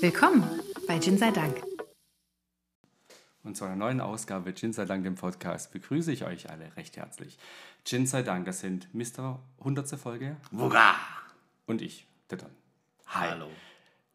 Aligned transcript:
Willkommen 0.00 0.44
bei 0.86 1.00
Gin 1.00 1.18
sei 1.18 1.32
Dank. 1.32 1.60
Und 3.42 3.56
zu 3.56 3.64
einer 3.64 3.74
neuen 3.74 4.00
Ausgabe 4.00 4.54
Gin 4.54 4.72
sei 4.72 4.84
Dank, 4.84 5.02
dem 5.02 5.16
Podcast, 5.16 5.72
begrüße 5.72 6.12
ich 6.12 6.24
euch 6.24 6.48
alle 6.50 6.76
recht 6.76 6.96
herzlich. 6.96 7.36
Gin 7.84 8.06
sei 8.06 8.22
Dank, 8.22 8.44
das 8.44 8.60
sind 8.60 8.94
Mr. 8.94 9.40
100. 9.58 9.98
Folge. 9.98 10.36
Wuga! 10.52 10.94
Und 11.66 11.82
ich, 11.82 12.06
der 12.30 12.38
Don. 12.38 12.50
Hi. 13.08 13.30
Hallo. 13.30 13.48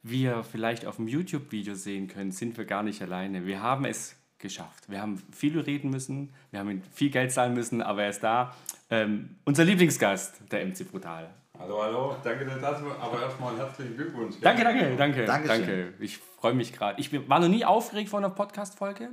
Wie 0.03 0.23
ihr 0.23 0.45
vielleicht 0.45 0.85
auf 0.85 0.95
dem 0.95 1.09
YouTube-Video 1.09 1.75
sehen 1.75 2.07
könnt, 2.07 2.33
sind 2.33 2.57
wir 2.57 2.63
gar 2.63 2.83
nicht 2.83 3.01
alleine. 3.01 3.45
Wir 3.45 3.61
haben 3.61 3.83
es 3.83 4.15
geschafft. 4.37 4.89
Wir 4.89 5.01
haben 5.01 5.21
viel 5.33 5.59
reden 5.59 5.89
müssen, 5.89 6.33
wir 6.51 6.61
haben 6.61 6.81
viel 6.93 7.09
Geld 7.09 7.33
zahlen 7.33 7.53
müssen, 7.53 7.81
aber 7.81 8.03
er 8.03 8.09
ist 8.09 8.23
da. 8.23 8.55
Ähm, 8.89 9.35
unser 9.43 9.65
Lieblingsgast, 9.65 10.43
der 10.49 10.65
MC 10.65 10.89
Brutal. 10.89 11.33
Hallo, 11.59 11.83
hallo, 11.83 12.15
danke, 12.23 12.45
dass 12.45 12.79
du 12.79 12.91
aber 12.91 13.21
erstmal 13.21 13.55
herzlichen 13.55 13.95
Glückwunsch. 13.95 14.35
Danke, 14.41 14.63
danke, 14.63 14.95
danke. 14.97 15.25
Dankeschön. 15.25 15.65
danke. 15.67 15.93
Ich 15.99 16.17
freue 16.17 16.55
mich 16.55 16.73
gerade. 16.73 16.99
Ich 16.99 17.11
war 17.29 17.39
noch 17.39 17.47
nie 17.47 17.63
aufgeregt 17.63 18.09
vor 18.09 18.19
einer 18.19 18.31
Podcast-Folge. 18.31 19.09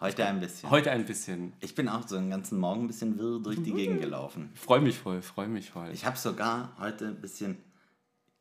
Heute 0.00 0.24
ein 0.24 0.38
bisschen. 0.38 0.70
Heute 0.70 0.92
ein 0.92 1.04
bisschen. 1.04 1.52
Ich 1.58 1.74
bin 1.74 1.88
auch 1.88 2.06
so 2.06 2.16
den 2.16 2.30
ganzen 2.30 2.60
Morgen 2.60 2.82
ein 2.82 2.86
bisschen 2.86 3.18
wirr 3.18 3.40
durch 3.40 3.60
die 3.60 3.72
Gegend 3.72 4.00
gelaufen. 4.00 4.52
Freue 4.54 4.80
mich 4.80 4.96
voll, 4.98 5.20
freue 5.20 5.48
mich 5.48 5.70
voll. 5.70 5.90
Ich 5.92 6.06
habe 6.06 6.16
sogar 6.16 6.72
heute 6.78 7.08
ein 7.08 7.20
bisschen. 7.20 7.58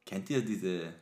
Kennt 0.05 0.29
ihr 0.29 0.45
diese, 0.45 0.93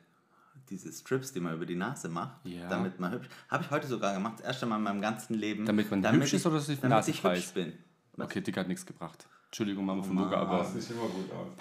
diese 0.70 0.94
Strips, 0.94 1.34
die 1.34 1.41
man 1.41 1.54
über 1.54 1.66
die 1.66 1.76
Nase 1.76 2.08
macht? 2.08 2.38
Ja. 2.46 2.70
Damit 2.70 2.98
man 2.98 3.12
hübsch. 3.12 3.27
Habe 3.50 3.66
ich 3.66 3.72
heute 3.72 3.88
sogar 3.88 4.13
gemacht. 4.13 4.36
Das 4.40 4.46
erste 4.48 4.66
Mal 4.68 4.77
in 4.77 4.84
meinem 4.84 5.02
ganzen 5.02 5.34
Leben. 5.34 5.66
Damit 5.66 5.91
man 5.91 6.10
hübsch 6.13 6.34
ist 6.34 6.46
oder 6.46 6.55
dass 6.55 6.70
ich 6.70 6.80
damit 6.80 6.91
Nase 6.96 7.12
ich 7.12 7.22
hübsch 7.22 7.54
bin. 7.54 7.74
Was? 8.13 8.27
Okay, 8.27 8.40
Dick 8.40 8.55
hat 8.55 8.70
nichts 8.70 8.85
gebracht. 8.85 9.27
Entschuldigung, 9.48 9.85
Mama 9.85 10.02
von 10.02 10.16
Mann. 10.16 10.24
Luca, 10.26 10.38
Ah, 10.38 10.41
aber. 10.44 10.57
das 10.60 10.74
sieht 10.74 10.91
immer 10.91 11.07
gut 11.07 11.29
aus. 11.34 11.52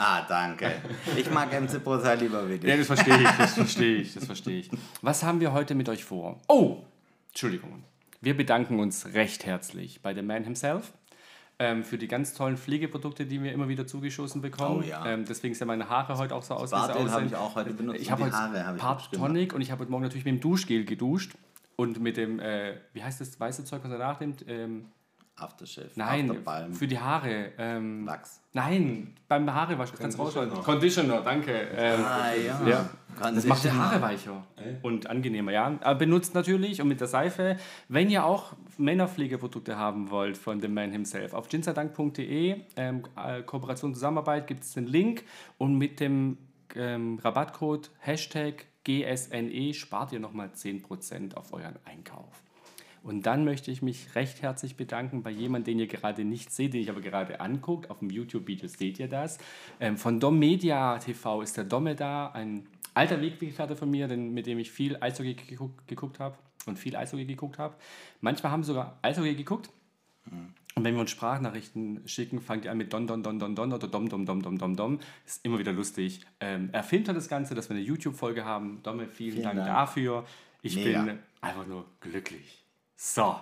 Ah, 0.00 0.24
danke. 0.28 0.80
Ich 1.16 1.28
mag 1.28 1.50
MC 1.52 1.82
Prosa 1.82 2.12
lieber 2.12 2.48
wie 2.48 2.52
Ja, 2.52 2.76
dich. 2.76 2.78
das 2.78 2.86
verstehe 2.86 3.16
ich, 3.20 3.30
das 3.36 3.54
verstehe 3.54 3.96
ich, 3.96 4.14
das 4.14 4.24
verstehe 4.26 4.60
ich. 4.60 4.70
Was 5.02 5.24
haben 5.24 5.40
wir 5.40 5.52
heute 5.52 5.74
mit 5.74 5.88
euch 5.88 6.04
vor? 6.04 6.40
Oh, 6.46 6.84
Entschuldigung. 7.30 7.82
Wir 8.20 8.36
bedanken 8.36 8.78
uns 8.78 9.12
recht 9.14 9.44
herzlich 9.44 10.00
bei 10.00 10.14
The 10.14 10.22
Man 10.22 10.44
himself 10.44 10.92
ähm, 11.58 11.82
für 11.82 11.98
die 11.98 12.06
ganz 12.06 12.32
tollen 12.34 12.56
Pflegeprodukte, 12.56 13.26
die 13.26 13.42
wir 13.42 13.52
immer 13.52 13.68
wieder 13.68 13.88
zugeschossen 13.88 14.40
bekommen. 14.40 14.84
Oh 14.84 14.88
ja. 14.88 15.04
ähm, 15.04 15.24
deswegen 15.24 15.54
sehen 15.54 15.66
meine 15.66 15.88
Haare 15.88 16.16
heute 16.16 16.36
auch 16.36 16.44
so 16.44 16.54
aus, 16.54 16.70
wie 16.70 16.76
habe 16.76 17.26
ich 17.26 17.34
auch 17.34 17.56
heute 17.56 17.74
benutzt. 17.74 18.00
Ich 18.00 18.12
habe 18.12 18.24
heute 18.24 18.36
Haare 18.36 18.74
ich 18.76 18.80
Part 18.80 19.10
gemacht. 19.10 19.26
Tonic 19.28 19.52
und 19.52 19.62
ich 19.62 19.72
habe 19.72 19.80
heute 19.80 19.90
Morgen 19.90 20.04
natürlich 20.04 20.24
mit 20.24 20.34
dem 20.34 20.40
Duschgel 20.40 20.84
geduscht 20.84 21.32
und 21.74 22.00
mit 22.00 22.16
dem, 22.16 22.38
äh, 22.38 22.74
wie 22.92 23.02
heißt 23.02 23.20
das 23.20 23.38
weiße 23.38 23.64
Zeug, 23.64 23.82
was 23.82 23.90
er 23.90 23.98
nachnimmt? 23.98 24.44
Ähm, 24.46 24.86
Aftershave. 25.38 25.90
nein, 25.96 26.28
Afterbalm. 26.30 26.72
für 26.74 26.86
die 26.86 26.98
Haare. 26.98 27.52
Ähm, 27.58 28.06
Wachs. 28.06 28.40
Nein, 28.52 29.14
beim 29.28 29.52
Haarewasch. 29.52 29.90
Kannst 29.98 30.18
du 30.18 30.22
Conditioner. 30.22 30.46
rausschneiden. 30.48 30.64
Conditioner, 30.64 31.20
danke. 31.22 31.52
Ähm, 31.76 32.00
Ah, 32.04 32.32
ja. 32.34 32.66
ja. 32.68 32.90
Das 33.20 33.44
macht 33.46 33.64
die 33.64 33.68
ja- 33.68 33.74
Haare 33.74 34.00
weicher 34.00 34.44
und 34.82 35.08
angenehmer, 35.10 35.50
ja. 35.52 35.76
Aber 35.80 35.94
benutzt 35.98 36.34
natürlich 36.34 36.80
und 36.80 36.88
mit 36.88 37.00
der 37.00 37.08
Seife, 37.08 37.56
wenn 37.88 38.10
ihr 38.10 38.24
auch 38.24 38.54
Männerpflegeprodukte 38.78 39.76
haben 39.76 40.10
wollt 40.10 40.36
von 40.38 40.60
dem 40.60 40.74
Man 40.74 40.92
himself, 40.92 41.34
auf 41.34 41.48
ginserdank.de, 41.48 42.60
ähm, 42.76 43.02
äh, 43.16 43.42
Kooperation 43.42 43.92
Zusammenarbeit, 43.94 44.46
gibt 44.46 44.62
es 44.64 44.72
den 44.74 44.86
Link 44.86 45.24
und 45.58 45.76
mit 45.76 46.00
dem 46.00 46.38
ähm, 46.76 47.18
Rabattcode 47.22 47.90
Hashtag 47.98 48.66
GSNE 48.84 49.74
spart 49.74 50.12
ihr 50.12 50.20
nochmal 50.20 50.50
10% 50.54 51.34
auf 51.34 51.52
euren 51.52 51.76
Einkauf. 51.84 52.42
Und 53.02 53.26
dann 53.26 53.44
möchte 53.44 53.70
ich 53.70 53.82
mich 53.82 54.14
recht 54.14 54.42
herzlich 54.42 54.76
bedanken 54.76 55.22
bei 55.22 55.30
jemandem, 55.30 55.72
den 55.74 55.78
ihr 55.80 55.86
gerade 55.86 56.24
nicht 56.24 56.52
seht, 56.52 56.74
den 56.74 56.80
ich 56.80 56.90
aber 56.90 57.00
gerade 57.00 57.40
anguckt. 57.40 57.90
Auf 57.90 58.00
dem 58.00 58.10
YouTube-Video 58.10 58.68
seht 58.68 58.98
ihr 58.98 59.08
das. 59.08 59.38
Ähm, 59.80 59.96
von 59.96 60.20
Dom 60.20 60.38
Media 60.38 60.98
TV 60.98 61.42
ist 61.42 61.56
der 61.56 61.64
Domme 61.64 61.94
da, 61.94 62.28
ein 62.28 62.66
alter 62.94 63.20
Weggefährte 63.20 63.76
von 63.76 63.90
mir, 63.90 64.08
den, 64.08 64.34
mit 64.34 64.46
dem 64.46 64.58
ich 64.58 64.70
viel 64.70 64.96
Eishockey 65.00 65.34
geguckt, 65.34 65.86
geguckt 65.86 66.18
habe 66.20 66.36
und 66.66 66.78
viel 66.78 66.96
Eishockey 66.96 67.24
geguckt 67.24 67.58
habe. 67.58 67.74
Manchmal 68.20 68.52
haben 68.52 68.62
wir 68.62 68.66
sogar 68.66 68.98
Eishockey 69.02 69.34
geguckt. 69.34 69.70
Und 70.74 70.84
wenn 70.84 70.94
wir 70.94 71.00
uns 71.00 71.10
Sprachnachrichten 71.10 72.06
schicken, 72.06 72.40
fangt 72.40 72.64
ihr 72.64 72.70
an 72.70 72.78
mit 72.78 72.92
Don, 72.92 73.06
Don, 73.06 73.22
Don, 73.22 73.38
Don, 73.38 73.54
Don 73.56 73.72
oder 73.72 73.88
Dom, 73.88 74.08
Dom, 74.08 74.26
Dom, 74.26 74.42
Dom, 74.42 74.58
Dom, 74.58 74.76
Dom. 74.76 74.98
Ist 75.26 75.44
immer 75.44 75.58
wieder 75.58 75.72
lustig. 75.72 76.20
Ähm, 76.40 76.68
er 76.72 76.82
filmt 76.84 77.08
das 77.08 77.28
Ganze, 77.28 77.54
dass 77.54 77.68
wir 77.68 77.76
eine 77.76 77.84
YouTube-Folge 77.84 78.44
haben. 78.44 78.80
Domme, 78.82 79.08
vielen, 79.08 79.32
Vielen 79.32 79.42
Dank, 79.44 79.56
Dank. 79.56 79.68
dafür. 79.68 80.24
Ich 80.62 80.76
Mega. 80.76 81.02
bin 81.02 81.18
einfach 81.40 81.66
nur 81.66 81.84
glücklich. 82.00 82.64
So, 83.00 83.38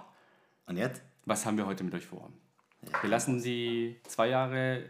Und 0.66 0.76
jetzt? 0.76 1.00
was 1.24 1.46
haben 1.46 1.56
wir 1.56 1.64
heute 1.64 1.82
mit 1.82 1.94
euch 1.94 2.04
vor? 2.04 2.30
Wir 3.00 3.08
lassen 3.08 3.42
die 3.42 3.96
zwei 4.06 4.28
Jahre 4.28 4.84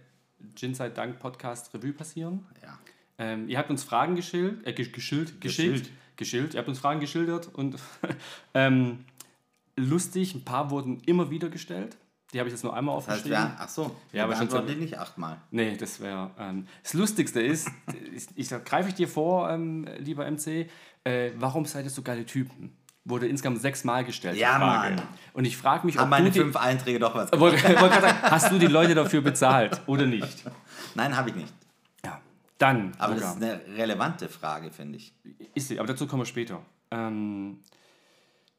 Gin 0.57 0.75
sei 0.75 0.89
Dank 0.89 1.21
Podcast 1.21 1.73
Revue 1.73 1.93
passieren. 1.93 2.45
Ja. 2.61 2.77
Ähm, 3.17 3.49
ihr 3.49 3.59
habt 3.59 3.71
uns 3.71 3.85
Fragen 3.85 4.17
geschild, 4.17 4.67
äh, 4.67 4.71
gesch- 4.73 4.91
geschild, 4.91 5.41
geschickt, 5.41 5.41
Geschild. 5.85 5.91
geschildt. 6.17 6.55
Ihr 6.55 6.59
habt 6.59 6.69
uns 6.69 6.81
Fragen 6.81 6.99
geschildert 6.99 7.47
und 7.55 7.77
ähm, 8.55 9.05
lustig, 9.77 10.35
ein 10.35 10.45
paar 10.45 10.69
wurden 10.71 10.99
immer 11.07 11.31
wieder 11.31 11.49
gestellt. 11.49 11.97
Die 12.33 12.41
habe 12.41 12.49
ich 12.49 12.53
jetzt 12.53 12.65
nur 12.65 12.75
einmal 12.75 12.97
Das 12.97 13.07
heißt, 13.07 13.19
aufgeschrieben. 13.21 13.45
wir, 13.53 13.61
ach 13.61 13.69
so, 13.69 13.97
Ja, 14.13 14.25
aber 14.25 14.35
schon 14.35 14.67
die 14.67 14.75
nicht 14.75 14.99
achtmal. 14.99 15.41
Nee, 15.53 15.77
das 15.77 16.01
wäre. 16.01 16.33
Ähm, 16.41 16.67
das 16.83 16.93
Lustigste 16.93 17.41
ist, 17.41 17.71
ich, 18.13 18.27
ich 18.35 18.49
greife 18.65 18.89
ich 18.89 18.97
dir 18.97 19.07
vor, 19.07 19.49
ähm, 19.49 19.87
lieber 19.99 20.29
MC, 20.29 20.69
äh, 21.05 21.31
warum 21.37 21.65
seid 21.67 21.85
ihr 21.85 21.91
so 21.91 22.03
geile 22.03 22.27
Typen? 22.27 22.77
Wurde 23.09 23.29
insgesamt 23.29 23.61
sechsmal 23.61 24.05
gestellt. 24.05 24.37
Ja. 24.37 24.59
Mann. 24.59 25.01
Und 25.33 25.45
ich 25.45 25.57
frage 25.57 25.87
mich, 25.87 25.95
ob 25.97 26.03
Haben 26.03 26.11
meine 26.11 26.27
du 26.27 26.33
die, 26.33 26.41
fünf 26.41 26.57
Einträge 26.57 26.99
doch 26.99 27.15
was 27.15 27.31
wollte, 27.39 27.63
wollte 27.63 27.77
gerade 27.77 28.01
sagen, 28.01 28.19
hast 28.23 28.51
du 28.51 28.59
die 28.59 28.67
Leute 28.67 28.95
dafür 28.97 29.21
bezahlt 29.21 29.81
oder 29.87 30.07
nicht? 30.07 30.45
Nein, 30.97 31.17
habe 31.17 31.31
ich 31.31 31.37
nicht. 31.37 31.55
Ja. 32.05 32.21
Dann, 32.59 32.93
Aber 32.99 33.15
Luca. 33.15 33.27
das 33.27 33.37
ist 33.37 33.43
eine 33.43 33.61
relevante 33.77 34.29
Frage, 34.29 34.73
finde 34.73 34.97
ich. 34.99 35.15
Ist 35.55 35.69
sie, 35.69 35.79
aber 35.79 35.87
dazu 35.87 36.09
kommen 36.09 36.23
wir 36.23 36.27
später. 36.27 36.61
Ähm, 36.91 37.61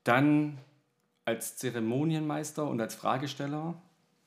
dann 0.06 0.58
als 1.26 1.58
Zeremonienmeister 1.58 2.66
und 2.66 2.80
als 2.80 2.96
Fragesteller 2.96 3.74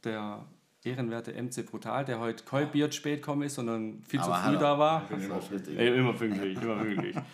der 0.05 0.45
ehrenwerte 0.85 1.33
MC 1.33 1.65
Brutal, 1.65 2.05
der 2.05 2.21
heute 2.21 2.45
kein 2.45 2.71
Bier 2.71 2.93
spät 2.93 3.23
gekommen 3.23 3.43
ist, 3.43 3.55
sondern 3.55 4.03
viel 4.03 4.21
zu 4.21 4.27
Aber 4.27 4.35
früh 4.37 4.43
hallo. 4.49 4.61
da 4.61 4.79
war. 4.79 5.03
Das 5.11 5.23
ist 5.23 5.51
richtig. 5.53 5.79
Ey, 5.79 5.97
immer 5.99 6.13
pünktlich, 6.13 6.61
immer 6.61 6.77
pünktlich. 6.77 7.17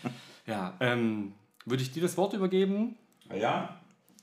Ja, 0.46 0.74
ähm, 0.78 1.32
würde 1.66 1.82
ich 1.82 1.92
dir 1.92 2.02
das 2.02 2.16
Wort 2.16 2.32
übergeben? 2.32 2.96
Ja, 3.34 3.76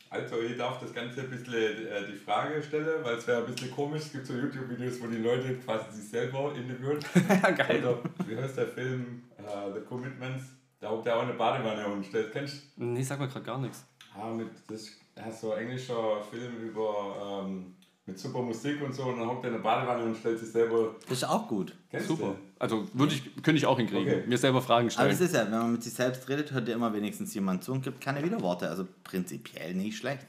also 0.10 0.40
ich 0.42 0.56
darf 0.58 0.80
das 0.80 0.94
Ganze 0.94 1.22
ein 1.22 1.30
bisschen 1.30 1.54
äh, 1.54 2.08
die 2.08 2.16
Frage 2.16 2.62
stellen, 2.62 3.04
weil 3.04 3.18
es 3.18 3.26
wäre 3.26 3.44
ein 3.44 3.52
bisschen 3.52 3.72
komisch. 3.72 4.04
Es 4.04 4.12
gibt 4.12 4.28
so 4.28 4.34
YouTube-Videos, 4.34 5.02
wo 5.02 5.08
die 5.08 5.18
Leute 5.18 5.56
quasi 5.58 5.92
sich 5.92 6.10
selber 6.10 6.54
interviewen. 6.56 7.00
Geil. 7.58 7.84
Oder 7.84 7.98
wie 8.28 8.38
heißt 8.38 8.58
der 8.58 8.68
Film 8.68 9.24
äh, 9.38 9.74
The 9.74 9.82
Commitments? 9.82 10.44
Da 10.80 10.92
hockt 10.92 11.08
er 11.08 11.18
auch 11.18 11.24
eine 11.24 11.34
Badewanne 11.34 11.88
und 11.88 12.06
stellt, 12.06 12.32
kennst 12.32 12.78
du? 12.78 12.84
Nee, 12.84 13.02
sag 13.02 13.20
mal 13.20 13.28
gerade 13.28 13.46
gar 13.46 13.58
nichts. 13.58 13.86
Ah, 14.16 14.30
mit, 14.30 14.50
das 14.68 14.82
ist 14.82 15.42
so 15.42 15.54
ein 15.54 15.64
englischer 15.64 16.22
Film 16.30 16.58
über 16.62 17.44
ähm, 17.46 17.74
mit 18.06 18.20
super 18.20 18.42
Musik 18.42 18.82
und 18.84 18.94
so 18.94 19.04
und 19.04 19.20
dann 19.20 19.28
hockt 19.28 19.46
er 19.46 19.48
in 19.48 19.56
der 19.56 19.64
Badewanne 19.64 20.04
und 20.04 20.16
stellt 20.16 20.38
sich 20.38 20.52
selber. 20.52 20.96
Das 21.08 21.18
ist 21.18 21.24
auch 21.24 21.48
gut. 21.48 21.76
Kennst 21.90 22.08
Super. 22.08 22.36
Du? 22.36 22.53
Also 22.64 22.88
würde 22.94 23.14
ich, 23.14 23.36
könnte 23.44 23.58
ich 23.58 23.66
auch 23.66 23.78
hinkriegen. 23.78 24.08
Okay. 24.08 24.24
Mir 24.26 24.38
selber 24.38 24.62
Fragen 24.62 24.86
Aber 24.86 24.92
stellen. 24.92 25.10
das 25.10 25.20
ist 25.20 25.36
ja, 25.36 25.44
wenn 25.44 25.60
man 25.60 25.72
mit 25.74 25.84
sich 25.84 25.92
selbst 25.92 26.30
redet, 26.30 26.54
hört 26.54 26.66
ja 26.70 26.76
immer 26.76 26.94
wenigstens 26.94 27.34
jemand 27.34 27.62
zu 27.62 27.74
und 27.74 27.84
gibt 27.84 28.00
keine 28.00 28.24
Widerworte. 28.24 28.70
Also 28.70 28.88
prinzipiell 29.04 29.74
nicht 29.74 29.98
schlecht. 29.98 30.26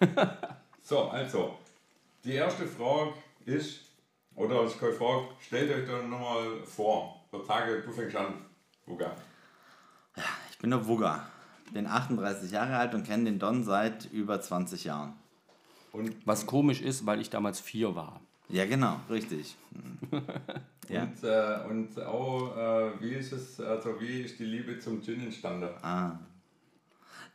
So, 0.82 1.02
also, 1.04 1.56
die 2.24 2.32
erste 2.32 2.66
Frage 2.66 3.12
ist, 3.44 3.82
oder 4.34 4.64
ich 4.64 4.76
kann 4.80 4.92
fragen, 4.92 5.28
stellt 5.38 5.70
euch 5.70 5.86
doch 5.86 6.02
nochmal 6.08 6.64
vor, 6.64 7.22
der 7.32 7.44
Tage, 7.44 7.82
du 7.82 7.92
fängst 7.92 8.16
an, 8.16 8.34
Uga. 8.88 9.12
Ich 10.50 10.58
bin 10.58 10.70
der 10.70 10.84
Wugger. 10.88 11.28
Bin 11.72 11.86
38 11.86 12.50
Jahre 12.50 12.76
alt 12.76 12.94
und 12.94 13.06
kenne 13.06 13.24
den 13.26 13.38
Don 13.38 13.62
seit 13.62 14.06
über 14.06 14.40
20 14.40 14.82
Jahren. 14.84 15.12
Und, 15.92 16.16
Was 16.26 16.46
komisch 16.46 16.80
ist, 16.80 17.06
weil 17.06 17.20
ich 17.20 17.30
damals 17.30 17.60
vier 17.60 17.94
war. 17.94 18.20
Ja, 18.50 18.66
genau, 18.66 19.00
richtig. 19.08 19.56
Hm. 19.72 20.22
Ja. 20.88 21.04
und, 21.04 21.22
äh, 21.22 21.70
und 21.70 22.02
auch, 22.04 22.56
äh, 22.56 23.00
wie 23.00 23.12
ist 23.12 23.30
es, 23.30 23.60
also 23.60 24.00
wie 24.00 24.22
ist 24.22 24.40
die 24.40 24.44
Liebe 24.44 24.76
zum 24.80 25.00
Gin 25.00 25.20
entstanden? 25.20 25.68
Ah. 25.82 26.18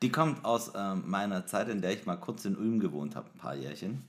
Die 0.02 0.12
kommt 0.12 0.44
aus 0.44 0.74
ähm, 0.76 1.04
meiner 1.06 1.46
Zeit, 1.46 1.70
in 1.70 1.82
der 1.82 1.94
ich 1.94 2.06
mal 2.06 2.18
kurz 2.18 2.44
in 2.44 2.58
Ulm 2.58 2.82
gewohnt 2.82 3.16
habe, 3.16 3.30
ein 3.34 3.40
paar 3.40 3.56
Jährchen. 3.56 4.04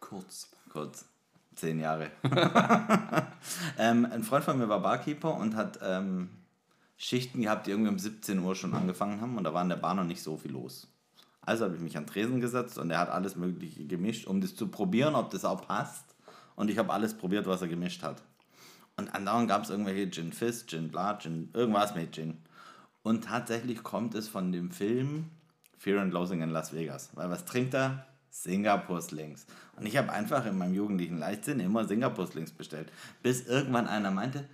Kurz. 0.00 0.50
Kurz. 0.68 1.06
Zehn 1.54 1.80
Jahre. 1.80 2.10
ähm, 3.78 4.06
ein 4.10 4.22
Freund 4.22 4.44
von 4.44 4.58
mir 4.58 4.68
war 4.68 4.80
Barkeeper 4.80 5.34
und 5.34 5.56
hat 5.56 5.78
ähm, 5.82 6.28
Schichten 6.98 7.40
gehabt, 7.40 7.66
die 7.66 7.70
irgendwie 7.70 7.90
um 7.90 7.98
17 7.98 8.38
Uhr 8.38 8.54
schon 8.54 8.74
angefangen 8.74 9.22
haben 9.22 9.38
und 9.38 9.44
da 9.44 9.54
war 9.54 9.62
in 9.62 9.70
der 9.70 9.76
Bar 9.76 9.94
noch 9.94 10.04
nicht 10.04 10.22
so 10.22 10.36
viel 10.36 10.52
los. 10.52 10.88
Also 11.40 11.64
habe 11.64 11.74
ich 11.74 11.80
mich 11.80 11.96
an 11.96 12.06
Tresen 12.06 12.40
gesetzt 12.40 12.78
und 12.78 12.90
er 12.90 12.98
hat 12.98 13.08
alles 13.08 13.34
Mögliche 13.34 13.86
gemischt, 13.86 14.26
um 14.26 14.42
das 14.42 14.54
zu 14.54 14.68
probieren, 14.68 15.14
ob 15.14 15.30
das 15.30 15.46
auch 15.46 15.66
passt. 15.66 16.04
Und 16.60 16.68
ich 16.68 16.76
habe 16.76 16.92
alles 16.92 17.14
probiert, 17.14 17.46
was 17.46 17.62
er 17.62 17.68
gemischt 17.68 18.02
hat. 18.02 18.22
Und 18.98 19.14
andauernd 19.14 19.48
gab 19.48 19.62
es 19.62 19.70
irgendwelche 19.70 20.10
Gin 20.10 20.30
Fizz, 20.30 20.66
Gin 20.66 20.90
Bla, 20.90 21.18
Gin, 21.18 21.48
irgendwas 21.54 21.94
mit 21.94 22.14
Gin. 22.14 22.36
Und 23.02 23.24
tatsächlich 23.24 23.82
kommt 23.82 24.14
es 24.14 24.28
von 24.28 24.52
dem 24.52 24.70
Film 24.70 25.30
Fear 25.78 26.02
and 26.02 26.12
Loathing 26.12 26.42
in 26.42 26.50
Las 26.50 26.74
Vegas. 26.74 27.08
Weil 27.14 27.30
was 27.30 27.46
trinkt 27.46 27.72
er? 27.72 28.04
Singapur 28.28 29.00
Slings. 29.00 29.46
Und 29.76 29.86
ich 29.86 29.96
habe 29.96 30.12
einfach 30.12 30.44
in 30.44 30.58
meinem 30.58 30.74
jugendlichen 30.74 31.16
Leichtsinn 31.16 31.60
immer 31.60 31.86
Singapur 31.86 32.26
Slings 32.26 32.50
bestellt. 32.50 32.92
Bis 33.22 33.46
irgendwann 33.46 33.86
einer 33.86 34.10
meinte, 34.10 34.44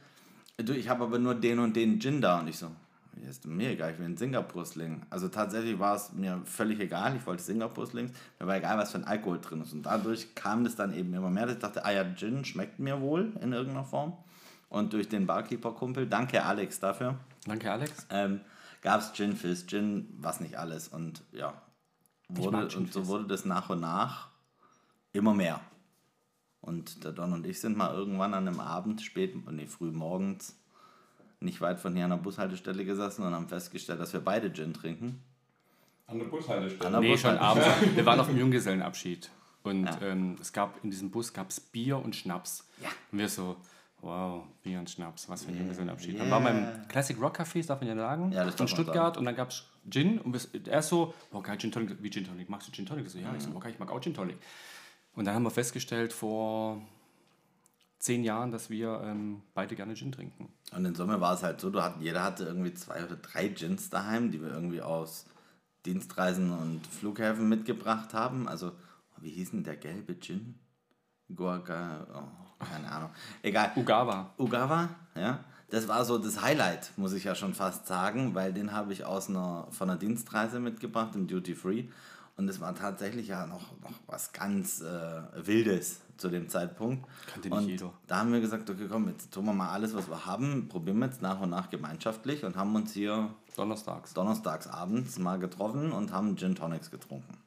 du, 0.58 0.74
ich 0.74 0.88
habe 0.88 1.02
aber 1.02 1.18
nur 1.18 1.34
den 1.34 1.58
und 1.58 1.74
den 1.74 2.00
Gin 2.00 2.20
da. 2.20 2.38
Und 2.38 2.46
ich 2.46 2.56
so, 2.56 2.70
ist 3.22 3.46
mir 3.46 3.70
egal, 3.70 3.92
ich 3.92 3.98
will 3.98 4.06
einen 4.06 4.16
Singapur-Sling. 4.16 5.02
Also 5.10 5.28
tatsächlich 5.28 5.78
war 5.78 5.96
es 5.96 6.12
mir 6.12 6.40
völlig 6.44 6.80
egal, 6.80 7.16
ich 7.16 7.26
wollte 7.26 7.42
Singapur-Slings. 7.42 8.12
Mir 8.38 8.46
war 8.46 8.56
egal, 8.56 8.78
was 8.78 8.92
für 8.92 8.98
ein 8.98 9.04
Alkohol 9.04 9.40
drin 9.40 9.62
ist. 9.62 9.72
Und 9.72 9.84
dadurch 9.84 10.34
kam 10.34 10.64
das 10.64 10.76
dann 10.76 10.94
eben 10.94 11.12
immer 11.14 11.30
mehr. 11.30 11.46
dass 11.46 11.56
Ich 11.56 11.62
dachte, 11.62 11.84
ah 11.84 11.92
ja, 11.92 12.04
Gin 12.14 12.44
schmeckt 12.44 12.78
mir 12.78 13.00
wohl 13.00 13.32
in 13.40 13.52
irgendeiner 13.52 13.84
Form. 13.84 14.16
Und 14.68 14.92
durch 14.92 15.08
den 15.08 15.26
Barkeeper-Kumpel, 15.26 16.06
danke 16.06 16.42
Alex 16.42 16.80
dafür, 16.80 17.18
Danke, 17.46 17.70
Alex. 17.70 18.06
ähm, 18.10 18.40
gab 18.82 19.00
es 19.00 19.12
Gin, 19.12 19.36
Fizz, 19.36 19.66
Gin, 19.66 20.08
was 20.18 20.40
nicht 20.40 20.58
alles. 20.58 20.88
Und 20.88 21.22
ja, 21.32 21.54
wurde, 22.28 22.76
und 22.76 22.92
so 22.92 23.06
wurde 23.06 23.26
das 23.26 23.44
nach 23.44 23.70
und 23.70 23.80
nach 23.80 24.28
immer 25.12 25.34
mehr. 25.34 25.60
Und 26.60 27.04
der 27.04 27.12
Don 27.12 27.32
und 27.32 27.46
ich 27.46 27.60
sind 27.60 27.76
mal 27.76 27.94
irgendwann 27.94 28.34
an 28.34 28.48
einem 28.48 28.60
Abend, 28.60 29.00
spät, 29.00 29.34
nee, 29.52 29.66
früh 29.66 29.92
morgens, 29.92 30.58
nicht 31.40 31.60
weit 31.60 31.78
von 31.78 31.94
hier 31.94 32.04
an 32.04 32.10
der 32.10 32.16
Bushaltestelle 32.18 32.84
gesessen 32.84 33.22
und 33.24 33.34
haben 33.34 33.48
festgestellt, 33.48 34.00
dass 34.00 34.12
wir 34.12 34.20
beide 34.20 34.52
Gin 34.52 34.72
trinken. 34.74 35.22
An 36.06 36.18
der 36.18 36.26
Bushaltestelle. 36.26 36.86
An 36.86 36.92
der 36.92 37.00
Nee, 37.00 37.16
schon 37.18 37.36
Bushaltestelle. 37.36 37.74
abends. 37.76 37.96
Wir 37.96 38.06
waren 38.06 38.20
auf 38.20 38.26
dem 38.28 38.38
Junggesellenabschied. 38.38 39.30
Und 39.64 39.84
Ja. 39.86 39.98
ähm, 40.02 40.36
es 40.40 40.52
gab 40.52 40.82
in 40.84 40.90
diesem 40.90 41.10
Bus 41.10 41.32
gab's 41.32 41.58
Bier 41.60 41.98
und 41.98 42.14
Schnaps. 42.14 42.64
Ja. 42.80 42.88
Und 43.10 43.18
wir 43.18 43.28
so, 43.28 43.56
wow, 44.00 44.44
Bier 44.62 44.78
und 44.78 44.88
Schnaps, 44.88 45.28
was 45.28 45.42
für 45.44 45.50
ein 45.50 45.58
Junggesellenabschied. 45.58 46.14
yeah. 46.14 46.22
Dann 46.22 46.30
waren 46.30 46.44
wir 46.44 46.50
im 46.82 46.88
Classic 46.88 47.20
Rock 47.20 47.40
Café, 47.40 47.58
das 47.58 47.66
darf 47.66 47.80
man 47.80 47.88
ja 47.88 47.96
sagen, 47.96 48.30
Ja, 48.30 48.44
man 48.44 48.68
Stuttgart. 48.68 48.94
sagen. 48.94 49.18
Und 49.18 49.24
dann 49.24 49.34
gab 49.34 49.50
es 49.50 49.64
Gin. 49.90 50.20
Und 50.20 50.32
wir, 50.32 50.70
er 50.72 50.82
so, 50.82 51.12
oh 51.32 51.40
geil, 51.40 51.58
Gin 51.58 51.72
Tonic. 51.72 52.00
Wie 52.00 52.10
Gin 52.10 52.24
Tonic? 52.24 52.48
Magst 52.48 52.68
du 52.68 52.72
Gin 52.72 52.86
Tonic? 52.86 53.06
Ich 53.06 53.12
so, 53.12 53.18
ja, 53.18 53.34
ich 53.36 53.42
so, 53.42 53.50
Mhm. 53.50 53.56
okay, 53.56 53.70
ich 53.70 53.78
mag 53.80 53.90
auch 53.90 54.00
Gin 54.00 54.14
Tonic. 54.14 54.36
Und 55.16 55.24
dann 55.24 55.34
haben 55.34 55.42
wir 55.42 55.50
festgestellt 55.50 56.12
vor 56.12 56.80
zehn 57.98 58.25
Jahren, 58.25 58.52
dass 58.52 58.70
wir 58.70 59.00
ähm, 59.04 59.43
beide 59.54 59.75
gerne 59.75 59.94
Gin 59.94 60.12
trinken. 60.12 60.52
Und 60.75 60.84
in 60.84 60.94
Summe 60.94 61.20
war 61.20 61.34
es 61.34 61.43
halt 61.43 61.60
so, 61.60 61.70
du 61.70 61.82
hatten, 61.82 62.02
jeder 62.02 62.22
hatte 62.22 62.44
irgendwie 62.44 62.75
zwei 62.75 63.04
oder 63.04 63.16
drei 63.16 63.48
Gins 63.48 63.90
daheim, 63.90 64.31
die 64.31 64.40
wir 64.40 64.50
irgendwie 64.50 64.82
aus 64.82 65.26
Dienstreisen 65.84 66.52
und 66.52 66.87
Flughäfen 66.87 67.48
mitgebracht 67.48 68.12
haben. 68.12 68.48
Also, 68.48 68.72
wie 69.20 69.31
hieß 69.31 69.52
denn 69.52 69.64
der 69.64 69.76
gelbe 69.76 70.19
Gin? 70.19 70.58
Guaca, 71.34 72.06
oh, 72.14 72.64
keine 72.64 72.90
Ahnung. 72.90 73.10
Egal. 73.43 73.72
Ugawa. 73.76 74.34
Ugawa, 74.38 74.88
ja. 75.14 75.44
Das 75.70 75.88
war 75.88 76.04
so 76.04 76.19
das 76.19 76.42
Highlight, 76.42 76.92
muss 76.96 77.12
ich 77.12 77.25
ja 77.25 77.34
schon 77.34 77.52
fast 77.52 77.88
sagen, 77.88 78.37
weil 78.37 78.52
den 78.52 78.72
habe 78.72 78.92
ich 78.92 79.04
aus 79.04 79.28
einer, 79.28 79.66
von 79.72 79.90
einer 79.90 79.99
Dienstreise 79.99 80.60
mitgebracht 80.60 81.16
im 81.16 81.26
Duty 81.26 81.56
Free. 81.56 81.84
Und 82.36 82.48
es 82.48 82.60
war 82.60 82.74
tatsächlich 82.74 83.28
ja 83.28 83.46
noch, 83.46 83.80
noch 83.80 83.94
was 84.06 84.32
ganz 84.32 84.82
äh, 84.82 85.22
Wildes 85.34 86.02
zu 86.18 86.28
dem 86.28 86.48
Zeitpunkt. 86.48 87.06
Kannte 87.26 87.48
nicht 87.48 87.58
und 87.58 87.68
jeder. 87.68 87.92
da 88.06 88.18
haben 88.18 88.32
wir 88.32 88.40
gesagt, 88.40 88.68
okay, 88.68 88.86
komm, 88.90 89.08
jetzt 89.08 89.32
tun 89.32 89.46
wir 89.46 89.54
mal 89.54 89.70
alles, 89.70 89.94
was 89.94 90.08
wir 90.08 90.26
haben, 90.26 90.68
probieren 90.68 90.98
wir 90.98 91.06
jetzt 91.06 91.22
nach 91.22 91.40
und 91.40 91.50
nach 91.50 91.70
gemeinschaftlich 91.70 92.44
und 92.44 92.56
haben 92.56 92.74
uns 92.74 92.92
hier 92.92 93.34
Donnerstags. 93.56 94.12
donnerstags 94.12 94.66
abends 94.66 95.18
mal 95.18 95.38
getroffen 95.38 95.92
und 95.92 96.12
haben 96.12 96.36
Gin 96.36 96.54
Tonics 96.54 96.90
getrunken. 96.90 97.38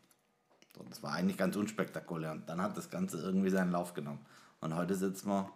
So, 0.75 0.83
das 0.89 1.03
war 1.03 1.13
eigentlich 1.13 1.38
ganz 1.38 1.56
unspektakulär. 1.56 2.31
Und 2.31 2.50
dann 2.50 2.59
hat 2.62 2.75
das 2.75 2.89
Ganze 2.89 3.21
irgendwie 3.21 3.50
seinen 3.51 3.71
Lauf 3.71 3.94
genommen. 3.94 4.25
Und 4.59 4.75
heute 4.75 4.95
sitzen 4.95 5.30
wir 5.30 5.51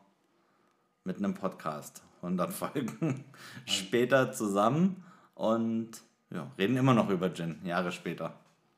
mit 1.06 1.18
einem 1.18 1.34
Podcast, 1.34 2.04
100 2.18 2.54
Folgen 2.54 3.24
später 3.66 4.32
zusammen 4.32 5.04
und 5.34 6.04
ja, 6.30 6.52
reden 6.58 6.78
immer 6.78 6.94
noch 6.94 7.10
über 7.10 7.34
Gin, 7.34 7.66
Jahre 7.66 7.92
später. 7.92 8.34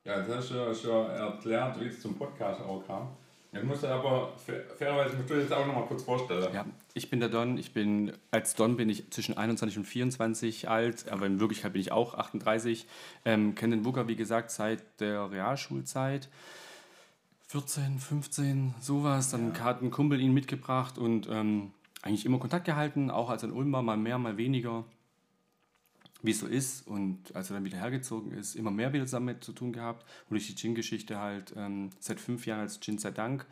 Ja, 0.06 0.20
jetzt 0.20 0.30
hast 0.30 0.52
du 0.52 0.56
ja 0.56 0.74
schon 0.74 1.10
erklärt, 1.10 1.80
wie 1.82 1.86
es 1.88 2.00
zum 2.00 2.16
Podcast 2.16 2.62
auch 2.62 2.84
kam. 2.86 3.08
Jetzt 3.52 3.64
musst 3.66 3.84
du 3.84 3.88
aber, 3.88 4.34
fair- 4.38 4.64
fairerweise 4.78 5.16
musst 5.16 5.30
du 5.30 5.34
jetzt 5.36 5.52
auch 5.54 5.66
noch 5.66 5.74
mal 5.74 5.86
kurz 5.86 6.04
vorstellen. 6.04 6.48
Ja, 6.54 6.66
ich 6.94 7.10
bin 7.10 7.20
der 7.22 7.30
Don. 7.30 7.58
Ich 7.58 7.72
bin, 7.74 8.12
als 8.30 8.54
Don 8.56 8.76
bin 8.78 8.90
ich 8.90 9.10
zwischen 9.12 9.38
21 9.38 9.78
und 9.78 9.86
24 9.86 10.70
alt, 10.70 11.10
aber 11.10 11.26
in 11.26 11.40
Wirklichkeit 11.40 11.72
bin 11.74 11.82
ich 11.82 11.92
auch 11.92 12.14
38. 12.16 12.86
Ähm, 13.24 13.56
kenne 13.56 13.78
den 13.78 13.84
Booker, 13.84 14.08
wie 14.08 14.16
gesagt, 14.18 14.52
seit 14.52 14.84
der 15.00 15.32
Realschulzeit. 15.32 16.28
14, 17.48 18.00
15, 18.00 18.76
sowas. 18.82 19.32
Dann 19.32 19.58
hat 19.64 19.82
ein 19.82 19.90
Kumpel 19.92 20.20
ihn 20.20 20.34
mitgebracht 20.34 20.98
und 20.98 21.28
ähm, 21.32 21.72
eigentlich 22.02 22.26
immer 22.26 22.40
Kontakt 22.40 22.66
gehalten, 22.66 23.10
auch 23.10 23.30
als 23.30 23.44
er 23.44 23.50
in 23.50 23.56
Ulm 23.56 23.72
war, 23.72 23.82
mal 23.82 23.98
mehr, 23.98 24.18
mal 24.18 24.36
weniger. 24.38 24.84
Wie 26.26 26.32
es 26.32 26.40
so 26.40 26.48
ist. 26.48 26.88
Und 26.88 27.36
als 27.36 27.50
er 27.50 27.56
dann 27.56 27.66
wieder 27.66 27.78
hergezogen 27.78 28.32
ist, 28.32 28.56
immer 28.56 28.72
mehr 28.72 28.94
wieder 28.94 29.06
damit 29.06 29.44
zu 29.44 29.54
tun 29.54 29.72
gehabt. 29.74 30.04
Und 30.30 30.32
durch 30.36 30.48
die 30.48 30.56
Gin-Geschichte 30.56 31.20
halt 31.20 31.54
ähm, 31.56 31.90
seit 32.00 32.20
fünf 32.20 32.46
Jahren 32.46 32.62
als 32.62 32.80
Gin 32.80 32.98
sei 32.98 33.12
Dank, 33.12 33.46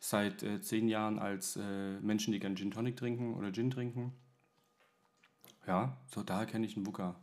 seit 0.00 0.42
äh, 0.42 0.60
zehn 0.60 0.88
Jahren 0.88 1.18
als 1.18 1.56
äh, 1.56 1.98
Menschen, 2.00 2.32
die 2.32 2.38
gern 2.40 2.56
Gin 2.56 2.70
Tonic 2.70 2.96
trinken 2.96 3.34
oder 3.34 3.52
Gin 3.52 3.70
trinken. 3.70 4.12
Ja, 5.66 5.96
so 6.06 6.22
daher 6.22 6.46
kenne 6.46 6.66
ich 6.66 6.74
den 6.74 6.82
Booker. 6.84 7.14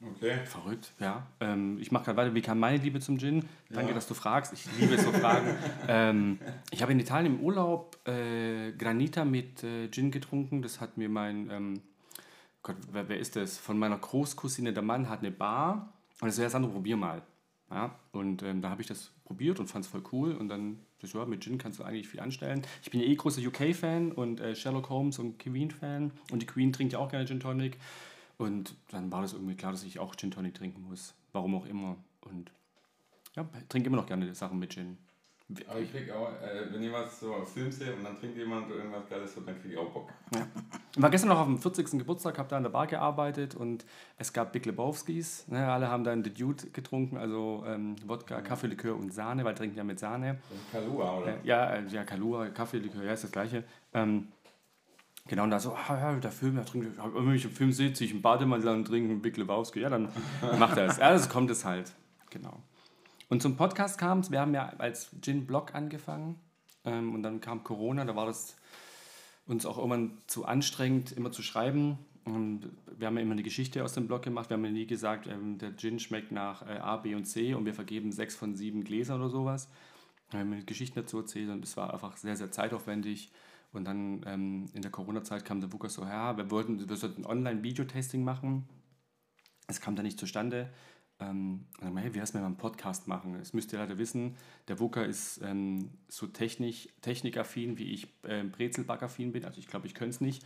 Okay. 0.00 0.38
Verrückt, 0.44 0.92
ja. 1.00 1.26
Ähm, 1.40 1.76
ich 1.80 1.90
mache 1.90 2.04
gerade 2.04 2.16
weiter. 2.16 2.34
Wie 2.34 2.40
kam 2.40 2.60
meine 2.60 2.78
Liebe 2.78 3.00
zum 3.00 3.18
Gin? 3.18 3.44
Danke, 3.68 3.88
Ja. 3.90 3.94
dass 3.94 4.06
du 4.06 4.14
fragst. 4.14 4.52
Ich 4.52 4.64
liebe 4.78 4.96
so 4.96 5.10
Fragen. 5.12 5.48
ähm, 5.88 6.38
ich 6.70 6.82
habe 6.82 6.92
in 6.92 7.00
Italien 7.00 7.34
im 7.34 7.40
Urlaub 7.40 7.98
äh, 8.06 8.70
Granita 8.72 9.24
mit 9.24 9.64
äh, 9.64 9.88
Gin 9.90 10.12
getrunken. 10.12 10.62
Das 10.62 10.80
hat 10.80 10.98
mir 10.98 11.08
mein, 11.08 11.50
ähm, 11.50 11.82
Gott, 12.62 12.76
wer, 12.90 13.08
wer 13.08 13.18
ist 13.18 13.36
das? 13.36 13.58
Von 13.58 13.78
meiner 13.78 13.98
Großcousine, 13.98 14.72
der 14.72 14.82
Mann 14.82 15.08
hat 15.08 15.20
eine 15.20 15.30
Bar. 15.30 15.92
Und 16.20 16.28
er 16.28 16.32
so, 16.32 16.42
ja, 16.42 16.50
Sandro, 16.50 16.70
probier 16.70 16.96
mal. 16.96 17.22
Ja, 17.70 17.94
und 18.12 18.42
ähm, 18.42 18.62
da 18.62 18.70
habe 18.70 18.80
ich 18.80 18.88
das 18.88 19.12
probiert 19.24 19.60
und 19.60 19.66
fand 19.66 19.84
es 19.84 19.90
voll 19.90 20.02
cool. 20.12 20.32
Und 20.32 20.48
dann, 20.48 20.78
das, 21.00 21.12
ja, 21.12 21.24
mit 21.26 21.42
Gin 21.42 21.58
kannst 21.58 21.78
du 21.78 21.84
eigentlich 21.84 22.08
viel 22.08 22.20
anstellen. 22.20 22.62
Ich 22.82 22.90
bin 22.90 23.00
ja 23.00 23.06
eh 23.06 23.14
großer 23.14 23.42
UK-Fan 23.42 24.12
und 24.12 24.40
äh, 24.40 24.54
Sherlock 24.54 24.88
Holmes 24.88 25.18
und 25.18 25.38
Queen-Fan. 25.38 26.12
Und 26.32 26.42
die 26.42 26.46
Queen 26.46 26.72
trinkt 26.72 26.94
ja 26.94 26.98
auch 26.98 27.10
gerne 27.10 27.26
Gin 27.26 27.40
Tonic. 27.40 27.78
Und 28.38 28.74
dann 28.90 29.12
war 29.12 29.22
das 29.22 29.34
irgendwie 29.34 29.54
klar, 29.54 29.72
dass 29.72 29.82
ich 29.84 29.98
auch 29.98 30.14
Gin 30.14 30.30
Tonic 30.30 30.54
trinken 30.54 30.82
muss. 30.82 31.14
Warum 31.32 31.54
auch 31.54 31.66
immer. 31.66 31.96
Und 32.22 32.50
ja, 33.36 33.46
trinke 33.68 33.88
immer 33.88 33.98
noch 33.98 34.06
gerne 34.06 34.34
Sachen 34.34 34.58
mit 34.58 34.72
Gin. 34.72 34.96
Aber 35.66 35.80
ich 35.80 35.90
krieg 35.90 36.10
auch, 36.10 36.28
äh, 36.42 36.70
wenn 36.70 36.92
was 36.92 37.20
so 37.20 37.32
auf 37.34 37.50
Film 37.50 37.72
sehe 37.72 37.94
und 37.94 38.04
dann 38.04 38.18
trinkt 38.18 38.36
jemand 38.36 38.70
irgendwas 38.70 39.08
Geiles, 39.08 39.34
so, 39.34 39.40
dann 39.40 39.58
krieg 39.62 39.72
ich 39.72 39.78
auch 39.78 39.90
Bock. 39.90 40.12
Ich 40.94 41.00
war 41.00 41.08
gestern 41.08 41.30
noch 41.30 41.38
auf 41.38 41.46
dem 41.46 41.58
40. 41.58 41.98
Geburtstag, 41.98 42.36
habe 42.36 42.50
da 42.50 42.58
in 42.58 42.64
der 42.64 42.70
Bar 42.70 42.86
gearbeitet 42.86 43.54
und 43.54 43.86
es 44.18 44.34
gab 44.34 44.52
Big 44.52 44.66
Lebowskis. 44.66 45.48
Ne, 45.48 45.66
alle 45.66 45.88
haben 45.88 46.04
dann 46.04 46.22
The 46.22 46.34
Dude 46.34 46.68
getrunken, 46.70 47.16
also 47.16 47.64
ähm, 47.66 47.96
Wodka, 48.06 48.42
Kaffeelikör 48.42 48.94
und 48.94 49.14
Sahne, 49.14 49.42
weil 49.44 49.54
trinken 49.54 49.78
ja 49.78 49.84
mit 49.84 49.98
Sahne. 49.98 50.38
Und 50.50 50.70
Kalua, 50.70 51.18
oder? 51.18 51.34
Ja, 51.44 51.76
äh, 51.76 51.86
ja 51.86 52.04
Kalua, 52.04 52.50
Kaffeelikör, 52.50 53.02
ja, 53.04 53.12
ist 53.14 53.24
das 53.24 53.32
gleiche. 53.32 53.64
Ähm, 53.94 54.28
genau, 55.26 55.44
und 55.44 55.50
da 55.50 55.60
so, 55.60 55.72
ah, 55.72 55.98
ja, 55.98 56.12
der 56.12 56.30
Film, 56.30 56.56
da 56.56 56.62
trinkt, 56.64 56.98
wenn 56.98 57.34
ich 57.34 57.46
im 57.46 57.52
Film 57.52 57.72
sehe, 57.72 57.94
ziehe 57.94 58.08
ich 58.08 58.12
einen 58.12 58.20
Bademantel 58.20 58.68
an 58.68 58.76
und 58.80 58.84
trinke 58.84 59.10
einen 59.10 59.22
Big 59.22 59.38
Lebowski. 59.38 59.80
Ja, 59.80 59.88
dann 59.88 60.10
macht 60.58 60.76
er 60.76 60.88
es. 60.88 60.98
Ja, 60.98 61.10
das 61.10 61.30
kommt 61.30 61.50
es 61.50 61.64
halt. 61.64 61.94
Genau. 62.28 62.62
Und 63.28 63.42
zum 63.42 63.56
Podcast 63.56 63.98
kam 63.98 64.20
es, 64.20 64.30
wir 64.30 64.40
haben 64.40 64.54
ja 64.54 64.72
als 64.78 65.10
Gin-Blog 65.20 65.74
angefangen 65.74 66.40
ähm, 66.84 67.14
und 67.14 67.22
dann 67.22 67.40
kam 67.40 67.62
Corona, 67.62 68.04
da 68.04 68.16
war 68.16 68.26
das 68.26 68.56
uns 69.46 69.66
auch 69.66 69.78
irgendwann 69.78 70.18
zu 70.26 70.44
anstrengend, 70.44 71.12
immer 71.12 71.32
zu 71.32 71.42
schreiben. 71.42 71.98
Und 72.24 72.70
wir 72.98 73.06
haben 73.06 73.16
ja 73.16 73.22
immer 73.22 73.32
eine 73.32 73.42
Geschichte 73.42 73.82
aus 73.82 73.94
dem 73.94 74.06
Blog 74.06 74.22
gemacht. 74.22 74.50
Wir 74.50 74.56
haben 74.56 74.64
ja 74.64 74.70
nie 74.70 74.86
gesagt, 74.86 75.26
ähm, 75.26 75.58
der 75.58 75.76
Gin 75.76 75.98
schmeckt 75.98 76.30
nach 76.32 76.62
äh, 76.62 76.78
A, 76.78 76.98
B 76.98 77.14
und 77.14 77.24
C 77.24 77.54
und 77.54 77.64
wir 77.64 77.74
vergeben 77.74 78.12
sechs 78.12 78.36
von 78.36 78.54
sieben 78.54 78.84
Gläsern 78.84 79.20
oder 79.20 79.30
sowas. 79.30 79.70
Wir 80.30 80.40
haben 80.40 80.66
Geschichten 80.66 81.00
dazu 81.00 81.18
erzählt 81.18 81.48
und 81.48 81.64
es 81.64 81.76
war 81.76 81.92
einfach 81.92 82.16
sehr, 82.16 82.36
sehr 82.36 82.50
zeitaufwendig. 82.50 83.30
Und 83.72 83.84
dann 83.84 84.22
ähm, 84.26 84.66
in 84.74 84.82
der 84.82 84.90
Corona-Zeit 84.90 85.44
kam 85.44 85.60
der 85.60 85.72
Wucker 85.72 85.88
so, 85.88 86.02
ja, 86.02 86.36
wir 86.36 86.50
wollten, 86.50 86.86
wir 86.88 86.96
sollten 86.96 87.24
Online-Video-Tasting 87.24 88.22
machen. 88.24 88.68
Es 89.66 89.80
kam 89.80 89.96
dann 89.96 90.04
nicht 90.04 90.18
zustande. 90.18 90.70
Ähm, 91.20 91.66
und 91.80 91.84
dann, 91.84 91.96
hey, 91.96 92.14
wie 92.14 92.20
heißt 92.20 92.34
wenn 92.34 92.42
wir 92.42 92.46
einen 92.46 92.56
Podcast 92.56 93.08
machen? 93.08 93.34
Das 93.38 93.52
müsst 93.52 93.72
ihr 93.72 93.78
leider 93.78 93.98
wissen. 93.98 94.36
Der 94.68 94.78
Wucker 94.78 95.04
ist 95.04 95.40
ähm, 95.42 95.90
so 96.08 96.26
technisch, 96.26 96.88
technikaffin, 97.02 97.76
wie 97.78 97.92
ich 97.92 98.06
ähm, 98.24 98.50
Brezelbackaffin 98.52 99.32
bin. 99.32 99.44
Also 99.44 99.58
ich 99.58 99.66
glaube, 99.66 99.86
ich 99.86 99.94
könnte 99.94 100.10
es 100.10 100.20
nicht. 100.20 100.44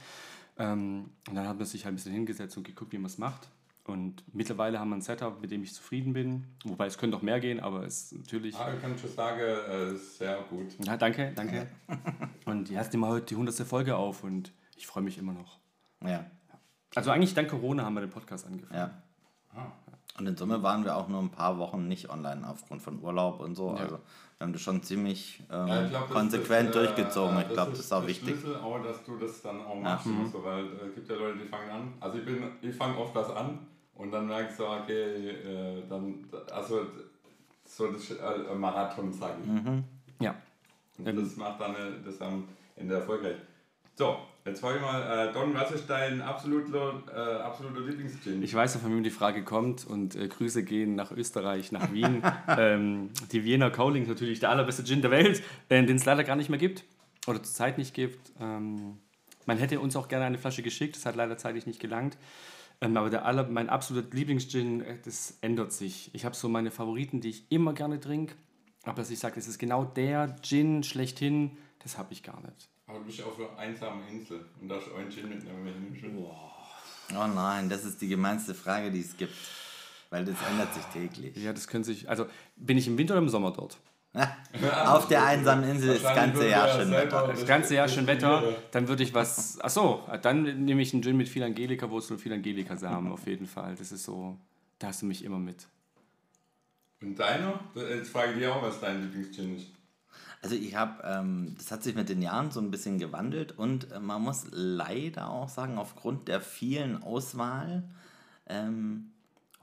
Ähm, 0.59 1.11
und 1.29 1.35
dann 1.35 1.47
hat 1.47 1.57
man 1.59 1.67
sich 1.67 1.85
halt 1.85 1.93
ein 1.93 1.97
bisschen 1.97 2.13
hingesetzt 2.13 2.57
und 2.57 2.65
geguckt, 2.65 2.93
wie 2.93 2.99
man 2.99 3.07
es 3.07 3.19
macht. 3.19 3.49
Und 3.85 4.23
mittlerweile 4.33 4.79
haben 4.79 4.91
wir 4.91 4.97
ein 4.97 5.03
Setup, 5.03 5.41
mit 5.41 5.51
dem 5.51 5.63
ich 5.63 5.75
zufrieden 5.75 6.13
bin. 6.13 6.45
Wobei 6.65 6.87
es 6.87 6.99
könnte 6.99 7.17
noch 7.17 7.23
mehr 7.23 7.41
gehen, 7.41 7.59
aber 7.59 7.85
es 7.85 8.13
ist 8.13 8.19
natürlich. 8.19 8.55
Ah, 8.57 8.73
ich 8.73 8.81
kann 8.81 8.97
schon 8.97 9.11
sagen, 9.11 9.41
äh, 9.41 9.97
sehr 9.97 10.41
gut. 10.49 10.67
Ja, 10.85 10.97
danke, 10.97 11.33
danke. 11.35 11.67
Und 12.45 12.71
jetzt 12.71 12.93
nehmen 12.93 13.03
wir 13.03 13.09
heute 13.09 13.27
die 13.27 13.35
100. 13.35 13.55
Folge 13.67 13.97
auf 13.97 14.23
und 14.23 14.53
ich 14.77 14.87
freue 14.87 15.03
mich 15.03 15.19
immer 15.19 15.33
noch. 15.33 15.59
Ja, 16.05 16.27
Also 16.95 17.11
eigentlich 17.11 17.35
dank 17.35 17.49
Corona 17.51 17.85
haben 17.85 17.95
wir 17.95 18.01
den 18.03 18.11
Podcast 18.11 18.47
angefangen. 18.47 18.93
ja. 19.55 19.73
Und 20.19 20.27
in 20.27 20.37
Summe 20.37 20.63
waren 20.63 20.85
wir 20.85 20.97
auch 20.97 21.09
nur 21.09 21.21
ein 21.21 21.31
paar 21.31 21.59
Wochen 21.59 21.89
nicht 21.89 22.11
online 22.11 22.47
aufgrund 22.47 22.83
von 22.83 23.03
Urlaub 23.03 23.41
und 23.41 23.55
so. 23.55 23.69
Ja. 23.71 23.77
Also 23.77 23.99
wir 24.39 24.45
haben 24.47 24.53
das 24.53 24.61
schon 24.63 24.83
ziemlich 24.83 25.43
ähm, 25.51 25.67
Ja, 25.69 25.85
ich 25.85 25.91
glaub, 25.91 26.03
das- 26.09 26.13
konsequent 26.17 26.69
das, 26.69 26.77
äh, 26.77 26.79
durchgezogen. 26.87 27.37
äh, 27.39 27.41
Ich 27.43 27.49
glaube, 27.53 27.71
das 27.71 27.81
ist 27.81 27.93
auch 27.93 28.07
wichtig. 28.07 28.29
Schlüssel 28.41 28.57
auch, 28.57 28.83
dass 28.83 29.03
du 29.05 29.17
das 29.17 29.41
dann 29.43 29.65
auch 29.65 29.81
machst. 29.81 30.07
So, 30.33 30.45
weil 30.45 30.65
äh, 30.67 30.87
es 30.89 30.95
gibt 30.97 31.09
ja 31.09 31.17
Leute, 31.17 31.39
die 31.39 31.47
fangen 31.49 31.71
an. 31.71 31.93
Also 32.01 32.19
ich 32.19 32.25
bin, 32.27 32.43
ich 32.61 32.75
fange 32.77 32.99
oft 32.99 33.15
was 33.15 33.31
an 33.31 33.59
und 33.95 34.11
dann 34.11 34.27
merke 34.27 34.51
ich 34.51 34.57
so, 34.57 34.67
okay, 34.69 35.31
äh, 35.31 35.83
dann, 35.89 36.27
also 36.53 36.81
so 37.65 37.91
das 37.91 38.11
äh, 38.11 38.55
Marathon, 38.55 39.13
sage 39.13 39.37
ich. 39.43 39.49
Mhm. 39.49 39.85
Ja. 40.21 40.35
Und 40.99 41.17
das 41.17 41.37
macht 41.37 41.59
dann 41.61 41.75
äh, 41.75 41.79
das 42.05 42.21
am 42.21 42.45
Ende 42.77 42.97
erfolgreich. 42.97 43.37
So, 43.95 44.17
jetzt 44.47 44.61
frage 44.61 44.77
ich 44.77 44.83
mal, 44.83 45.29
äh, 45.29 45.33
Don, 45.33 45.53
was 45.55 45.71
ist 45.71 45.89
dein 45.89 46.23
absoluter, 46.23 47.03
äh, 47.15 47.43
absoluter 47.43 47.81
Lieblingsgin? 47.81 48.43
Ich 48.43 48.55
weiß, 48.55 48.77
von 48.77 48.91
wem 48.91 49.03
die 49.03 49.11
Frage 49.11 49.45
kommt 49.45 49.87
und 49.87 50.17
äh, 50.17 50.29
Grüße 50.29 50.65
gehen 50.65 50.95
nach 50.95 51.13
Österreich, 51.13 51.73
nach 51.73 51.93
Wien. 51.93 52.23
ähm, 52.49 53.11
die 53.33 53.45
Wiener 53.45 53.71
Cowling 53.71 54.09
natürlich 54.09 54.41
der 54.41 54.51
allerbeste 54.51 54.85
Gin 54.85 55.03
der 55.03 55.11
Welt, 55.11 55.43
äh, 55.69 55.85
den 55.85 55.97
es 55.97 56.05
leider 56.07 56.25
gar 56.25 56.37
nicht 56.37 56.49
mehr 56.49 56.59
gibt 56.59 56.85
oder 57.27 57.43
zurzeit 57.43 57.77
nicht 57.77 57.93
gibt. 57.93 58.33
Ähm, 58.41 58.99
man 59.45 59.59
hätte 59.59 59.79
uns 59.79 59.95
auch 59.97 60.09
gerne 60.09 60.25
eine 60.25 60.39
Flasche 60.39 60.63
geschickt, 60.63 60.97
das 60.97 61.05
hat 61.05 61.17
leider 61.17 61.37
zeitlich 61.37 61.67
nicht 61.67 61.81
gelangt. 61.81 62.17
Ähm, 62.81 62.97
aber 62.97 63.11
der 63.11 63.27
aller, 63.27 63.47
mein 63.47 63.69
absoluter 63.69 64.17
Lieblingsgin, 64.17 64.81
äh, 64.81 64.97
das 65.05 65.37
ändert 65.43 65.73
sich. 65.73 66.11
Ich 66.15 66.25
habe 66.25 66.35
so 66.35 66.49
meine 66.49 66.71
Favoriten, 66.71 67.21
die 67.21 67.29
ich 67.29 67.45
immer 67.51 67.75
gerne 67.75 68.01
trinke. 68.01 68.35
Aber 68.85 68.97
dass 68.97 69.11
ich 69.11 69.19
sage, 69.19 69.35
das 69.37 69.47
ist 69.47 69.59
genau 69.59 69.85
der 69.85 70.35
Gin 70.43 70.83
schlechthin, 70.83 71.59
das 71.81 71.99
habe 71.99 72.13
ich 72.13 72.23
gar 72.23 72.41
nicht. 72.41 72.72
Aber 72.87 72.99
du 72.99 73.05
bist 73.05 73.23
auf 73.23 73.39
einer 73.39 73.59
einsamen 73.59 74.07
Insel 74.09 74.45
und 74.61 74.69
darfst 74.69 74.89
einen 74.93 75.11
Gin 75.11 75.29
mitnehmen, 75.29 75.65
nimmst. 75.65 76.05
Oh 77.11 77.27
nein, 77.27 77.69
das 77.69 77.85
ist 77.85 78.01
die 78.01 78.09
gemeinste 78.09 78.55
Frage, 78.55 78.91
die 78.91 79.01
es 79.01 79.17
gibt. 79.17 79.35
Weil 80.11 80.25
das 80.27 80.37
ändert 80.51 80.75
sich 80.75 80.85
täglich. 80.85 81.37
Ja, 81.37 81.53
das 81.53 81.67
können 81.67 81.85
sich. 81.85 82.09
Also 82.09 82.27
bin 82.57 82.77
ich 82.77 82.87
im 82.87 82.99
Winter 82.99 83.15
oder 83.15 83.23
im 83.23 83.31
Sommer 83.31 83.51
dort? 83.51 83.79
Auf 84.85 85.09
der 85.09 85.25
einsamen 85.25 85.65
Insel 85.65 85.97
ist 85.97 86.05
das 86.05 86.15
ganze 86.15 86.47
Jahr 86.47 86.69
schön 86.69 86.91
Wetter. 86.91 87.29
Das 87.29 87.47
ganze 87.47 87.75
Jahr 87.77 87.89
schön 87.89 88.07
Wetter, 88.07 88.57
dann 88.71 88.89
würde 88.89 89.03
ich 89.03 89.15
was. 89.15 89.59
Ach 89.63 89.71
so, 89.71 90.07
dann 90.21 90.65
nehme 90.67 90.83
ich 90.83 90.93
einen 90.93 91.03
Gin 91.03 91.17
mit 91.17 91.31
viel 91.31 91.43
Angelika-Wurzel 91.43 92.15
und 92.17 92.19
viel 92.19 92.33
Angelika-Samen 92.35 93.11
auf 93.11 93.27
jeden 93.27 93.47
Fall. 93.47 93.75
Das 93.75 93.91
ist 93.91 94.05
so, 94.05 94.37
da 94.79 94.89
hast 94.89 95.01
du 95.01 95.07
mich 95.07 95.25
immer 95.25 95.39
mit. 95.39 95.67
Und 97.01 97.19
deiner? 97.19 97.59
Jetzt 97.75 98.11
frage 98.11 98.33
ich 98.33 98.39
dich 98.39 98.47
auch, 98.49 98.63
was 98.63 98.81
dein 98.81 99.01
Lieblingsgin 99.01 99.57
ist. 99.57 99.69
Also 100.43 100.57
ich 100.57 100.75
habe, 100.75 101.03
ähm, 101.05 101.55
das 101.57 101.71
hat 101.71 101.85
sich 101.85 101.95
mit 101.95 102.09
den 102.09 102.21
Jahren 102.21 102.51
so 102.51 102.61
ein 102.61 102.73
bisschen 102.73 102.99
gewandelt 102.99 103.57
und 103.57 103.93
äh, 103.93 104.01
man 104.01 104.23
muss 104.23 104.47
leider 104.51 105.31
auch 105.31 105.49
sagen, 105.49 105.79
aufgrund 105.79 106.27
der 106.27 106.41
vielen 106.41 107.01
Auswahl 107.03 107.85
ähm, 108.47 109.13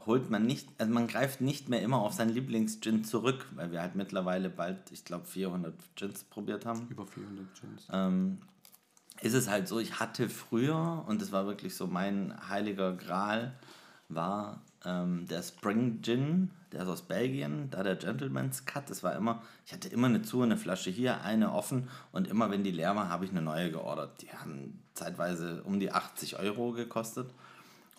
holt 0.05 0.29
man 0.29 0.45
nicht, 0.45 0.69
also 0.77 0.91
man 0.93 1.07
greift 1.07 1.41
nicht 1.41 1.67
mehr 1.67 1.81
immer 1.81 1.97
auf 1.97 2.13
seinen 2.13 2.29
Lieblingsgin 2.29 3.03
zurück, 3.03 3.45
weil 3.55 3.71
wir 3.71 3.81
halt 3.81 3.95
mittlerweile 3.95 4.49
bald, 4.49 4.77
ich 4.91 5.03
glaube, 5.03 5.25
400 5.25 5.73
Gins 5.95 6.23
probiert 6.23 6.65
haben. 6.65 6.87
Über 6.89 7.05
400 7.05 7.45
Gins. 7.59 7.87
Ähm, 7.91 8.37
ist 9.21 9.33
es 9.33 9.49
halt 9.49 9.67
so, 9.67 9.79
ich 9.79 9.99
hatte 9.99 10.29
früher, 10.29 11.03
und 11.07 11.21
das 11.21 11.33
war 11.33 11.45
wirklich 11.45 11.75
so 11.75 11.87
mein 11.87 12.33
heiliger 12.47 12.93
Gral, 12.93 13.53
war 14.07 14.61
ähm, 14.85 15.27
der 15.27 15.43
Spring 15.43 16.01
Gin, 16.01 16.51
der 16.71 16.83
ist 16.83 16.87
aus 16.87 17.01
Belgien, 17.01 17.69
da 17.71 17.83
der 17.83 17.95
Gentleman's 17.95 18.65
Cut, 18.65 18.89
das 18.89 19.03
war 19.03 19.15
immer, 19.15 19.41
ich 19.65 19.73
hatte 19.73 19.89
immer 19.89 20.07
eine 20.07 20.21
zu, 20.21 20.41
eine 20.41 20.57
Flasche 20.57 20.89
hier, 20.89 21.21
eine 21.21 21.51
offen 21.53 21.89
und 22.11 22.27
immer 22.27 22.51
wenn 22.51 22.63
die 22.63 22.71
leer 22.71 22.95
war, 22.95 23.09
habe 23.09 23.25
ich 23.25 23.31
eine 23.31 23.41
neue 23.41 23.71
geordert. 23.71 24.21
Die 24.21 24.31
haben 24.31 24.79
zeitweise 24.93 25.63
um 25.63 25.79
die 25.79 25.91
80 25.91 26.39
Euro 26.39 26.71
gekostet 26.71 27.29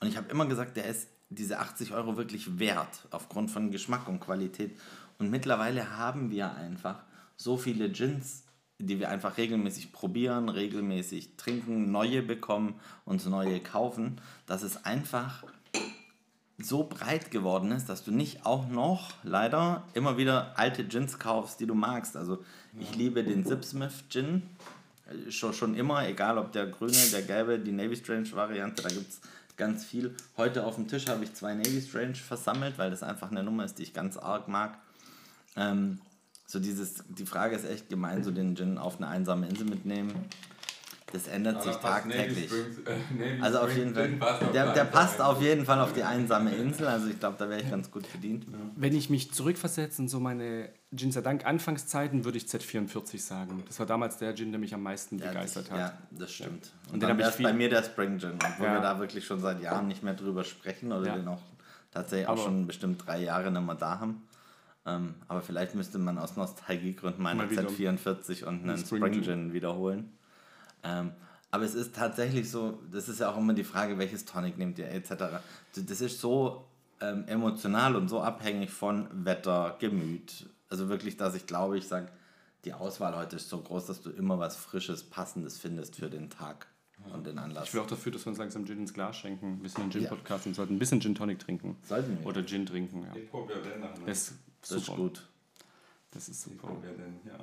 und 0.01 0.09
ich 0.09 0.17
habe 0.17 0.31
immer 0.31 0.47
gesagt, 0.47 0.77
der 0.77 0.87
ist 0.87 1.09
diese 1.29 1.59
80 1.59 1.93
Euro 1.93 2.17
wirklich 2.17 2.59
wert, 2.59 3.07
aufgrund 3.11 3.51
von 3.51 3.71
Geschmack 3.71 4.09
und 4.09 4.21
Qualität. 4.21 4.77
Und 5.19 5.31
mittlerweile 5.31 5.97
haben 5.97 6.31
wir 6.31 6.55
einfach 6.55 7.03
so 7.37 7.57
viele 7.57 7.91
Gins, 7.91 8.45
die 8.79 8.99
wir 8.99 9.11
einfach 9.11 9.37
regelmäßig 9.37 9.93
probieren, 9.93 10.49
regelmäßig 10.49 11.37
trinken, 11.37 11.91
neue 11.91 12.23
bekommen, 12.23 12.75
uns 13.05 13.27
neue 13.27 13.61
kaufen, 13.61 14.21
dass 14.47 14.63
es 14.63 14.85
einfach 14.85 15.45
so 16.63 16.85
breit 16.85 17.31
geworden 17.31 17.73
ist, 17.73 17.89
dass 17.89 18.05
du 18.05 18.11
nicht 18.11 18.47
auch 18.47 18.69
noch 18.69 19.13
leider 19.23 19.85
immer 19.95 20.17
wieder 20.17 20.59
alte 20.59 20.85
Gins 20.85 21.19
kaufst, 21.19 21.61
die 21.61 21.67
du 21.67 21.75
magst. 21.75 22.17
Also 22.17 22.43
ich 22.79 22.95
liebe 22.97 23.25
den 23.25 23.45
Zipsmith 23.45 24.05
Gin 24.09 24.43
schon, 25.29 25.53
schon 25.53 25.75
immer, 25.75 26.07
egal 26.07 26.39
ob 26.39 26.53
der 26.53 26.67
grüne, 26.67 26.97
der 27.13 27.23
gelbe, 27.23 27.59
die 27.59 27.73
Navy 27.73 27.97
Strange 27.97 28.31
Variante, 28.33 28.83
da 28.83 28.89
gibt 28.89 29.11
es 29.11 29.21
ganz 29.57 29.85
viel. 29.85 30.15
Heute 30.37 30.65
auf 30.65 30.77
dem 30.77 30.89
Tisch 30.89 31.09
habe 31.09 31.25
ich 31.25 31.35
zwei 31.35 31.55
Navy 31.55 31.81
Strange 31.81 32.15
versammelt, 32.15 32.79
weil 32.79 32.91
das 32.91 33.03
einfach 33.03 33.31
eine 33.31 33.43
Nummer 33.43 33.65
ist, 33.65 33.79
die 33.79 33.83
ich 33.83 33.93
ganz 33.93 34.17
arg 34.17 34.49
mag. 34.49 34.79
Ähm, 35.57 36.01
so 36.47 36.59
dieses, 36.59 37.05
die 37.09 37.27
Frage 37.27 37.57
ist 37.57 37.65
echt 37.65 37.89
gemein, 37.89 38.25
so 38.25 38.31
den 38.31 38.57
Gin 38.57 38.79
auf 38.79 38.97
eine 38.97 39.09
einsame 39.09 39.49
Insel 39.49 39.67
mitnehmen. 39.67 40.13
Das 41.13 41.27
ändert 41.27 41.57
Aber 41.57 41.65
sich 41.65 41.77
tagtäglich. 41.77 42.47
Springs, 42.47 42.79
äh, 42.87 43.41
Also 43.43 43.59
auf 43.61 43.77
jeden 43.77 43.95
Fall, 43.95 44.09
Gin 44.09 44.19
passt 44.21 44.43
auf 44.43 44.53
der, 44.53 44.67
die 44.67 44.73
der 44.75 44.83
einsame 44.83 44.91
passt 44.91 45.21
auf 45.21 45.37
Insel. 45.37 45.49
jeden 45.49 45.65
Fall 45.65 45.81
auf 45.81 45.93
die 45.93 46.03
einsame 46.05 46.55
Insel. 46.55 46.87
Also 46.87 47.09
ich 47.09 47.19
glaube, 47.19 47.37
da 47.39 47.49
wäre 47.49 47.61
ich 47.61 47.71
ganz 47.71 47.91
gut 47.91 48.11
bedient. 48.13 48.47
Wenn 48.77 48.95
ich 48.95 49.11
mich 49.11 49.33
zurückversetze 49.33 50.03
in 50.03 50.09
so 50.09 50.21
meine 50.21 50.69
Gin 50.95 51.11
Dank 51.13 51.45
Anfangszeiten, 51.47 52.25
würde 52.25 52.39
ich 52.39 52.45
Z44 52.45 53.19
sagen. 53.19 53.63
Das 53.67 53.79
war 53.79 53.87
damals 53.87 54.19
der 54.19 54.35
Gin, 54.35 54.53
der 54.53 54.61
mich 54.61 54.73
am 54.75 54.83
meisten 54.83 55.19
Ja, 55.19 55.29
begeistert 55.29 55.67
das, 55.67 55.71
hat. 55.73 55.79
ja, 55.79 55.99
das 56.19 56.33
stimmt. 56.33 56.71
Und, 56.87 56.95
den 56.95 57.01
dann 57.01 57.11
ich 57.13 57.19
wäre 57.19 57.31
es 57.31 57.43
bei 57.43 57.53
mir 57.53 57.69
der 57.69 57.83
Spring 57.83 58.19
Gin, 58.19 58.35
obwohl 58.35 58.67
Ja. 58.67 58.75
wir 58.75 58.81
da 58.81 58.99
wirklich 59.01 59.25
schon 59.27 59.41
seit 59.41 59.61
Jahren 59.63 59.89
nicht 59.89 60.03
mehr 60.03 60.15
drüber 60.15 60.45
sprechen 60.45 60.93
oder 60.93 61.07
Ja. 61.09 61.17
den 61.17 61.29
auch 61.29 61.43
tatsächlich 61.91 62.29
auch 62.29 62.33
Aber- 62.35 62.43
schon 62.43 62.67
bestimmt 62.67 63.05
drei 63.07 63.21
Jahre 63.23 63.51
nicht 63.51 63.67
mehr 63.67 63.75
da 63.75 63.99
haben. 63.99 64.23
Ähm, 64.87 65.15
aber 65.29 65.43
vielleicht 65.43 65.75
müsste 65.75 65.99
man 65.99 66.17
aus 66.19 66.37
Nostalgiegründen 66.37 67.23
meine 67.23 67.43
Mal 67.43 67.51
wieder. 67.51 67.63
Z44 67.69 68.45
und 68.45 68.63
einen 68.63 68.79
Spring 68.79 69.05
Spring. 69.13 69.23
Gin 69.23 69.53
wiederholen. 69.53 70.13
Ähm, 70.83 71.13
aber 71.51 71.65
es 71.65 71.75
ist 71.75 71.95
tatsächlich 71.95 72.51
so, 72.51 72.79
das 72.91 73.09
ist 73.09 73.21
ja 73.21 73.31
auch 73.31 73.37
immer 73.37 73.55
die 73.55 73.65
Frage, 73.65 73.99
welches 73.99 74.25
Tonic 74.25 74.57
nehmt 74.57 74.79
ihr 74.79 74.89
etc. 74.89 75.41
Das 75.75 76.01
ist 76.01 76.21
so 76.21 76.65
ähm, 77.01 77.25
emotional 77.27 77.97
und 77.97 78.09
so 78.09 78.21
abhängig 78.21 78.71
von 78.71 79.09
Wetter, 79.25 79.77
Gemüt. 79.81 80.49
Also 80.69 80.89
wirklich, 80.89 81.17
dass 81.17 81.35
ich 81.35 81.47
glaube, 81.47 81.77
ich 81.79 81.89
sage, 81.89 82.09
die 82.65 82.73
Auswahl 82.73 83.17
heute 83.17 83.37
ist 83.37 83.49
so 83.49 83.61
groß, 83.61 83.87
dass 83.87 84.03
du 84.03 84.11
immer 84.11 84.39
was 84.39 84.57
Frisches, 84.57 85.03
Passendes 85.03 85.59
findest 85.59 85.97
für 85.97 86.11
den 86.11 86.31
Tag 86.31 86.67
und 87.13 87.27
den 87.27 87.39
Anlass. 87.39 87.69
Ich 87.69 87.75
will 87.75 87.81
auch 87.81 87.87
dafür, 87.87 88.13
dass 88.13 88.27
wir 88.27 88.31
uns 88.31 88.39
langsam 88.39 88.67
Gin 88.67 88.79
ins 88.81 88.93
Glas 88.93 89.17
schenken. 89.17 89.59
Wir 89.63 89.71
sind 89.71 89.85
ein 89.85 89.91
Gin-Podcast 89.91 90.47
und 90.47 90.55
sollten 90.55 90.75
ein 90.77 90.79
bisschen 90.79 91.01
Gin 91.01 91.15
Tonic 91.15 91.39
trinken. 91.39 91.79
Sollten 91.83 92.19
wir. 92.21 92.27
Oder 92.27 92.45
Gin 92.45 92.67
trinken, 92.67 93.03
ja. 93.03 93.17
Ich 93.17 93.31
probiere 93.31 93.61
nachher. 93.81 93.95
Das 94.07 94.19
ist 94.29 94.35
Das 94.61 94.71
ist 94.73 94.85
super. 94.87 94.99
gut. 94.99 95.29
Das 96.13 96.29
ist 96.29 96.47
Ich 96.47 96.53
super. 96.53 96.69
probiere 96.69 96.95
den 96.95 97.21
hier. 97.23 97.39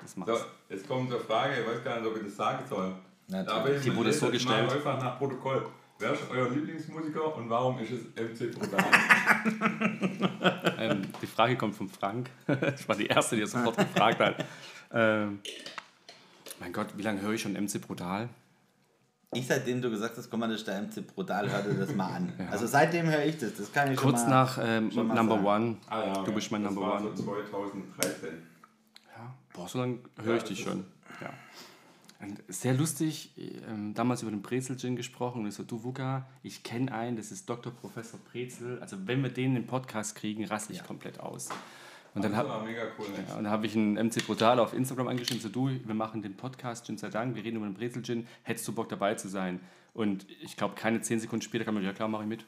Das 0.00 0.12
So, 0.12 0.44
jetzt 0.68 0.86
kommt 0.88 1.10
eine 1.10 1.20
Frage, 1.20 1.60
ich 1.60 1.66
weiß 1.66 1.82
gar 1.84 1.98
nicht, 2.00 2.08
ob 2.08 2.16
ich 2.16 2.22
das 2.24 2.36
sagen 2.36 2.64
soll. 2.68 2.94
Natürlich. 3.28 3.78
Ich 3.78 3.82
Die 3.84 3.96
wurde 3.96 4.12
so 4.12 4.30
jetzt 4.30 4.44
mal 4.46 4.60
gestellt. 4.62 4.72
einfach 4.86 5.02
nach 5.02 5.18
Protokoll. 5.18 5.66
Wer 5.98 6.12
ist 6.12 6.22
euer 6.30 6.50
Lieblingsmusiker 6.50 7.34
und 7.36 7.48
warum 7.48 7.78
ist 7.78 7.90
es 7.92 8.02
MC 8.16 8.52
Brutal? 8.52 8.84
Ähm, 10.76 11.02
die 11.22 11.26
Frage 11.26 11.56
kommt 11.56 11.74
von 11.76 11.88
Frank. 11.88 12.30
Das 12.46 12.88
war 12.88 12.96
die 12.96 13.06
erste, 13.06 13.36
die 13.36 13.42
er 13.42 13.46
sofort 13.46 13.76
gefragt 13.76 14.18
hat. 14.20 14.44
Ähm, 14.92 15.40
mein 16.60 16.72
Gott, 16.72 16.88
wie 16.96 17.02
lange 17.02 17.20
höre 17.22 17.32
ich 17.32 17.42
schon 17.42 17.52
MC 17.52 17.80
Brutal? 17.80 18.28
Ich, 19.34 19.46
seitdem 19.46 19.82
du 19.82 19.90
gesagt 19.90 20.16
hast, 20.16 20.30
komm 20.30 20.40
mal, 20.40 20.48
das 20.48 20.58
ist 20.60 20.66
der 20.68 20.80
MC 20.82 21.06
Brutal, 21.06 21.50
hör 21.50 21.62
dir 21.62 21.74
das 21.74 21.94
mal 21.94 22.08
an. 22.14 22.32
Also 22.50 22.66
seitdem 22.66 23.06
höre 23.06 23.24
ich 23.24 23.38
das, 23.38 23.54
das 23.54 23.72
kann 23.72 23.90
ich 23.90 23.96
Kurz 23.98 24.20
schon 24.20 24.30
mal... 24.30 24.44
nach 24.44 24.58
ähm, 24.62 24.90
schon 24.90 25.06
mal 25.06 25.14
Number 25.14 25.34
sagen. 25.36 25.46
One. 25.46 25.76
Ah 25.88 26.06
ja, 26.06 26.22
Du 26.22 26.32
bist 26.32 26.50
mein 26.52 26.62
das 26.64 26.72
Number 26.74 26.88
war 26.90 27.00
One. 27.00 27.16
so 27.16 27.22
2013. 27.24 28.28
Ja, 29.16 29.34
boah, 29.52 29.68
so 29.68 29.78
lange 29.78 29.98
höre 30.22 30.32
Ja, 30.32 30.36
ich 30.38 30.44
dich 30.44 30.60
schon. 30.62 30.84
Ja. 31.20 31.30
Und 32.20 32.42
sehr 32.48 32.72
lustig, 32.74 33.32
ähm, 33.68 33.92
damals 33.92 34.22
über 34.22 34.30
den 34.30 34.40
Brezel-Gin 34.40 34.96
gesprochen 34.96 35.42
und 35.42 35.48
ich 35.48 35.54
so, 35.54 35.62
du 35.62 35.84
Wuka, 35.84 36.24
ich 36.42 36.62
kenne 36.62 36.90
einen, 36.92 37.16
das 37.16 37.30
ist 37.30 37.48
Dr. 37.50 37.70
Professor 37.72 38.18
Brezel. 38.32 38.78
Also 38.80 38.96
wenn 39.06 39.22
wir 39.22 39.28
den 39.30 39.46
in 39.50 39.54
den 39.56 39.66
Podcast 39.66 40.14
kriegen, 40.14 40.44
raste 40.46 40.72
ich 40.72 40.82
komplett 40.84 41.20
aus. 41.20 41.50
Und 42.14 42.22
dann 42.22 42.30
Das 42.32 42.38
habe 42.40 42.48
war 42.48 42.62
mega 42.64 42.82
cool. 42.98 43.06
Ja, 43.28 43.34
und 43.36 43.44
dann 43.44 43.52
hab 43.52 43.64
ich 43.64 43.74
einen 43.76 43.94
MC 43.94 44.24
Brutal 44.24 44.58
auf 44.60 44.72
Instagram 44.72 45.08
angeschrieben, 45.08 45.42
so 45.42 45.48
du, 45.48 45.68
wir 45.68 45.94
machen 45.94 46.22
den 46.22 46.36
Podcast 46.36 46.86
Gin 46.86 46.96
sei 46.96 47.08
Dank, 47.10 47.34
wir 47.34 47.42
reden 47.44 47.56
über 47.56 47.66
den 47.66 47.74
Brezel-Gin, 47.74 48.26
hättest 48.44 48.68
du 48.68 48.72
Bock 48.72 48.88
dabei 48.88 49.14
zu 49.14 49.28
sein? 49.28 49.60
Und 49.94 50.26
ich 50.42 50.56
glaube, 50.56 50.74
keine 50.76 51.00
zehn 51.00 51.18
Sekunden 51.18 51.42
später 51.42 51.64
kam 51.64 51.76
er, 51.76 51.82
ja 51.82 51.92
klar, 51.92 52.08
mache 52.08 52.22
ich 52.22 52.28
mit. 52.28 52.44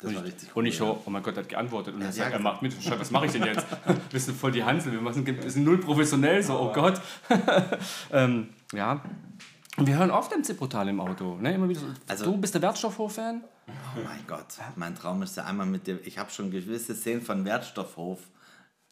Das 0.00 0.10
und 0.10 0.16
war 0.16 0.22
ich, 0.24 0.28
richtig 0.32 0.48
und 0.50 0.56
cool, 0.62 0.68
ich 0.68 0.76
so, 0.76 1.02
oh 1.04 1.10
mein 1.10 1.22
Gott, 1.24 1.36
er 1.36 1.42
hat 1.42 1.48
geantwortet. 1.48 1.94
Und 1.94 2.02
er 2.02 2.06
Ja, 2.06 2.12
sagt, 2.12 2.30
ja, 2.30 2.36
er 2.36 2.42
macht 2.42 2.62
mit. 2.62 2.72
Scheiße, 2.72 3.00
was 3.00 3.10
mache 3.10 3.26
ich 3.26 3.32
denn 3.32 3.42
jetzt? 3.44 3.66
Wir 4.12 4.20
sind 4.20 4.36
voll 4.38 4.52
die 4.52 4.62
Hansel, 4.62 4.92
wir 4.92 5.00
machen, 5.00 5.26
wir 5.26 5.50
sind 5.50 5.64
null 5.64 5.78
professionell, 5.78 6.40
so, 6.42 6.56
oh 6.58 6.72
Gott. 6.72 7.00
ähm, 8.12 8.50
ja. 8.72 9.02
Und 9.76 9.86
wir 9.86 9.96
hören 9.96 10.10
oft 10.10 10.30
MC 10.36 10.56
Brutal 10.56 10.88
im 10.88 11.00
Auto. 11.00 11.36
Ne? 11.36 11.54
Immer 11.54 11.68
wieder 11.68 11.80
so, 11.80 11.86
Also- 12.06 12.24
du 12.26 12.36
bist 12.36 12.54
der 12.54 12.62
Wertstoffhof-Fan? 12.62 13.42
Oh 13.66 13.72
mein 14.04 14.20
Gott, 14.26 14.46
mein 14.76 14.94
Traum 14.94 15.22
ist 15.22 15.36
ja 15.36 15.44
einmal 15.44 15.66
mit 15.66 15.86
dir. 15.86 15.98
Ich 16.04 16.18
habe 16.18 16.30
schon 16.30 16.50
gewisse 16.50 16.94
Szenen 16.94 17.20
von 17.22 17.44
Wertstoffhof 17.44 18.20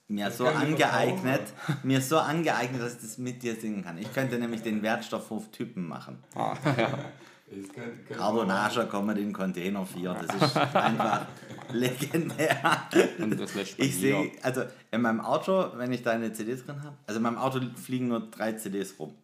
mir 0.08 0.30
so 0.30 0.46
angeeignet, 0.46 1.42
mir 1.82 2.00
so 2.00 2.18
angeeignet, 2.18 2.80
dass 2.80 2.94
ich 2.94 3.00
das 3.00 3.18
mit 3.18 3.42
dir 3.42 3.56
singen 3.56 3.84
kann. 3.84 3.98
Ich 3.98 4.12
könnte 4.12 4.38
nämlich 4.38 4.62
den 4.62 4.82
Wertstoffhof-Typen 4.82 5.86
machen. 5.86 6.22
Ich 7.48 7.68
kenn- 7.68 8.04
kenn- 8.08 8.16
Carbonage 8.16 8.88
kommen 8.88 9.16
in 9.16 9.32
Container 9.32 9.86
4. 9.86 10.14
Das 10.14 10.42
ist 10.48 10.56
einfach 10.74 11.26
legendär. 11.72 12.56
Und 13.18 13.38
das 13.38 13.54
Ich 13.76 13.96
sehe, 13.98 14.32
also 14.42 14.62
in 14.90 15.00
meinem 15.02 15.20
Auto, 15.20 15.70
wenn 15.76 15.92
ich 15.92 16.02
da 16.02 16.10
eine 16.10 16.32
CD 16.32 16.56
drin 16.56 16.82
habe, 16.82 16.96
also 17.06 17.18
in 17.18 17.22
meinem 17.22 17.38
Auto 17.38 17.60
fliegen 17.76 18.08
nur 18.08 18.20
drei 18.30 18.52
CDs 18.52 18.98
rum. 18.98 19.14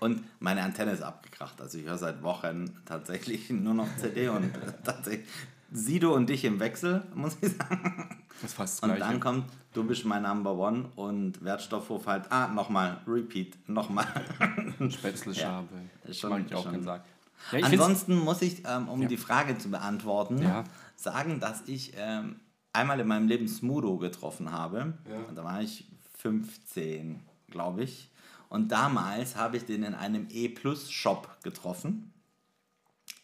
Und 0.00 0.24
meine 0.40 0.62
Antenne 0.62 0.92
ist 0.92 1.02
abgekracht. 1.02 1.60
Also 1.60 1.78
ich 1.78 1.84
höre 1.84 1.98
seit 1.98 2.22
Wochen 2.22 2.76
tatsächlich 2.84 3.50
nur 3.50 3.74
noch 3.74 3.88
CD 3.96 4.28
und 4.28 4.50
tatsächlich 4.84 5.28
Sido 5.72 6.12
und 6.14 6.28
dich 6.28 6.44
im 6.44 6.58
Wechsel, 6.58 7.02
muss 7.14 7.36
ich 7.42 7.52
sagen. 7.56 8.24
Das 8.40 8.50
ist 8.50 8.56
fast 8.56 8.82
das 8.82 8.90
Und 8.90 8.98
dann 9.00 9.20
kommt, 9.20 9.44
du 9.74 9.84
bist 9.84 10.04
mein 10.04 10.22
Number 10.22 10.54
One 10.56 10.88
und 10.96 11.42
Wertstoffhof 11.44 12.06
halt, 12.06 12.30
ah, 12.32 12.48
nochmal, 12.48 12.98
Repeat, 13.06 13.68
nochmal. 13.68 14.06
Spätzleschabe. 14.90 15.68
Ja, 16.06 16.14
schon- 16.14 16.30
Mag 16.30 16.42
ich 16.46 16.54
auch 16.54 16.62
schon. 16.62 16.72
gerne 16.72 16.84
sagen. 16.84 17.04
Ja, 17.52 17.64
Ansonsten 17.64 18.16
muss 18.18 18.42
ich, 18.42 18.62
ähm, 18.66 18.88
um 18.88 19.02
Ja. 19.02 19.08
die 19.08 19.16
Frage 19.16 19.56
zu 19.58 19.70
beantworten, 19.70 20.42
Ja. 20.42 20.64
sagen, 20.96 21.40
dass 21.40 21.62
ich 21.66 21.92
ähm, 21.96 22.36
einmal 22.72 23.00
in 23.00 23.06
meinem 23.08 23.28
Leben 23.28 23.48
Smudo 23.48 23.96
getroffen 23.98 24.52
habe. 24.52 24.94
Da 25.34 25.44
war 25.44 25.60
ich 25.62 25.86
15, 26.18 27.20
glaube 27.50 27.82
ich. 27.84 28.10
Und 28.48 28.72
damals 28.72 29.36
habe 29.36 29.56
ich 29.56 29.64
den 29.64 29.82
in 29.84 29.94
einem 29.94 30.26
E-Plus-Shop 30.30 31.42
getroffen. 31.42 32.12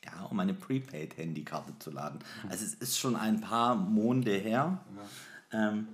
Ja, 0.04 0.24
um 0.26 0.38
eine 0.38 0.54
Prepaid-Handykarte 0.54 1.78
zu 1.78 1.90
laden. 1.90 2.20
Also 2.48 2.64
es 2.64 2.74
ist 2.74 2.98
schon 2.98 3.16
ein 3.16 3.40
paar 3.40 3.74
Monde 3.74 4.32
her. 4.32 4.80
Ähm, 5.52 5.88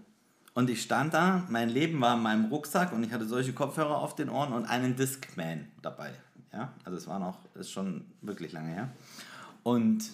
und 0.55 0.69
ich 0.69 0.83
stand 0.83 1.15
da, 1.15 1.47
mein 1.49 1.71
Leben 1.71 2.01
war 2.01 2.17
in 2.17 2.23
meinem 2.23 2.45
Rucksack 2.47 2.93
und 2.93 3.03
ich 3.05 3.13
hatte 3.13 3.27
solche 3.27 3.55
Kopfhörer 3.55 3.99
auf 3.99 4.15
den 4.15 4.29
Ohren 4.29 4.53
und 4.53 4.67
einen 4.67 4.97
Discman 4.97 5.69
dabei. 5.81 6.13
Ja, 6.53 6.73
also 6.85 6.99
es 6.99 7.07
war 7.07 7.19
noch, 7.19 7.39
ist 7.55 7.71
schon 7.71 8.05
wirklich 8.21 8.53
lange 8.53 8.69
her. 8.69 8.93
Und 9.63 10.05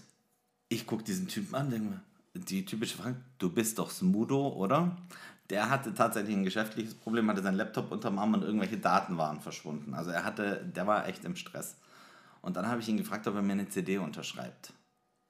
ich 0.69 0.87
gucke 0.87 1.03
diesen 1.03 1.27
Typen 1.27 1.55
an 1.57 1.71
denke 1.71 1.91
mir, 1.91 2.01
die 2.35 2.65
typische 2.65 2.97
Frage, 2.97 3.17
du 3.39 3.51
bist 3.51 3.79
doch 3.79 3.91
Smudo, 3.91 4.49
oder? 4.49 4.97
Der 5.51 5.71
hatte 5.71 5.95
tatsächlich 5.95 6.37
ein 6.37 6.45
geschäftliches 6.45 6.95
Problem, 6.95 7.29
hatte 7.31 7.43
seinen 7.43 7.57
Laptop 7.57 7.91
unterm 7.91 8.19
Arm 8.19 8.35
und 8.35 8.43
irgendwelche 8.43 8.77
Daten 8.77 9.17
waren 9.17 9.41
verschwunden. 9.41 9.95
Also 9.95 10.11
er 10.11 10.25
hatte, 10.25 10.65
der 10.77 10.87
war 10.87 11.09
echt 11.09 11.25
im 11.25 11.37
Stress. 11.37 11.77
Und 12.41 12.57
dann 12.57 12.67
habe 12.69 12.81
ich 12.81 12.89
ihn 12.89 12.97
gefragt, 12.97 13.27
ob 13.27 13.35
er 13.35 13.43
mir 13.43 13.53
eine 13.53 13.69
CD 13.69 13.99
unterschreibt. 13.99 14.73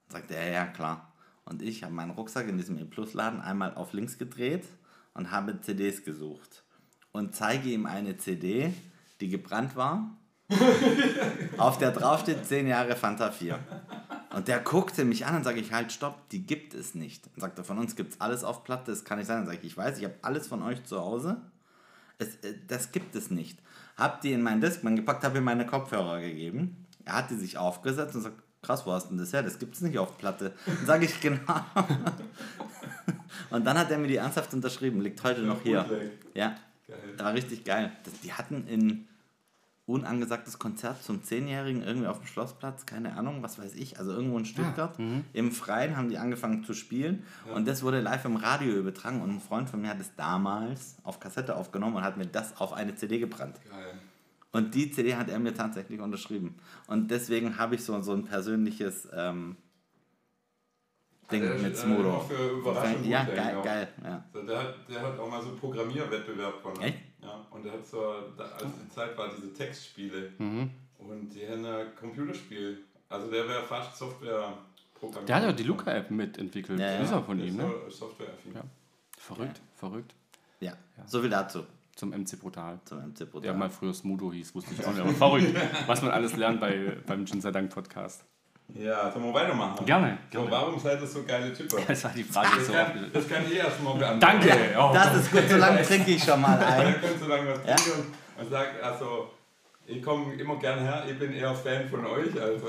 Dann 0.09 0.21
sagte 0.21 0.35
er, 0.37 0.51
ja 0.51 0.67
klar. 0.67 1.13
Und 1.45 1.63
ich 1.63 1.83
habe 1.83 1.95
meinen 1.95 2.11
Rucksack 2.11 2.49
in 2.49 2.59
diesem 2.59 2.79
E-Plus-Laden 2.79 3.41
einmal 3.41 3.75
auf 3.75 3.93
links 3.93 4.19
gedreht 4.19 4.67
und 5.15 5.31
habe 5.31 5.61
CDs 5.61 6.05
gesucht. 6.05 6.65
Und 7.13 7.35
zeige 7.35 7.71
ihm 7.71 7.87
eine 7.87 8.17
CD, 8.19 8.73
die 9.21 9.29
gebrannt 9.29 9.75
war, 9.75 10.17
auf 11.59 11.79
der 11.79 11.91
draufsteht 11.91 12.45
10 12.45 12.67
Jahre 12.67 12.97
Fanta 12.97 13.31
4. 13.31 13.59
Und 14.35 14.49
der 14.49 14.61
guckte 14.61 15.05
mich 15.05 15.27
an 15.27 15.37
und 15.37 15.45
sage 15.45 15.61
ich, 15.61 15.73
halt, 15.73 15.91
stopp, 15.91 16.29
die 16.31 16.47
gibt 16.47 16.75
es 16.75 16.95
nicht. 16.95 17.27
Und 17.35 17.41
sagte, 17.41 17.65
von 17.65 17.79
uns 17.79 17.97
gibt 17.97 18.15
es 18.15 18.21
alles 18.21 18.45
auf 18.45 18.65
Platte, 18.65 18.91
das 18.91 19.05
kann 19.05 19.19
nicht 19.19 19.27
sein. 19.27 19.39
Dann 19.39 19.47
sage 19.47 19.59
ich, 19.59 19.65
ich 19.65 19.77
weiß, 19.77 19.99
ich 19.99 20.05
habe 20.05 20.15
alles 20.23 20.47
von 20.47 20.63
euch 20.63 20.85
zu 20.85 21.01
Hause. 21.01 21.41
Es, 22.19 22.37
äh, 22.37 22.55
das 22.67 22.93
gibt 22.93 23.15
es 23.15 23.31
nicht. 23.31 23.59
Hab 23.97 24.21
die 24.21 24.33
in 24.33 24.43
meinen 24.43 24.61
Discman 24.61 24.97
gepackt, 24.97 25.25
habe 25.25 25.39
ihm 25.39 25.45
meine 25.45 25.67
Kopfhörer 25.67 26.21
gegeben. 26.21 26.87
Er 27.09 27.17
hat 27.17 27.31
die 27.31 27.37
sich 27.37 27.57
aufgesetzt 27.57 28.15
und 28.15 28.23
sagt, 28.23 28.37
krass, 28.61 28.85
wo 28.85 28.93
hast 28.93 29.07
du 29.07 29.11
denn 29.11 29.19
das 29.19 29.33
her? 29.33 29.43
Das 29.43 29.59
gibt 29.59 29.75
es 29.75 29.81
nicht 29.81 29.99
auf 29.99 30.19
Platte. 30.19 30.53
Dann 30.67 30.87
sage 30.87 31.07
ich, 31.07 31.19
genau. 31.21 31.39
und 33.51 33.65
dann 33.65 33.79
hat 33.79 33.91
er 33.91 33.97
mir 33.97 34.09
die 34.09 34.17
ernsthaft 34.17 34.53
unterschrieben, 34.53 35.01
liegt 35.01 35.23
heute 35.25 35.41
noch 35.41 35.63
hier. 35.63 35.81
Bootleg. 35.83 36.11
Ja, 36.35 36.55
Geil. 36.87 36.99
war 37.17 37.33
richtig 37.33 37.65
geil. 37.65 37.91
Das, 38.05 38.13
die 38.21 38.35
hatten 38.35 38.67
in 38.67 39.07
unangesagtes 39.87 40.59
Konzert 40.59 41.03
zum 41.03 41.25
Zehnjährigen 41.25 41.83
irgendwie 41.83 42.09
auf 42.09 42.19
dem 42.19 42.27
Schlossplatz, 42.27 42.85
keine 42.85 43.17
Ahnung, 43.17 43.43
was 43.43 43.59
weiß 43.59 43.75
ich, 43.75 43.99
also 43.99 44.13
irgendwo 44.13 44.37
in 44.37 44.45
Stuttgart. 44.45 44.99
Im 45.33 45.51
Freien 45.51 45.97
haben 45.97 46.11
die 46.11 46.19
angefangen 46.19 46.63
zu 46.63 46.75
spielen 46.75 47.23
und 47.55 47.67
das 47.67 47.83
wurde 47.83 48.03
live 48.03 48.27
im 48.27 48.37
Radio 48.37 48.75
übertragen 48.75 49.23
und 49.23 49.31
ein 49.31 49.41
Freund 49.41 49.71
von 49.71 49.81
mir 49.81 49.89
hat 49.89 49.99
es 49.99 50.15
damals 50.15 50.97
auf 51.05 51.21
Kassette 51.21 51.57
aufgenommen 51.57 51.97
und 51.97 52.03
hat 52.03 52.19
mir 52.19 52.27
das 52.27 52.61
auf 52.61 52.75
eine 52.75 52.97
CD 52.97 53.19
gebrannt. 53.19 53.57
Geil. 53.71 53.95
Und 54.53 54.75
die 54.75 54.91
CD 54.91 55.15
hat 55.15 55.29
er 55.29 55.39
mir 55.39 55.53
tatsächlich 55.55 56.01
unterschrieben. 56.01 56.57
Und 56.87 57.11
deswegen 57.11 57.59
habe 57.59 57.75
ich 57.75 57.85
so, 57.85 58.01
so 58.01 58.13
ein 58.13 58.25
persönliches 58.25 59.07
ähm, 59.13 59.57
Ding 61.31 61.43
Der 61.43 61.55
ist, 61.57 61.63
mit 61.63 61.73
äh, 61.75 61.77
Smudo. 61.77 62.09
immer 62.09 62.21
für 62.23 62.51
Überraschung 62.59 63.05
Ja, 63.05 63.25
geil, 63.25 63.37
ja. 63.37 63.63
geil. 63.63 63.89
Ja. 64.03 64.25
So, 64.33 64.43
der, 64.43 64.59
hat, 64.59 64.75
der 64.89 65.03
hat 65.03 65.19
auch 65.19 65.31
mal 65.31 65.43
so 65.43 65.49
einen 65.49 65.59
Programmierwettbewerb 65.59 66.63
gewonnen. 66.63 66.81
Echt? 66.81 66.99
Ja, 67.23 67.47
und 67.51 67.65
der 67.65 67.73
hat 67.75 67.87
so, 67.87 68.15
da, 68.37 68.45
als 68.45 68.63
die 68.83 68.89
Zeit 68.95 69.17
war, 69.19 69.29
diese 69.37 69.53
Textspiele. 69.53 70.33
Mhm. 70.39 70.71
Und 70.99 71.29
die 71.35 71.47
haben 71.47 71.65
ein 71.67 71.95
Computerspiel. 71.95 72.79
Also 73.11 73.31
der 73.31 73.47
wäre 73.47 73.63
fast 73.65 73.99
Software-Programmierer. 73.99 75.27
Der 75.27 75.37
hat 75.37 75.43
ja 75.43 75.53
die 75.53 75.63
Luca-App 75.65 76.11
mitentwickelt. 76.11 76.79
Ja, 76.81 76.87
das 76.87 76.97
ja. 76.97 77.05
ist 77.05 77.13
auch 77.13 77.27
von 77.27 77.37
Der 77.39 77.47
ihm, 77.49 77.57
ne? 77.57 77.71
so 77.85 77.91
Software-affin. 78.07 78.55
Ja. 78.55 78.63
Verrückt, 79.19 79.61
verrückt. 79.77 80.15
ja, 80.61 80.73
so 81.07 81.21
viel 81.21 81.31
dazu 81.31 81.65
Zum 81.99 82.11
MC 82.11 82.39
Brutal. 82.39 82.79
zum 82.85 82.99
MC 82.99 83.19
Der 83.19 83.25
Brutal. 83.27 83.55
mal 83.55 83.69
früher 83.71 83.93
Smudo 83.93 84.33
hieß, 84.33 84.55
wusste 84.55 84.73
ich 84.73 84.87
auch 84.87 84.93
nicht. 84.93 85.01
Aber 85.01 85.11
verrückt, 85.13 85.53
was 85.89 86.01
man 86.01 86.13
alles 86.13 86.37
lernt 86.37 86.61
bei, 86.61 86.97
beim 87.05 87.27
Gin 87.27 87.41
sei 87.41 87.51
Dank 87.51 87.75
Podcast. 87.75 88.23
Ja, 88.75 89.11
sollen 89.11 89.25
wir 89.25 89.35
weitermachen? 89.35 89.85
Gerne, 89.85 90.17
So, 90.33 90.39
gerne. 90.43 90.51
warum 90.53 90.79
seid 90.79 91.01
ihr 91.01 91.07
so 91.09 91.25
geile 91.25 91.53
Typen? 91.53 91.77
Das 91.89 92.05
war 92.05 92.13
die 92.13 92.23
Frage 92.23 92.51
Das 92.57 92.67
so. 92.69 92.73
kann, 92.73 93.11
das 93.13 93.29
kann 93.29 93.43
ich 93.51 93.57
erstmal 93.57 93.99
beantworten. 93.99 94.21
Danke! 94.41 94.77
Oh, 94.79 94.91
Das 94.93 95.17
ist 95.17 95.33
gut, 95.33 95.43
so 95.49 95.57
lange 95.67 95.83
trinke 95.83 96.11
ich 96.13 96.23
schon 96.23 96.41
mal 96.41 96.57
Dann 96.57 96.73
ein. 96.87 97.01
könnt 97.01 97.21
ihr 97.21 97.27
lange 97.29 97.51
was 97.51 97.67
Ja. 97.67 97.75
trinken 97.75 98.15
und, 98.37 98.45
und 98.45 98.51
sagt, 98.51 98.81
also, 98.81 99.31
ich 99.87 100.01
komme 100.01 100.35
immer 100.35 100.57
gern 100.61 100.79
her, 100.79 101.03
ich 101.11 101.19
bin 101.19 101.33
eher 101.33 101.53
Fan 101.53 101.89
von 101.89 102.07
euch, 102.07 102.41
also, 102.41 102.67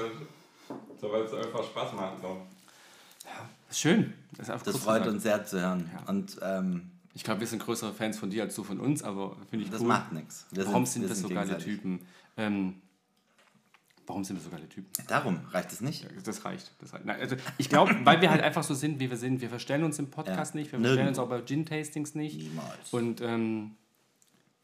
so, 0.99 1.11
weil 1.11 1.21
es 1.21 1.33
einfach 1.35 1.63
Spaß 1.63 1.93
macht. 1.93 2.13
So. 2.21 2.41
schön. 3.71 4.11
Das, 4.37 4.47
Das 4.63 4.77
freut 4.77 5.05
uns 5.05 5.21
sehr 5.21 5.45
zu 5.45 5.61
hören. 5.61 5.87
Ja. 5.93 6.09
Und 6.09 6.37
ähm, 6.41 6.91
Ich 7.13 7.23
glaube, 7.23 7.39
wir 7.39 7.47
sind 7.47 7.63
größere 7.63 7.93
Fans 7.93 8.17
von 8.17 8.29
dir 8.29 8.43
als 8.43 8.55
du 8.55 8.63
von 8.63 8.79
uns, 8.79 9.03
aber 9.03 9.35
finde 9.49 9.65
ich 9.65 9.71
das 9.71 9.81
cool. 9.81 9.87
macht 9.87 10.11
nichts. 10.11 10.45
Wir 10.51 10.65
Warum 10.65 10.85
sind 10.85 11.01
wir 11.03 11.09
das 11.09 11.19
so 11.19 11.29
geile. 11.29 11.57
Typen? 11.57 12.01
Ähm, 12.37 12.75
warum 14.05 14.23
sind 14.23 14.37
wir 14.37 14.43
so 14.43 14.49
geile 14.49 14.69
Typen? 14.69 14.89
Darum 15.07 15.39
reicht 15.51 15.71
es 15.71 15.81
nicht. 15.81 16.07
Das 16.23 16.45
reicht. 16.45 16.71
Das 16.79 16.93
reicht. 16.93 17.05
Nein, 17.05 17.19
also 17.19 17.35
ich 17.57 17.69
glaube, 17.69 17.95
weil 18.03 18.21
wir 18.21 18.29
halt 18.29 18.41
einfach 18.41 18.63
so 18.63 18.73
sind, 18.73 18.99
wie 18.99 19.09
wir 19.09 19.17
sind. 19.17 19.41
Wir 19.41 19.49
verstellen 19.49 19.83
uns 19.83 19.97
im 19.99 20.09
Podcast 20.09 20.53
Ja, 20.53 20.61
nicht, 20.61 20.71
wir 20.71 20.79
verstellen 20.79 21.07
uns 21.07 21.19
auch 21.19 21.29
bei 21.29 21.41
Gin-Tastings 21.41 22.15
nicht. 22.15 22.37
Niemals. 22.37 22.91
Und 22.91 23.21
ähm, 23.21 23.71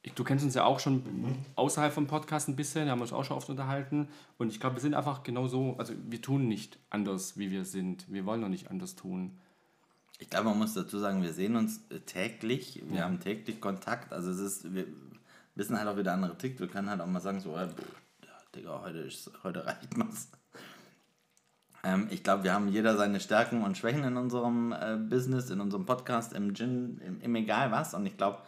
ich, 0.05 0.13
du 0.13 0.23
kennst 0.23 0.45
uns 0.45 0.53
ja 0.53 0.65
auch 0.65 0.79
schon 0.79 1.03
außerhalb 1.55 1.91
vom 1.91 2.05
Podcast 2.05 2.47
ein 2.47 2.55
bisschen, 2.55 2.89
haben 2.89 3.01
uns 3.01 3.11
auch 3.11 3.23
schon 3.23 3.37
oft 3.37 3.49
unterhalten. 3.49 4.07
Und 4.37 4.51
ich 4.51 4.59
glaube, 4.59 4.75
wir 4.75 4.81
sind 4.81 4.93
einfach 4.93 5.23
genau 5.23 5.47
so, 5.47 5.75
also 5.79 5.93
wir 6.07 6.21
tun 6.21 6.47
nicht 6.47 6.77
anders, 6.91 7.39
wie 7.39 7.49
wir 7.49 7.65
sind. 7.65 8.05
Wir 8.11 8.25
wollen 8.25 8.41
noch 8.41 8.49
nicht 8.49 8.69
anders 8.69 8.95
tun. 8.95 9.39
Ich 10.19 10.29
glaube, 10.29 10.49
man 10.49 10.57
muss 10.57 10.73
dazu 10.73 10.97
sagen, 10.99 11.21
wir 11.21 11.33
sehen 11.33 11.55
uns 11.55 11.81
äh, 11.89 11.99
täglich, 11.99 12.81
wir 12.87 13.03
haben 13.03 13.19
täglich 13.19 13.59
Kontakt. 13.59 14.13
Also 14.13 14.31
es 14.31 14.39
ist, 14.39 14.73
wir 14.73 14.85
wissen 15.55 15.77
halt 15.77 15.87
auch, 15.87 15.97
wie 15.97 16.03
der 16.03 16.13
andere 16.13 16.37
tickt. 16.37 16.59
Wir 16.59 16.67
können 16.67 16.89
halt 16.89 17.01
auch 17.01 17.07
mal 17.07 17.19
sagen, 17.19 17.41
so, 17.41 17.55
äh, 17.55 17.67
ja, 17.67 18.37
Digga, 18.55 18.81
heute, 18.81 18.99
ist, 18.99 19.31
heute 19.43 19.65
reicht 19.65 19.97
mir's. 19.97 20.29
Ähm, 21.83 22.07
ich 22.09 22.23
glaube, 22.23 22.43
wir 22.43 22.53
haben 22.53 22.69
jeder 22.69 22.95
seine 22.97 23.19
Stärken 23.19 23.61
und 23.61 23.77
Schwächen 23.77 24.03
in 24.03 24.17
unserem 24.17 24.71
äh, 24.71 24.97
Business, 24.97 25.49
in 25.49 25.59
unserem 25.59 25.85
Podcast, 25.85 26.33
im 26.33 26.55
Gin, 26.55 26.99
im, 27.05 27.21
im 27.21 27.35
egal 27.35 27.71
was. 27.71 27.93
Und 27.93 28.05
ich 28.05 28.17
glaube, 28.17 28.39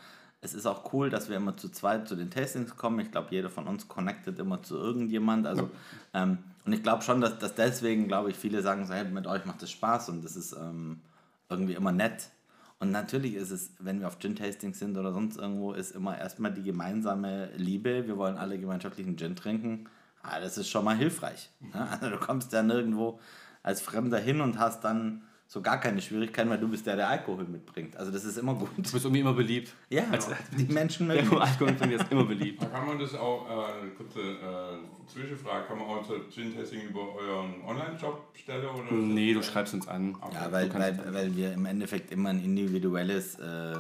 es 0.41 0.53
ist 0.53 0.65
auch 0.65 0.93
cool, 0.93 1.09
dass 1.09 1.29
wir 1.29 1.37
immer 1.37 1.57
zu 1.57 1.69
zweit 1.69 2.07
zu 2.07 2.15
den 2.15 2.31
Tastings 2.31 2.75
kommen. 2.75 2.99
Ich 2.99 3.11
glaube, 3.11 3.27
jeder 3.31 3.49
von 3.49 3.67
uns 3.67 3.87
connectet 3.87 4.39
immer 4.39 4.63
zu 4.63 4.77
irgendjemand. 4.77 5.45
Also, 5.45 5.69
ähm, 6.13 6.39
und 6.65 6.73
ich 6.73 6.81
glaube 6.81 7.03
schon, 7.03 7.21
dass, 7.21 7.37
dass 7.39 7.55
deswegen, 7.55 8.07
glaube 8.07 8.29
ich, 8.29 8.37
viele 8.37 8.61
sagen 8.61 8.85
so, 8.85 8.93
hey, 8.93 9.05
mit 9.05 9.27
euch 9.27 9.45
macht 9.45 9.61
es 9.63 9.71
Spaß 9.71 10.09
und 10.09 10.23
das 10.23 10.35
ist 10.35 10.53
ähm, 10.53 11.01
irgendwie 11.49 11.73
immer 11.73 11.91
nett. 11.91 12.31
Und 12.79 12.91
natürlich 12.91 13.33
ist 13.35 13.51
es, 13.51 13.71
wenn 13.79 13.99
wir 13.99 14.07
auf 14.07 14.19
Gin-Tastings 14.19 14.77
sind 14.77 14.97
oder 14.97 15.11
sonst 15.11 15.37
irgendwo, 15.37 15.73
ist 15.73 15.95
immer 15.95 16.17
erstmal 16.17 16.53
die 16.53 16.63
gemeinsame 16.63 17.49
Liebe. 17.55 18.07
Wir 18.07 18.17
wollen 18.17 18.37
alle 18.37 18.59
gemeinschaftlichen 18.59 19.17
Gin 19.17 19.35
trinken. 19.35 19.89
Ah, 20.21 20.39
das 20.39 20.57
ist 20.57 20.69
schon 20.69 20.85
mal 20.85 20.95
hilfreich. 20.95 21.49
ne? 21.59 21.87
Also 21.89 22.09
du 22.09 22.17
kommst 22.17 22.53
ja 22.53 22.61
nirgendwo 22.61 23.19
als 23.63 23.81
Fremder 23.81 24.19
hin 24.19 24.41
und 24.41 24.59
hast 24.59 24.83
dann 24.83 25.23
so 25.49 25.61
gar 25.61 25.79
keine 25.79 26.01
Schwierigkeiten, 26.01 26.49
weil 26.49 26.59
du 26.59 26.67
bist 26.67 26.85
der, 26.85 26.97
der 26.97 27.07
Alkohol 27.07 27.45
mitbringt. 27.45 27.95
Also 27.95 28.11
das 28.11 28.25
ist 28.25 28.37
immer 28.37 28.53
gut. 28.53 28.69
Du 28.75 28.81
bist 28.83 28.95
irgendwie 29.05 29.21
immer 29.21 29.33
beliebt. 29.33 29.73
Ja, 29.89 30.03
Also, 30.11 30.31
die 30.57 30.65
Menschen 30.71 31.07
der 31.07 31.17
mögen. 31.17 31.29
nur 31.29 31.41
Alkohol 31.41 31.73
trinkt, 31.75 31.95
ist 32.01 32.11
immer 32.11 32.25
beliebt. 32.35 32.61
Da 32.61 32.65
kann 32.67 32.85
man 32.85 32.99
das 32.99 33.15
auch, 33.15 33.47
äh, 33.49 33.87
kurze 33.95 34.19
äh, 34.19 35.07
Zwischenfrage, 35.11 35.65
kann 35.67 35.77
man 35.77 35.87
auch 35.87 36.05
so 36.05 36.15
Gin-Tasting 36.29 36.81
über 36.89 37.15
euren 37.15 37.61
Online-Shop 37.65 38.33
stellen? 38.35 38.65
Oder 38.65 38.91
Nee, 38.91 39.33
du 39.33 39.41
schreibst 39.41 39.73
uns 39.73 39.87
an. 39.87 40.17
Ja, 40.33 40.47
Du 40.47 40.51
weil, 40.51 40.73
weil, 40.73 41.13
weil 41.13 41.35
wir 41.35 41.53
im 41.53 41.65
Endeffekt 41.65 42.11
immer 42.11 42.29
ein 42.29 42.43
individuelles 42.43 43.39
äh, 43.39 43.73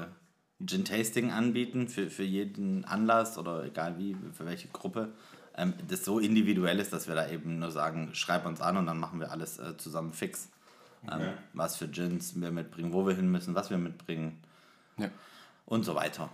Gin-Tasting 0.65 1.31
anbieten 1.31 1.87
für, 1.89 2.09
für 2.09 2.23
jeden 2.23 2.85
Anlass 2.85 3.37
oder 3.37 3.65
egal 3.65 3.97
wie, 3.99 4.15
für 4.33 4.45
welche 4.45 4.69
Gruppe. 4.69 5.09
Ähm, 5.55 5.73
das 5.87 6.05
so 6.05 6.19
individuell 6.19 6.79
ist, 6.79 6.93
dass 6.93 7.07
wir 7.07 7.15
da 7.15 7.29
eben 7.29 7.59
nur 7.59 7.71
sagen, 7.71 8.09
schreib 8.13 8.45
uns 8.45 8.61
an 8.61 8.77
und 8.77 8.85
dann 8.85 8.99
machen 8.99 9.19
wir 9.19 9.31
alles 9.31 9.59
äh, 9.59 9.75
zusammen 9.77 10.13
fix. 10.13 10.49
Ähm, 11.03 11.09
Okay. 11.13 11.33
was 11.53 11.75
für 11.77 11.87
Gins 11.87 12.39
wir 12.39 12.51
mitbringen, 12.51 12.91
wo 12.93 13.05
wir 13.07 13.15
hin 13.15 13.31
müssen, 13.31 13.55
was 13.55 13.69
wir 13.69 13.77
mitbringen 13.77 14.41
Ja. 14.97 15.09
und 15.65 15.83
so 15.83 15.95
weiter. 15.95 16.29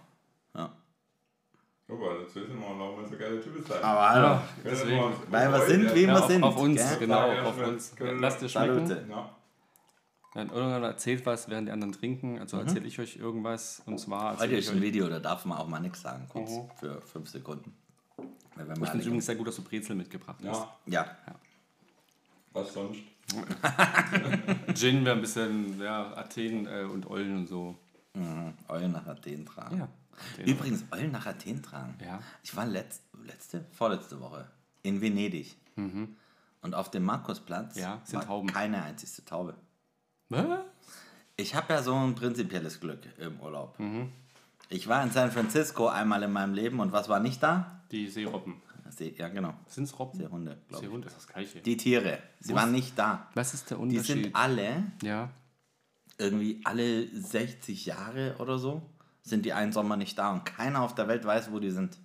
Ja. 0.55 0.71
Super, 1.87 2.21
jetzt 2.21 2.33
wissen 2.35 2.57
wir, 2.59 2.65
warum 2.79 3.01
wir 3.01 3.07
so 3.07 3.17
geile 3.17 3.41
Typen 3.41 3.63
sein. 3.63 3.83
Aber 3.83 4.09
hallo, 4.09 4.27
Ja, 4.27 4.43
deswegen. 4.63 5.13
weil 5.29 5.51
wir 5.51 5.61
sind, 5.65 5.93
wie 5.95 6.01
Ja, 6.03 6.07
wir 6.07 6.19
auf, 6.23 6.27
sind. 6.31 6.43
auf 6.43 6.57
uns, 6.57 6.77
gell? 6.89 6.97
genau, 6.99 7.27
erst 7.31 7.45
auf 7.45 7.67
uns. 7.67 7.93
Lasst 7.99 8.41
dir 8.41 8.49
schmecken. 8.49 9.09
Ja. 9.09 9.35
Dann 10.33 10.49
irgendwann 10.49 10.83
erzählt 10.83 11.25
was, 11.27 11.47
während 11.49 11.67
die 11.67 11.71
anderen 11.71 11.91
trinken. 11.93 12.39
Also 12.39 12.57
erzähle 12.57 12.87
ich 12.87 12.97
euch 12.99 13.17
irgendwas. 13.17 13.83
Und 13.85 13.99
zwar 13.99 14.39
Heute 14.39 14.55
ist 14.55 14.69
euch. 14.69 14.75
ein 14.77 14.81
Video, 14.81 15.07
da 15.07 15.19
darf 15.19 15.45
man 15.45 15.59
auch 15.59 15.67
mal 15.67 15.79
nichts 15.79 16.01
sagen, 16.01 16.27
kurz, 16.31 16.49
Mhm. 16.49 16.71
für 16.79 17.01
fünf 17.01 17.29
Sekunden. 17.29 17.75
Weil 18.55 18.67
wenn 18.67 18.75
Ich 18.75 18.79
wir 18.81 18.85
finde 18.87 18.99
es 18.99 19.05
übrigens 19.05 19.25
sehr 19.27 19.35
gut, 19.35 19.47
dass 19.47 19.55
du 19.57 19.61
Brezel 19.63 19.95
mitgebracht 19.95 20.39
hast. 20.47 20.65
ja, 20.87 21.05
ja, 21.27 21.35
was 22.53 22.73
sonst? 22.73 22.99
Gin 24.75 25.05
wäre 25.05 25.15
ein 25.15 25.21
bisschen, 25.21 25.79
ja, 25.81 26.15
Athen 26.17 26.67
äh, 26.67 26.83
und 26.83 27.05
Ollen 27.09 27.37
und 27.37 27.47
so. 27.47 27.75
Mhm. 28.13 28.53
Eulen 28.67 28.91
nach 28.91 29.07
Athen 29.07 29.45
tragen. 29.45 29.77
Ja. 29.79 29.87
Übrigens, 30.45 30.83
Eulen 30.91 31.11
nach 31.11 31.25
Athen 31.25 31.61
tragen. 31.63 31.95
Ja. 32.03 32.19
Ich 32.43 32.55
war 32.55 32.65
letzt, 32.65 33.01
letzte, 33.25 33.65
vorletzte 33.71 34.19
Woche 34.19 34.47
in 34.83 35.01
Venedig. 35.01 35.55
Und 35.75 36.75
auf 36.75 36.91
dem 36.91 37.03
Markusplatz 37.03 37.75
Mhm. 37.75 37.81
Ja, 37.81 38.01
sind 38.03 38.19
war 38.19 38.25
Tauben. 38.27 38.47
keine 38.47 38.83
einzige 38.83 39.25
Taube. 39.25 39.55
Was? 40.29 40.45
Ich 41.35 41.55
habe 41.55 41.73
ja 41.73 41.81
so 41.81 41.95
ein 41.95 42.13
prinzipielles 42.13 42.79
Glück 42.79 42.99
im 43.17 43.39
Urlaub. 43.39 43.79
Mhm. 43.79 44.11
Ich 44.69 44.87
war 44.87 45.03
in 45.03 45.09
San 45.11 45.31
Francisco 45.31 45.87
einmal 45.87 46.21
in 46.23 46.31
meinem 46.31 46.53
Leben 46.53 46.79
und 46.79 46.91
was 46.91 47.09
war 47.09 47.19
nicht 47.19 47.41
da? 47.41 47.81
Die 47.91 48.07
Seerobben. 48.07 48.61
See, 48.95 49.15
ja, 49.17 49.27
genau. 49.29 49.53
Sind 49.67 49.85
es 49.85 49.97
Robben? 49.97 50.19
Seehunde, 50.19 50.57
glaube 50.67 50.83
ich. 50.83 50.89
Seehunde 50.89 51.07
ist 51.07 51.17
das 51.17 51.27
gleiche. 51.27 51.61
Die 51.61 51.77
Tiere, 51.77 52.19
sie 52.39 52.53
waren 52.53 52.71
nicht 52.71 52.97
da. 52.97 53.27
Was 53.33 53.53
ist 53.53 53.69
der 53.71 53.77
Die 53.77 53.83
Unterschied? 53.83 54.23
sind 54.25 54.35
alle, 54.35 54.83
ja. 55.01 55.29
irgendwie 56.17 56.61
alle 56.63 57.07
60 57.07 57.85
Jahre 57.87 58.35
oder 58.37 58.59
so, 58.59 58.83
sind 59.23 59.45
die 59.45 59.53
einen 59.53 59.71
Sommer 59.71 59.97
nicht 59.97 60.17
da 60.19 60.31
und 60.31 60.45
keiner 60.45 60.81
auf 60.81 60.93
der 60.93 61.07
Welt 61.07 61.25
weiß, 61.25 61.51
wo 61.51 61.59
die 61.59 61.71
sind. 61.71 61.97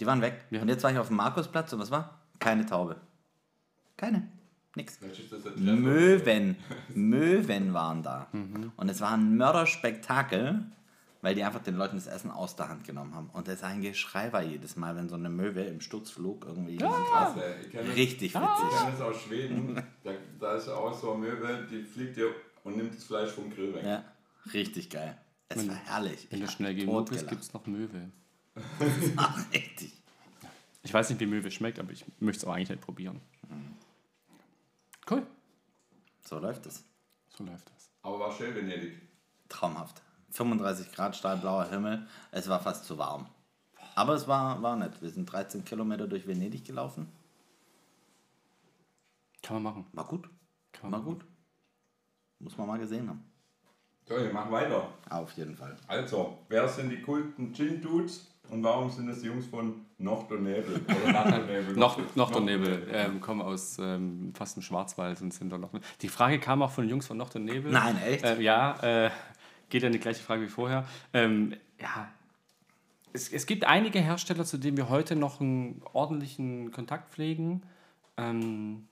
Die 0.00 0.06
waren 0.06 0.20
weg. 0.20 0.44
Ja. 0.50 0.62
Und 0.62 0.68
jetzt 0.68 0.82
war 0.82 0.90
ich 0.90 0.98
auf 0.98 1.08
dem 1.08 1.16
Markusplatz 1.16 1.72
und 1.72 1.78
was 1.78 1.90
war? 1.92 2.18
Keine 2.40 2.66
Taube. 2.66 3.00
Keine. 3.96 4.26
Nix. 4.74 4.98
Möwen. 5.56 6.56
Möwen 6.94 7.72
waren 7.74 8.02
da. 8.02 8.26
Mhm. 8.32 8.72
Und 8.76 8.88
es 8.88 9.00
war 9.00 9.12
ein 9.12 9.36
Mörderspektakel, 9.36 10.64
weil 11.22 11.34
die 11.34 11.42
einfach 11.44 11.62
den 11.62 11.76
Leuten 11.76 11.96
das 11.96 12.06
Essen 12.06 12.30
aus 12.30 12.56
der 12.56 12.68
Hand 12.68 12.84
genommen 12.84 13.14
haben. 13.14 13.30
Und 13.30 13.48
das 13.48 13.62
ein 13.62 13.80
Geschrei 13.80 14.32
war 14.32 14.42
jedes 14.42 14.76
Mal, 14.76 14.94
wenn 14.96 15.08
so 15.08 15.14
eine 15.14 15.30
Möwe 15.30 15.62
im 15.62 15.80
Sturzflug 15.80 16.44
irgendwie 16.44 16.72
jemand 16.72 17.06
Krass, 17.06 17.36
ey. 17.36 17.62
Ich 17.62 17.70
kenne 17.70 17.88
das- 17.88 17.96
Richtig 17.96 18.34
Ich 18.34 18.40
witzig. 18.40 18.78
kenne 18.78 18.90
das 18.92 19.00
aus 19.00 19.16
Schweden. 19.22 19.82
Da, 20.04 20.10
da 20.38 20.56
ist 20.56 20.68
auch 20.68 20.92
so 20.92 21.12
eine 21.12 21.20
Möwe, 21.20 21.66
die 21.70 21.82
fliegt 21.82 22.16
dir 22.16 22.34
und 22.64 22.76
nimmt 22.76 22.94
das 22.94 23.04
Fleisch 23.04 23.30
vom 23.30 23.50
Grill 23.50 23.72
weg. 23.74 23.84
Ja, 23.84 24.04
richtig 24.52 24.90
geil. 24.90 25.16
Es 25.48 25.66
war 25.68 25.74
herrlich. 25.76 26.26
Wenn 26.30 26.40
Ich 26.40 26.46
du 26.46 26.50
schnell 26.52 26.74
genug 26.74 27.08
bist, 27.10 27.28
gibt 27.28 27.42
es 27.42 27.52
noch 27.52 27.66
Möwe. 27.66 28.10
Ach, 29.16 29.38
richtig. 29.54 29.92
Ich 30.82 30.92
weiß 30.92 31.08
nicht, 31.10 31.20
wie 31.20 31.26
Möwe 31.26 31.50
schmeckt, 31.50 31.78
aber 31.78 31.92
ich 31.92 32.04
möchte 32.18 32.44
es 32.44 32.48
auch 32.48 32.54
eigentlich 32.54 32.70
nicht 32.70 32.80
probieren. 32.82 33.20
Cool. 35.10 35.24
So 36.22 36.38
läuft 36.38 36.66
es. 36.66 36.84
So 37.36 37.44
läuft 37.44 37.68
das. 37.70 37.90
Aber 38.02 38.18
war 38.18 38.32
schön 38.32 38.54
Venedig. 38.54 39.00
Traumhaft. 39.48 40.02
35 40.32 40.92
Grad, 40.92 41.14
stahlblauer 41.14 41.68
Himmel. 41.70 42.06
Es 42.30 42.48
war 42.48 42.60
fast 42.60 42.84
zu 42.84 42.98
warm. 42.98 43.26
Aber 43.94 44.14
es 44.14 44.26
war, 44.26 44.62
war 44.62 44.76
nett. 44.76 45.00
Wir 45.00 45.10
sind 45.10 45.30
13 45.30 45.64
Kilometer 45.64 46.06
durch 46.06 46.26
Venedig 46.26 46.64
gelaufen. 46.64 47.08
Kann 49.42 49.62
man 49.62 49.74
machen. 49.74 49.86
War 49.92 50.06
gut. 50.06 50.28
Kann 50.72 50.90
man 50.90 51.00
War 51.00 51.12
gut. 51.12 51.24
Muss 52.38 52.56
man 52.56 52.66
mal 52.66 52.78
gesehen 52.78 53.08
haben. 53.08 53.22
So, 54.04 54.16
wir 54.16 54.32
machen 54.32 54.50
weiter. 54.50 54.88
Auf 55.10 55.32
jeden 55.32 55.56
Fall. 55.56 55.76
Also, 55.86 56.38
wer 56.48 56.68
sind 56.68 56.90
die 56.90 57.00
kulten 57.00 57.52
Gin-Dudes 57.52 58.26
und 58.50 58.62
warum 58.64 58.90
sind 58.90 59.08
es 59.08 59.20
die 59.20 59.28
Jungs 59.28 59.46
von 59.46 59.86
Nacht 59.98 60.30
und 60.32 60.42
Nebel? 60.42 60.80
Oder 60.84 61.12
Nacht 61.12 61.38
und 61.38 61.46
Nebel? 61.46 61.76
Noch, 61.76 62.16
noch 62.16 62.30
der 62.32 62.40
Nebel. 62.40 62.88
Ähm, 62.90 63.20
kommen 63.20 63.42
aus 63.42 63.78
ähm, 63.78 64.32
fast 64.34 64.56
dem 64.56 64.62
Schwarzwald 64.62 65.20
und 65.22 65.32
sind 65.32 65.50
da 65.50 65.58
noch. 65.58 65.70
Die 66.00 66.08
Frage 66.08 66.40
kam 66.40 66.62
auch 66.62 66.70
von 66.70 66.84
den 66.84 66.90
Jungs 66.90 67.06
von 67.06 67.16
Noch 67.16 67.32
und 67.34 67.44
Nebel. 67.44 67.70
Nein, 67.70 67.96
echt? 68.02 68.24
Ähm, 68.24 68.40
ja, 68.40 69.06
äh, 69.06 69.10
geht 69.72 69.82
ja 69.82 69.86
in 69.88 69.92
die 69.92 69.98
gleiche 69.98 70.22
Frage 70.22 70.42
wie 70.42 70.48
vorher. 70.48 70.86
Ähm, 71.12 71.54
ja, 71.80 72.08
es, 73.12 73.28
es 73.32 73.46
gibt 73.46 73.64
einige 73.64 73.98
Hersteller, 74.00 74.44
zu 74.44 74.58
denen 74.58 74.76
wir 74.76 74.88
heute 74.88 75.16
noch 75.16 75.40
einen 75.40 75.82
ordentlichen 75.92 76.70
Kontakt 76.70 77.12
pflegen. 77.12 77.62
Ähm, 78.16 78.86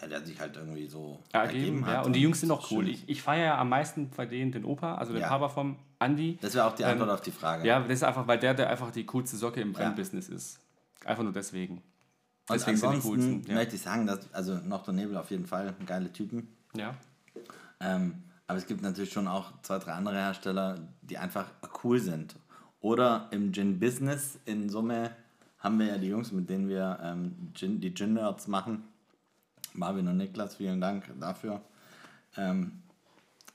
Ja, 0.00 0.06
der 0.08 0.24
sich 0.24 0.38
halt 0.38 0.56
irgendwie 0.56 0.86
so 0.86 1.18
ergeben, 1.32 1.58
ergeben 1.58 1.86
hat. 1.86 1.92
ja, 1.94 2.02
und 2.02 2.12
die 2.12 2.20
Jungs 2.20 2.40
sind 2.40 2.50
auch 2.50 2.70
cool. 2.70 2.86
Ich, 2.88 3.08
ich 3.08 3.22
feiere 3.22 3.44
ja 3.46 3.58
am 3.58 3.68
meisten 3.70 4.10
bei 4.16 4.26
denen 4.26 4.52
den 4.52 4.64
Opa, 4.64 4.94
also 4.96 5.12
den 5.12 5.22
Ja. 5.22 5.28
Papa 5.28 5.48
vom 5.48 5.76
Andi. 5.98 6.38
Das 6.42 6.54
wäre 6.54 6.66
auch 6.66 6.74
die 6.74 6.84
Antwort 6.84 7.08
Ähm, 7.08 7.14
auf 7.14 7.20
die 7.22 7.30
Frage. 7.30 7.66
Ja, 7.66 7.80
das 7.80 7.90
ist 7.90 8.02
einfach, 8.04 8.26
weil 8.26 8.38
der, 8.38 8.52
der 8.54 8.68
einfach 8.70 8.90
die 8.90 9.04
coolste 9.06 9.36
Socke 9.38 9.60
im 9.62 9.72
Brennbusiness 9.72 10.28
ist. 10.28 10.58
Einfach 11.04 11.22
nur 11.22 11.32
deswegen. 11.32 11.76
und 11.78 11.82
Deswegen 12.54 12.76
sind 12.76 12.92
die 12.94 13.00
coolsten. 13.00 13.42
Ja. 13.46 13.54
möchte 13.54 13.76
ich 13.76 13.82
sagen, 13.82 14.06
dass, 14.06 14.32
also 14.34 14.54
Nacht 14.56 14.86
und 14.88 14.96
Nebel 14.96 15.16
auf 15.16 15.30
jeden 15.30 15.46
Fall 15.46 15.74
geile 15.86 16.12
Typen. 16.12 16.48
ja. 16.76 16.94
Ähm, 17.80 18.22
aber 18.46 18.58
es 18.58 18.66
gibt 18.66 18.82
natürlich 18.82 19.12
schon 19.12 19.28
auch 19.28 19.52
zwei, 19.62 19.78
drei 19.78 19.92
andere 19.92 20.16
Hersteller, 20.16 20.76
die 21.02 21.18
einfach 21.18 21.46
cool 21.82 21.98
sind. 21.98 22.36
Oder 22.80 23.28
im 23.32 23.52
Gin-Business 23.52 24.38
in 24.44 24.68
Summe 24.68 25.10
haben 25.58 25.78
wir 25.78 25.86
ja 25.86 25.98
die 25.98 26.08
Jungs, 26.08 26.30
mit 26.32 26.48
denen 26.48 26.68
wir 26.68 26.98
ähm, 27.02 27.50
Gin, 27.54 27.80
die 27.80 27.92
Gin-Nerds 27.92 28.46
machen. 28.46 28.84
Marvin 29.72 30.06
und 30.08 30.16
Niklas, 30.16 30.56
vielen 30.56 30.80
Dank 30.80 31.04
dafür. 31.20 31.60
Ähm, 32.36 32.82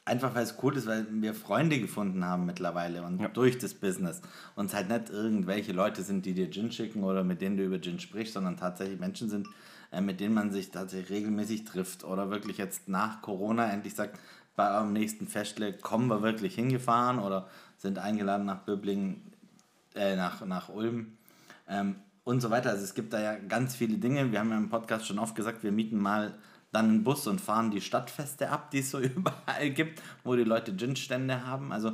einfach 0.04 0.36
weil 0.36 0.44
es 0.44 0.56
cool 0.62 0.76
ist, 0.76 0.88
weil 0.88 1.08
wir 1.10 1.34
Freunde 1.34 1.80
gefunden 1.80 2.26
haben 2.26 2.46
mittlerweile 2.46 3.04
und 3.04 3.22
Ja. 3.22 3.30
durch 3.30 3.58
das 3.58 3.74
Business. 3.74 4.22
Und 4.56 4.66
es 4.66 4.74
halt 4.74 4.90
nicht 4.90 5.10
irgendwelche 5.10 5.72
Leute 5.72 6.04
sind, 6.04 6.26
die 6.26 6.34
dir 6.34 6.50
Gin 6.52 6.72
schicken 6.72 7.04
oder 7.04 7.24
mit 7.24 7.42
denen 7.42 7.58
du 7.58 7.64
über 7.64 7.80
Gin 7.80 8.00
sprichst, 8.00 8.34
sondern 8.34 8.58
tatsächlich 8.58 9.00
Menschen 9.00 9.30
sind, 9.30 9.48
äh, 9.92 10.02
mit 10.02 10.20
denen 10.20 10.34
man 10.34 10.52
sich 10.52 10.72
tatsächlich 10.72 11.10
regelmäßig 11.12 11.64
trifft 11.66 12.04
oder 12.04 12.30
wirklich 12.30 12.58
jetzt 12.58 12.90
nach 12.90 13.22
Corona 13.22 13.72
endlich 13.72 13.96
sagt, 13.96 14.20
bei 14.56 14.74
eurem 14.76 14.94
nächsten 14.94 15.28
Festle 15.28 15.74
kommen 15.74 16.08
wir 16.08 16.22
wirklich 16.22 16.56
hingefahren 16.56 17.20
oder 17.20 17.48
sind 17.78 18.00
eingeladen 18.00 18.46
nach 18.46 18.60
Böblingen, 18.60 19.22
äh, 19.96 20.16
nach, 20.16 20.46
nach 20.46 20.70
Ulm 20.70 21.18
ähm, 21.68 21.96
und 22.24 22.42
so 22.42 22.50
weiter. 22.50 22.70
Also 22.70 22.84
es 22.84 22.94
gibt 22.94 23.14
da 23.14 23.22
ja 23.22 23.36
ganz 23.38 23.76
viele 23.76 23.98
Dinge. 23.98 24.32
Wir 24.32 24.40
haben 24.40 24.52
ja 24.52 24.58
im 24.58 24.70
Podcast 24.70 25.08
schon 25.08 25.20
oft 25.20 25.36
gesagt, 25.36 25.64
wir 25.64 25.72
mieten 25.72 25.98
mal 25.98 26.36
dann 26.72 26.86
einen 26.86 27.04
Bus 27.04 27.28
und 27.28 27.42
fahren 27.42 27.72
die 27.72 27.82
Stadtfeste 27.82 28.50
ab, 28.50 28.72
die 28.72 28.80
es 28.80 28.92
so 28.92 29.00
überall 29.00 29.70
gibt, 29.72 30.02
wo 30.24 30.36
die 30.36 30.44
Leute 30.44 30.76
Gin-Stände 30.76 31.46
haben. 31.46 31.72
Also 31.72 31.94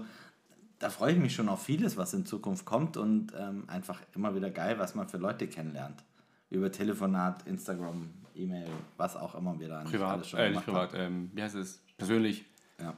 da 0.80 0.90
freue 0.90 1.14
ich 1.14 1.20
mich 1.20 1.34
schon 1.34 1.50
auf 1.50 1.64
vieles, 1.64 1.98
was 1.98 2.14
in 2.14 2.26
Zukunft 2.26 2.66
kommt 2.66 2.98
und 2.98 3.34
ähm, 3.38 3.64
einfach 3.68 4.02
immer 4.14 4.36
wieder 4.36 4.52
geil, 4.52 4.78
was 4.78 4.94
man 4.94 5.08
für 5.08 5.18
Leute 5.18 5.48
kennenlernt. 5.48 6.04
Über 6.50 6.72
Telefonat, 6.72 7.46
Instagram, 7.48 8.10
E-Mail, 8.36 8.70
was 8.96 9.16
auch 9.16 9.36
immer 9.36 9.60
wir 9.60 9.68
da 9.68 9.82
Privat, 9.82 10.14
alles 10.14 10.30
schon 10.30 10.40
äh, 10.40 10.52
privat, 10.54 10.92
ähm, 10.94 11.32
wie 11.34 11.42
heißt 11.42 11.56
es? 11.56 11.82
Persönlich. 11.98 12.46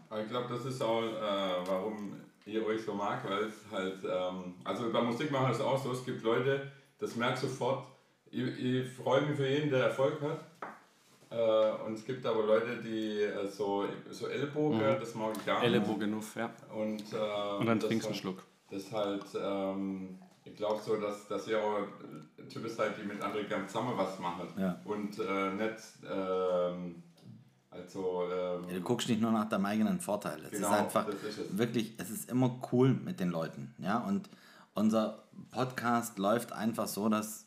Aber 0.09 0.21
ich 0.21 0.29
glaube, 0.29 0.47
das 0.53 0.65
ist 0.65 0.81
auch, 0.81 1.03
äh, 1.03 1.65
warum 1.65 2.13
ihr 2.45 2.65
euch 2.65 2.83
so 2.83 2.93
mag, 2.93 3.23
weil 3.29 3.43
es 3.45 3.53
halt, 3.71 3.97
ähm, 4.03 4.55
also 4.63 4.91
bei 4.91 5.01
Musik 5.01 5.31
machen 5.31 5.45
wir 5.45 5.49
das 5.49 5.61
auch 5.61 5.81
so, 5.81 5.91
es 5.93 6.03
gibt 6.03 6.21
Leute, 6.23 6.69
das 6.97 7.15
merkst 7.15 7.43
du 7.43 7.47
sofort, 7.47 7.85
ich, 8.29 8.43
ich 8.43 8.89
freue 8.89 9.21
mich 9.21 9.37
für 9.37 9.47
jeden, 9.47 9.69
der 9.69 9.85
Erfolg 9.85 10.19
hat. 10.21 10.39
Äh, 11.31 11.83
und 11.85 11.93
es 11.93 12.03
gibt 12.05 12.25
aber 12.25 12.43
Leute, 12.45 12.77
die 12.83 13.21
äh, 13.21 13.47
so, 13.47 13.85
so 14.09 14.27
Ellbogen, 14.27 14.79
das 14.79 15.15
mag 15.15 15.31
ich 15.37 15.45
gar 15.45 15.59
nicht. 15.59 15.67
Ellenbogen 15.67 16.13
auf, 16.15 16.35
ja. 16.35 16.51
Und, 16.75 17.01
äh, 17.13 17.57
Und 17.59 17.65
dann 17.67 17.79
trinkst 17.79 17.89
du 17.89 17.93
einen 17.93 18.01
halt- 18.03 18.15
Schluck. 18.17 18.43
Das 18.71 18.91
halt, 18.91 19.25
ähm, 19.39 20.19
ich 20.43 20.55
glaube 20.55 20.81
so, 20.81 20.97
dass, 20.97 21.27
dass 21.27 21.47
ihr 21.47 21.63
auch 21.63 21.79
Typen 22.51 22.69
seid, 22.69 22.97
die 22.97 23.03
mit 23.07 23.21
anderen 23.21 23.47
gerne 23.47 23.67
zusammen 23.67 23.93
was 23.95 24.19
machen. 24.19 24.47
Ja. 24.57 24.79
Und 24.85 25.17
äh, 25.19 25.51
nicht, 25.53 25.77
ähm, 26.11 27.03
also, 27.71 28.23
ähm, 28.31 28.67
Du 28.69 28.81
guckst 28.81 29.07
nicht 29.09 29.21
nur 29.21 29.31
nach 29.31 29.47
deinem 29.47 29.65
eigenen 29.65 29.99
Vorteil. 29.99 30.39
Es 30.45 30.51
Genau, 30.51 30.69
ist 30.71 30.73
einfach 30.73 31.07
ist 31.07 31.23
es. 31.37 31.57
wirklich, 31.57 31.93
es 31.97 32.09
ist 32.09 32.29
immer 32.29 32.59
cool 32.71 32.93
mit 32.93 33.19
den 33.19 33.29
Leuten. 33.29 33.73
Ja? 33.77 33.99
Und 33.99 34.29
unser 34.73 35.23
Podcast 35.51 36.17
läuft 36.17 36.51
einfach 36.51 36.87
so, 36.87 37.09
dass 37.09 37.45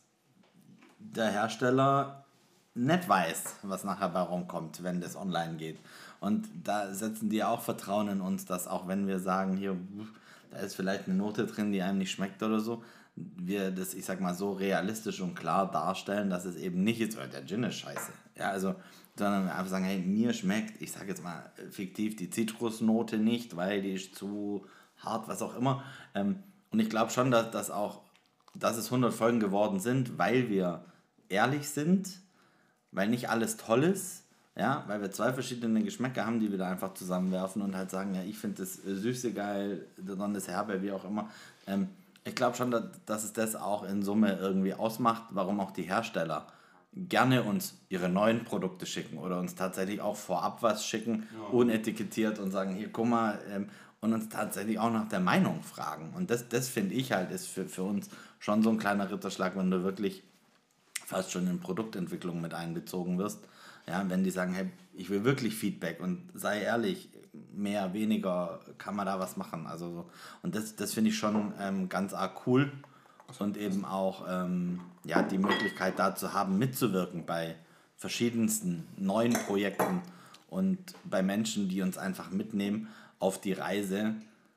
der 0.98 1.30
Hersteller 1.30 2.24
nicht 2.74 3.08
weiß, 3.08 3.56
was 3.62 3.84
nachher 3.84 4.08
bei 4.08 4.20
rumkommt, 4.20 4.82
wenn 4.82 5.00
das 5.00 5.16
online 5.16 5.56
geht. 5.56 5.78
Und 6.20 6.48
da 6.62 6.94
setzen 6.94 7.28
die 7.28 7.42
auch 7.44 7.60
Vertrauen 7.60 8.08
in 8.08 8.20
uns, 8.20 8.46
dass 8.46 8.66
auch 8.68 8.86
wenn 8.88 9.06
wir 9.06 9.18
sagen, 9.18 9.56
hier, 9.56 9.76
da 10.50 10.58
ist 10.58 10.76
vielleicht 10.76 11.06
eine 11.06 11.16
Note 11.16 11.46
drin, 11.46 11.72
die 11.72 11.82
einem 11.82 11.98
nicht 11.98 12.12
schmeckt 12.12 12.42
oder 12.42 12.60
so, 12.60 12.82
wir 13.14 13.72
das, 13.72 13.92
ich 13.92 14.04
sag 14.06 14.20
mal, 14.20 14.34
so 14.34 14.52
realistisch 14.52 15.20
und 15.20 15.34
klar 15.34 15.70
darstellen, 15.70 16.30
dass 16.30 16.44
es 16.46 16.56
eben 16.56 16.82
nicht 16.82 17.00
ist, 17.00 17.18
oh, 17.18 17.26
der 17.30 17.44
Gin 17.44 17.64
ist 17.64 17.74
scheiße. 17.74 18.12
Ja, 18.38 18.48
also, 18.50 18.74
sondern 19.16 19.48
einfach 19.48 19.68
sagen, 19.68 19.84
hey, 19.84 19.98
mir 19.98 20.32
schmeckt, 20.32 20.80
ich 20.80 20.92
sag 20.92 21.08
jetzt 21.08 21.22
mal 21.22 21.50
fiktiv, 21.70 22.16
die 22.16 22.30
Zitrusnote 22.30 23.18
nicht, 23.18 23.56
weil 23.56 23.82
die 23.82 23.92
ist 23.92 24.14
zu 24.14 24.66
hart, 24.98 25.28
was 25.28 25.42
auch 25.42 25.56
immer. 25.56 25.82
Ähm, 26.14 26.42
und 26.70 26.80
ich 26.80 26.88
glaube 26.88 27.10
schon, 27.10 27.30
dass, 27.30 27.50
dass 27.50 27.70
auch, 27.70 28.00
dass 28.54 28.76
es 28.76 28.86
100 28.86 29.12
Folgen 29.12 29.40
geworden 29.40 29.80
sind, 29.80 30.18
weil 30.18 30.48
wir 30.48 30.84
ehrlich 31.28 31.68
sind, 31.68 32.20
weil 32.90 33.08
nicht 33.08 33.28
alles 33.28 33.56
toll 33.56 33.84
ist, 33.84 34.24
ja, 34.54 34.84
weil 34.86 35.00
wir 35.00 35.10
zwei 35.10 35.32
verschiedene 35.32 35.82
Geschmäcker 35.82 36.26
haben, 36.26 36.40
die 36.40 36.50
wir 36.50 36.58
da 36.58 36.70
einfach 36.70 36.92
zusammenwerfen 36.94 37.62
und 37.62 37.74
halt 37.74 37.90
sagen, 37.90 38.14
ja, 38.14 38.22
ich 38.22 38.38
finde 38.38 38.58
das 38.58 38.74
Süße 38.74 39.32
geil, 39.32 39.86
das 39.96 40.48
Herbe, 40.48 40.82
wie 40.82 40.92
auch 40.92 41.04
immer. 41.04 41.30
Ähm, 41.66 41.88
ich 42.24 42.34
glaube 42.34 42.56
schon, 42.56 42.70
dass, 42.70 42.84
dass 43.06 43.24
es 43.24 43.32
das 43.32 43.56
auch 43.56 43.82
in 43.82 44.02
Summe 44.02 44.38
irgendwie 44.38 44.74
ausmacht, 44.74 45.24
warum 45.30 45.60
auch 45.60 45.70
die 45.70 45.82
Hersteller 45.82 46.46
gerne 46.94 47.42
uns 47.42 47.78
ihre 47.88 48.08
neuen 48.08 48.44
Produkte 48.44 48.86
schicken 48.86 49.18
oder 49.18 49.38
uns 49.38 49.54
tatsächlich 49.54 50.00
auch 50.00 50.16
vorab 50.16 50.62
was 50.62 50.86
schicken, 50.86 51.26
unetikettiert 51.50 52.38
und 52.38 52.50
sagen, 52.50 52.74
hier, 52.74 52.90
guck 52.90 53.06
mal, 53.06 53.38
ähm, 53.50 53.68
und 54.00 54.12
uns 54.12 54.28
tatsächlich 54.28 54.78
auch 54.78 54.92
nach 54.92 55.08
der 55.08 55.20
Meinung 55.20 55.62
fragen. 55.62 56.12
Und 56.14 56.30
das, 56.30 56.48
das 56.48 56.68
finde 56.68 56.94
ich 56.94 57.12
halt, 57.12 57.30
ist 57.30 57.46
für, 57.46 57.66
für 57.66 57.84
uns 57.84 58.10
schon 58.40 58.62
so 58.62 58.70
ein 58.70 58.78
kleiner 58.78 59.10
Ritterschlag, 59.10 59.56
wenn 59.56 59.70
du 59.70 59.84
wirklich 59.84 60.24
fast 61.06 61.30
schon 61.30 61.46
in 61.46 61.60
Produktentwicklung 61.60 62.40
mit 62.40 62.52
einbezogen 62.52 63.18
wirst. 63.18 63.38
Ja, 63.86 64.04
wenn 64.08 64.24
die 64.24 64.30
sagen, 64.30 64.54
hey, 64.54 64.70
ich 64.92 65.08
will 65.08 65.24
wirklich 65.24 65.54
Feedback 65.54 66.00
und 66.00 66.30
sei 66.34 66.62
ehrlich, 66.62 67.10
mehr, 67.52 67.94
weniger, 67.94 68.60
kann 68.78 68.96
man 68.96 69.06
da 69.06 69.18
was 69.18 69.36
machen. 69.36 69.66
Also, 69.66 69.90
so. 69.90 70.10
und 70.42 70.54
das, 70.54 70.76
das 70.76 70.92
finde 70.92 71.10
ich 71.10 71.16
schon 71.16 71.52
ähm, 71.60 71.88
ganz 71.88 72.12
arg 72.12 72.46
cool. 72.46 72.72
Und 73.38 73.56
eben 73.56 73.84
auch 73.84 74.24
ähm, 74.28 74.80
ja, 75.04 75.22
die 75.22 75.38
Möglichkeit 75.38 75.98
da 75.98 76.14
zu 76.14 76.32
haben, 76.32 76.58
mitzuwirken 76.58 77.24
bei 77.24 77.56
verschiedensten 77.96 78.86
neuen 78.96 79.32
Projekten 79.32 80.02
und 80.48 80.78
bei 81.04 81.22
Menschen, 81.22 81.68
die 81.68 81.82
uns 81.82 81.96
einfach 81.96 82.30
mitnehmen 82.30 82.88
auf 83.18 83.40
die 83.40 83.52
Reise 83.52 84.14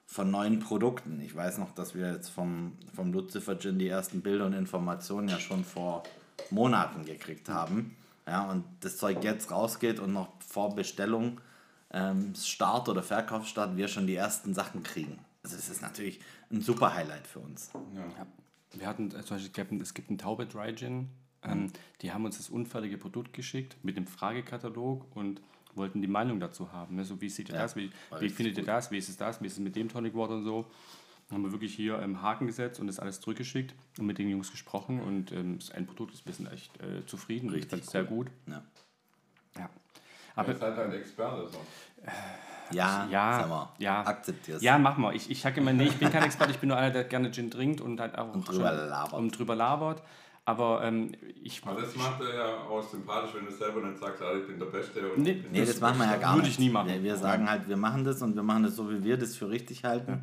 von 0.08 0.30
neuen 0.30 0.60
Produkten. 0.60 1.21
Ich 1.21 1.36
weiß 1.36 1.58
noch, 1.58 1.71
dass 1.73 1.95
wir 1.95 2.12
jetzt 2.12 2.30
vom, 2.30 2.73
vom 2.95 3.13
Lucifer 3.13 3.58
Gin 3.58 3.80
die 3.80 3.88
ersten 3.88 4.21
Bilder 4.21 4.45
und 4.45 4.54
Informationen 4.54 5.30
ja 5.30 5.39
schon 5.39 5.63
vor 5.63 6.04
Monaten 6.49 7.06
gekriegt 7.06 7.49
haben. 7.49 7.95
Ja, 8.28 8.49
und 8.49 8.63
das 8.82 8.97
Zeug 8.97 9.23
jetzt 9.23 9.51
rausgeht 9.51 9.99
und 9.99 10.13
noch 10.13 10.30
vor 10.39 10.75
Bestellung 10.75 11.39
ähm, 11.91 12.34
Start 12.36 12.89
oder 12.89 13.04
Verkaufsstart 13.04 13.78
wir 13.78 13.88
schon 13.88 14.08
die 14.08 14.15
ersten 14.15 14.54
Sachen 14.54 14.84
kriegen. 14.84 15.19
Also 15.43 15.56
es 15.56 15.69
ist 15.69 15.82
natürlich 15.82 16.19
ein 16.51 16.62
super 16.62 16.93
Highlight 16.93 17.28
für 17.28 17.39
uns. 17.39 17.69
Ja. 17.93 18.25
Wir 18.79 18.88
hatten 18.88 19.07
äh, 19.07 19.23
zum 19.23 19.38
Beispiel, 19.38 19.81
es 19.81 19.93
gibt 19.93 20.09
einen 20.09 20.17
Taube 20.17 20.45
Dry 20.45 20.73
Gin, 20.75 21.09
ähm, 21.43 21.71
die 22.01 22.11
haben 22.11 22.25
uns 22.25 22.38
das 22.38 22.49
unfällige 22.49 22.97
Produkt 22.97 23.33
geschickt 23.33 23.77
mit 23.83 23.97
dem 23.97 24.07
Fragekatalog 24.07 25.05
und 25.15 25.41
wollten 25.75 26.01
die 26.01 26.07
Meinung 26.07 26.39
dazu 26.39 26.71
haben. 26.71 26.95
Ne? 26.95 27.05
So, 27.05 27.21
wie 27.21 27.29
seht 27.29 27.49
ihr 27.49 27.55
Ja, 27.55 27.61
das? 27.63 27.75
Wie, 27.75 27.91
wie 28.19 28.29
findet 28.29 28.57
ihr 28.57 28.63
das? 28.63 28.91
Wie 28.91 28.97
ist 28.97 29.09
es 29.09 29.17
das? 29.17 29.41
Wie 29.41 29.47
ist 29.47 29.53
es 29.53 29.59
mit 29.59 29.75
dem 29.75 29.89
Tonic 29.89 30.15
Water 30.15 30.35
und 30.35 30.43
so? 30.43 30.65
Dann 31.27 31.38
haben 31.38 31.43
wir 31.43 31.51
wirklich 31.51 31.73
hier 31.73 31.99
ähm, 31.99 32.21
Haken 32.21 32.47
gesetzt 32.47 32.79
und 32.79 32.88
das 32.88 32.99
alles 32.99 33.19
zurückgeschickt 33.19 33.73
und 33.97 34.05
mit 34.05 34.17
den 34.19 34.29
Jungs 34.29 34.51
gesprochen 34.51 35.01
und 35.01 35.31
ähm, 35.31 35.57
das 35.59 35.69
Endprodukt 35.69 36.13
ist, 36.13 36.25
wir 36.25 36.33
sind 36.33 36.51
echt 36.51 36.79
äh, 36.81 37.05
zufrieden. 37.05 37.49
Richtig 37.49 37.65
ich 37.65 37.69
fand 37.71 37.83
es 37.83 37.91
sehr 37.91 38.03
gut. 38.03 38.27
Ja, 38.47 38.63
Ja. 39.57 39.69
Aber 40.35 40.51
ihr 40.51 40.57
seid 40.57 40.77
ein 40.77 40.91
Experte. 40.91 41.47
So. 41.47 41.59
Ja, 42.72 43.08
Ja, 43.10 43.39
sag 43.39 43.50
mal, 43.50 43.70
ja. 43.78 44.06
akzeptier's. 44.06 44.62
Ja, 44.62 44.78
mach 44.78 44.98
mal. 44.98 45.15
Ich, 45.15 45.30
ich 45.30 45.41
sage 45.41 45.62
immer, 45.62 45.72
nee, 45.74 45.86
ich 45.86 45.98
bin 45.98 46.10
kein 46.12 46.24
Experte, 46.24 46.52
ich 46.52 46.60
bin 46.60 46.70
nur 46.70 46.78
einer, 46.78 46.91
der 46.91 47.04
gerne 47.06 47.32
Gin 47.32 47.52
trinkt 47.52 47.82
und 47.82 48.00
halt 48.00 48.18
auch 48.18 48.34
Und 48.34 48.48
drüber 48.48 48.70
schon- 48.78 48.89
labert. 48.89 49.13
Und 49.13 49.38
drüber 49.38 49.56
labert. 49.56 50.02
Aber 50.48 50.84
ähm, 50.84 51.12
ich. 51.44 51.62
Aber 51.65 51.82
das 51.82 51.96
macht 51.96 52.22
er 52.22 52.36
ja 52.36 52.46
auch 52.70 52.82
sympathisch, 52.88 53.32
wenn 53.34 53.46
du 53.46 53.52
selber 53.52 53.82
nicht 53.82 53.98
sagst, 54.00 54.22
ah, 54.22 54.32
ich 54.39 54.46
bin 54.46 54.60
der 54.60 54.68
Beste. 54.68 55.12
Und 55.12 55.24
Nee, 55.24 55.44
Nee, 55.52 55.58
der 55.58 55.65
das 55.65 55.80
machen 55.82 55.98
wir 55.98 56.06
ja 56.06 56.18
gar 56.18 56.34
Würde 56.36 56.44
nicht. 56.48 56.52
ich 56.54 56.60
nie 56.60 56.70
machen. 56.70 56.88
Wir, 56.89 57.02
wir 57.04 57.15
sagen 57.18 57.50
halt, 57.50 57.68
wir 57.68 57.78
machen 57.78 58.04
das 58.04 58.22
und 58.22 58.36
wir 58.36 58.44
machen 58.44 58.62
das 58.63 58.76
so, 58.76 58.88
wie 58.91 59.04
wir 59.04 59.18
das 59.18 59.36
für 59.36 59.50
richtig 59.50 59.84
halten. 59.84 60.22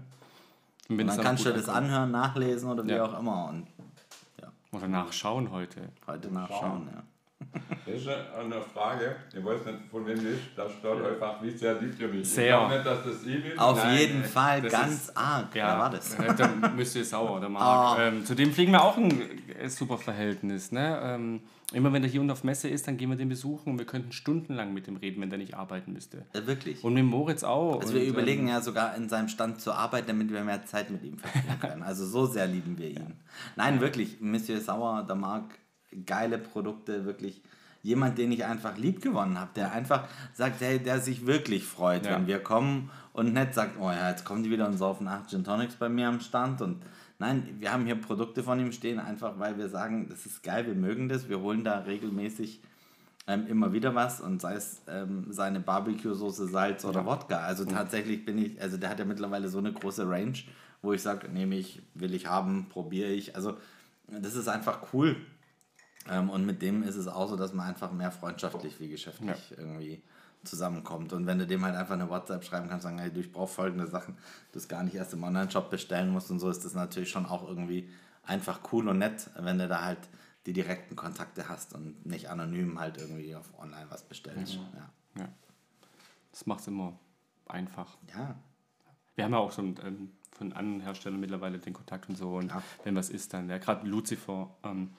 Und 0.88 1.00
Und 1.00 1.00
es 1.00 1.06
dann 1.06 1.16
dann 1.16 1.24
kannst 1.26 1.46
du 1.46 1.52
das 1.52 1.68
anhören, 1.68 2.10
nachlesen 2.12 2.70
oder 2.70 2.84
wie 2.86 2.92
Ja. 2.92 3.04
auch 3.04 3.18
immer 3.18 3.48
und 3.48 3.66
Oder 4.72 4.86
nachschauen 4.88 5.50
heute. 5.50 5.88
heute 6.06 6.32
nachschauen. 6.32 6.88
Ja. 6.92 7.02
Das 7.84 7.94
ist 8.00 8.08
eine 8.08 8.60
Frage, 8.74 9.16
ich 9.36 9.44
weiß 9.44 9.66
nicht, 9.66 9.78
von 9.90 10.06
wem 10.06 10.16
das 10.16 10.24
ist, 10.24 10.40
da 10.56 10.68
steht 10.68 11.04
einfach, 11.04 11.42
wie 11.42 11.50
sehr 11.50 11.80
liebt 11.80 12.00
ihr 12.00 12.08
mich. 12.08 12.28
Sehr. 12.28 12.44
Ich 12.44 12.50
glaube 12.50 12.74
nicht, 12.74 12.86
dass 12.86 13.04
das 13.04 13.26
ich 13.26 13.42
bin. 13.42 13.58
Auf 13.58 13.84
Nein, 13.84 13.98
jeden 13.98 14.20
äh, 14.22 14.26
Fall 14.26 14.62
das 14.62 14.72
ganz 14.72 14.94
ist- 14.94 15.16
arg. 15.16 15.48
Wer 15.52 15.66
war 15.78 15.90
das? 15.90 16.14
äh, 16.14 16.34
Da 16.34 16.48
müsst 16.74 16.96
ihr 16.96 17.04
sauer, 17.04 17.40
der 17.40 17.48
Marc. 17.48 17.98
Ah. 17.98 18.02
Ähm, 18.08 18.24
zu 18.24 18.34
dem 18.34 18.52
pflegen 18.52 18.72
wir 18.72 18.82
auch 18.82 18.96
ein 18.96 19.10
äh, 19.60 19.68
super 19.68 19.98
Verhältnis. 19.98 20.72
Ne? 20.72 20.98
Ähm, 21.02 21.40
immer 21.74 21.92
wenn 21.92 22.02
er 22.04 22.08
hier 22.08 22.20
und 22.20 22.30
auf 22.30 22.44
Messe 22.44 22.68
ist, 22.68 22.86
dann 22.86 22.96
gehen 22.96 23.10
wir 23.10 23.16
den 23.16 23.28
besuchen 23.28 23.72
und 23.72 23.78
wir 23.78 23.86
könnten 23.86 24.12
stundenlang 24.12 24.72
mit 24.72 24.86
dem 24.86 24.96
reden, 24.96 25.20
wenn 25.20 25.28
der 25.30 25.38
nicht 25.38 25.54
arbeiten 25.54 25.92
müsste. 25.92 26.24
Äh, 26.32 26.46
wirklich. 26.46 26.82
Und 26.84 26.94
mit 26.94 27.04
Moritz 27.04 27.42
auch. 27.44 27.80
Also 27.80 27.92
wir 27.94 28.02
und, 28.02 28.08
überlegen 28.08 28.42
ähm, 28.42 28.48
ja 28.48 28.60
sogar 28.62 28.94
in 28.96 29.08
seinem 29.08 29.28
Stand 29.28 29.60
zu 29.60 29.72
arbeiten, 29.72 30.06
damit 30.06 30.30
wir 30.32 30.42
mehr 30.44 30.64
Zeit 30.64 30.90
mit 30.90 31.02
ihm 31.02 31.18
verbringen 31.18 31.58
können. 31.60 31.82
Also 31.82 32.06
so 32.06 32.24
sehr 32.26 32.46
lieben 32.46 32.78
wir 32.78 32.88
ihn. 32.88 33.14
Nein, 33.56 33.80
wirklich, 33.80 34.20
Monsieur 34.20 34.60
Sauer, 34.60 35.04
der 35.06 35.16
Marc, 35.16 35.44
geile 36.06 36.38
Produkte, 36.38 37.04
wirklich 37.04 37.42
jemand, 37.82 38.16
den 38.18 38.30
ich 38.30 38.44
einfach 38.44 38.76
lieb 38.78 39.02
gewonnen 39.02 39.38
habe, 39.40 39.50
der 39.56 39.72
einfach 39.72 40.06
sagt, 40.34 40.60
hey, 40.60 40.78
der 40.78 41.00
sich 41.00 41.26
wirklich 41.26 41.64
freut, 41.64 42.06
Ja. 42.06 42.12
wenn 42.12 42.26
wir 42.26 42.38
kommen 42.40 42.90
und 43.12 43.32
nicht 43.34 43.54
sagt, 43.54 43.72
oh 43.80 43.90
ja, 43.90 44.10
jetzt 44.10 44.24
kommen 44.24 44.42
die 44.44 44.50
wieder 44.50 44.66
und 44.68 44.78
saufen 44.78 45.08
8 45.08 45.28
Gin 45.30 45.44
Tonics 45.44 45.74
bei 45.74 45.88
mir 45.88 46.08
am 46.08 46.20
Stand 46.20 46.60
und 46.62 46.80
nein, 47.18 47.56
wir 47.58 47.72
haben 47.72 47.84
hier 47.84 47.96
Produkte 47.96 48.42
von 48.44 48.60
ihm 48.60 48.70
stehen, 48.72 49.00
einfach 49.00 49.38
weil 49.38 49.58
wir 49.58 49.68
sagen, 49.68 50.06
das 50.08 50.26
ist 50.26 50.42
geil, 50.44 50.66
wir 50.66 50.74
mögen 50.76 51.08
das, 51.08 51.28
wir 51.28 51.40
holen 51.40 51.64
da 51.64 51.78
regelmäßig 51.80 52.60
ähm, 53.26 53.46
immer 53.48 53.72
wieder 53.72 53.94
was 53.94 54.20
und 54.20 54.40
sei 54.40 54.54
es 54.54 54.82
ähm, 54.88 55.26
seine 55.30 55.60
Barbecue-Soße, 55.60 56.46
Salz 56.48 56.84
oder 56.84 57.04
Wodka. 57.06 57.38
Also 57.38 57.64
tatsächlich 57.64 58.24
bin 58.24 58.38
ich, 58.38 58.60
also 58.60 58.76
der 58.76 58.90
hat 58.90 58.98
ja 58.98 59.04
mittlerweile 59.04 59.48
so 59.48 59.58
eine 59.58 59.72
große 59.72 60.08
Range, 60.08 60.34
wo 60.82 60.92
ich 60.92 61.02
sage, 61.02 61.28
nehme 61.28 61.56
ich, 61.56 61.80
will 61.94 62.14
ich 62.14 62.26
haben, 62.26 62.66
probiere 62.68 63.10
ich. 63.10 63.36
Also 63.36 63.56
das 64.08 64.34
ist 64.34 64.48
einfach 64.48 64.92
cool. 64.92 65.16
Ähm, 66.10 66.30
und 66.30 66.44
mit 66.46 66.62
dem 66.62 66.82
ist 66.82 66.96
es 66.96 67.06
auch 67.08 67.28
so, 67.28 67.36
dass 67.36 67.52
man 67.52 67.66
einfach 67.68 67.92
mehr 67.92 68.10
freundschaftlich 68.10 68.80
wie 68.80 68.88
geschäftlich 68.88 69.54
irgendwie 69.56 70.02
zusammenkommt. 70.44 71.12
Und 71.12 71.26
wenn 71.26 71.38
du 71.38 71.46
dem 71.46 71.64
halt 71.64 71.76
einfach 71.76 71.94
eine 71.94 72.08
WhatsApp 72.10 72.42
schreiben 72.44 72.68
kannst, 72.68 72.82
sagen, 72.82 72.98
hey, 72.98 73.12
du, 73.12 73.20
ich 73.20 73.30
brauche 73.30 73.52
folgende 73.52 73.86
Sachen, 73.86 74.16
du 74.50 74.58
es 74.58 74.66
gar 74.68 74.82
nicht 74.82 74.94
erst 74.96 75.12
im 75.12 75.22
Online-Shop 75.22 75.70
bestellen 75.70 76.10
musst 76.10 76.30
und 76.30 76.40
so, 76.40 76.50
ist 76.50 76.64
das 76.64 76.74
natürlich 76.74 77.10
schon 77.10 77.26
auch 77.26 77.46
irgendwie 77.46 77.88
einfach 78.24 78.60
cool 78.72 78.88
und 78.88 78.98
nett, 78.98 79.30
wenn 79.38 79.58
du 79.58 79.68
da 79.68 79.84
halt 79.84 79.98
die 80.46 80.52
direkten 80.52 80.96
Kontakte 80.96 81.48
hast 81.48 81.74
und 81.74 82.04
nicht 82.04 82.28
anonym 82.28 82.80
halt 82.80 82.98
irgendwie 82.98 83.36
auf 83.36 83.56
online 83.58 83.86
was 83.90 84.02
bestellst. 84.02 84.54
Ja. 84.54 85.22
Ja. 85.22 85.28
Das 86.32 86.46
macht 86.46 86.60
es 86.60 86.66
immer 86.68 86.98
einfach. 87.46 87.96
ja. 88.14 88.34
Wir 89.14 89.24
haben 89.26 89.32
ja 89.32 89.38
auch 89.38 89.52
so 89.52 89.60
ähm, 89.62 90.10
von 90.32 90.54
anderen 90.54 90.80
Herstellern 90.80 91.20
mittlerweile 91.20 91.58
den 91.58 91.74
Kontakt 91.74 92.08
und 92.08 92.16
so. 92.16 92.36
Und 92.38 92.48
Ja. 92.48 92.62
wenn 92.82 92.96
was 92.96 93.10
ist, 93.10 93.34
dann, 93.34 93.48
ja, 93.50 93.58
gerade 93.58 93.86
Lucifer, 93.86 94.50
ähm, 94.64 94.90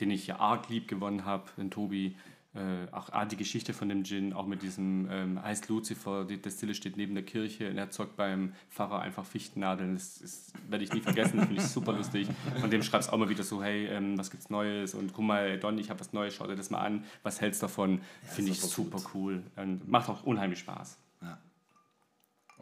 den 0.00 0.10
ich 0.10 0.26
ja 0.26 0.38
arg 0.38 0.68
lieb 0.68 0.88
gewonnen 0.88 1.24
habe, 1.24 1.44
den 1.56 1.70
Tobi, 1.70 2.16
äh, 2.52 2.90
auch 2.90 3.10
ah, 3.12 3.26
die 3.26 3.36
Geschichte 3.36 3.72
von 3.72 3.88
dem 3.88 4.02
Gin, 4.04 4.32
auch 4.32 4.46
mit 4.46 4.62
diesem, 4.62 5.08
ähm, 5.10 5.42
heißt 5.42 5.68
Lucifer, 5.68 6.24
die 6.24 6.42
Destille 6.42 6.74
steht 6.74 6.96
neben 6.96 7.14
der 7.14 7.24
Kirche 7.24 7.70
und 7.70 7.78
er 7.78 7.90
zockt 7.90 8.16
beim 8.16 8.54
Pfarrer 8.70 9.00
einfach 9.00 9.24
Fichtennadeln. 9.24 9.94
Das, 9.94 10.18
das 10.18 10.52
werde 10.68 10.82
ich 10.82 10.92
nie 10.92 11.00
vergessen, 11.00 11.36
das 11.36 11.46
finde 11.46 11.62
ich 11.62 11.68
super 11.68 11.92
lustig. 11.92 12.28
Von 12.60 12.70
dem 12.70 12.82
schreibst 12.82 13.12
auch 13.12 13.18
mal 13.18 13.28
wieder 13.28 13.44
so, 13.44 13.62
hey, 13.62 13.86
ähm, 13.86 14.18
was 14.18 14.32
gibt's 14.32 14.50
Neues? 14.50 14.94
Und 14.94 15.12
guck 15.12 15.24
mal, 15.24 15.60
Don, 15.60 15.78
ich 15.78 15.90
habe 15.90 16.00
was 16.00 16.12
Neues, 16.12 16.34
schau 16.34 16.48
dir 16.48 16.56
das 16.56 16.70
mal 16.70 16.80
an, 16.80 17.04
was 17.22 17.40
hältst 17.40 17.62
du 17.62 17.66
davon? 17.66 18.00
finde 18.24 18.50
ich 18.50 18.60
super 18.60 18.98
super 18.98 19.10
cool 19.14 19.42
und 19.56 19.88
macht 19.88 20.08
auch 20.08 20.24
unheimlich 20.24 20.58
Spaß. 20.60 20.98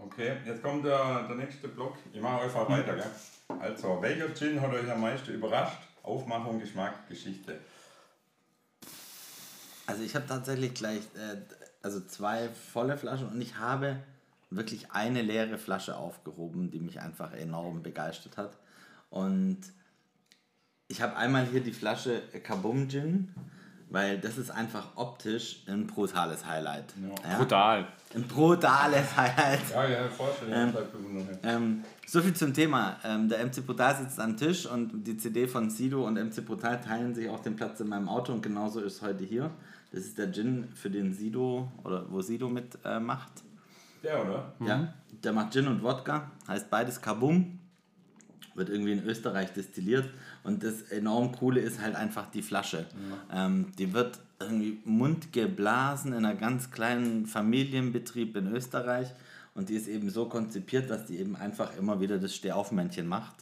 Okay, 0.04 0.36
jetzt 0.46 0.62
kommt 0.62 0.84
der, 0.84 1.24
der 1.24 1.36
nächste 1.36 1.68
Block. 1.68 1.96
Ich 2.12 2.20
mache 2.20 2.42
einfach 2.42 2.68
weiter, 2.68 2.94
gell? 2.94 3.58
Also, 3.58 3.98
welcher 4.00 4.32
Gin 4.34 4.60
hat 4.60 4.72
euch 4.72 4.90
am 4.90 5.00
meisten 5.00 5.32
überrascht? 5.32 5.78
Aufmachung, 6.08 6.58
Geschmack, 6.58 7.08
Geschichte. 7.08 7.58
Also 9.86 10.02
ich 10.02 10.14
habe 10.14 10.26
tatsächlich 10.26 10.74
gleich 10.74 11.02
äh, 11.16 11.36
also 11.82 12.00
zwei 12.00 12.48
volle 12.48 12.96
Flaschen 12.96 13.28
und 13.28 13.40
ich 13.40 13.56
habe 13.56 13.96
wirklich 14.50 14.90
eine 14.92 15.22
leere 15.22 15.58
Flasche 15.58 15.96
aufgehoben, 15.96 16.70
die 16.70 16.80
mich 16.80 17.00
einfach 17.00 17.32
enorm 17.32 17.82
begeistert 17.82 18.36
hat. 18.36 18.56
Und 19.10 19.58
ich 20.88 21.02
habe 21.02 21.16
einmal 21.16 21.46
hier 21.46 21.60
die 21.62 21.72
Flasche 21.72 22.22
Kabum 22.42 22.88
Gin, 22.88 23.34
weil 23.90 24.18
das 24.18 24.38
ist 24.38 24.50
einfach 24.50 24.96
optisch 24.96 25.62
ein 25.66 25.86
brutales 25.86 26.44
Highlight. 26.46 26.84
Ja. 27.24 27.36
Brutal. 27.38 27.88
Ein 28.14 28.22
brutales 28.26 29.16
Highlight. 29.16 29.70
Ja, 29.70 29.86
ja, 29.86 30.08
Vorstellung. 30.08 30.54
Ähm, 30.54 30.74
Ähm, 31.42 31.84
so 32.08 32.22
viel 32.22 32.32
zum 32.32 32.54
Thema. 32.54 32.96
Ähm, 33.04 33.28
der 33.28 33.44
MC 33.44 33.64
Brutal 33.66 33.96
sitzt 33.96 34.18
am 34.18 34.36
Tisch 34.36 34.66
und 34.66 35.06
die 35.06 35.18
CD 35.18 35.46
von 35.46 35.68
Sido 35.68 36.06
und 36.06 36.14
MC 36.14 36.44
Brutal 36.44 36.80
teilen 36.80 37.14
sich 37.14 37.28
auch 37.28 37.40
den 37.40 37.54
Platz 37.54 37.80
in 37.80 37.88
meinem 37.88 38.08
Auto 38.08 38.32
und 38.32 38.42
genauso 38.42 38.80
ist 38.80 39.02
heute 39.02 39.24
hier. 39.24 39.50
Das 39.92 40.00
ist 40.00 40.16
der 40.16 40.32
Gin 40.32 40.68
für 40.74 40.88
den 40.88 41.12
Sido 41.12 41.70
oder 41.84 42.10
wo 42.10 42.22
Sido 42.22 42.48
mit 42.48 42.78
äh, 42.84 42.98
macht. 42.98 43.32
Der, 44.02 44.24
oder? 44.24 44.54
Ja, 44.66 44.94
der 45.22 45.32
macht 45.32 45.52
Gin 45.52 45.68
und 45.68 45.82
Wodka, 45.82 46.30
heißt 46.46 46.70
beides 46.70 47.00
Kabum. 47.00 47.58
Wird 48.54 48.70
irgendwie 48.70 48.92
in 48.92 49.04
Österreich 49.04 49.52
destilliert 49.52 50.08
und 50.44 50.64
das 50.64 50.82
enorm 50.90 51.32
coole 51.32 51.60
ist 51.60 51.80
halt 51.80 51.94
einfach 51.94 52.30
die 52.30 52.42
Flasche. 52.42 52.86
Ähm, 53.32 53.72
die 53.78 53.92
wird 53.92 54.18
irgendwie 54.40 54.80
mundgeblasen 54.84 56.12
in 56.12 56.24
einem 56.24 56.38
ganz 56.38 56.70
kleinen 56.70 57.26
Familienbetrieb 57.26 58.34
in 58.34 58.52
Österreich 58.52 59.12
und 59.58 59.68
die 59.68 59.74
ist 59.74 59.88
eben 59.88 60.08
so 60.08 60.26
konzipiert, 60.26 60.88
dass 60.88 61.06
die 61.06 61.18
eben 61.18 61.34
einfach 61.34 61.76
immer 61.76 62.00
wieder 62.00 62.18
das 62.18 62.32
Stehaufmännchen 62.32 63.08
macht. 63.08 63.34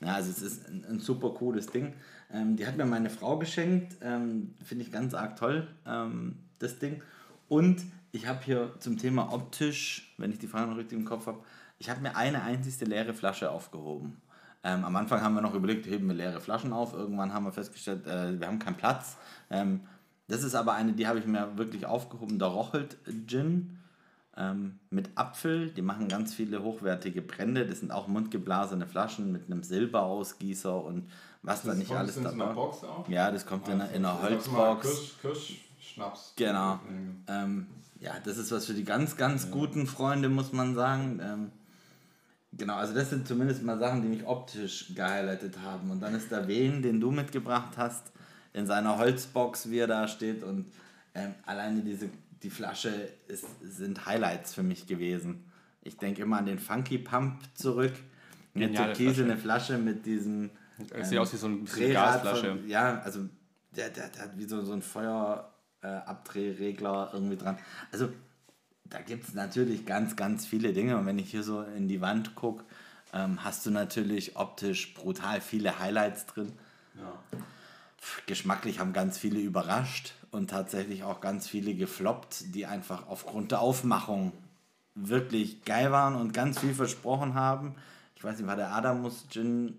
Ja, 0.00 0.16
also 0.16 0.30
es 0.30 0.42
ist 0.42 0.68
ein, 0.68 0.84
ein 0.84 1.00
super 1.00 1.30
cooles 1.30 1.66
Ding. 1.66 1.94
Ähm, 2.30 2.56
die 2.56 2.66
hat 2.66 2.76
mir 2.76 2.84
meine 2.84 3.08
Frau 3.08 3.38
geschenkt, 3.38 3.96
ähm, 4.02 4.54
finde 4.62 4.84
ich 4.84 4.92
ganz 4.92 5.14
arg 5.14 5.36
toll, 5.36 5.66
ähm, 5.86 6.36
das 6.58 6.78
Ding. 6.78 7.00
Und 7.48 7.80
ich 8.12 8.26
habe 8.26 8.44
hier 8.44 8.74
zum 8.80 8.98
Thema 8.98 9.32
optisch, 9.32 10.14
wenn 10.18 10.30
ich 10.30 10.38
die 10.38 10.46
Frage 10.46 10.70
noch 10.70 10.76
richtig 10.76 10.98
im 10.98 11.06
Kopf 11.06 11.26
habe, 11.26 11.38
ich 11.78 11.88
habe 11.88 12.02
mir 12.02 12.16
eine 12.16 12.42
einzigste 12.42 12.84
leere 12.84 13.14
Flasche 13.14 13.50
aufgehoben. 13.50 14.20
Ähm, 14.62 14.84
am 14.84 14.94
Anfang 14.94 15.22
haben 15.22 15.34
wir 15.34 15.40
noch 15.40 15.54
überlegt, 15.54 15.86
heben 15.86 16.06
wir 16.06 16.14
leere 16.14 16.42
Flaschen 16.42 16.74
auf. 16.74 16.92
Irgendwann 16.92 17.32
haben 17.32 17.46
wir 17.46 17.52
festgestellt, 17.52 18.06
äh, 18.06 18.38
wir 18.38 18.46
haben 18.46 18.58
keinen 18.58 18.76
Platz. 18.76 19.16
Ähm, 19.48 19.80
das 20.28 20.44
ist 20.44 20.54
aber 20.54 20.74
eine, 20.74 20.92
die 20.92 21.06
habe 21.06 21.18
ich 21.18 21.26
mir 21.26 21.56
wirklich 21.56 21.86
aufgehoben, 21.86 22.38
der 22.38 22.48
Rochelt 22.48 22.98
Gin 23.26 23.78
ähm, 24.36 24.78
mit 24.90 25.10
Apfel. 25.16 25.70
Die 25.70 25.82
machen 25.82 26.08
ganz 26.08 26.34
viele 26.34 26.62
hochwertige 26.62 27.22
Brände. 27.22 27.66
Das 27.66 27.80
sind 27.80 27.92
auch 27.92 28.08
mundgeblasene 28.08 28.86
Flaschen 28.86 29.32
mit 29.32 29.46
einem 29.46 29.62
Silberausgießer 29.62 30.82
und 30.84 31.08
was 31.42 31.62
da 31.62 31.74
nicht 31.74 31.90
alles 31.90 32.16
in 32.16 32.24
dabei 32.24 32.52
Box 32.52 32.84
auch? 32.84 33.08
Ja, 33.08 33.30
das 33.30 33.44
kommt 33.44 33.66
in, 33.68 33.74
einer- 33.74 33.90
in 33.90 34.04
einer 34.04 34.22
Holzbox. 34.22 35.16
Kirsch, 35.20 35.60
Schnaps. 35.80 36.32
Genau. 36.36 36.78
Ähm, 37.26 37.66
ja, 38.00 38.12
das 38.24 38.38
ist 38.38 38.52
was 38.52 38.66
für 38.66 38.74
die 38.74 38.84
ganz, 38.84 39.16
ganz 39.16 39.50
guten 39.50 39.86
Freunde, 39.86 40.28
muss 40.28 40.52
man 40.52 40.74
sagen. 40.74 41.20
Ähm, 41.22 41.50
genau, 42.52 42.76
also 42.76 42.94
das 42.94 43.10
sind 43.10 43.26
zumindest 43.26 43.62
mal 43.64 43.78
Sachen, 43.78 44.02
die 44.02 44.08
mich 44.08 44.24
optisch 44.26 44.94
gehighlightet 44.94 45.58
haben. 45.60 45.90
Und 45.90 46.00
dann 46.00 46.14
ist 46.14 46.30
der 46.30 46.46
Wehen, 46.48 46.80
den 46.82 47.00
du 47.00 47.10
mitgebracht 47.10 47.72
hast, 47.76 48.12
in 48.52 48.66
seiner 48.66 48.98
Holzbox, 48.98 49.68
wie 49.70 49.78
er 49.78 49.86
da 49.88 50.06
steht. 50.06 50.42
Und 50.44 50.66
ähm, 51.14 51.34
alleine 51.44 51.80
diese, 51.82 52.08
die 52.42 52.50
Flasche 52.50 53.08
ist, 53.28 53.44
sind 53.62 54.06
Highlights 54.06 54.54
für 54.54 54.62
mich 54.62 54.86
gewesen. 54.86 55.44
Ich 55.82 55.96
denke 55.96 56.22
immer 56.22 56.38
an 56.38 56.46
den 56.46 56.58
Funky 56.58 56.98
Pump 56.98 57.40
zurück. 57.54 57.92
Eine 58.54 58.66
Geniale 58.66 58.92
türkisene 58.92 59.36
Flasche 59.36 59.78
mit 59.78 60.04
diesem 60.06 60.50
Es 60.90 61.08
sieht 61.08 61.18
aus 61.18 61.32
wie 61.32 61.36
so 61.36 61.46
ein- 61.48 61.66
so 61.66 61.76
eine 61.76 61.92
Gasflasche. 61.92 62.46
Von, 62.58 62.68
ja, 62.68 63.00
also 63.00 63.28
der, 63.76 63.88
der, 63.90 64.08
der 64.08 64.22
hat 64.22 64.38
wie 64.38 64.44
so, 64.44 64.62
so 64.64 64.72
ein 64.72 64.82
Feuerabdrehregler 65.82 67.10
irgendwie 67.12 67.36
dran. 67.36 67.58
Also 67.90 68.08
da 68.84 69.00
gibt 69.00 69.26
es 69.28 69.34
natürlich 69.34 69.86
ganz, 69.86 70.16
ganz 70.16 70.44
viele 70.46 70.72
Dinge. 70.72 70.96
Und 70.98 71.06
wenn 71.06 71.18
ich 71.18 71.30
hier 71.30 71.42
so 71.42 71.62
in 71.62 71.88
die 71.88 72.00
Wand 72.00 72.34
gucke, 72.34 72.64
ähm, 73.12 73.42
hast 73.44 73.64
du 73.66 73.70
natürlich 73.70 74.36
optisch 74.36 74.94
brutal 74.94 75.40
viele 75.40 75.78
Highlights 75.78 76.26
drin. 76.26 76.52
Pff, 78.00 78.26
Geschmacklich 78.26 78.78
haben 78.80 78.92
ganz 78.92 79.16
viele 79.18 79.38
überrascht 79.40 80.14
und 80.32 80.50
tatsächlich 80.50 81.04
auch 81.04 81.20
ganz 81.20 81.46
viele 81.46 81.74
gefloppt, 81.74 82.54
die 82.54 82.66
einfach 82.66 83.06
aufgrund 83.06 83.52
der 83.52 83.60
Aufmachung 83.60 84.32
wirklich 84.94 85.64
geil 85.64 85.92
waren 85.92 86.16
und 86.16 86.32
ganz 86.34 86.58
viel 86.58 86.74
versprochen 86.74 87.34
haben. 87.34 87.76
Ich 88.16 88.24
weiß 88.24 88.38
nicht, 88.38 88.46
war 88.46 88.56
der 88.56 88.72
Adamus 88.72 89.26
Gin 89.30 89.78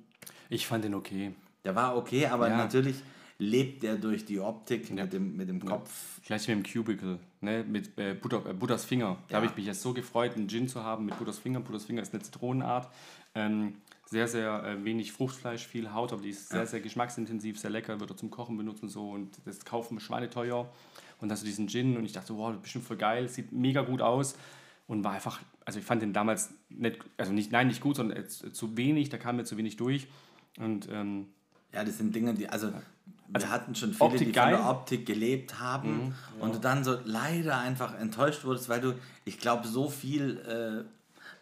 Ich 0.49 0.65
fand 0.67 0.83
den 0.85 0.93
okay. 0.95 1.33
der 1.65 1.75
war 1.75 1.97
okay, 1.97 2.27
aber 2.27 2.49
Ja. 2.49 2.57
natürlich 2.57 2.97
lebt 3.39 3.83
er 3.83 3.97
durch 3.97 4.25
die 4.25 4.39
Optik 4.39 4.89
mit, 4.91 5.11
dem, 5.11 5.35
mit 5.35 5.49
dem 5.49 5.63
Kopf. 5.65 6.21
Gleich 6.25 6.47
mit 6.47 6.57
dem 6.57 6.63
Cubicle, 6.63 7.19
ne? 7.41 7.63
mit 7.67 7.97
äh, 7.97 8.13
Butter, 8.13 8.45
äh, 8.47 8.53
Butters 8.53 8.85
Finger. 8.85 9.17
Da 9.27 9.33
Ja. 9.33 9.35
habe 9.37 9.47
ich 9.47 9.55
mich 9.55 9.65
jetzt 9.65 9.81
so 9.81 9.93
gefreut, 9.93 10.35
einen 10.35 10.47
Gin 10.47 10.67
zu 10.67 10.83
haben 10.83 11.05
mit 11.05 11.17
Butters 11.17 11.39
Finger. 11.39 11.59
Butters 11.59 11.85
Finger 11.85 12.01
ist 12.03 12.13
eine 12.13 12.21
Zitronenart. 12.21 12.89
Ähm, 13.35 13.75
sehr, 14.13 14.27
sehr 14.27 14.63
äh, 14.63 14.85
wenig 14.85 15.11
Fruchtfleisch, 15.11 15.65
viel 15.67 15.91
Haut, 15.91 16.13
aber 16.13 16.21
die 16.21 16.29
ist 16.29 16.49
sehr, 16.49 16.67
sehr 16.67 16.79
geschmacksintensiv, 16.79 17.59
sehr 17.59 17.71
lecker, 17.71 17.99
wird 17.99 18.11
er 18.11 18.15
zum 18.15 18.29
Kochen 18.29 18.55
benutzt 18.55 18.83
und 18.83 18.89
so. 18.89 19.09
Und 19.09 19.39
das 19.43 19.65
kaufen 19.65 19.99
schweineteuer. 19.99 20.69
Und 21.19 21.31
hast 21.31 21.41
du 21.41 21.47
diesen 21.47 21.67
Gin 21.67 21.97
und 21.97 22.05
ich 22.05 22.11
dachte, 22.11 22.37
wow, 22.37 22.49
das 22.49 22.57
ist 22.57 22.61
bestimmt 22.63 22.85
voll 22.85 22.97
geil, 22.97 23.27
sieht 23.27 23.51
mega 23.51 23.81
gut 23.81 24.01
aus. 24.01 24.35
Und 24.87 25.03
war 25.03 25.13
einfach, 25.13 25.41
also 25.65 25.79
ich 25.79 25.85
fand 25.85 26.01
den 26.01 26.13
damals 26.13 26.53
nicht, 26.69 26.99
also 27.17 27.33
nicht, 27.33 27.51
nein, 27.51 27.67
nicht 27.67 27.81
gut, 27.81 27.95
sondern 27.95 28.29
zu 28.29 28.77
wenig, 28.77 29.09
da 29.09 29.17
kam 29.17 29.37
mir 29.37 29.45
zu 29.45 29.57
wenig 29.57 29.77
durch. 29.77 30.07
Und 30.59 30.87
ähm, 30.91 31.27
Ja, 31.73 31.83
das 31.83 31.97
sind 31.97 32.13
Dinge, 32.13 32.35
die, 32.35 32.47
also, 32.47 32.71
wir 33.29 33.49
hatten 33.49 33.73
schon 33.73 33.93
viele, 33.93 34.05
Optik 34.05 34.27
die 34.27 34.31
geil. 34.31 34.53
Mhm, 34.53 34.57
von 34.57 34.65
der 34.65 34.71
Optik 34.71 35.05
gelebt 35.07 35.59
haben 35.59 36.13
und 36.39 36.53
du 36.53 36.59
dann 36.59 36.83
so 36.83 36.97
leider 37.05 37.57
einfach 37.57 37.99
enttäuscht 37.99 38.43
wurdest, 38.45 38.69
weil 38.69 38.81
du, 38.81 38.93
ich 39.25 39.39
glaube, 39.39 39.67
so 39.67 39.89
viel, 39.89 40.37
äh, 40.37 40.83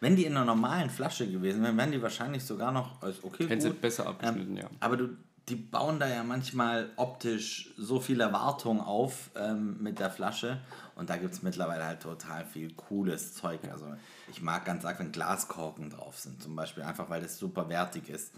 wenn 0.02 0.16
die 0.16 0.24
in 0.24 0.36
einer 0.36 0.44
normalen 0.44 0.90
Flasche 0.90 1.30
gewesen 1.30 1.62
wären, 1.62 1.76
wären 1.76 1.92
die 1.92 2.02
wahrscheinlich 2.02 2.44
sogar 2.44 2.72
noch 2.72 3.00
als 3.00 3.22
okay 3.22 3.46
Hätten 3.46 3.60
sie 3.60 3.68
gut. 3.68 3.80
besser 3.80 4.08
abgeschnitten, 4.08 4.56
ähm, 4.56 4.64
ja. 4.64 4.68
Aber 4.80 4.96
du, 4.96 5.16
die 5.48 5.54
bauen 5.54 6.00
da 6.00 6.08
ja 6.08 6.24
manchmal 6.24 6.90
optisch 6.96 7.72
so 7.76 8.00
viel 8.00 8.20
Erwartung 8.20 8.80
auf 8.80 9.30
ähm, 9.36 9.80
mit 9.80 10.00
der 10.00 10.10
Flasche 10.10 10.58
und 10.96 11.08
da 11.08 11.16
gibt 11.18 11.34
es 11.34 11.42
mittlerweile 11.44 11.84
halt 11.84 12.00
total 12.00 12.44
viel 12.44 12.74
cooles 12.74 13.34
Zeug. 13.34 13.60
Also 13.70 13.94
ich 14.28 14.42
mag 14.42 14.64
ganz 14.64 14.84
arg, 14.84 14.98
wenn 14.98 15.12
Glaskorken 15.12 15.90
drauf 15.90 16.18
sind, 16.18 16.42
zum 16.42 16.56
Beispiel, 16.56 16.82
einfach 16.82 17.08
weil 17.08 17.22
das 17.22 17.38
super 17.38 17.68
wertig 17.68 18.08
ist. 18.08 18.34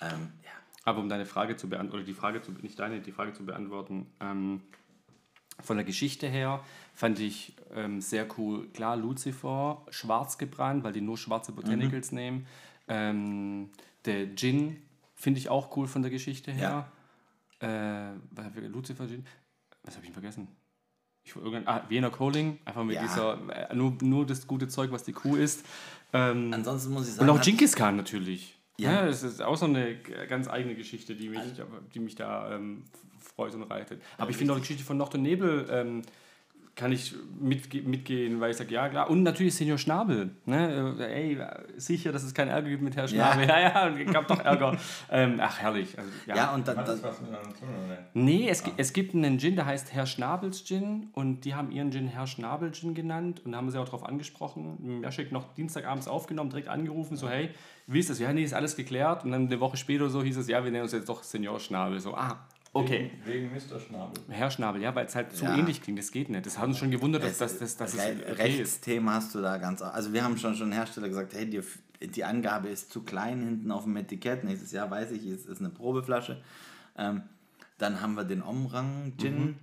Ähm, 0.00 0.30
ja. 0.44 0.50
Aber 0.84 1.00
um 1.00 1.08
deine 1.08 1.26
Frage 1.26 1.56
zu 1.56 1.68
beantworten, 1.68 2.02
oder 2.02 2.06
die 2.06 2.14
Frage 2.14 2.40
zu, 2.40 2.52
nicht 2.52 2.78
deine, 2.78 3.00
die 3.00 3.12
Frage 3.12 3.32
zu 3.32 3.44
beantworten, 3.44 4.06
ähm, 4.20 4.62
von 5.62 5.76
der 5.76 5.84
Geschichte 5.84 6.28
her 6.28 6.62
fand 6.94 7.18
ich 7.18 7.54
ähm, 7.74 8.00
sehr 8.00 8.26
cool. 8.38 8.68
Klar, 8.68 8.96
Lucifer, 8.96 9.82
schwarz 9.90 10.38
gebrannt, 10.38 10.84
weil 10.84 10.92
die 10.92 11.00
nur 11.00 11.16
schwarze 11.18 11.52
Botanicals 11.52 12.12
nehmen. 12.12 12.46
Ähm, 12.88 13.70
der 14.04 14.34
Gin 14.34 14.82
finde 15.14 15.38
ich 15.38 15.48
auch 15.48 15.76
cool 15.76 15.86
von 15.86 16.02
der 16.02 16.10
Geschichte 16.10 16.50
her. 16.52 16.90
Äh, 17.60 17.66
was 18.30 18.44
hab 18.46 18.56
ich, 18.56 18.68
Lucifer 18.68 19.06
Gin, 19.06 19.24
was 19.84 19.96
habe 19.96 20.06
ich 20.06 20.12
vergessen? 20.12 20.48
Ich, 21.22 21.34
ah, 21.66 21.84
Wiener 21.88 22.10
Calling, 22.10 22.58
einfach 22.64 22.82
mit 22.82 22.96
Ja. 22.96 23.02
dieser, 23.02 23.70
äh, 23.70 23.74
nur, 23.74 23.96
nur 24.00 24.26
das 24.26 24.46
gute 24.46 24.68
Zeug, 24.68 24.90
was 24.90 25.04
die 25.04 25.12
Kuh 25.12 25.36
ist. 25.36 25.64
Ähm, 26.12 26.52
Ansonsten 26.52 26.92
muss 26.92 27.06
ich 27.08 27.14
sagen, 27.14 27.28
und 27.28 27.38
auch 27.38 27.42
Genghis 27.42 27.76
Khan 27.76 27.96
natürlich. 27.96 28.58
Ja. 28.82 29.06
Das 29.06 29.22
ist 29.22 29.42
auch 29.42 29.56
so 29.56 29.66
eine 29.66 29.96
ganz 30.28 30.48
eigene 30.48 30.74
Geschichte, 30.74 31.14
die 31.14 31.28
mich, 31.28 31.40
die 31.94 32.00
mich 32.00 32.14
da 32.14 32.54
ähm, 32.54 32.84
freut 33.18 33.54
und 33.54 33.62
reitet. 33.64 34.02
Aber 34.18 34.30
ich 34.30 34.36
finde 34.36 34.52
auch 34.52 34.56
die 34.56 34.62
Geschichte 34.62 34.84
von 34.84 34.96
Nacht 34.96 35.14
und 35.14 35.22
Nebel 35.22 35.68
ähm, 35.70 36.02
kann 36.80 36.90
ich 36.92 37.14
mitge 37.38 37.82
mitgehen, 37.82 38.40
weil 38.40 38.50
ich 38.50 38.56
sage, 38.56 38.72
ja 38.74 38.88
klar. 38.88 39.08
Und 39.08 39.22
natürlich 39.22 39.54
Senior 39.54 39.78
Schnabel. 39.78 40.30
Ne? 40.46 40.96
Äh, 40.98 41.30
Ey, 41.30 41.38
sicher, 41.76 42.10
dass 42.10 42.24
es 42.24 42.34
keinen 42.34 42.48
Ärger 42.48 42.68
gibt 42.70 42.82
mit 42.82 42.96
Herr 42.96 43.06
Schnabel. 43.06 43.46
Ja, 43.48 43.60
ja, 43.60 43.86
und 43.86 43.98
es 44.00 44.12
gab 44.12 44.26
doch 44.26 44.40
Ärger. 44.44 44.76
ähm, 45.10 45.38
ach, 45.40 45.58
herrlich. 45.60 45.96
Also, 45.98 46.10
ja. 46.26 46.36
ja, 46.36 46.54
und 46.54 46.66
dann, 46.66 46.76
das 46.78 47.00
dann 47.00 47.10
was 47.10 47.20
oder 47.20 47.46
nicht? 47.46 48.14
Nee, 48.14 48.48
es, 48.48 48.64
gi- 48.64 48.72
es 48.76 48.92
gibt 48.92 49.14
einen 49.14 49.38
Gin, 49.38 49.54
der 49.56 49.66
heißt 49.66 49.92
Herr 49.92 50.06
Schnabels 50.06 50.64
Gin 50.64 51.08
und 51.12 51.44
die 51.44 51.54
haben 51.54 51.70
ihren 51.70 51.92
Gin 51.92 52.08
Herr 52.08 52.26
Schnabel 52.26 52.72
Gin 52.72 52.94
genannt 52.94 53.42
und 53.44 53.52
da 53.52 53.58
haben 53.58 53.70
sie 53.70 53.78
auch 53.78 53.84
darauf 53.84 54.04
angesprochen. 54.04 55.00
Jaschek 55.02 55.30
noch 55.32 55.54
Dienstagabends 55.54 56.08
aufgenommen, 56.08 56.50
direkt 56.50 56.68
angerufen, 56.68 57.16
so 57.16 57.28
hey, 57.28 57.50
wie 57.86 57.98
ist 57.98 58.08
das? 58.10 58.18
Ja, 58.18 58.32
nee, 58.32 58.42
ist 58.44 58.54
alles 58.54 58.76
geklärt 58.76 59.24
und 59.24 59.32
dann 59.32 59.46
eine 59.46 59.60
Woche 59.60 59.76
später 59.76 60.08
so 60.08 60.22
hieß 60.22 60.36
es, 60.38 60.48
ja, 60.48 60.64
wir 60.64 60.70
nennen 60.70 60.84
uns 60.84 60.92
jetzt 60.92 61.08
doch 61.08 61.22
Senior 61.22 61.58
Schnabel. 61.60 62.00
So, 62.00 62.14
ah, 62.14 62.46
okay. 62.72 63.10
Wegen, 63.24 63.50
wegen 63.50 63.54
Mr. 63.54 63.80
Schnabel. 63.80 64.22
Herr 64.28 64.50
Schnabel, 64.50 64.80
ja, 64.82 64.94
weil 64.94 65.06
es 65.06 65.14
halt 65.14 65.32
zu 65.36 65.44
Ja. 65.44 65.56
ähnlich 65.56 65.82
klingt, 65.82 65.98
das 65.98 66.10
geht 66.12 66.28
nicht. 66.28 66.44
Das 66.46 66.58
hat 66.58 66.66
uns 66.68 66.78
schon 66.78 66.90
gewundert, 66.90 67.22
dass, 67.22 67.38
dass, 67.38 67.58
dass, 67.58 67.76
dass 67.76 67.94
es 67.94 68.00
Re 68.00 68.16
okay 68.22 68.30
ist. 68.32 68.38
Rechtsthemen 68.38 69.10
hast 69.10 69.34
du 69.34 69.40
da 69.40 69.58
ganz. 69.58 69.82
Also 69.82 70.12
wir 70.12 70.22
haben 70.24 70.36
schon 70.38 70.54
schon 70.56 70.72
Hersteller 70.72 71.08
gesagt, 71.08 71.34
hey, 71.34 71.48
die, 71.48 71.60
die 72.08 72.24
Angabe 72.24 72.68
ist 72.68 72.90
zu 72.92 73.02
klein 73.02 73.42
hinten 73.42 73.70
auf 73.70 73.84
dem 73.84 73.96
Etikett. 73.96 74.44
Nächstes 74.44 74.72
Jahr 74.72 74.90
weiß 74.90 75.10
ich, 75.12 75.26
es 75.26 75.46
ist 75.46 75.60
eine 75.60 75.70
Probeflasche. 75.70 76.40
Ähm, 76.96 77.22
dann 77.78 78.00
haben 78.00 78.14
wir 78.14 78.24
den 78.24 78.42
Omrang 78.42 79.14
Gin, 79.18 79.38
Mhm. 79.40 79.54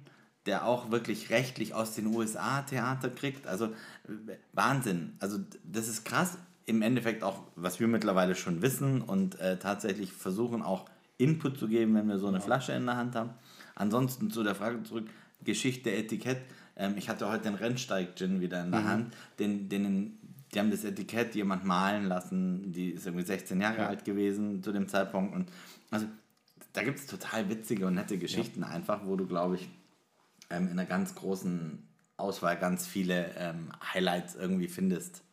der 0.47 0.65
auch 0.65 0.91
wirklich 0.91 1.29
rechtlich 1.29 1.73
aus 1.73 1.93
den 1.95 2.07
USA 2.07 2.61
Theater 2.63 3.09
kriegt. 3.09 3.45
Also 3.47 3.65
äh, 3.65 4.37
Wahnsinn. 4.53 5.15
Also 5.19 5.37
das 5.63 5.87
ist 5.87 6.03
krass. 6.05 6.37
Im 6.65 6.81
Endeffekt 6.81 7.23
auch, 7.23 7.43
was 7.55 7.79
wir 7.79 7.87
mittlerweile 7.87 8.35
schon 8.35 8.61
wissen 8.61 9.01
und 9.01 9.39
äh, 9.39 9.57
tatsächlich 9.57 10.11
versuchen 10.11 10.61
auch 10.61 10.85
Input 11.17 11.57
zu 11.57 11.67
geben, 11.67 11.95
wenn 11.95 12.07
wir 12.07 12.19
so 12.19 12.27
eine 12.27 12.41
Flasche 12.41 12.73
in 12.73 12.85
der 12.85 12.97
Hand 12.97 13.15
haben. 13.15 13.31
Ansonsten 13.75 14.29
zu 14.29 14.43
der 14.43 14.55
Frage 14.55 14.83
zurück, 14.83 15.07
Geschichte, 15.43 15.91
Etikett. 15.91 16.41
Ähm, 16.75 16.95
ich 16.97 17.09
hatte 17.09 17.29
heute 17.29 17.43
den 17.43 17.55
Rennsteig-Gin 17.55 18.41
wieder 18.41 18.63
in 18.63 18.71
der 18.71 18.85
Hand. 18.85 19.13
Den, 19.39 19.69
den, 19.69 20.17
die 20.53 20.59
haben 20.59 20.71
das 20.71 20.83
Etikett 20.83 21.35
jemand 21.35 21.65
malen 21.65 22.05
lassen, 22.05 22.71
die 22.71 22.91
ist 22.91 23.05
irgendwie 23.05 23.25
16 23.25 23.59
Jahre 23.59 23.87
alt 23.87 24.05
gewesen 24.05 24.63
zu 24.63 24.71
dem 24.71 24.87
Zeitpunkt. 24.87 25.35
Und 25.35 25.51
also 25.91 26.07
da 26.73 26.83
gibt 26.83 26.99
es 26.99 27.07
total 27.07 27.49
witzige 27.49 27.87
und 27.87 27.95
nette 27.95 28.17
Geschichten 28.17 28.63
einfach, 28.63 29.05
wo 29.05 29.15
du, 29.15 29.25
glaube 29.25 29.55
ich, 29.55 29.69
ähm, 30.49 30.65
in 30.65 30.71
einer 30.71 30.85
ganz 30.85 31.15
großen 31.15 31.87
Auswahl 32.17 32.57
ganz 32.57 32.87
viele 32.87 33.31
ähm, 33.37 33.71
Highlights 33.93 34.35
irgendwie 34.35 34.67
findest. 34.67 35.23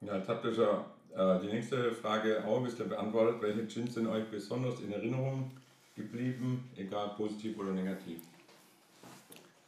Ja, 0.00 0.22
habt 0.26 0.44
ihr 0.44 0.52
schon 0.52 0.64
äh, 0.64 0.82
die 1.16 1.46
nächste 1.46 1.92
Frage 1.92 2.44
auch 2.44 2.58
ein 2.58 2.64
bisschen 2.64 2.88
beantwortet. 2.88 3.40
Welche 3.40 3.64
Gins 3.66 3.94
sind 3.94 4.06
euch 4.06 4.28
besonders 4.30 4.80
in 4.80 4.92
Erinnerung 4.92 5.50
geblieben, 5.94 6.68
egal 6.76 7.10
positiv 7.16 7.56
oder 7.58 7.72
negativ? 7.72 8.20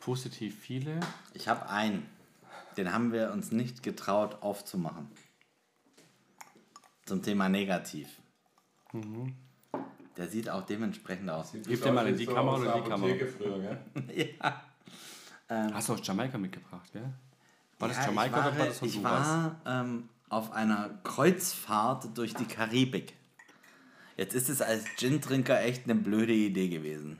Positiv 0.00 0.58
viele. 0.58 0.98
Ich 1.34 1.48
habe 1.48 1.68
einen, 1.68 2.08
den 2.76 2.92
haben 2.92 3.12
wir 3.12 3.32
uns 3.32 3.52
nicht 3.52 3.82
getraut 3.82 4.42
aufzumachen. 4.42 5.08
Zum 7.04 7.22
Thema 7.22 7.48
negativ. 7.48 8.08
Der 10.16 10.26
sieht 10.26 10.48
auch 10.48 10.62
dementsprechend 10.64 11.30
aus. 11.30 11.52
Sieht 11.52 11.66
Gib 11.66 11.82
dir 11.82 11.92
mal 11.92 12.06
in 12.08 12.16
die 12.16 12.24
so 12.24 12.34
Kamera 12.34 12.56
oder 12.56 12.72
der 12.72 12.82
die 12.82 12.88
Kamera? 12.88 13.14
Früher, 13.36 13.58
gell? 13.60 14.34
Hast 15.74 15.88
du 15.88 15.92
aus 15.92 16.00
Jamaika 16.04 16.38
mitgebracht, 16.38 16.92
gell? 16.92 17.08
War 17.78 17.88
das 17.88 17.98
Ja, 17.98 18.06
Jamaika 18.06 18.26
ich 18.26 18.32
war, 18.32 18.50
oder 18.50 18.58
war 18.58 18.66
das 18.66 18.82
ich 18.82 18.96
Honduras? 18.96 19.26
war 19.28 19.60
ähm, 19.66 20.08
auf 20.28 20.52
einer 20.52 20.90
Kreuzfahrt 21.04 22.16
durch 22.16 22.34
die 22.34 22.44
Karibik. 22.44 23.14
Jetzt 24.16 24.34
ist 24.34 24.48
es 24.48 24.62
als 24.62 24.84
Gin-Trinker 24.96 25.60
echt 25.60 25.84
eine 25.84 25.94
blöde 25.94 26.32
Idee 26.32 26.68
gewesen. 26.68 27.18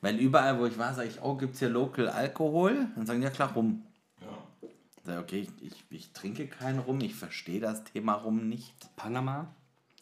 Weil 0.00 0.18
überall, 0.18 0.58
wo 0.58 0.66
ich 0.66 0.78
war, 0.78 0.94
sage 0.94 1.08
ich, 1.08 1.22
oh, 1.22 1.36
gibt 1.36 1.54
es 1.54 1.60
hier 1.60 1.68
Local 1.68 2.08
Alkohol? 2.08 2.88
Dann 2.94 3.06
sagen 3.06 3.20
die, 3.20 3.24
ja 3.24 3.30
klar, 3.30 3.52
Rum. 3.54 3.82
Ja. 4.20 4.68
Sag 5.04 5.14
ich, 5.14 5.20
okay, 5.20 5.48
ich, 5.60 5.72
ich, 5.72 5.84
ich 5.90 6.12
trinke 6.12 6.46
keinen 6.46 6.80
Rum, 6.80 7.00
ich 7.00 7.14
verstehe 7.14 7.60
das 7.60 7.84
Thema 7.84 8.14
Rum 8.14 8.48
nicht. 8.48 8.74
Panama 8.96 9.48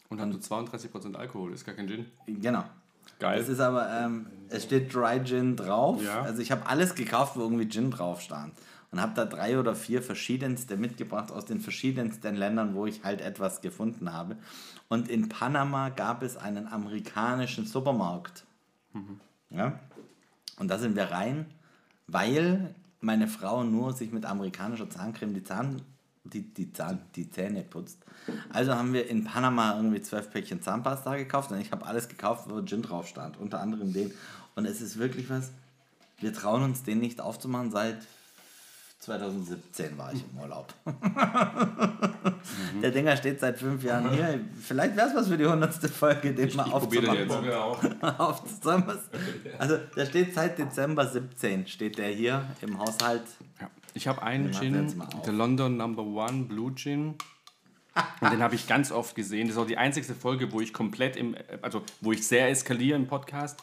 und 0.09 0.21
haben 0.21 0.33
so 0.33 0.39
32% 0.39 1.15
Alkohol, 1.15 1.53
ist 1.53 1.65
gar 1.65 1.75
kein 1.75 1.89
Gin. 1.89 2.07
Genau. 2.27 2.65
Geil. 3.19 3.41
Es 3.41 3.49
ist 3.49 3.61
aber, 3.61 3.89
ähm, 3.91 4.27
es 4.49 4.65
steht 4.65 4.93
Dry 4.93 5.23
Gin 5.25 5.57
drauf. 5.57 6.03
Ja. 6.03 6.23
Also 6.23 6.43
ich 6.43 6.51
habe 6.51 6.67
alles 6.67 6.95
gekauft, 6.95 7.37
wo 7.37 7.41
irgendwie 7.41 7.69
Gin 7.69 7.91
drauf 7.91 8.21
stand. 8.21 8.55
Und 8.95 9.01
habe 9.01 9.13
da 9.17 9.25
drei 9.25 9.59
oder 9.59 9.75
vier 9.75 10.03
verschiedenste 10.03 10.77
mitgebracht 10.77 11.33
aus 11.33 11.47
den 11.47 11.59
verschiedensten 11.59 12.37
Ländern, 12.37 12.77
wo 12.77 12.87
ich 12.87 13.03
halt 13.03 13.21
etwas 13.21 13.61
gefunden 13.61 14.13
habe. 14.13 14.37
Und 14.89 15.09
in 15.09 15.29
Panama 15.29 15.89
gab 15.89 16.23
es 16.23 16.37
einen 16.37 16.69
amerikanischen 16.69 17.67
Supermarkt. 17.67 18.45
Ja? 19.51 19.81
Und 20.61 20.69
da 20.69 20.79
sind 20.79 20.95
wir 20.95 21.11
rein, 21.11 21.47
weil 22.07 22.73
meine 23.01 23.27
Frau 23.27 23.65
nur 23.65 23.95
sich 23.95 24.13
mit 24.13 24.27
amerikanischer 24.27 24.89
Zahncreme 24.89 25.35
die, 25.35 25.43
Zahn, 25.43 25.83
die, 26.23 26.55
die, 26.55 26.73
Zahn, 26.73 27.01
die 27.17 27.29
Zähne 27.29 27.65
putzt. 27.65 27.99
Also 28.53 28.77
haben 28.77 28.93
wir 28.93 29.09
in 29.11 29.25
Panama 29.25 29.75
irgendwie 29.75 30.03
zwölf 30.03 30.31
Päckchen 30.31 30.63
Zahnpasta 30.63 31.17
gekauft 31.17 31.51
und 31.51 31.59
ich 31.59 31.73
habe 31.73 31.85
alles 31.85 32.07
gekauft, 32.07 32.49
wo 32.49 32.63
Gin 32.63 32.83
drauf 32.83 33.09
stand. 33.09 33.39
Unter 33.39 33.61
anderem 33.61 33.93
den. 33.93 34.13
Und 34.55 34.67
es 34.67 34.81
ist 34.81 35.01
wirklich 35.01 35.29
was, 35.31 35.51
wir 36.21 36.33
trauen 36.33 36.63
uns 36.63 36.85
den 36.85 37.01
nicht 37.01 37.21
aufzumachen 37.21 37.73
seit 37.73 37.99
2017 39.05 39.99
war 39.99 40.13
ich 40.13 40.25
im 40.33 40.39
Urlaub. 40.41 40.73
Der 42.83 42.91
Dinger 42.91 43.17
steht 43.17 43.39
seit 43.41 43.59
fünf 43.59 43.83
Jahren 43.83 44.11
hier. 44.11 44.41
Vielleicht 44.61 44.97
wäre 44.97 45.09
es 45.09 45.15
was 45.15 45.29
für 45.29 45.37
die 45.37 45.45
100. 45.45 45.75
Folge, 45.91 46.33
den 46.35 46.49
Ich- 46.49 46.55
mal 46.57 46.67
ich 46.67 46.73
aufzumachen. 46.73 48.03
Aufzusammeln. 48.19 48.99
Also 49.59 49.77
der 49.97 50.07
steht 50.07 50.35
seit 50.35 50.59
Dezember 50.59 51.07
17, 51.07 51.67
steht 51.67 51.99
der 51.99 52.09
hier 52.09 52.45
im 52.63 52.79
Haushalt. 52.79 53.23
Ja. 53.61 53.71
Ich 53.93 54.09
habe 54.09 54.23
einen 54.23 54.47
jetzt 54.47 54.61
Gin, 54.61 55.03
der 55.27 55.33
London 55.33 55.77
Number 55.77 56.03
One 56.03 56.45
Blue 56.45 56.75
Gin. 56.75 57.15
Und 58.21 58.33
den 58.33 58.43
habe 58.43 58.55
ich 58.57 58.67
ganz 58.67 58.91
oft 58.91 59.15
gesehen. 59.15 59.47
Das 59.47 59.57
ist 59.57 59.63
auch 59.63 59.67
die 59.67 59.79
einzigste 59.79 60.15
Folge, 60.15 60.51
wo 60.53 60.61
ich 60.61 60.73
komplett 60.73 61.17
im, 61.17 61.37
also 61.63 61.83
wo 62.01 62.11
ich 62.13 62.27
sehr 62.27 62.49
eskaliere 62.49 62.97
im 62.97 63.07
Podcast 63.07 63.63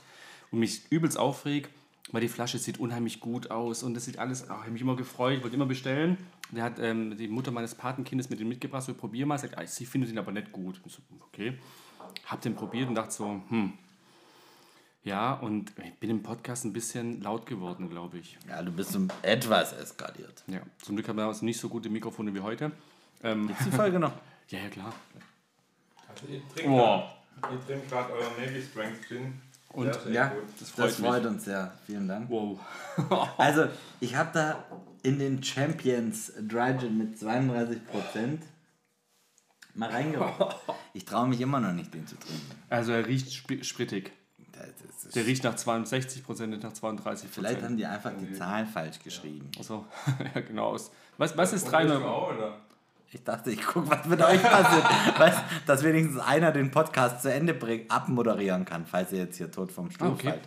und 0.52 0.60
mich 0.60 0.84
übelst 0.90 1.18
aufreg, 1.18 1.70
weil 2.12 2.22
die 2.22 2.28
Flasche 2.28 2.58
sieht 2.58 2.80
unheimlich 2.80 3.20
gut 3.20 3.52
aus 3.52 3.84
und 3.84 3.94
das 3.94 4.06
sieht 4.06 4.20
alles, 4.20 4.44
oh, 4.44 4.46
ich 4.46 4.50
habe 4.52 4.72
mich 4.72 4.82
immer 4.82 4.96
gefreut, 4.96 5.44
wollte 5.44 5.56
immer 5.56 5.66
bestellen. 5.66 6.18
Der 6.52 6.64
hat 6.64 6.80
ähm, 6.80 7.16
die 7.18 7.28
Mutter 7.28 7.52
meines 7.52 7.76
Patenkindes 7.76 8.30
mit 8.30 8.40
dem 8.40 8.50
mitgebracht, 8.50 8.84
so 8.84 8.94
probier 8.94 9.26
mal, 9.26 9.38
sagt, 9.38 9.58
ah, 9.58 9.66
sie 9.66 9.86
findet 9.86 10.10
ihn 10.12 10.18
aber 10.18 10.32
nicht 10.32 10.52
gut. 10.52 10.82
Ich 10.86 10.94
so, 10.94 11.02
okay. 11.22 11.58
Hab 12.26 12.42
den 12.42 12.56
probiert 12.56 12.90
und 12.90 12.96
dachte 12.96 13.12
so, 13.14 13.42
hm. 13.50 13.74
Ja, 15.04 15.34
und 15.34 15.72
ich 15.84 15.94
bin 15.96 16.12
im 16.12 16.22
Podcast 16.22 16.64
ein 16.64 16.74
bisschen 16.74 17.22
laut 17.22 17.48
geworden, 17.48 17.90
glaube 17.90 18.20
ich. 18.20 18.38
Ja, 18.48 18.62
du 18.62 18.72
bist 18.72 18.92
so 18.92 19.08
etwas 19.24 19.74
eskaliert. 19.74 20.44
Ja, 20.46 20.60
zum 20.80 20.96
Glück 20.96 21.08
haben 21.08 21.18
wir 21.18 21.26
also 21.26 21.44
nicht 21.44 21.60
so 21.60 21.70
gute 21.70 21.90
Mikrofone 21.90 22.34
wie 22.36 22.40
heute. 22.42 22.72
Ähm, 23.24 23.50
Ist 23.50 23.66
die 23.66 23.72
Folge 23.72 23.98
noch? 23.98 24.12
ja, 24.50 24.60
ja, 24.60 24.70
klar. 24.70 24.94
Also 26.08 26.26
ich 26.32 26.44
trinke 26.54 26.70
Wow. 26.72 27.04
ich 27.36 27.66
trinke 27.66 27.88
gerade 27.88 28.14
euren 28.14 28.34
Navy 28.40 28.62
Strength 28.62 29.08
Gin. 29.08 29.42
Und 29.74 29.88
ja, 30.06 30.12
ja 30.12 30.32
das 30.60 30.70
freut, 30.70 30.88
das 30.88 30.96
freut 30.96 31.26
uns 31.26 31.46
sehr. 31.46 31.74
Vielen 31.86 32.08
Dank. 32.08 32.30
Wow. 32.30 32.60
also, 33.38 33.66
ich 34.00 34.16
habe 34.16 34.30
da 34.34 34.64
in 35.04 35.20
den 35.20 35.44
Champions 35.44 36.34
Dry 36.40 36.78
Gin 36.78 36.98
mit 36.98 37.18
32% 37.18 37.80
mal 39.76 39.90
reingerochen. 39.90 40.48
Ich 40.94 41.06
traue 41.06 41.26
mich 41.26 41.40
immer 41.40 41.62
noch 41.62 41.72
nicht, 41.72 41.94
den 41.94 42.06
zu 42.06 42.18
trinken. 42.18 42.52
Also, 42.70 42.92
er 42.92 43.08
riecht 43.08 43.28
sp 43.32 43.64
sprittig. 43.64 44.12
Der 45.16 45.26
riecht 45.26 45.44
nach 45.46 45.56
62 45.56 46.24
Prozent, 46.24 46.52
nicht 46.52 46.64
nach 46.64 46.74
32 46.74 47.28
Prozent. 47.28 47.34
Vielleicht 47.34 47.64
haben 47.64 47.78
die 47.78 47.86
einfach 47.86 48.12
die 48.20 48.34
Zahlen 48.34 48.68
falsch 48.68 49.00
geschrieben. 49.00 49.50
Achso, 49.58 49.86
ja, 50.36 50.42
genau. 50.42 50.78
Was, 51.18 51.38
was 51.38 51.54
ist 51.54 51.68
3,9? 51.68 52.52
Ich 53.14 53.24
dachte, 53.24 53.52
ich 53.52 53.62
gucke, 53.62 53.90
was 53.90 54.06
mit 54.06 54.22
euch 54.22 54.42
passiert. 54.42 54.86
weißt, 55.20 55.40
dass 55.66 55.84
wenigstens 55.84 56.18
einer 56.20 56.52
den 56.52 56.72
Podcast 56.72 57.22
zu 57.22 57.32
Ende 57.32 57.54
bringt, 57.54 57.92
abmoderieren 57.92 58.64
kann, 58.66 58.86
falls 58.86 59.12
ihr 59.12 59.20
jetzt 59.20 59.38
hier 59.38 59.52
tot 59.52 59.72
vom 59.72 59.92
Stuhl 59.92 60.08
Ah, 60.08 60.12
okay. 60.12 60.30
fallt. 60.30 60.42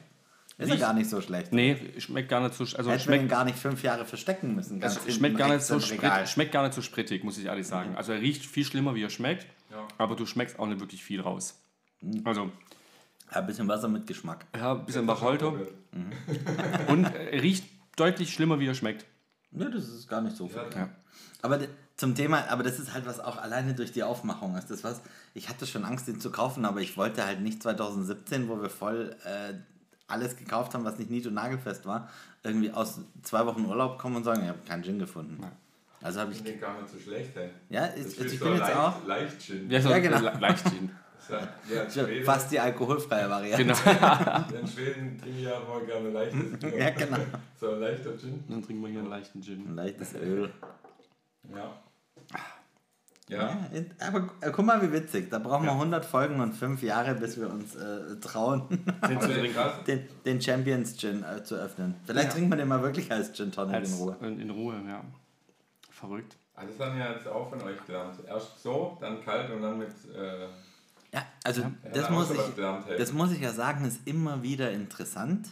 Ist 0.56 0.68
ja 0.70 0.76
gar 0.76 0.94
nicht 0.94 1.10
so 1.10 1.20
schlecht. 1.20 1.52
Nee, 1.52 1.76
schmeckt 1.98 2.28
gar 2.28 2.40
nicht 2.40 2.54
so. 2.54 2.62
Also 2.76 2.88
den 2.90 3.00
schmeckt, 3.00 3.28
gar 3.28 3.44
nicht 3.44 3.58
fünf 3.58 3.82
Jahre 3.82 4.04
verstecken 4.04 4.54
müssen. 4.54 4.78
Ganz 4.80 4.94
es 4.94 4.98
hinten 5.02 5.18
schmeckt, 5.18 5.36
gar 5.38 5.48
nicht 5.52 5.62
so 5.64 5.80
sprit, 5.80 6.28
schmeckt 6.28 6.52
gar 6.52 6.62
nicht 6.62 6.74
so 6.74 6.80
sprittig, 6.80 7.24
muss 7.24 7.36
ich 7.38 7.46
ehrlich 7.46 7.66
sagen. 7.66 7.96
Also 7.96 8.12
er 8.12 8.20
riecht 8.20 8.46
viel 8.46 8.64
schlimmer, 8.64 8.94
wie 8.94 9.02
er 9.02 9.10
schmeckt. 9.10 9.46
Ja. 9.70 9.86
Aber 9.98 10.14
du 10.14 10.24
schmeckst 10.26 10.58
auch 10.60 10.66
nicht 10.68 10.78
wirklich 10.80 11.02
viel 11.02 11.20
raus. 11.20 11.58
Hm. 12.00 12.22
Also, 12.24 12.50
Ja, 13.32 13.40
ein 13.40 13.46
bisschen 13.46 13.66
Wasser 13.66 13.88
mit 13.88 14.06
Geschmack. 14.06 14.46
ja, 14.56 14.72
ein 14.74 14.86
bisschen 14.86 15.06
Bacholto. 15.06 15.50
Probiert. 15.50 15.72
Und 16.88 17.04
er 17.06 17.42
riecht 17.42 17.64
deutlich 17.96 18.32
schlimmer, 18.32 18.60
wie 18.60 18.68
er 18.68 18.74
schmeckt. 18.74 19.04
Nö, 19.54 19.70
das 19.70 19.88
ist 19.88 20.08
gar 20.08 20.20
nicht 20.20 20.36
so 20.36 20.48
viel. 20.48 20.58
Ja. 20.72 20.78
Ja. 20.80 20.88
Aber 21.42 21.58
zum 21.96 22.14
Thema, 22.14 22.44
aber 22.48 22.62
das 22.62 22.78
ist 22.78 22.92
halt 22.92 23.06
was 23.06 23.20
auch 23.20 23.36
alleine 23.36 23.74
durch 23.74 23.92
die 23.92 24.02
Aufmachung 24.02 24.56
ist. 24.56 24.70
Das 24.70 24.82
was, 24.84 25.00
ich 25.34 25.48
hatte 25.48 25.66
schon 25.66 25.84
Angst, 25.84 26.08
den 26.08 26.20
zu 26.20 26.30
kaufen, 26.30 26.64
aber 26.64 26.80
ich 26.80 26.96
wollte 26.96 27.24
halt 27.24 27.40
nicht 27.40 27.62
2017, 27.62 28.48
wo 28.48 28.60
wir 28.60 28.68
voll 28.70 29.14
äh, 29.24 29.54
alles 30.08 30.36
gekauft 30.36 30.74
haben, 30.74 30.84
was 30.84 30.98
nicht 30.98 31.10
nied- 31.10 31.26
und 31.26 31.34
nagelfest 31.34 31.86
war, 31.86 32.08
irgendwie 32.42 32.70
aus 32.72 32.98
zwei 33.22 33.46
Wochen 33.46 33.64
Urlaub 33.64 33.98
kommen 33.98 34.16
und 34.16 34.24
sagen, 34.24 34.42
ich 34.42 34.48
habe 34.48 34.58
keinen 34.66 34.82
Gin 34.82 34.98
gefunden. 34.98 35.38
Also 36.02 36.20
habe 36.20 36.32
Ich 36.32 36.42
den 36.42 36.60
gar 36.60 36.78
nicht 36.80 36.92
so 36.92 36.98
schlecht, 36.98 37.34
ey. 37.36 37.48
ja, 37.70 37.86
ist, 37.86 38.20
ich 38.20 38.38
so 38.38 38.44
bin 38.44 38.54
jetzt 38.54 38.60
leicht, 38.60 38.76
auch 38.76 39.06
leicht 39.06 39.40
Gin. 39.40 39.70
Ja, 39.70 39.80
so 39.80 39.88
Ja, 39.88 39.98
genau. 40.00 40.18
le- 40.18 40.38
leicht 40.38 40.68
Gin. 40.68 40.90
Ja, 41.30 41.90
Schweden, 41.90 42.24
fast 42.24 42.50
die 42.50 42.60
alkoholfreie 42.60 43.28
Variante. 43.28 43.64
Genau. 43.64 44.60
in 44.60 44.66
Schweden 44.66 45.18
trinke 45.18 45.38
ich 45.38 45.44
ja 45.44 45.60
mal 45.60 45.84
gerne 45.84 46.10
leichtes 46.10 46.58
Bier. 46.58 46.78
Ja, 46.78 46.90
genau. 46.90 47.16
So 47.60 47.70
ein 47.72 47.80
leichter 47.80 48.18
Gin. 48.18 48.44
Dann 48.48 48.62
trinken 48.62 48.82
wir 48.82 48.90
hier 48.90 49.00
einen 49.00 49.10
leichten 49.10 49.42
Gin. 49.42 49.66
Ein 49.68 49.76
leichtes 49.76 50.14
Öl. 50.14 50.50
Ja. 51.50 51.82
Ja. 52.32 52.40
Ja, 53.28 53.56
aber 54.06 54.28
äh, 54.42 54.50
guck 54.50 54.66
mal, 54.66 54.82
wie 54.82 54.92
witzig. 54.92 55.30
Da 55.30 55.38
brauchen 55.38 55.64
wir 55.64 55.72
100 55.72 56.04
Folgen 56.04 56.40
und 56.40 56.52
5 56.52 56.82
Jahre, 56.82 57.14
bis 57.14 57.40
wir 57.40 57.48
uns 57.48 57.74
äh, 57.74 58.20
trauen, 58.20 58.68
Den 59.08 59.18
trinken. 59.18 59.54
den, 60.26 60.42
Champions 60.42 60.98
Gin 60.98 61.24
äh, 61.24 61.42
zu 61.42 61.54
öffnen. 61.54 61.94
Vielleicht 62.04 62.32
trinkt 62.32 62.50
man 62.50 62.58
den 62.58 62.68
mal 62.68 62.82
wirklich 62.82 63.10
als 63.10 63.32
Gin 63.32 63.50
Tonic 63.50 63.76
Als, 63.76 63.92
in 63.92 63.98
Ruhe. 63.98 64.16
in, 64.20 64.40
in 64.40 64.50
Ruhe, 64.50 64.74
ja. 64.86 65.02
Verrückt. 65.90 66.36
Also 66.54 66.74
das 66.76 66.86
haben 66.86 66.98
wir 66.98 67.10
jetzt 67.10 67.26
auch 67.26 67.48
von 67.48 67.62
euch 67.62 67.84
gelernt. 67.86 68.16
Erst 68.26 68.62
so, 68.62 68.98
dann 69.00 69.24
kalt 69.24 69.50
und 69.50 69.62
dann 69.62 69.78
mit. 69.78 69.88
Äh, 69.88 70.46
Ja, 71.14 71.24
also 71.44 71.60
ja, 71.62 71.72
das, 71.92 72.06
dann 72.06 72.14
muss 72.14 72.30
ich, 72.32 72.96
das 72.98 73.12
muss 73.12 73.30
ich 73.30 73.40
ja 73.40 73.52
sagen, 73.52 73.84
ist 73.84 74.00
immer 74.04 74.42
wieder 74.42 74.72
interessant, 74.72 75.48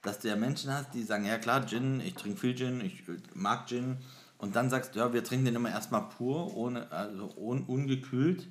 dass 0.00 0.18
du 0.18 0.28
ja 0.28 0.36
Menschen 0.36 0.72
hast, 0.72 0.94
die 0.94 1.02
sagen, 1.02 1.26
ja 1.26 1.36
klar, 1.36 1.66
Gin, 1.66 2.00
ich 2.00 2.14
trinke 2.14 2.40
viel 2.40 2.56
Gin, 2.56 2.80
ich 2.80 3.06
äh, 3.06 3.18
mag 3.34 3.68
Gin. 3.68 3.98
Und 4.38 4.56
dann 4.56 4.70
sagst 4.70 4.94
du, 4.94 5.00
ja, 5.00 5.12
wir 5.12 5.22
trinken 5.22 5.44
den 5.44 5.56
immer 5.56 5.68
erstmal 5.68 6.08
pur, 6.08 6.56
ohne, 6.56 6.90
also 6.90 7.30
un, 7.36 7.64
ungekühlt. 7.64 8.48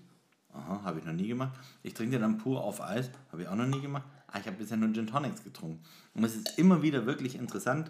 Aha, 0.54 0.84
habe 0.84 1.00
ich 1.00 1.06
noch 1.06 1.14
nie 1.14 1.28
gemacht. 1.28 1.54
Ich 1.82 1.96
trinke 1.96 2.12
den 2.12 2.22
dann 2.22 2.38
pur 2.38 2.64
auf 2.64 2.82
Eis, 2.82 3.10
habe 3.32 3.42
ich 3.42 3.48
auch 3.48 3.56
noch 3.56 3.66
nie 3.66 3.82
gemacht. 3.82 4.04
Ah, 4.28 4.38
ich 4.40 4.46
habe 4.46 4.58
bisher 4.58 4.78
nur 4.78 4.94
Gin 4.94 5.08
Tonics 5.08 5.44
getrunken. 5.44 5.84
Und 6.14 6.24
es 6.24 6.36
ist 6.36 6.60
immer 6.60 6.84
wieder 6.84 7.08
wirklich 7.08 7.34
interessant, 7.34 7.90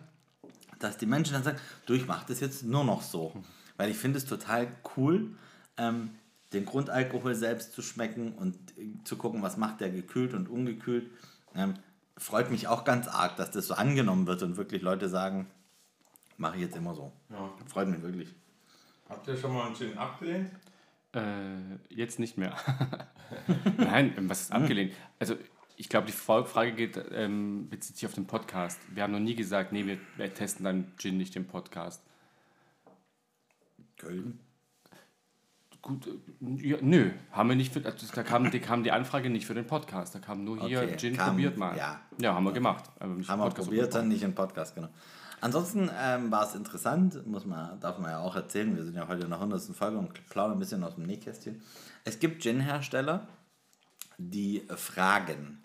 dass 0.79 0.97
die 0.97 1.05
Menschen 1.05 1.33
dann 1.33 1.43
sagen, 1.43 1.57
du, 1.85 1.95
ich 1.95 2.07
mache 2.07 2.25
das 2.29 2.39
jetzt 2.39 2.63
nur 2.63 2.85
noch 2.85 3.01
so. 3.01 3.33
Weil 3.75 3.89
ich 3.89 3.97
finde 3.97 4.19
es 4.19 4.25
total 4.25 4.67
cool, 4.95 5.35
ähm, 5.77 6.11
den 6.53 6.65
Grundalkohol 6.65 7.35
selbst 7.35 7.73
zu 7.73 7.81
schmecken 7.81 8.33
und 8.33 8.55
äh, 8.77 8.93
zu 9.03 9.17
gucken, 9.17 9.41
was 9.41 9.57
macht 9.57 9.81
der 9.81 9.89
gekühlt 9.89 10.33
und 10.33 10.49
ungekühlt. 10.49 11.09
Ähm, 11.55 11.75
freut 12.17 12.51
mich 12.51 12.67
auch 12.67 12.83
ganz 12.83 13.07
arg, 13.07 13.35
dass 13.37 13.51
das 13.51 13.67
so 13.67 13.73
angenommen 13.73 14.27
wird 14.27 14.43
und 14.43 14.57
wirklich 14.57 14.81
Leute 14.81 15.09
sagen, 15.09 15.47
mache 16.37 16.55
ich 16.55 16.61
jetzt 16.61 16.75
immer 16.75 16.95
so. 16.95 17.11
ja. 17.29 17.51
Freut 17.67 17.87
mich 17.87 18.01
wirklich. 18.01 18.33
Habt 19.09 19.27
ihr 19.27 19.37
schon 19.37 19.53
mal 19.53 19.67
einen 19.67 19.75
Gin 19.75 19.97
abgelehnt? 19.97 20.51
Äh, 21.13 21.77
jetzt 21.89 22.19
nicht 22.19 22.37
mehr. 22.37 22.55
Nein, 23.77 24.13
ähm, 24.17 24.29
was 24.29 24.41
ist 24.41 24.51
abgelehnt? 24.51 24.93
Also, 25.19 25.35
ich 25.77 25.89
glaube, 25.89 26.07
die 26.07 26.13
Frage 26.13 26.73
geht, 26.73 26.99
ähm, 27.11 27.69
bezieht 27.69 27.95
sich 27.95 28.05
auf 28.05 28.13
den 28.13 28.25
Podcast. 28.25 28.79
Wir 28.93 29.03
haben 29.03 29.13
noch 29.13 29.19
nie 29.19 29.35
gesagt, 29.35 29.71
nee, 29.71 29.85
wir, 29.85 29.99
wir 30.17 30.33
testen 30.33 30.65
dann 30.65 30.91
Gin 30.97 31.17
nicht 31.17 31.35
im 31.35 31.45
Podcast. 31.45 32.03
Köln. 33.97 34.39
Gut, 35.81 36.07
äh, 36.07 36.67
ja, 36.67 36.77
nö, 36.81 37.11
haben 37.31 37.49
wir 37.49 37.55
nicht 37.55 37.71
für, 37.73 37.85
also, 37.85 38.05
da 38.13 38.23
kam 38.23 38.49
die, 38.51 38.59
kam 38.59 38.83
die 38.83 38.91
Anfrage 38.91 39.29
nicht 39.29 39.45
für 39.45 39.53
den 39.53 39.65
Podcast. 39.67 40.15
Da 40.15 40.19
kam 40.19 40.43
nur 40.43 40.65
hier, 40.67 40.79
Okay, 40.81 40.97
Gin 40.97 41.15
kam- 41.15 41.29
probiert 41.29 41.57
mal. 41.57 41.77
ja. 41.77 41.99
ja 42.19 42.33
haben 42.33 42.43
wir 42.43 42.51
gemacht. 42.51 42.85
Haben 42.99 43.23
wir 43.25 43.49
probiert, 43.49 43.93
dann 43.95 44.07
nicht 44.07 44.23
im 44.23 44.33
Podcast, 44.35 44.75
genau. 44.75 44.89
Ansonsten 45.39 45.89
ähm, 46.01 46.31
war 46.31 46.45
es 46.47 46.55
interessant, 46.55 47.25
muss 47.27 47.45
man, 47.45 47.79
darf 47.79 47.99
man 47.99 48.09
ja 48.09 48.19
auch 48.19 48.35
erzählen. 48.35 48.75
Wir 48.75 48.83
sind 48.83 48.95
ja 48.95 49.07
heute 49.07 49.23
in 49.23 49.29
der 49.29 49.37
100. 49.39 49.61
Folge 49.75 49.97
und 49.99 50.25
plaudern 50.29 50.57
ein 50.57 50.59
bisschen 50.59 50.83
aus 50.83 50.95
dem 50.95 51.03
Nähkästchen. 51.05 51.61
Es 52.05 52.19
gibt 52.19 52.41
Gin-Hersteller, 52.41 53.27
die 54.17 54.63
fragen, 54.75 55.63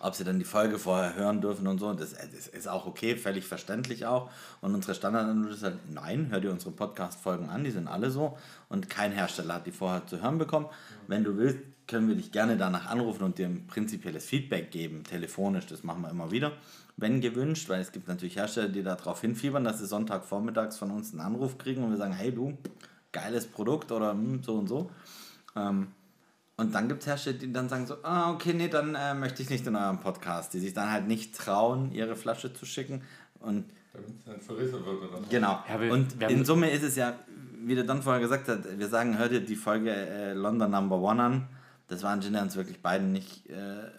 ob 0.00 0.14
sie 0.14 0.24
dann 0.24 0.38
die 0.38 0.44
Folge 0.44 0.78
vorher 0.78 1.14
hören 1.14 1.40
dürfen 1.40 1.66
und 1.66 1.78
so. 1.78 1.92
Das, 1.92 2.12
das 2.12 2.46
ist 2.46 2.68
auch 2.68 2.86
okay, 2.86 3.16
völlig 3.16 3.44
verständlich 3.44 4.06
auch. 4.06 4.30
Und 4.60 4.74
unsere 4.74 4.94
Standardantwort 4.94 5.54
ist 5.54 5.62
halt, 5.62 5.78
nein, 5.90 6.28
hör 6.30 6.40
dir 6.40 6.50
unsere 6.50 6.70
Podcast-Folgen 6.70 7.48
an, 7.48 7.64
die 7.64 7.70
sind 7.70 7.88
alle 7.88 8.10
so. 8.10 8.38
Und 8.68 8.88
kein 8.90 9.12
Hersteller 9.12 9.54
hat 9.54 9.66
die 9.66 9.72
vorher 9.72 10.06
zu 10.06 10.22
hören 10.22 10.38
bekommen. 10.38 10.66
Wenn 11.06 11.24
du 11.24 11.36
willst, 11.36 11.58
können 11.86 12.08
wir 12.08 12.14
dich 12.14 12.32
gerne 12.32 12.56
danach 12.56 12.86
anrufen 12.86 13.24
und 13.24 13.38
dir 13.38 13.46
ein 13.46 13.66
prinzipielles 13.66 14.24
Feedback 14.24 14.70
geben, 14.70 15.04
telefonisch, 15.04 15.66
das 15.66 15.82
machen 15.82 16.02
wir 16.02 16.10
immer 16.10 16.30
wieder, 16.30 16.52
wenn 16.98 17.20
gewünscht, 17.20 17.68
weil 17.68 17.80
es 17.80 17.92
gibt 17.92 18.08
natürlich 18.08 18.36
Hersteller, 18.36 18.68
die 18.68 18.82
darauf 18.82 19.22
hinfiebern, 19.22 19.64
dass 19.64 19.78
sie 19.78 19.86
Sonntagvormittags 19.86 20.76
von 20.76 20.90
uns 20.90 21.12
einen 21.12 21.22
Anruf 21.22 21.56
kriegen 21.56 21.82
und 21.82 21.90
wir 21.90 21.96
sagen, 21.96 22.12
hey 22.12 22.30
du, 22.30 22.58
geiles 23.10 23.46
Produkt 23.46 23.90
oder 23.90 24.10
hm, 24.10 24.42
so 24.42 24.54
und 24.56 24.68
so. 24.68 24.90
Ähm, 25.56 25.88
und 26.58 26.74
dann 26.74 26.88
gibt 26.88 27.00
es 27.02 27.06
Hersteller, 27.06 27.38
die 27.38 27.52
dann 27.52 27.68
sagen 27.68 27.86
so, 27.86 28.02
ah, 28.02 28.32
okay, 28.32 28.52
nee, 28.52 28.68
dann 28.68 28.94
äh, 28.96 29.14
möchte 29.14 29.42
ich 29.42 29.48
nicht 29.48 29.64
in 29.66 29.76
eurem 29.76 30.00
Podcast, 30.00 30.52
die 30.52 30.58
sich 30.58 30.74
dann 30.74 30.90
halt 30.90 31.06
nicht 31.06 31.34
trauen, 31.36 31.92
ihre 31.92 32.16
Flasche 32.16 32.52
zu 32.52 32.66
schicken. 32.66 33.02
Und 33.38 33.70
Damit 33.92 34.10
es 34.18 34.24
dann 34.24 34.40
verrissen 34.40 34.84
wird 34.84 35.02
oder 35.02 35.18
so. 35.18 35.24
genau. 35.30 35.62
Ja, 35.68 35.80
wir- 35.80 35.92
und 35.92 36.18
wir 36.18 36.28
in 36.28 36.44
Summe 36.44 36.68
ist 36.70 36.82
es 36.82 36.96
ja, 36.96 37.16
wie 37.64 37.76
der 37.76 37.84
Don 37.84 38.02
vorher 38.02 38.20
gesagt 38.20 38.48
hat, 38.48 38.78
wir 38.78 38.88
sagen, 38.88 39.16
hört 39.18 39.30
ihr 39.32 39.40
die 39.40 39.54
Folge 39.54 39.92
äh, 39.94 40.32
London 40.32 40.70
Number 40.72 40.98
One 40.98 41.22
an. 41.22 41.48
Das 41.86 42.02
war 42.02 42.12
ein 42.12 42.20
Gin, 42.20 42.32
der 42.32 42.42
uns 42.42 42.56
wirklich 42.56 42.82
beiden 42.82 43.12
nicht 43.12 43.48
äh, 43.48 43.90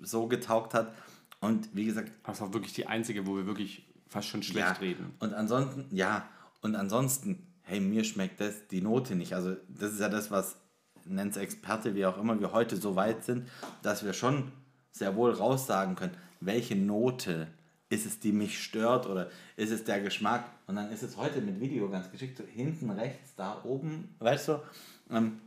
so 0.00 0.26
getaugt 0.26 0.72
hat. 0.74 0.94
Und 1.40 1.68
wie 1.74 1.84
gesagt, 1.84 2.10
Das 2.24 2.40
war 2.40 2.52
wirklich 2.54 2.72
die 2.72 2.86
einzige, 2.86 3.26
wo 3.26 3.36
wir 3.36 3.46
wirklich 3.46 3.86
fast 4.08 4.28
schon 4.28 4.42
schlecht 4.42 4.66
ja, 4.66 4.72
reden. 4.72 5.12
Und 5.20 5.34
ansonsten, 5.34 5.84
ja, 5.94 6.26
und 6.62 6.74
ansonsten, 6.76 7.46
hey, 7.62 7.78
mir 7.78 8.04
schmeckt 8.04 8.40
das, 8.40 8.66
die 8.68 8.80
Note 8.80 9.14
nicht. 9.16 9.34
Also 9.34 9.54
das 9.68 9.92
ist 9.92 10.00
ja 10.00 10.08
das, 10.08 10.30
was 10.30 10.56
nennt 11.08 11.36
Experte, 11.36 11.94
wie 11.94 12.06
auch 12.06 12.18
immer, 12.18 12.38
wir 12.40 12.52
heute 12.52 12.76
so 12.76 12.96
weit 12.96 13.24
sind, 13.24 13.48
dass 13.82 14.04
wir 14.04 14.12
schon 14.12 14.52
sehr 14.92 15.16
wohl 15.16 15.32
raussagen 15.32 15.96
können, 15.96 16.16
welche 16.40 16.76
Note 16.76 17.48
ist 17.88 18.06
es, 18.06 18.18
die 18.18 18.32
mich 18.32 18.62
stört 18.62 19.06
oder 19.06 19.28
ist 19.56 19.70
es 19.70 19.84
der 19.84 20.00
Geschmack. 20.00 20.44
Und 20.66 20.76
dann 20.76 20.90
ist 20.90 21.02
es 21.02 21.16
heute 21.16 21.40
mit 21.40 21.60
Video 21.60 21.88
ganz 21.88 22.10
geschickt, 22.10 22.36
so 22.36 22.44
hinten 22.44 22.90
rechts, 22.90 23.34
da 23.36 23.60
oben, 23.64 24.14
weißt 24.18 24.48
du, 24.48 24.60
ähm, 25.10 25.40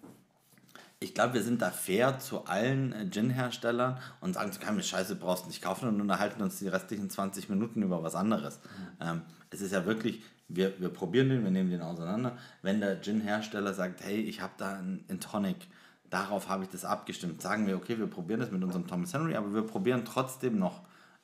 ich 1.02 1.14
glaube, 1.14 1.36
wir 1.36 1.44
sind 1.44 1.62
da 1.62 1.72
fair 1.72 2.20
zu 2.20 2.46
allen 2.46 2.92
äh, 2.94 3.10
Gin-Herstellern 3.10 3.98
und 4.20 4.34
sagen, 4.34 4.52
so 4.52 4.60
keine 4.60 4.84
Scheiße 4.84 5.16
brauchst 5.16 5.46
du 5.46 5.48
nicht 5.48 5.62
kaufen 5.62 5.88
und 5.88 6.02
unterhalten 6.02 6.42
uns 6.42 6.60
die 6.60 6.68
restlichen 6.68 7.10
20 7.10 7.50
Minuten 7.50 7.82
über 7.82 8.04
was 8.04 8.16
anderes. 8.16 8.60
Ähm, 9.00 9.22
es 9.50 9.62
ist 9.62 9.72
ja 9.72 9.86
wirklich, 9.86 10.22
wir, 10.50 10.80
wir 10.80 10.90
probieren 10.90 11.30
den, 11.30 11.44
wir 11.44 11.52
nehmen 11.52 11.70
den 11.70 11.82
auseinander. 11.82 12.38
Wenn 12.62 12.82
der 12.82 13.00
Gin-Hersteller 13.02 13.74
sagt, 13.74 14.04
hey, 14.04 14.20
ich 14.20 14.42
habe 14.42 14.54
da 14.58 14.80
einen, 14.80 15.20
Tonic, 15.20 15.68
darauf 16.10 16.50
habe 16.50 16.64
ich 16.64 16.70
das 16.70 16.84
abgestimmt, 16.84 17.42
sagen 17.42 17.68
wir, 17.68 17.78
okay, 17.78 17.98
wir 17.98 18.08
probieren 18.08 18.40
das 18.40 18.52
mit 18.52 18.64
unserem 18.64 18.88
Thomas 18.88 19.14
Henry, 19.14 19.36
aber 19.36 19.54
wir 19.54 19.62
probieren 19.62 20.04
trotzdem 20.06 20.58
noch 20.58 20.82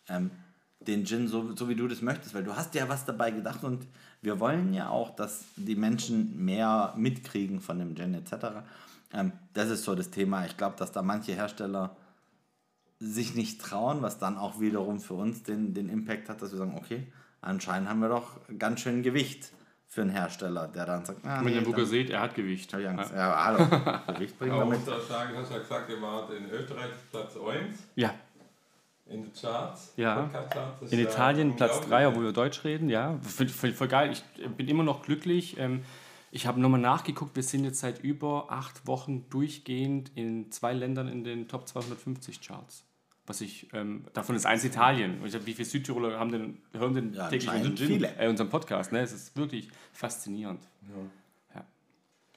ähm, 0.07 0.29
den 0.79 1.05
Gin 1.05 1.27
so, 1.27 1.55
so 1.55 1.67
wie 1.67 1.75
du 1.75 1.87
das 1.87 2.01
möchtest, 2.03 2.35
weil 2.35 2.43
du 2.43 2.55
hast 2.55 2.75
ja 2.75 2.87
was 2.87 3.05
dabei 3.05 3.31
gedacht 3.31 3.63
und 3.63 3.87
wir 4.21 4.39
wollen 4.39 4.73
ja 4.73 4.89
auch, 4.89 5.15
dass 5.15 5.45
die 5.55 5.75
Menschen 5.75 6.45
mehr 6.45 6.93
mitkriegen 6.95 7.59
von 7.61 7.79
dem 7.79 7.95
Gin 7.95 8.13
etc. 8.13 8.63
Ähm, 9.11 9.31
das 9.53 9.69
ist 9.71 9.83
so 9.83 9.95
das 9.95 10.11
Thema. 10.11 10.45
Ich 10.45 10.55
glaube, 10.55 10.75
dass 10.77 10.91
da 10.91 11.01
manche 11.01 11.33
Hersteller 11.33 11.95
sich 12.99 13.33
nicht 13.33 13.59
trauen, 13.59 14.03
was 14.03 14.19
dann 14.19 14.37
auch 14.37 14.59
wiederum 14.59 14.99
für 14.99 15.15
uns 15.15 15.41
den, 15.43 15.73
den 15.73 15.89
Impact 15.89 16.29
hat, 16.29 16.41
dass 16.41 16.51
wir 16.51 16.59
sagen, 16.59 16.75
okay, 16.77 17.07
anscheinend 17.45 17.89
haben 17.89 17.99
wir 17.99 18.09
doch 18.09 18.31
ganz 18.59 18.81
schön 18.81 19.03
Gewicht 19.03 19.51
für 19.87 20.01
einen 20.01 20.09
Hersteller, 20.11 20.67
der 20.67 20.85
dann 20.85 21.05
sagt, 21.05 21.25
ah, 21.25 21.39
Wenn 21.43 21.53
ihr 21.53 21.61
dann 21.61 21.85
seht, 21.85 22.09
er 22.09 22.21
hat 22.21 22.35
Gewicht. 22.35 22.73
hab 22.73 22.79
ich 22.81 22.87
Angst. 22.89 23.11
Ja. 23.11 23.17
Ja, 23.17 23.45
hallo, 23.45 24.01
Gewicht 24.13 24.37
bringen 24.37 24.51
wir 24.53 24.61
Aber 24.61 24.71
mit. 24.71 24.79
muss 24.79 24.89
auch 24.89 25.01
sagen, 25.01 25.37
hast 25.37 25.51
ja 25.51 25.59
gesagt, 25.59 25.89
ihr 25.89 26.01
wart 26.01 26.31
in 26.31 26.49
Österreich 26.49 26.91
Platz 27.11 27.35
1 27.37 27.77
ja, 27.95 28.13
in 29.07 29.23
den 29.23 29.31
Charts. 29.33 29.93
Ja. 29.95 30.29
Das 30.81 30.91
in 30.91 30.99
Italien 30.99 31.55
Platz 31.55 31.75
unglaublich. 31.77 31.89
3, 31.99 32.07
obwohl 32.07 32.23
wir 32.25 32.33
Deutsch 32.33 32.63
reden, 32.63 32.89
ja. 32.89 33.17
Voll, 33.21 33.47
voll, 33.47 33.71
voll 33.73 33.87
geil. 33.87 34.11
Ich 34.11 34.23
bin 34.57 34.67
immer 34.67 34.83
noch 34.83 35.03
glücklich. 35.03 35.57
Ähm, 35.59 35.83
Ich 36.31 36.47
habe 36.47 36.59
nochmal 36.59 36.81
nachgeguckt, 36.81 37.35
wir 37.37 37.43
sind 37.43 37.63
jetzt 37.63 37.79
seit 37.79 38.03
über 38.03 38.47
acht 38.49 38.87
Wochen 38.87 39.29
durchgehend 39.29 40.11
in 40.15 40.51
zwei 40.51 40.73
Ländern 40.73 41.07
in 41.07 41.23
den 41.23 41.47
Top 41.47 41.65
250 41.67 42.41
Charts. 42.41 42.83
Was 43.27 43.41
ich, 43.41 43.67
ähm, 43.73 44.05
davon 44.13 44.35
ist 44.35 44.45
eins 44.45 44.63
Italien. 44.63 45.19
Und 45.21 45.27
ich 45.27 45.33
hab, 45.35 45.45
wie 45.47 45.53
viele 45.53 45.67
Südtiroler 45.67 46.19
haben 46.19 46.31
den, 46.31 46.61
hören 46.73 46.93
den 46.93 47.13
Ja, 47.13 47.27
täglich 47.27 47.49
unseren, 47.51 47.75
Gin, 47.75 48.03
äh, 48.19 48.27
unseren 48.27 48.49
Podcast? 48.49 48.91
Ne? 48.91 48.99
Es 49.01 49.11
ist 49.13 49.35
wirklich 49.35 49.69
faszinierend. 49.93 50.61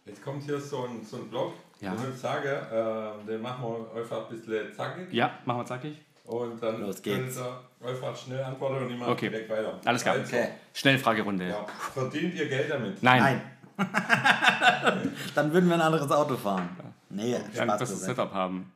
Jetzt 0.06 0.22
kommt 0.24 0.42
hier 0.44 0.58
so 0.58 0.84
ein, 0.84 1.04
so 1.04 1.18
ein 1.18 1.28
Blog. 1.28 1.52
Ja. 1.80 1.94
Ich 1.94 2.00
würde 2.00 2.16
sagen, 2.16 2.48
äh, 2.48 3.26
den 3.30 3.42
machen 3.42 3.62
wir 3.62 4.00
einfach 4.00 4.22
ein 4.30 4.34
bisschen 4.34 4.72
zackig. 4.74 5.12
Ja, 5.12 5.38
machen 5.44 5.58
wir 5.60 5.66
zackig. 5.66 5.98
Und 6.24 6.62
dann 6.62 6.80
Los 6.80 7.02
geht's. 7.02 7.38
einfach 7.84 8.16
schnell 8.16 8.42
antworten 8.42 8.84
und 8.84 8.90
ich 8.90 8.98
mache 8.98 9.10
Okay. 9.10 9.28
direkt 9.28 9.50
weiter. 9.50 9.78
Alles 9.84 10.02
klar. 10.02 10.14
Also, 10.14 10.34
Okay. 10.34 10.48
Schnellfragerunde. 10.72 11.48
ja. 11.48 11.66
Verdient 11.92 12.34
ihr 12.34 12.48
Geld 12.48 12.70
damit? 12.70 13.02
Nein. 13.02 13.20
Nein. 13.22 13.42
Dann 15.34 15.52
würden 15.52 15.68
wir 15.68 15.74
ein 15.76 15.80
anderes 15.82 16.10
Auto 16.10 16.36
fahren. 16.36 16.68
Nee, 17.10 17.32
Ja, 17.32 17.38
ein 17.38 17.44
Spaß 17.52 17.78
besseres 17.78 18.00
beiseite. 18.00 18.16
Setup 18.20 18.32
haben. 18.32 18.72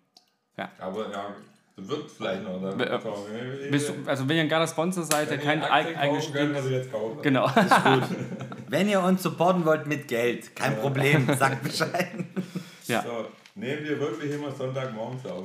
Aber 0.79 1.11
ja, 1.11 1.35
wird 1.89 2.11
vielleicht 2.11 2.43
noch. 2.45 2.61
Oder? 2.61 2.73
Be- 2.77 2.87
äh, 2.89 3.71
du, 3.71 3.93
also 4.07 4.29
wenn 4.29 4.37
ihr 4.37 4.43
ein 4.43 4.49
geiler 4.49 4.67
Sponsor 4.67 5.05
seid, 5.05 5.31
der 5.31 5.39
kein 5.39 5.63
eigenes 5.63 6.33
Geld... 6.33 6.57
Genau. 7.23 7.51
Wenn 8.69 8.89
ihr 8.89 9.01
uns 9.03 9.23
supporten 9.23 9.65
wollt 9.67 9.87
mit 9.87 10.09
Geld, 10.09 10.57
kein 10.57 10.79
Problem, 10.79 11.27
sagt 11.39 11.63
Bescheid. 11.63 12.09
Ja. 12.87 13.03
So, 13.03 13.27
nehmen 13.55 13.85
wir 13.85 14.01
wirklich 14.01 14.33
immer 14.33 14.51
Sonntagmorgens 14.51 15.27
auf. 15.27 15.45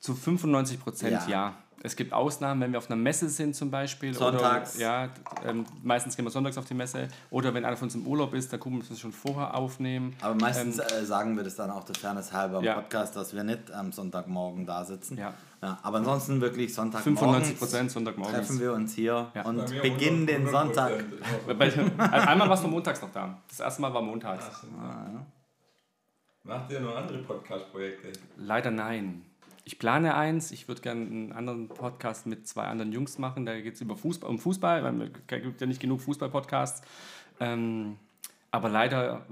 Zu 0.00 0.14
95 0.14 0.78
Prozent 0.78 1.12
Ja. 1.12 1.26
ja. 1.28 1.54
Es 1.84 1.94
gibt 1.94 2.12
Ausnahmen, 2.12 2.60
wenn 2.60 2.72
wir 2.72 2.78
auf 2.78 2.90
einer 2.90 3.00
Messe 3.00 3.28
sind 3.28 3.54
zum 3.54 3.70
Beispiel. 3.70 4.12
Sonntags. 4.12 4.74
Oder, 4.76 4.82
ja, 4.84 5.08
ähm, 5.46 5.64
meistens 5.82 6.16
gehen 6.16 6.24
wir 6.24 6.30
sonntags 6.30 6.58
auf 6.58 6.64
die 6.64 6.74
Messe. 6.74 7.06
Oder 7.30 7.54
wenn 7.54 7.64
einer 7.64 7.76
von 7.76 7.86
uns 7.86 7.94
im 7.94 8.04
Urlaub 8.06 8.34
ist, 8.34 8.52
dann 8.52 8.58
gucken 8.58 8.82
wir 8.82 8.90
uns 8.90 8.98
schon 8.98 9.12
vorher 9.12 9.54
aufnehmen. 9.54 10.16
Aber 10.20 10.34
meistens 10.34 10.78
äh, 10.80 11.04
sagen 11.04 11.36
wir 11.36 11.44
das 11.44 11.54
dann 11.54 11.70
auch 11.70 11.84
der 11.84 11.94
Fairness 11.94 12.32
halber 12.32 12.58
im 12.58 12.64
Ja. 12.64 12.74
Podcast, 12.74 13.14
dass 13.14 13.32
wir 13.32 13.44
nicht 13.44 13.70
am 13.70 13.92
Sonntagmorgen 13.92 14.66
da 14.66 14.84
sitzen. 14.84 15.16
Ja. 15.18 15.32
Ja, 15.62 15.78
aber 15.82 15.98
ansonsten 15.98 16.40
wirklich 16.40 16.72
Sonntagmorgen 16.74 17.16
95 17.18 17.58
Prozent 17.58 17.90
Sonntagmorgens. 17.90 18.36
treffen 18.36 18.60
wir 18.60 18.72
uns 18.72 18.94
hier 18.94 19.30
Ja. 19.34 19.42
Und 19.44 19.66
beginnen 19.82 20.26
100 20.26 20.28
den 20.28 20.48
Sonntag. 20.48 20.92
100%. 21.48 21.90
Bei- 21.96 22.10
Einmal 22.12 22.48
warst 22.48 22.62
du 22.64 22.68
montags 22.68 23.00
noch 23.02 23.12
da. 23.12 23.38
Das 23.48 23.60
erste 23.60 23.82
Mal 23.82 23.92
war 23.94 24.02
montags. 24.02 24.44
Macht 26.44 26.70
ihr 26.72 26.80
noch 26.80 26.96
andere 26.96 27.18
Podcast-Projekte? 27.18 28.12
Leider 28.36 28.70
nein. 28.70 29.22
Ich 29.68 29.78
plane 29.78 30.14
eins. 30.14 30.50
Ich 30.50 30.66
würde 30.66 30.80
gerne 30.80 31.02
einen 31.04 31.32
anderen 31.34 31.68
Podcast 31.68 32.24
mit 32.26 32.48
zwei 32.48 32.64
anderen 32.64 32.90
Jungs 32.90 33.18
machen. 33.18 33.44
Da 33.44 33.60
geht 33.60 33.74
es 33.74 33.82
über 33.82 33.98
Fußball, 33.98 34.30
um 34.30 34.38
Fußball. 34.38 34.82
weil 34.82 35.10
Es 35.26 35.42
gibt 35.42 35.60
ja 35.60 35.66
nicht 35.66 35.78
genug 35.78 36.00
Fußball-Podcasts. 36.00 36.80
Ähm, 37.38 37.98
aber 38.50 38.70
leider, 38.70 39.26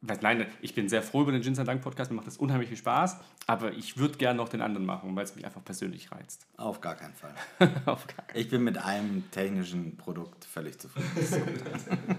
was- 0.00 0.22
nein, 0.22 0.46
ich 0.62 0.74
bin 0.74 0.88
sehr 0.88 1.02
froh 1.02 1.20
über 1.20 1.32
den 1.32 1.42
Gin 1.42 1.52
Dank 1.52 1.82
Podcast. 1.82 2.10
Mir 2.10 2.16
macht 2.16 2.26
das 2.26 2.38
unheimlich 2.38 2.70
viel 2.70 2.78
Spaß. 2.78 3.18
Aber 3.46 3.70
ich 3.74 3.98
würde 3.98 4.16
gerne 4.16 4.38
noch 4.38 4.48
den 4.48 4.62
anderen 4.62 4.86
machen, 4.86 5.14
weil 5.14 5.24
es 5.24 5.36
mich 5.36 5.44
einfach 5.44 5.62
persönlich 5.62 6.10
reizt. 6.10 6.46
Auf 6.56 6.80
gar 6.80 6.94
keinen 6.94 7.12
Fall. 7.12 7.34
Auf 7.84 8.06
gar 8.06 8.24
keinen 8.26 8.40
Ich 8.40 8.48
bin 8.48 8.64
mit 8.64 8.78
einem 8.78 9.30
technischen 9.30 9.98
Produkt 9.98 10.46
völlig 10.46 10.78
zufrieden. 10.78 11.10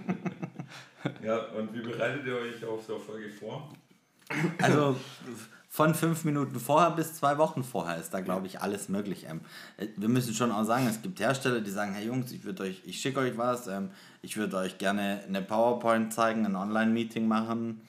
Ja, 1.24 1.38
und 1.58 1.74
wie 1.74 1.80
bereitet 1.82 2.26
ihr 2.26 2.36
euch 2.36 2.66
auf 2.66 2.84
so 2.86 2.96
eine 2.96 3.04
Folge 3.04 3.30
vor? 3.30 3.72
Also 4.62 4.98
von 5.70 5.94
fünf 5.94 6.24
Minuten 6.24 6.60
vorher 6.60 6.92
bis 6.92 7.16
zwei 7.16 7.38
Wochen 7.38 7.64
vorher 7.64 7.98
ist 7.98 8.14
da, 8.14 8.22
glaube 8.22 8.48
ich, 8.48 8.62
alles 8.62 8.90
möglich. 8.90 9.26
Ähm, 9.30 9.42
äh, 9.78 9.88
wir 9.98 10.10
müssen 10.10 10.34
schon 10.34 10.52
auch 10.52 10.64
sagen, 10.64 10.88
es 10.88 11.02
gibt 11.02 11.20
Hersteller, 11.20 11.62
die 11.62 11.72
sagen, 11.72 11.94
hey 11.94 12.08
Jungs, 12.08 12.32
ich 12.32 12.44
würde 12.44 12.64
euch, 12.64 12.82
ich 12.86 13.00
schicke 13.00 13.20
euch 13.20 13.38
was, 13.38 13.68
ähm, 13.68 13.92
ich 14.22 14.38
würde 14.38 14.58
euch 14.58 14.78
gerne 14.78 15.22
eine 15.28 15.42
PowerPoint 15.42 16.14
zeigen, 16.14 16.46
ein 16.46 16.56
Online-Meeting 16.56 17.28
machen, 17.28 17.82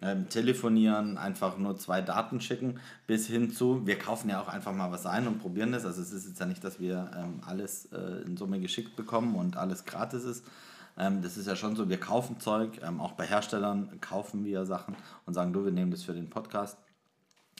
ähm, 0.00 0.28
telefonieren, 0.28 1.18
einfach 1.18 1.58
nur 1.58 1.76
zwei 1.78 2.02
Daten 2.02 2.40
schicken, 2.40 2.80
bis 3.06 3.26
hin 3.26 3.50
zu, 3.50 3.86
wir 3.86 3.98
kaufen 3.98 4.30
ja 4.30 4.40
auch 4.40 4.48
einfach 4.48 4.72
mal 4.72 4.92
was 4.92 5.06
ein 5.06 5.26
und 5.26 5.38
probieren 5.38 5.72
das. 5.72 5.84
Also 5.84 6.02
es 6.02 6.12
ist 6.12 6.26
jetzt 6.26 6.40
ja 6.40 6.46
nicht, 6.46 6.62
dass 6.62 6.78
wir 6.78 7.10
ähm, 7.16 7.40
alles 7.46 7.86
äh, 7.86 8.22
in 8.24 8.36
Summe 8.36 8.60
geschickt 8.60 8.96
bekommen 8.96 9.34
und 9.34 9.56
alles 9.56 9.84
gratis 9.84 10.24
ist. 10.24 10.44
Ähm, 10.96 11.22
das 11.22 11.36
ist 11.36 11.46
ja 11.46 11.56
schon 11.56 11.74
so, 11.74 11.88
wir 11.88 11.98
kaufen 11.98 12.38
Zeug, 12.38 12.80
ähm, 12.82 13.00
auch 13.00 13.12
bei 13.12 13.26
Herstellern 13.26 14.00
kaufen 14.00 14.44
wir 14.44 14.64
Sachen 14.64 14.96
und 15.26 15.34
sagen, 15.34 15.52
du, 15.52 15.64
wir 15.64 15.72
nehmen 15.72 15.90
das 15.90 16.04
für 16.04 16.12
den 16.12 16.30
Podcast. 16.30 16.78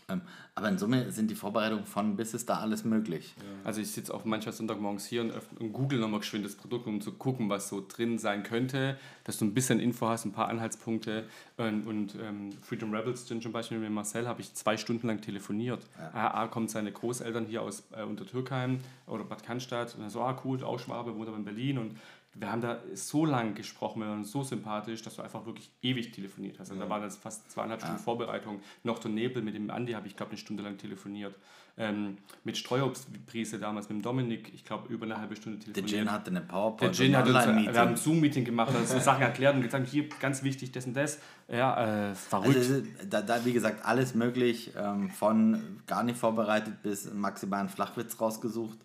Ähm, 0.09 0.20
aber 0.55 0.68
in 0.68 0.78
Summe 0.78 1.11
sind 1.11 1.30
die 1.30 1.34
Vorbereitungen 1.34 1.84
von 1.84 2.16
bis 2.16 2.34
ist 2.34 2.48
da 2.48 2.59
alles 2.59 2.84
möglich. 2.84 3.34
Also 3.64 3.80
ich 3.80 3.90
sitze 3.90 4.14
auch 4.14 4.24
manchmal 4.24 4.52
Sonntagmorgens 4.52 5.07
hier 5.07 5.22
und, 5.22 5.30
öffne, 5.32 5.59
und 5.59 5.72
google 5.72 5.98
nochmal 5.98 6.20
geschwind 6.20 6.44
das 6.44 6.55
Produkt, 6.55 6.86
um 6.86 7.00
zu 7.00 7.12
gucken, 7.12 7.48
was 7.48 7.68
so 7.68 7.84
drin 7.86 8.18
sein 8.18 8.42
könnte, 8.42 8.98
dass 9.24 9.38
du 9.38 9.46
ein 9.46 9.55
bisschen 9.55 9.80
Info 9.80 10.09
hast, 10.09 10.24
ein 10.24 10.32
paar 10.32 10.48
Anhaltspunkte. 10.48 11.24
Und, 11.57 11.86
und 11.86 12.14
ähm, 12.22 12.50
Freedom 12.62 12.94
Rebels 12.94 13.26
zum 13.26 13.52
Beispiel 13.52 13.78
mit 13.78 13.90
Marcel 13.90 14.28
habe 14.28 14.40
ich 14.40 14.55
zwei 14.55 14.76
Stunden 14.76 15.07
lang 15.07 15.20
telefoniert. 15.20 15.86
Ja. 15.98 16.34
A, 16.34 16.46
kommt 16.48 16.70
seine 16.70 16.92
Großeltern 16.92 17.46
hier 17.46 17.62
aus 17.62 17.84
äh, 17.96 18.02
Untertürkheim 18.02 18.80
oder 19.07 19.24
Bad 19.24 19.42
Cannstatt 19.42 19.96
und 19.98 20.09
so, 20.11 20.20
ah 20.20 20.40
cool, 20.44 20.62
auch 20.62 20.78
Schwabe, 20.78 21.16
wohnt 21.16 21.28
aber 21.28 21.36
in 21.36 21.44
Berlin 21.44 21.78
und 21.78 21.96
wir 22.35 22.51
haben 22.51 22.61
da 22.61 22.80
so 22.95 23.24
lang 23.24 23.55
gesprochen, 23.55 24.01
wir 24.01 24.09
waren 24.09 24.24
so 24.24 24.43
sympathisch, 24.43 25.03
dass 25.03 25.16
du 25.16 25.22
einfach 25.22 25.47
wirklich 25.47 25.70
ewig 25.82 26.12
telefoniert 26.12 26.59
hast. 26.59 26.70
Also 26.70 26.82
da 26.82 26.89
waren 26.89 27.03
jetzt 27.03 27.18
fast 27.18 27.51
zweieinhalb 27.51 27.80
Stunden 27.80 28.01
Vorbereitung. 28.01 28.61
Noch 28.82 28.99
der 28.99 29.11
Nebel 29.11 29.43
mit 29.43 29.55
dem 29.55 29.70
Andi 29.70 29.93
habe 29.93 30.07
ich, 30.07 30.16
glaube 30.16 30.32
eine 30.32 30.39
Stunde 30.39 30.62
lang 30.62 30.78
telefoniert. 30.78 31.35
Ähm, 31.76 32.18
mit 32.45 32.57
Streuobstprise 32.57 33.59
damals, 33.59 33.89
mit 33.89 33.99
dem 33.99 34.03
Dominik, 34.03 34.53
ich 34.55 34.64
glaube 34.64 34.93
über 34.93 35.07
eine 35.07 35.18
halbe 35.18 35.35
Stunde 35.35 35.59
Der 35.59 35.74
telefoniert. 35.74 36.07
Gin 36.07 36.12
hatte 36.12 36.30
eine 36.30 36.41
Der 36.41 36.47
PowerPoint 36.47 36.95
Gin 36.95 37.16
hat 37.16 37.26
uns, 37.26 37.35
wir 37.35 37.80
haben 37.80 37.91
ein 37.91 37.97
Zoom-Meeting 37.97 38.45
gemacht, 38.45 38.72
hat 38.72 38.87
so 38.87 38.99
Sachen 39.01 39.22
erklärt 39.22 39.57
und 39.57 39.62
gesagt, 39.62 39.89
hier 39.89 40.09
ganz 40.20 40.45
wichtig, 40.45 40.70
das 40.70 40.87
und 40.87 40.95
das. 40.95 41.18
Ja, 41.49 42.11
äh, 42.11 42.14
verrückt. 42.14 42.57
Also, 42.57 42.82
da, 43.11 43.22
da, 43.22 43.45
wie 43.45 43.53
gesagt, 43.53 43.85
alles 43.85 44.14
möglich, 44.14 44.70
ähm, 44.76 45.11
von 45.11 45.80
gar 45.89 46.05
nicht 46.05 46.16
vorbereitet 46.16 46.82
bis 46.82 47.12
maximal 47.12 47.61
einen 47.61 47.68
Flachwitz 47.68 48.20
rausgesucht. 48.20 48.78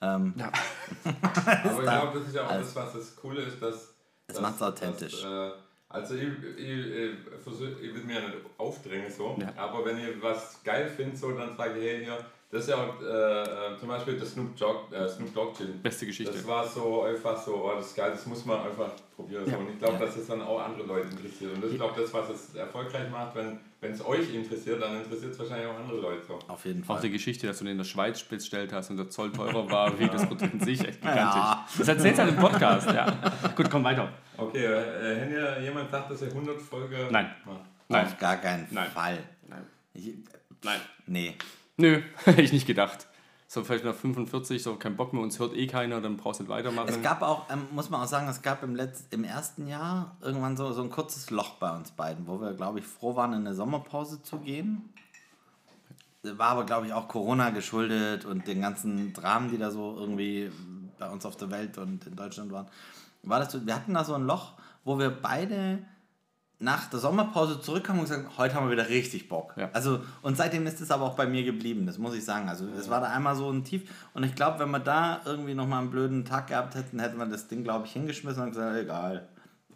Ähm, 0.00 0.34
ja. 0.36 0.52
Aber 1.64 1.72
ich 1.72 1.80
glaube, 1.82 2.18
das 2.18 2.28
ist 2.28 2.34
ja 2.34 2.46
auch 2.46 2.52
das, 2.52 2.76
was 2.76 2.92
das 2.92 3.16
Coole 3.16 3.42
ist, 3.42 3.60
dass. 3.60 3.74
Es 3.74 4.34
dass- 4.34 4.40
macht's 4.40 4.62
authentisch. 4.62 5.22
Dass, 5.22 5.50
äh, 5.52 5.52
also, 5.90 6.14
ich, 6.14 6.28
ich, 6.58 6.86
ich, 6.86 7.10
versuch, 7.42 7.68
ich 7.80 7.94
will 7.94 8.04
mir 8.04 8.20
nicht 8.20 8.36
aufdränge. 8.58 9.10
So. 9.10 9.36
Ja. 9.40 9.52
Aber 9.56 9.84
wenn 9.86 9.98
ihr 9.98 10.22
was 10.22 10.62
geil 10.62 10.86
findet, 10.88 11.16
so, 11.18 11.32
dann 11.32 11.56
sage 11.56 11.78
ich, 11.78 11.84
hey, 11.84 12.04
hier, 12.04 12.18
das 12.50 12.62
ist 12.62 12.68
ja 12.70 12.76
auch, 12.76 13.00
äh, 13.02 13.42
äh, 13.74 13.78
zum 13.78 13.88
Beispiel 13.88 14.18
das 14.18 14.32
Snoop 14.32 14.54
Dogg, 14.56 14.92
äh, 14.94 15.08
Snoop 15.08 15.34
Dogg 15.34 15.56
Gin. 15.56 15.82
Beste 15.82 16.06
Geschichte. 16.06 16.32
Das 16.32 16.46
war 16.46 16.66
so 16.66 17.02
einfach 17.02 17.42
so, 17.42 17.64
oh, 17.64 17.72
das 17.74 17.86
ist 17.86 17.96
geil, 17.96 18.10
das 18.10 18.24
muss 18.26 18.44
man 18.44 18.60
einfach 18.60 18.90
probieren. 19.16 19.44
So. 19.46 19.50
Ja. 19.50 19.56
Und 19.58 19.70
ich 19.70 19.78
glaube, 19.78 19.94
Ja. 19.94 20.00
dass 20.00 20.16
es 20.16 20.26
dann 20.26 20.42
auch 20.42 20.60
andere 20.60 20.86
Leute 20.86 21.08
interessiert. 21.08 21.54
Und 21.54 21.64
das 21.64 21.70
ist, 21.70 21.76
glaube 21.78 22.00
das, 22.00 22.12
was 22.12 22.28
es 22.30 22.54
erfolgreich 22.54 23.10
macht. 23.10 23.34
Wenn 23.34 23.58
wenn 23.80 23.92
es 23.92 24.04
euch 24.04 24.34
interessiert, 24.34 24.82
dann 24.82 24.96
interessiert 25.02 25.32
es 25.32 25.38
wahrscheinlich 25.38 25.68
auch 25.68 25.76
andere 25.78 26.00
Leute. 26.00 26.32
Auf 26.48 26.64
jeden 26.64 26.82
Auch 26.82 26.86
Fall. 26.86 27.00
die 27.02 27.10
Geschichte, 27.10 27.46
dass 27.46 27.58
du 27.58 27.64
den 27.64 27.72
in 27.72 27.78
der 27.78 27.84
Schweiz 27.84 28.22
bestellt 28.22 28.72
hast 28.72 28.90
und 28.90 28.96
der 28.96 29.08
Zoll 29.08 29.32
teurer 29.32 29.70
war, 29.70 29.98
wie 29.98 30.06
das 30.06 30.26
Produkt 30.26 30.52
in 30.52 30.60
sich, 30.60 30.80
echt 30.80 31.00
gigantisch. 31.00 31.40
Ja. 31.40 31.66
Das 31.78 31.88
erzählst 31.88 32.18
du 32.18 32.22
halt 32.24 32.34
im 32.34 32.40
Podcast, 32.40 32.88
ja. 32.90 33.06
Gut, 33.54 33.70
komm 33.70 33.84
weiter. 33.84 34.12
Okay, 34.36 34.64
äh, 34.64 35.62
jemand 35.62 35.90
sagt, 35.90 36.10
dass 36.10 36.22
er 36.22 36.28
100 36.28 36.60
Folge 36.60 37.08
Nein. 37.10 37.34
macht. 37.44 37.60
Nein. 37.88 38.06
Auf 38.06 38.18
gar 38.18 38.36
keinen 38.36 38.68
Nein. 38.70 38.90
Fall. 38.90 39.18
Nein. 39.48 39.66
Ich, 39.94 40.14
Nein. 40.62 40.80
nee. 41.06 41.34
Nö, 41.76 42.02
hätte 42.24 42.42
ich 42.42 42.52
nicht 42.52 42.66
gedacht. 42.66 43.07
So 43.50 43.64
vielleicht 43.64 43.84
nach 43.84 43.94
45, 43.94 44.62
so 44.62 44.76
kein 44.76 44.94
Bock 44.94 45.14
mehr, 45.14 45.22
uns 45.22 45.38
hört 45.38 45.56
eh 45.56 45.66
keiner, 45.66 46.02
dann 46.02 46.18
brauchst 46.18 46.38
du 46.38 46.44
nicht 46.44 46.50
weitermachen. 46.50 46.90
Es 46.90 47.00
gab 47.00 47.22
auch, 47.22 47.50
ähm, 47.50 47.66
muss 47.72 47.88
man 47.88 48.02
auch 48.02 48.06
sagen, 48.06 48.28
es 48.28 48.42
gab 48.42 48.62
im, 48.62 48.76
Letz-, 48.76 49.04
im 49.10 49.24
ersten 49.24 49.66
Jahr 49.66 50.16
irgendwann 50.20 50.58
so, 50.58 50.70
so 50.72 50.82
ein 50.82 50.90
kurzes 50.90 51.30
Loch 51.30 51.54
bei 51.54 51.74
uns 51.74 51.90
beiden, 51.90 52.26
wo 52.26 52.42
wir, 52.42 52.52
glaube 52.52 52.80
ich, 52.80 52.84
froh 52.84 53.16
waren, 53.16 53.32
in 53.32 53.46
eine 53.46 53.54
Sommerpause 53.54 54.22
zu 54.22 54.40
gehen. 54.40 54.92
War 56.22 56.50
aber, 56.50 56.64
glaube 56.64 56.88
ich, 56.88 56.92
auch 56.92 57.08
Corona 57.08 57.48
geschuldet 57.48 58.26
und 58.26 58.46
den 58.46 58.60
ganzen 58.60 59.14
Dramen, 59.14 59.50
die 59.50 59.56
da 59.56 59.70
so 59.70 59.96
irgendwie 59.98 60.52
bei 60.98 61.08
uns 61.08 61.24
auf 61.24 61.36
der 61.36 61.50
Welt 61.50 61.78
und 61.78 62.06
in 62.06 62.16
Deutschland 62.16 62.52
waren. 62.52 62.66
War 63.22 63.40
das 63.40 63.66
wir 63.66 63.74
hatten 63.74 63.94
da 63.94 64.04
so 64.04 64.12
ein 64.12 64.26
Loch, 64.26 64.52
wo 64.84 64.98
wir 64.98 65.08
beide 65.08 65.78
nach 66.60 66.86
der 66.86 66.98
Sommerpause 66.98 67.60
zurückkamen 67.60 68.00
und 68.00 68.08
gesagt 68.08 68.36
heute 68.36 68.54
haben 68.54 68.66
wir 68.66 68.72
wieder 68.72 68.88
richtig 68.88 69.28
Bock. 69.28 69.54
Ja. 69.56 69.70
Also, 69.72 70.00
und 70.22 70.36
seitdem 70.36 70.66
ist 70.66 70.80
es 70.80 70.90
aber 70.90 71.04
auch 71.04 71.14
bei 71.14 71.26
mir 71.26 71.44
geblieben, 71.44 71.86
das 71.86 71.98
muss 71.98 72.14
ich 72.14 72.24
sagen. 72.24 72.48
Also 72.48 72.66
es 72.76 72.90
war 72.90 73.00
da 73.00 73.08
einmal 73.08 73.36
so 73.36 73.50
ein 73.50 73.64
Tief. 73.64 73.88
Und 74.12 74.24
ich 74.24 74.34
glaube, 74.34 74.58
wenn 74.58 74.70
wir 74.70 74.80
da 74.80 75.20
irgendwie 75.24 75.54
nochmal 75.54 75.82
einen 75.82 75.90
blöden 75.90 76.24
Tag 76.24 76.48
gehabt 76.48 76.74
hätten, 76.74 76.98
hätten 76.98 77.16
wir 77.18 77.26
das 77.26 77.46
Ding, 77.46 77.62
glaube 77.62 77.86
ich, 77.86 77.92
hingeschmissen 77.92 78.42
und 78.42 78.50
gesagt, 78.50 78.76
egal. 78.76 79.28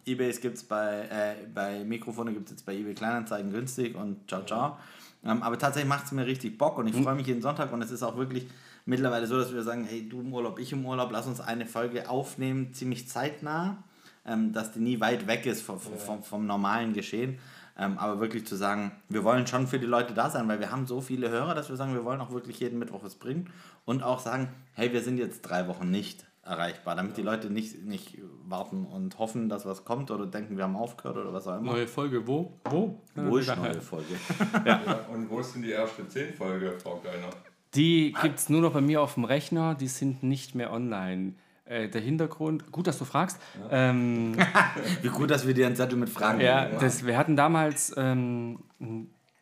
Ebays 0.05 0.41
gibt 0.41 0.57
es 0.57 0.64
bei, 0.64 1.03
äh, 1.03 1.47
bei 1.55 1.85
Mikrofone 1.85 2.33
gibt 2.33 2.47
es 2.47 2.53
jetzt 2.53 2.66
bei 2.66 2.74
eBay 2.74 2.95
Kleinanzeigen 2.95 3.53
günstig 3.53 3.95
und 3.95 4.28
ciao, 4.28 4.45
ciao. 4.45 4.76
Ähm, 5.24 5.43
aber 5.45 5.57
tatsächlich 5.57 5.89
macht 5.89 6.07
es 6.07 6.12
mir 6.12 6.26
richtig 6.26 6.59
Bock 6.59 6.78
und 6.78 6.89
ich 6.89 6.97
freue 6.97 7.14
mich 7.14 7.28
jeden 7.28 7.43
Sonntag 7.43 7.72
und 7.72 7.80
es 7.83 7.93
ist 7.93 8.03
auch 8.03 8.16
wirklich 8.16 8.49
mittlerweile 8.85 9.28
so, 9.28 9.39
dass 9.39 9.53
wir 9.53 9.62
sagen, 9.62 9.87
hey, 9.89 10.09
du 10.09 10.20
im 10.20 10.33
Urlaub, 10.33 10.59
ich 10.59 10.72
im 10.72 10.85
Urlaub, 10.85 11.12
lass 11.12 11.28
uns 11.28 11.41
eine 11.41 11.66
Folge 11.66 12.11
aufnehmen, 12.11 12.74
ziemlich 12.74 13.09
zeitnah, 13.09 13.85
ähm, 14.27 14.53
dass 14.53 14.73
die 14.73 14.81
nie 14.81 15.01
weit 15.01 15.27
weg 15.27 15.47
ist 15.47 15.62
vom, 15.62 15.79
vom, 15.79 16.23
vom 16.23 16.47
normalen 16.47 16.93
Geschehen. 16.93 17.39
Ähm, 17.79 17.97
aber 17.99 18.20
wirklich 18.20 18.47
zu 18.47 18.55
sagen, 18.55 18.93
wir 19.09 19.25
wollen 19.25 19.47
schon 19.47 19.66
für 19.66 19.79
die 19.79 19.87
Leute 19.87 20.12
da 20.12 20.29
sein, 20.29 20.47
weil 20.47 20.61
wir 20.61 20.70
haben 20.70 20.87
so 20.87 21.01
viele 21.01 21.31
Hörer, 21.31 21.55
dass 21.55 21.70
wir 21.70 21.77
sagen, 21.77 21.95
wir 21.95 22.05
wollen 22.05 22.20
auch 22.20 22.31
wirklich 22.31 22.61
jeden 22.61 22.79
Mittwoch 22.79 23.03
was 23.03 23.14
bringen 23.14 23.49
und 23.87 24.03
auch 24.03 24.20
sagen, 24.20 24.49
hey, 24.75 24.93
wir 24.93 25.01
sind 25.01 25.16
jetzt 25.16 25.41
drei 25.43 25.66
Wochen 25.68 25.91
nicht 25.91 26.27
erreichbar, 26.45 26.97
damit 26.97 27.16
die 27.16 27.23
Leute 27.23 27.51
nicht, 27.51 27.85
nicht 27.85 28.18
warten 28.45 28.85
und 28.85 29.18
hoffen, 29.18 29.49
dass 29.49 29.64
was 29.64 29.85
kommt 29.85 30.11
oder 30.11 30.27
denken, 30.27 30.57
wir 30.57 30.64
haben 30.64 30.77
aufgehört 30.77 31.16
oder 31.16 31.33
was 31.33 31.47
auch 31.47 31.59
immer. 31.59 31.73
Neue 31.73 31.87
Folge, 31.87 32.27
wo? 32.27 32.59
Wo? 32.64 33.01
Wo 33.14 33.37
ist 33.39 33.57
neue 33.57 33.81
Folge? 33.81 34.16
Ja, 34.66 34.81
und 35.12 35.31
wo 35.31 35.41
sind 35.41 35.62
die 35.62 35.73
ersten 35.73 36.09
10 36.09 36.35
Folge, 36.35 36.75
Frau 36.83 36.97
Kleiner? 36.97 37.31
Die 37.75 38.14
gibt 38.20 38.39
es 38.39 38.49
nur 38.49 38.61
noch 38.61 38.73
bei 38.73 38.81
mir 38.81 39.01
auf 39.01 39.14
dem 39.14 39.25
Rechner, 39.25 39.75
die 39.75 39.89
sind 39.89 40.23
nicht 40.23 40.55
mehr 40.55 40.73
online. 40.73 41.35
Äh, 41.65 41.89
der 41.89 42.01
Hintergrund, 42.01 42.73
gut, 42.73 42.87
dass 42.87 42.99
du 42.99 43.05
fragst. 43.05 43.39
Ähm, 43.71 44.37
Wie 45.03 45.09
gut, 45.09 45.31
dass 45.31 45.47
wir 45.47 45.55
dir 45.55 45.67
einen 45.67 45.77
Zettel 45.77 45.97
mit 45.97 46.11
Fragen 46.11 46.41
ja, 46.41 46.67
das, 46.67 47.07
wir 47.07 47.17
hatten 47.17 47.37
damals 47.37 47.95
ähm, 47.97 48.59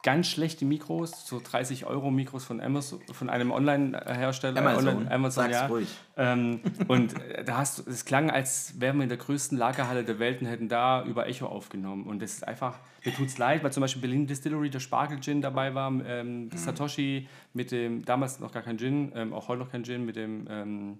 ganz 0.03 0.29
schlechte 0.29 0.64
Mikros, 0.64 1.27
so 1.27 1.41
30 1.43 1.87
Euro 1.87 2.11
Mikros 2.11 2.45
von 2.45 2.61
Amazon, 2.61 3.01
von 3.12 3.29
einem 3.29 3.51
Online-Hersteller. 3.51 4.61
Amazon, 4.61 4.89
Online, 4.89 5.11
Amazon 5.11 5.45
sag's 5.45 5.57
ja. 5.57 5.66
ruhig. 5.66 5.89
Ähm, 6.16 6.61
und 6.89 7.21
äh, 7.21 7.45
da 7.45 7.59
hast 7.59 7.79
du, 7.79 7.91
es 7.91 8.05
klang, 8.05 8.31
als 8.31 8.81
wären 8.81 8.97
wir 8.97 9.03
in 9.05 9.09
der 9.09 9.18
größten 9.18 9.59
Lagerhalle 9.59 10.05
der 10.05 10.18
Welt 10.18 10.41
und 10.41 10.47
hätten 10.47 10.68
da 10.68 11.05
über 11.05 11.27
Echo 11.27 11.47
aufgenommen. 11.47 12.05
Und 12.05 12.23
das 12.23 12.35
ist 12.35 12.49
einfach, 12.49 12.79
mir 13.05 13.14
tut's 13.14 13.39
leid, 13.39 13.62
weil 13.62 13.73
zum 13.73 13.83
Beispiel 13.83 14.01
Berlin 14.01 14.27
Distillery, 14.27 14.71
der 14.71 14.81
Spargel 14.81 15.21
Gin 15.21 15.43
dabei 15.43 15.75
war, 15.75 15.91
ähm, 15.91 16.45
Mhm. 16.45 16.51
Satoshi 16.55 17.29
mit 17.53 17.71
dem, 17.71 18.05
damals 18.05 18.41
noch 18.41 18.53
gar 18.53 18.62
kein 18.62 18.79
Gin, 18.79 19.12
ähm, 19.14 19.33
auch 19.33 19.49
heute 19.49 19.61
noch 19.61 19.71
kein 19.71 19.85
Gin, 19.85 20.05
mit 20.07 20.16
dem 20.16 20.47
ähm, 20.49 20.99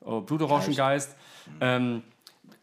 oh, 0.00 0.20
Blutorangengeist. 0.20 1.16
Ähm, 1.60 2.02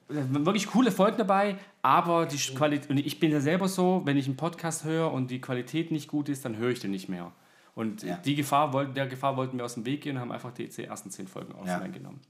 wirklich 0.07 0.67
coole 0.67 0.91
Folgen 0.91 1.17
dabei, 1.17 1.57
aber 1.81 2.25
die 2.25 2.37
Qualität, 2.37 2.89
und 2.89 2.97
ich 2.99 3.19
bin 3.19 3.31
ja 3.31 3.39
selber 3.39 3.67
so, 3.67 4.01
wenn 4.05 4.17
ich 4.17 4.27
einen 4.27 4.37
Podcast 4.37 4.83
höre 4.83 5.11
und 5.11 5.31
die 5.31 5.41
Qualität 5.41 5.91
nicht 5.91 6.07
gut 6.07 6.29
ist, 6.29 6.45
dann 6.45 6.57
höre 6.57 6.69
ich 6.71 6.79
den 6.79 6.91
nicht 6.91 7.09
mehr. 7.09 7.31
Und 7.73 8.03
Ja. 8.03 8.15
die 8.17 8.35
Gefahr, 8.35 8.85
der 8.85 9.07
Gefahr 9.07 9.35
wollten 9.35 9.57
wir 9.57 9.65
aus 9.65 9.73
dem 9.73 9.85
Weg 9.85 10.01
gehen 10.01 10.15
und 10.15 10.21
haben 10.21 10.31
einfach 10.31 10.51
die 10.51 10.69
ersten 10.83 11.09
zehn 11.11 11.27
Folgen 11.27 11.53
offline 11.55 11.91
genommen. 11.91 12.21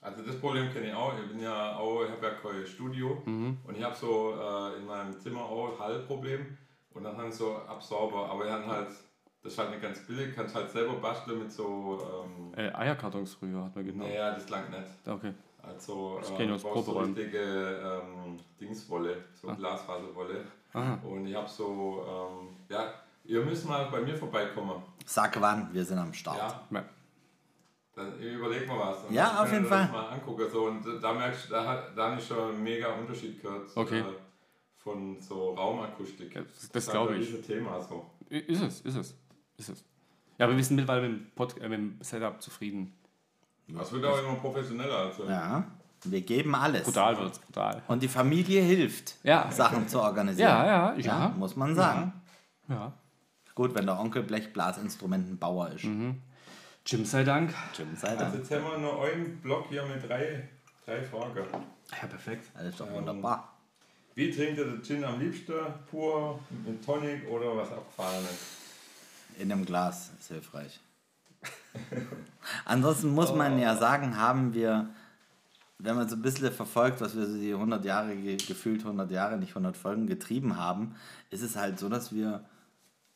Also 0.00 0.22
das 0.22 0.36
Problem 0.38 0.72
kenne 0.72 0.86
ich 0.88 0.94
auch. 0.94 1.12
Ich 1.20 1.28
bin 1.32 1.40
ja 1.42 1.76
auch, 1.76 2.04
ich 2.04 2.10
habe 2.12 2.26
ja 2.26 2.32
kein 2.34 2.64
Studio 2.66 3.20
und 3.26 3.76
ich 3.76 3.82
habe 3.82 3.94
so 3.96 4.34
äh, 4.40 4.78
in 4.78 4.86
meinem 4.86 5.18
Zimmer 5.18 5.40
auch 5.40 5.78
Hallproblem 5.80 6.46
und 6.94 7.02
dann 7.02 7.16
habe 7.16 7.28
ich 7.28 7.34
so 7.34 7.56
Absorber, 7.56 8.30
aber 8.30 8.44
dann 8.44 8.66
halt, 8.66 8.88
das 9.46 9.52
ist 9.52 9.58
halt 9.60 9.70
nicht 9.70 9.82
ganz 9.82 10.00
billig, 10.00 10.34
kannst 10.34 10.54
halt 10.56 10.68
selber 10.70 10.94
basteln 10.94 11.38
mit 11.38 11.52
so, 11.52 12.00
ähm, 12.24 12.52
Äh, 12.58 12.72
Eierkartons 12.74 13.34
früher 13.34 13.62
hat 13.64 13.76
man 13.76 13.84
genommen. 13.86 14.08
naja, 14.10 14.32
das 14.34 14.48
langt 14.48 14.70
nicht. 14.70 14.82
Okay. 15.06 15.32
Also 15.62 16.18
Das 16.20 16.30
ich 16.30 16.50
aus 16.50 16.62
brauchst 16.62 16.86
so 16.86 16.98
richtige 16.98 17.38
ähm, 17.38 18.38
Dingswolle, 18.60 19.16
so 19.40 19.48
Glasfaserwolle. 19.48 20.44
Aha. 20.72 20.98
Und 21.04 21.26
ich 21.28 21.34
habe 21.34 21.48
so, 21.48 22.04
ähm, 22.08 22.56
ja, 22.68 22.92
ihr 23.24 23.44
müsst 23.44 23.68
mal 23.68 23.84
bei 23.90 24.00
mir 24.00 24.16
vorbeikommen. 24.16 24.82
Sag 25.04 25.40
wann, 25.40 25.72
wir 25.72 25.84
sind 25.84 25.98
am 25.98 26.12
Start. 26.12 26.36
Ja, 26.72 26.84
dann 27.94 28.18
überleg 28.20 28.66
mal 28.68 28.78
was. 28.78 29.04
Und 29.04 29.12
Ja, 29.14 29.28
dann 29.28 29.36
auf 29.38 29.52
jeden 29.52 29.64
das 29.64 29.72
Fall. 29.72 29.88
mal 29.90 30.08
angucken. 30.10 30.50
So, 30.50 30.64
und 30.66 30.84
da 31.02 31.12
merkst 31.12 31.46
du, 31.46 31.50
da, 31.54 31.66
hat, 31.66 31.96
da 31.96 32.10
habe 32.10 32.20
ich 32.20 32.26
schon 32.26 32.50
einen 32.50 32.62
mega 32.62 32.92
Unterschied 32.94 33.40
gehört 33.40 33.68
Okay. 33.74 34.00
äh, 34.00 34.04
von 34.76 35.18
so 35.20 35.54
Raumakustik. 35.54 36.34
Ja, 36.34 36.42
das- 36.42 36.68
das 36.70 36.84
ist 36.84 36.90
glaub 36.90 37.08
halt 37.08 37.20
ich. 37.20 37.26
Dieses 37.28 37.46
Thema 37.46 37.80
so. 37.80 38.04
Ist 38.28 38.60
es, 38.62 38.80
ist 38.82 38.96
es, 38.96 39.14
ist 39.58 39.68
es. 39.70 39.84
Ja, 40.38 40.46
aber 40.46 40.56
wir 40.56 40.62
sind 40.64 40.76
mittlerweile 40.76 41.08
mit 41.08 41.20
dem, 41.20 41.30
Pod, 41.34 41.56
äh, 41.60 41.68
mit 41.68 41.78
dem 41.78 41.98
Setup 42.00 42.40
zufrieden. 42.42 42.92
Das 43.68 43.90
wird 43.92 44.04
auch 44.04 44.18
immer 44.18 44.34
professioneller. 44.34 44.96
Also. 44.96 45.24
Ja, 45.24 45.64
wir 46.04 46.20
geben 46.20 46.54
alles. 46.54 46.84
Brutal 46.84 47.18
wird's, 47.18 47.38
brutal. 47.38 47.82
Und 47.88 48.02
die 48.02 48.08
Familie 48.08 48.62
hilft, 48.62 49.16
Ja. 49.24 49.50
Sachen 49.50 49.88
zu 49.88 50.00
organisieren. 50.00 50.48
Ja, 50.48 50.92
ja, 50.94 50.98
ja. 50.98 51.28
muss 51.36 51.56
man 51.56 51.74
sagen. 51.74 52.12
Ja. 52.68 52.92
Gut, 53.54 53.74
wenn 53.74 53.86
der 53.86 53.98
Onkel 53.98 54.22
Blechblasinstrumentenbauer 54.22 55.70
ist. 55.70 55.84
Mhm. 55.84 56.20
Jim 56.84 57.04
sei 57.04 57.24
Dank. 57.24 57.52
Jim 57.76 57.96
sei 57.96 58.08
Also 58.08 58.24
Dank. 58.24 58.34
jetzt 58.36 58.50
haben 58.52 58.64
wir 58.70 58.78
nur 58.78 59.02
einen 59.04 59.38
Block 59.40 59.66
hier 59.70 59.84
mit 59.86 60.06
drei, 60.08 60.48
drei 60.84 61.02
Fragen. 61.02 61.44
Ja, 61.90 62.06
perfekt. 62.06 62.50
Das 62.54 62.64
ist 62.66 62.78
doch 62.80 62.90
wunderbar. 62.92 63.56
Wie 64.14 64.30
trinkt 64.30 64.58
ihr 64.58 64.64
den 64.66 64.82
Gin 64.84 65.02
am 65.04 65.18
liebsten? 65.18 65.54
Pur, 65.90 66.38
mit 66.64 66.84
Tonic 66.84 67.28
oder 67.28 67.56
was 67.56 67.72
Abgefahrenes? 67.72 68.56
In 69.38 69.52
einem 69.52 69.64
Glas 69.64 70.10
ist 70.18 70.28
hilfreich. 70.28 70.80
Ansonsten 72.64 73.08
muss 73.14 73.34
man 73.34 73.58
ja 73.58 73.76
sagen, 73.76 74.16
haben 74.16 74.54
wir, 74.54 74.88
wenn 75.78 75.94
man 75.96 76.08
so 76.08 76.16
ein 76.16 76.22
bisschen 76.22 76.50
verfolgt, 76.52 77.00
was 77.00 77.14
wir 77.16 77.26
so 77.26 77.36
die 77.36 77.52
100 77.52 77.84
Jahre, 77.84 78.16
ge- 78.16 78.36
gefühlt 78.36 78.80
100 78.82 79.10
Jahre, 79.10 79.36
nicht 79.36 79.50
100 79.50 79.76
Folgen 79.76 80.06
getrieben 80.06 80.56
haben, 80.56 80.96
ist 81.30 81.42
es 81.42 81.56
halt 81.56 81.78
so, 81.78 81.88
dass 81.88 82.12
wir, 82.12 82.44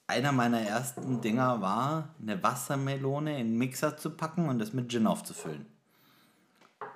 einer 0.06 0.32
meiner 0.32 0.60
ersten 0.60 1.20
Dinger 1.20 1.60
war, 1.60 2.08
eine 2.20 2.42
Wassermelone 2.42 3.32
in 3.40 3.46
einen 3.46 3.58
Mixer 3.58 3.96
zu 3.96 4.10
packen 4.10 4.48
und 4.48 4.58
das 4.58 4.72
mit 4.72 4.90
Gin 4.90 5.06
aufzufüllen. 5.06 5.64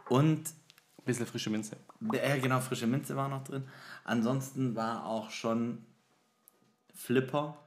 Und 0.08 0.50
Bisschen 1.04 1.26
frische 1.26 1.50
Minze. 1.50 1.76
ja, 2.12 2.36
genau, 2.38 2.60
frische 2.60 2.86
Minze 2.86 3.14
war 3.14 3.28
noch 3.28 3.44
drin. 3.44 3.64
Ansonsten 4.04 4.74
war 4.74 5.04
auch 5.04 5.28
schon 5.30 5.84
Flipper. 6.94 7.58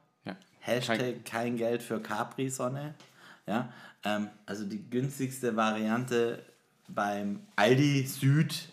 Hashtag 0.60 1.24
kein, 1.26 1.58
Geld 1.58 1.84
für 1.84 2.02
Capri-Sonne. 2.02 2.96
Ja, 3.46 3.72
ähm, 4.04 4.30
also 4.46 4.66
die 4.66 4.90
günstigste 4.90 5.56
Variante 5.56 6.44
beim 6.88 7.42
Aldi 7.56 8.06
Süd. 8.06 8.70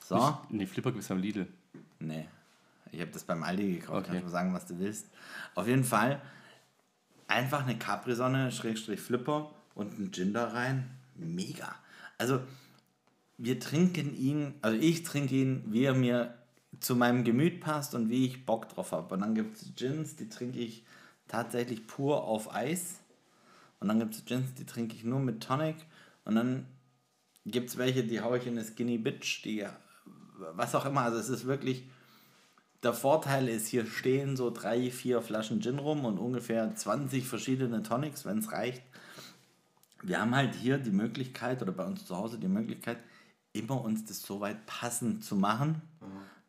So. 0.00 0.38
Nee, 0.50 0.66
Flipper 0.66 0.90
gibt 0.90 1.04
es 1.04 1.10
am 1.10 1.18
Lidl. 1.18 1.46
Nee, 2.00 2.26
ich 2.90 3.00
habe 3.00 3.10
das 3.10 3.24
beim 3.24 3.42
Aldi 3.42 3.74
gekauft. 3.74 4.06
Okay. 4.06 4.12
Kannst 4.12 4.26
du 4.26 4.30
sagen, 4.30 4.52
was 4.52 4.66
du 4.66 4.78
willst. 4.78 5.06
Auf 5.54 5.68
jeden 5.68 5.84
Fall 5.84 6.20
einfach 7.28 7.62
eine 7.62 7.78
Capri-Sonne, 7.78 8.52
Schrägstrich 8.52 9.00
Flipper 9.00 9.50
und 9.74 9.98
ein 9.98 10.12
Gin 10.12 10.32
da 10.32 10.48
rein. 10.48 10.90
Mega. 11.14 11.74
Also 12.18 12.40
wir 13.38 13.58
trinken 13.58 14.16
ihn, 14.16 14.54
also 14.62 14.78
ich 14.78 15.02
trinke 15.02 15.34
ihn, 15.34 15.64
wie 15.66 15.84
er 15.84 15.94
mir 15.94 16.34
zu 16.80 16.96
meinem 16.96 17.24
Gemüt 17.24 17.60
passt 17.60 17.94
und 17.94 18.08
wie 18.08 18.26
ich 18.26 18.46
Bock 18.46 18.68
drauf 18.68 18.92
habe. 18.92 19.14
Und 19.14 19.20
dann 19.20 19.34
gibt 19.34 19.56
es 19.56 19.74
Gins, 19.74 20.16
die 20.16 20.28
trinke 20.28 20.58
ich 20.58 20.84
tatsächlich 21.32 21.86
pur 21.86 22.24
auf 22.24 22.54
Eis. 22.54 23.00
Und 23.80 23.88
dann 23.88 23.98
gibt 23.98 24.14
es 24.14 24.24
Gins, 24.24 24.54
die 24.54 24.66
trinke 24.66 24.94
ich 24.94 25.02
nur 25.02 25.18
mit 25.18 25.42
Tonic. 25.42 25.76
Und 26.24 26.36
dann 26.36 26.66
gibt 27.46 27.70
es 27.70 27.78
welche, 27.78 28.04
die 28.04 28.20
haue 28.20 28.38
ich 28.38 28.46
in 28.46 28.58
eine 28.58 28.64
Skinny 28.64 28.98
Bitch, 28.98 29.42
die 29.44 29.66
was 30.36 30.74
auch 30.74 30.84
immer. 30.84 31.00
Also 31.00 31.18
es 31.18 31.28
ist 31.28 31.46
wirklich 31.46 31.88
der 32.82 32.92
Vorteil 32.92 33.48
ist, 33.48 33.68
hier 33.68 33.86
stehen 33.86 34.36
so 34.36 34.50
drei, 34.50 34.90
vier 34.90 35.22
Flaschen 35.22 35.62
Gin 35.62 35.78
rum 35.78 36.04
und 36.04 36.18
ungefähr 36.18 36.74
20 36.74 37.26
verschiedene 37.26 37.82
Tonics, 37.82 38.24
wenn 38.24 38.38
es 38.38 38.50
reicht. 38.52 38.82
Wir 40.02 40.20
haben 40.20 40.34
halt 40.34 40.56
hier 40.56 40.78
die 40.78 40.90
Möglichkeit, 40.90 41.62
oder 41.62 41.70
bei 41.70 41.84
uns 41.84 42.04
zu 42.04 42.16
Hause 42.16 42.38
die 42.38 42.48
Möglichkeit, 42.48 42.98
immer 43.52 43.80
uns 43.80 44.04
das 44.04 44.22
so 44.22 44.40
weit 44.40 44.66
passend 44.66 45.24
zu 45.24 45.36
machen, 45.36 45.80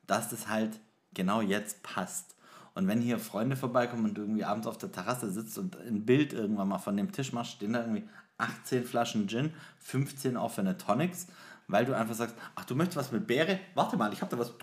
dass 0.07 0.29
das 0.29 0.47
halt 0.47 0.79
genau 1.13 1.41
jetzt 1.41 1.83
passt. 1.83 2.35
Und 2.75 2.87
wenn 2.87 3.01
hier 3.01 3.19
Freunde 3.19 3.55
vorbeikommen 3.55 4.05
und 4.05 4.13
du 4.15 4.21
irgendwie 4.21 4.43
abends 4.43 4.67
auf 4.67 4.77
der 4.77 4.91
Terrasse 4.91 5.31
sitzt 5.31 5.57
und 5.57 5.77
ein 5.79 6.05
Bild 6.05 6.33
irgendwann 6.33 6.67
mal 6.67 6.79
von 6.79 6.97
dem 6.97 7.11
Tisch 7.11 7.31
machst, 7.31 7.53
stehen 7.53 7.73
da 7.73 7.81
irgendwie 7.81 8.07
18 8.37 8.83
Flaschen 8.83 9.27
Gin, 9.27 9.53
15 9.79 10.37
offene 10.37 10.77
Tonics, 10.77 11.27
weil 11.67 11.85
du 11.85 11.95
einfach 11.95 12.15
sagst, 12.15 12.35
ach, 12.55 12.65
du 12.65 12.75
möchtest 12.75 12.97
was 12.97 13.11
mit 13.11 13.27
Beere? 13.27 13.59
Warte 13.75 13.95
mal, 13.95 14.11
ich 14.11 14.21
hab 14.21 14.29
da 14.29 14.37
was. 14.37 14.53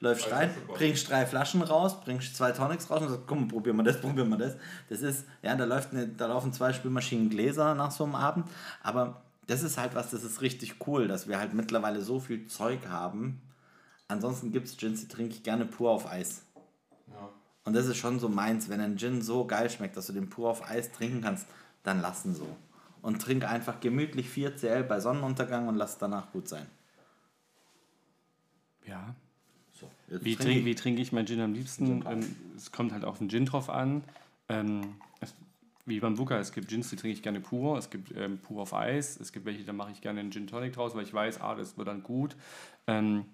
Läufst 0.00 0.30
rein, 0.30 0.50
bringst 0.68 1.08
drei 1.08 1.24
Flaschen 1.24 1.62
raus, 1.62 2.00
bringst 2.02 2.36
zwei 2.36 2.52
Tonics 2.52 2.90
raus 2.90 3.02
und 3.02 3.08
sagst, 3.08 3.26
komm, 3.26 3.48
probieren 3.48 3.76
wir 3.76 3.82
das, 3.82 4.00
probieren 4.00 4.28
wir 4.28 4.36
das. 4.36 4.56
Das 4.88 5.00
ist, 5.00 5.24
ja, 5.42 5.56
da, 5.56 5.64
läuft 5.64 5.92
eine, 5.92 6.06
da 6.06 6.26
laufen 6.26 6.52
zwei 6.52 6.72
Spülmaschinen 6.72 7.30
Gläser 7.30 7.74
nach 7.74 7.90
so 7.90 8.04
einem 8.04 8.14
Abend, 8.14 8.46
aber 8.82 9.22
das 9.46 9.62
ist 9.62 9.78
halt 9.78 9.94
was, 9.94 10.10
das 10.10 10.24
ist 10.24 10.42
richtig 10.42 10.86
cool, 10.86 11.08
dass 11.08 11.28
wir 11.28 11.38
halt 11.38 11.54
mittlerweile 11.54 12.02
so 12.02 12.20
viel 12.20 12.46
Zeug 12.46 12.88
haben. 12.88 13.40
Ansonsten 14.08 14.52
gibt 14.52 14.68
es 14.68 14.76
Gins, 14.76 15.00
die 15.00 15.08
trinke 15.08 15.34
ich 15.34 15.42
gerne 15.42 15.64
pur 15.64 15.90
auf 15.90 16.06
Eis. 16.10 16.42
Und 17.66 17.74
das 17.74 17.86
ist 17.86 17.96
schon 17.98 18.18
so 18.20 18.28
meins, 18.30 18.68
wenn 18.70 18.80
ein 18.80 18.96
Gin 18.96 19.20
so 19.20 19.44
geil 19.44 19.68
schmeckt, 19.68 19.96
dass 19.96 20.06
du 20.06 20.12
den 20.14 20.30
pur 20.30 20.48
auf 20.48 20.70
Eis 20.70 20.92
trinken 20.92 21.20
kannst, 21.20 21.46
dann 21.82 22.00
lassen 22.00 22.34
so. 22.34 22.46
Und 23.02 23.20
trink 23.20 23.44
einfach 23.44 23.80
gemütlich 23.80 24.28
4 24.30 24.56
CL 24.56 24.84
bei 24.84 25.00
Sonnenuntergang 25.00 25.68
und 25.68 25.74
lass 25.76 25.92
es 25.92 25.98
danach 25.98 26.32
gut 26.32 26.48
sein. 26.48 26.66
Ja. 28.86 29.14
So, 29.72 29.90
Wie 30.08 30.34
trink 30.36 30.38
trinke 30.38 30.58
ich- 30.60 30.64
wie 30.64 30.74
trink 30.74 30.98
ich 31.00 31.12
meinen 31.12 31.26
Gin 31.26 31.40
am 31.40 31.52
liebsten? 31.52 32.04
Ähm, 32.08 32.36
es 32.56 32.72
kommt 32.72 32.92
halt 32.92 33.04
auf 33.04 33.18
den 33.18 33.28
Gin 33.28 33.44
drauf 33.46 33.68
an. 33.68 34.02
Ähm, 34.48 34.94
es, 35.20 35.34
wie 35.86 36.00
beim 36.00 36.18
Wooker, 36.18 36.38
es 36.38 36.52
gibt 36.52 36.68
Gins, 36.68 36.88
die 36.90 36.96
trinke 36.96 37.14
ich 37.14 37.22
gerne 37.22 37.40
pur. 37.40 37.76
Es 37.78 37.90
gibt 37.90 38.12
ähm, 38.16 38.38
pur 38.38 38.62
auf 38.62 38.72
Eis. 38.74 39.18
Es 39.20 39.32
gibt 39.32 39.44
welche, 39.44 39.64
da 39.64 39.72
mache 39.72 39.90
ich 39.90 40.00
gerne 40.00 40.20
einen 40.20 40.30
Gin 40.30 40.46
Tonic 40.46 40.72
draus, 40.72 40.94
weil 40.94 41.02
ich 41.04 41.12
weiß, 41.12 41.40
ah, 41.40 41.54
das 41.56 41.76
wird 41.76 41.88
dann 41.88 42.02
gut. 42.02 42.36
Ähm, 42.86 43.24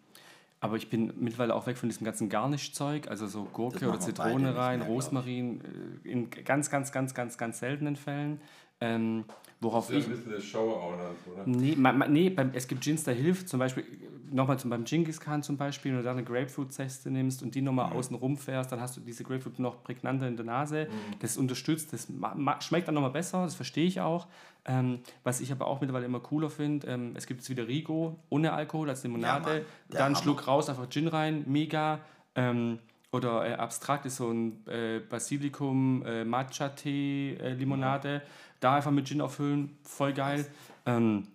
aber 0.62 0.76
ich 0.76 0.88
bin 0.88 1.12
mittlerweile 1.18 1.54
auch 1.56 1.66
weg 1.66 1.76
von 1.76 1.88
diesem 1.88 2.04
ganzen 2.04 2.28
Garnish-Zeug, 2.28 3.08
also 3.08 3.26
so 3.26 3.44
Gurke 3.52 3.88
oder 3.88 3.98
Zitrone 3.98 4.54
rein, 4.56 4.78
mehr. 4.78 4.88
Rosmarin, 4.88 5.60
äh, 6.04 6.08
in 6.08 6.30
ganz, 6.30 6.70
ganz, 6.70 6.92
ganz, 6.92 7.14
ganz, 7.14 7.36
ganz 7.36 7.58
seltenen 7.58 7.96
Fällen. 7.96 8.40
Ähm, 8.80 9.24
worauf 9.60 9.88
Das 9.88 9.96
ist 9.96 10.02
ich. 10.02 10.06
ja 10.06 10.12
ein 10.12 10.16
bisschen 10.16 10.32
eine 10.34 10.42
Show 10.42 10.70
auch 10.70 10.92
noch, 10.92 11.32
oder? 11.32 11.42
Nee, 11.46 11.74
ma, 11.76 11.92
ma, 11.92 12.06
nee 12.06 12.30
beim, 12.30 12.50
es 12.54 12.66
gibt 12.68 12.82
Gins, 12.82 13.02
da 13.02 13.10
hilft 13.10 13.48
zum 13.48 13.58
Beispiel, 13.58 13.84
nochmal 14.30 14.56
zum, 14.58 14.70
beim 14.70 14.84
Genghis 14.84 15.18
Khan 15.20 15.42
zum 15.42 15.56
Beispiel, 15.56 15.90
wenn 15.92 15.98
du 15.98 16.04
da 16.04 16.12
eine 16.12 16.24
Grapefruit-Zeste 16.24 17.10
nimmst 17.10 17.42
und 17.42 17.54
die 17.56 17.60
nochmal 17.62 17.90
Mhm. 17.90 17.96
außen 17.96 18.16
rum 18.16 18.36
fährst, 18.36 18.70
dann 18.70 18.80
hast 18.80 18.96
du 18.96 19.00
diese 19.00 19.24
Grapefruit 19.24 19.58
noch 19.58 19.82
prägnanter 19.82 20.26
in 20.28 20.36
der 20.36 20.46
Nase. 20.46 20.86
Mhm. 20.88 21.18
Das 21.20 21.36
unterstützt, 21.36 21.92
das 21.92 22.08
ma, 22.08 22.34
ma, 22.36 22.60
schmeckt 22.60 22.86
dann 22.86 22.94
nochmal 22.94 23.10
besser, 23.10 23.42
das 23.44 23.56
verstehe 23.56 23.86
ich 23.86 24.00
auch. 24.00 24.28
Ähm, 24.64 25.00
was 25.24 25.40
ich 25.40 25.50
aber 25.50 25.66
auch 25.66 25.80
mittlerweile 25.80 26.06
immer 26.06 26.20
cooler 26.20 26.48
finde, 26.48 26.86
ähm, 26.86 27.12
es 27.16 27.26
gibt 27.26 27.40
jetzt 27.40 27.50
wieder 27.50 27.66
Rigo 27.66 28.20
ohne 28.28 28.52
Alkohol 28.52 28.88
als 28.90 29.02
Ja, 29.02 29.08
Limonade, 29.08 29.50
der 29.52 29.64
dann 29.88 30.14
Hammer. 30.14 30.16
Schluck 30.16 30.46
raus, 30.46 30.68
einfach 30.68 30.88
Gin 30.88 31.08
rein, 31.08 31.44
mega. 31.46 31.98
Ähm, 32.34 32.78
oder 33.10 33.46
äh, 33.46 33.54
abstrakt 33.54 34.06
ist 34.06 34.16
so 34.16 34.30
ein 34.30 34.66
äh, 34.68 35.00
Basilikum 35.00 36.04
äh, 36.06 36.24
Matcha-Tee 36.24 37.34
äh, 37.34 37.54
Limonade. 37.54 38.22
Da 38.60 38.76
einfach 38.76 38.92
mit 38.92 39.08
Gin 39.08 39.20
auffüllen, 39.20 39.76
voll 39.82 40.12
geil. 40.12 40.46
Ähm, 40.86 41.26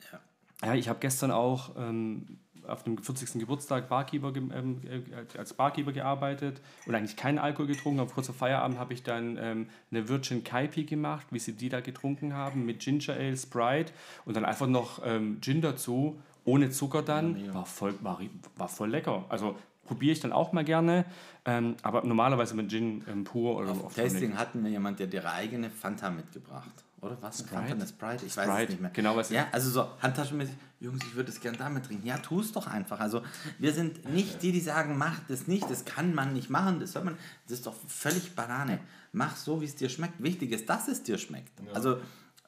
ja. 0.64 0.74
ich 0.74 0.88
habe 0.88 1.00
gestern 1.00 1.32
auch 1.32 1.76
ähm, 1.78 2.40
auf 2.68 2.84
dem 2.84 2.98
40. 2.98 3.40
Geburtstag 3.40 3.90
Barkeeper 3.90 4.34
ähm, 4.36 4.82
äh, 4.86 5.38
als 5.38 5.54
Barkeeper 5.54 5.92
gearbeitet 5.92 6.62
und 6.86 6.96
eigentlich 6.96 7.16
keinen 7.16 7.40
Alkohol 7.40 7.68
getrunken. 7.68 8.00
Auf 8.00 8.14
kurzer 8.14 8.34
Feierabend 8.34 8.80
habe 8.80 8.94
ich 8.94 9.04
dann 9.04 9.38
ähm, 9.40 9.70
eine 9.92 10.10
Virgin 10.10 10.44
Kaipi 10.44 10.84
gemacht, 10.84 11.28
wie 11.32 11.40
sie 11.40 11.54
die 11.54 11.70
da 11.70 11.80
getrunken 11.80 12.34
haben, 12.34 12.66
mit 12.66 12.80
Ginger 12.80 13.14
Ale, 13.14 13.38
Sprite 13.38 13.94
und 14.26 14.36
dann 14.36 14.46
einfach 14.46 14.68
noch 14.68 15.02
ähm, 15.06 15.40
Gin 15.42 15.62
dazu, 15.62 16.20
ohne 16.46 16.70
Zucker 16.70 17.02
dann. 17.02 17.54
War 17.54 17.66
voll, 17.66 17.96
war, 18.02 18.20
war 18.56 18.68
voll 18.68 18.90
lecker. 18.90 19.26
Also 19.30 19.56
probiere 19.86 20.12
ich 20.12 20.20
dann 20.20 20.34
auch 20.34 20.52
mal 20.52 20.64
gerne, 20.64 21.06
ähm, 21.46 21.76
aber 21.82 22.04
normalerweise 22.04 22.56
mit 22.56 22.70
Gin 22.70 23.04
ähm, 23.08 23.24
pur 23.24 23.58
oder 23.58 23.72
Auf 23.72 23.86
auf 23.86 23.96
Tasting 23.96 24.38
hatten 24.38 24.64
wir 24.64 24.70
jemand, 24.70 25.00
der 25.00 25.12
ihre 25.12 25.32
eigene 25.32 25.70
Fanta 25.70 26.10
mitgebracht. 26.10 26.84
Oder 27.08 27.22
was? 27.22 27.52
Eine 27.52 27.86
Sprite? 27.88 28.26
Ich 28.26 28.38
weiß 28.38 28.46
Sprite, 28.46 28.64
es 28.64 28.70
nicht 28.70 28.82
mehr. 28.82 28.92
genau, 28.92 29.16
was- 29.16 29.30
Ja, 29.30 29.48
also 29.52 29.70
so 29.70 29.88
handtaschenmäßig, 30.02 30.56
Jungs, 30.80 31.04
ich 31.04 31.16
würde 31.16 31.32
es 31.32 31.40
gerne 31.42 31.58
damit 31.58 31.86
trinken. 31.86 32.06
Ja, 32.06 32.18
tu 32.18 32.40
es 32.42 32.52
doch 32.52 32.68
einfach. 32.68 33.00
Also 33.00 33.22
wir 33.60 33.74
sind 33.74 34.08
nicht 34.14 34.42
die, 34.44 34.52
die 34.52 34.60
sagen, 34.60 34.98
mach 34.98 35.20
das 35.28 35.48
nicht, 35.48 35.70
das 35.70 35.86
kann 35.86 36.14
man 36.14 36.34
nicht 36.34 36.50
machen, 36.50 36.80
das 36.80 36.94
hört 36.96 37.06
man, 37.06 37.18
das 37.46 37.54
ist 37.60 37.66
doch 37.68 37.76
völlig 37.88 38.36
Banane. 38.36 38.80
Mach 39.12 39.36
so, 39.36 39.60
wie 39.62 39.66
es 39.66 39.76
dir 39.76 39.90
schmeckt. 39.90 40.22
Wichtig 40.22 40.52
ist, 40.52 40.70
dass 40.70 40.88
es 40.88 41.02
dir 41.04 41.18
schmeckt. 41.18 41.52
Also 41.74 42.00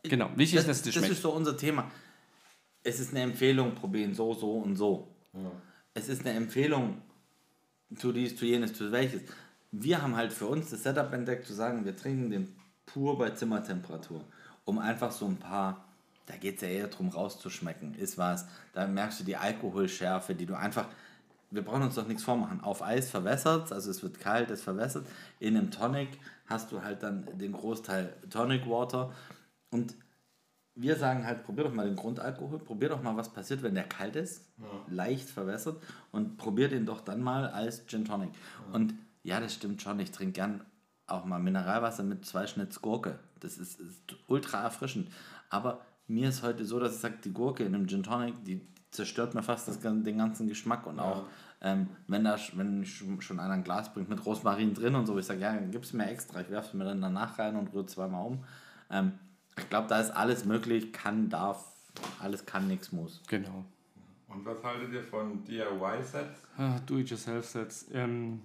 Genau, 0.03 0.29
wichtig 0.35 0.59
ist, 0.59 0.67
dass 0.67 0.77
es 0.77 0.83
dir 0.83 0.89
das 0.91 0.97
schmeckt. 0.99 1.13
ist 1.13 1.21
so 1.23 1.31
unser 1.33 1.57
Thema. 1.57 1.89
Es 2.83 2.99
ist 2.99 3.11
eine 3.11 3.21
Empfehlung, 3.23 3.75
probieren 3.75 4.13
so, 4.13 4.33
so 4.33 4.59
und 4.59 4.75
so. 4.75 5.07
Es 5.93 6.07
ist 6.07 6.21
eine 6.25 6.35
Empfehlung, 6.37 7.01
tu 7.99 8.11
dies, 8.11 8.35
tu 8.35 8.45
jenes, 8.45 8.73
tu 8.73 8.91
welches. 8.91 9.21
Wir 9.71 10.01
haben 10.01 10.15
halt 10.15 10.31
für 10.33 10.45
uns 10.47 10.69
das 10.69 10.83
Setup 10.83 11.11
entdeckt, 11.13 11.45
zu 11.45 11.53
sagen, 11.53 11.83
wir 11.85 11.95
trinken 11.95 12.29
den 12.29 12.55
pur 12.85 13.17
bei 13.17 13.29
Zimmertemperatur, 13.31 14.23
um 14.69 14.79
einfach 14.79 15.11
so 15.11 15.25
ein 15.25 15.37
paar, 15.37 15.83
da 16.27 16.35
geht 16.35 16.57
es 16.57 16.61
ja 16.61 16.67
eher 16.67 16.87
darum, 16.87 17.09
rauszuschmecken, 17.09 17.95
ist 17.95 18.17
was. 18.17 18.47
Da 18.73 18.87
merkst 18.87 19.19
du 19.19 19.23
die 19.23 19.35
Alkoholschärfe, 19.35 20.35
die 20.35 20.45
du 20.45 20.55
einfach, 20.55 20.85
wir 21.49 21.63
brauchen 21.63 21.81
uns 21.81 21.95
doch 21.95 22.07
nichts 22.07 22.23
vormachen. 22.23 22.61
Auf 22.61 22.83
Eis 22.83 23.09
verwässert, 23.09 23.71
also 23.71 23.89
es 23.89 24.03
wird 24.03 24.19
kalt, 24.19 24.51
es 24.51 24.61
verwässert. 24.61 25.07
In 25.39 25.57
einem 25.57 25.71
Tonic 25.71 26.09
hast 26.45 26.71
du 26.71 26.83
halt 26.83 27.01
dann 27.01 27.25
den 27.37 27.51
Großteil 27.51 28.13
Tonic 28.29 28.69
Water 28.69 29.11
und 29.71 29.95
wir 30.75 30.95
sagen 30.95 31.25
halt, 31.25 31.43
probier 31.43 31.65
doch 31.65 31.73
mal 31.73 31.87
den 31.87 31.95
Grundalkohol, 31.95 32.59
probier 32.59 32.89
doch 32.89 33.01
mal, 33.01 33.17
was 33.17 33.29
passiert, 33.29 33.63
wenn 33.63 33.75
der 33.75 33.83
kalt 33.83 34.15
ist, 34.15 34.45
leicht 34.87 35.29
verwässert 35.29 35.81
und 36.11 36.37
probier 36.37 36.69
den 36.69 36.85
doch 36.85 37.01
dann 37.01 37.21
mal 37.21 37.47
als 37.47 37.85
Gin 37.87 38.05
Tonic. 38.05 38.29
Und 38.71 38.93
ja, 39.23 39.39
das 39.39 39.55
stimmt 39.55 39.81
schon, 39.81 39.99
ich 39.99 40.11
trinke 40.11 40.33
gern 40.33 40.61
auch 41.07 41.25
mal 41.25 41.39
Mineralwasser 41.39 42.03
mit 42.03 42.25
zwei 42.25 42.47
Schnitz 42.47 42.81
Gurke. 42.81 43.19
Das 43.39 43.57
ist, 43.57 43.79
ist 43.79 44.01
ultra 44.27 44.61
erfrischend. 44.63 45.09
Aber 45.49 45.81
mir 46.07 46.29
ist 46.29 46.43
heute 46.43 46.65
so, 46.65 46.79
dass 46.79 46.95
ich 46.95 47.01
sage, 47.01 47.17
die 47.23 47.31
Gurke 47.33 47.63
in 47.63 47.75
einem 47.75 47.87
Gin 47.87 48.03
Tonic, 48.03 48.43
die 48.43 48.61
zerstört 48.91 49.35
mir 49.35 49.43
fast 49.43 49.67
das, 49.67 49.79
den 49.79 50.17
ganzen 50.17 50.47
Geschmack 50.47 50.87
und 50.87 50.99
auch 50.99 51.25
ähm, 51.61 51.89
wenn 52.07 52.23
da 52.23 52.37
wenn 52.53 52.83
sch- 52.85 53.21
schon 53.21 53.39
einer 53.39 53.53
ein 53.53 53.63
Glas 53.63 53.93
bringt 53.93 54.09
mit 54.09 54.25
Rosmarin 54.25 54.73
drin 54.73 54.95
und 54.95 55.05
so, 55.05 55.17
ich 55.19 55.25
sage, 55.25 55.41
ja, 55.41 55.55
gib's 55.57 55.91
mir 55.93 56.07
extra, 56.09 56.41
ich 56.41 56.49
werfe 56.49 56.69
es 56.69 56.73
mir 56.73 56.85
dann 56.85 57.01
danach 57.01 57.37
rein 57.37 57.55
und 57.57 57.73
rühre 57.73 57.85
zweimal 57.85 58.25
um. 58.25 58.43
Ähm, 58.89 59.11
ich 59.57 59.69
glaube, 59.69 59.87
da 59.89 59.99
ist 59.99 60.11
alles 60.11 60.45
möglich, 60.45 60.93
kann, 60.93 61.29
darf, 61.29 61.65
alles 62.21 62.45
kann, 62.45 62.67
nichts 62.67 62.91
muss. 62.93 63.21
Genau. 63.27 63.65
Und 64.29 64.45
was 64.45 64.63
haltet 64.63 64.93
ihr 64.93 65.03
von 65.03 65.43
DIY-Sets? 65.43 66.39
Ah, 66.57 66.79
Do-it-yourself-Sets. 66.85 67.87
Ähm, 67.93 68.41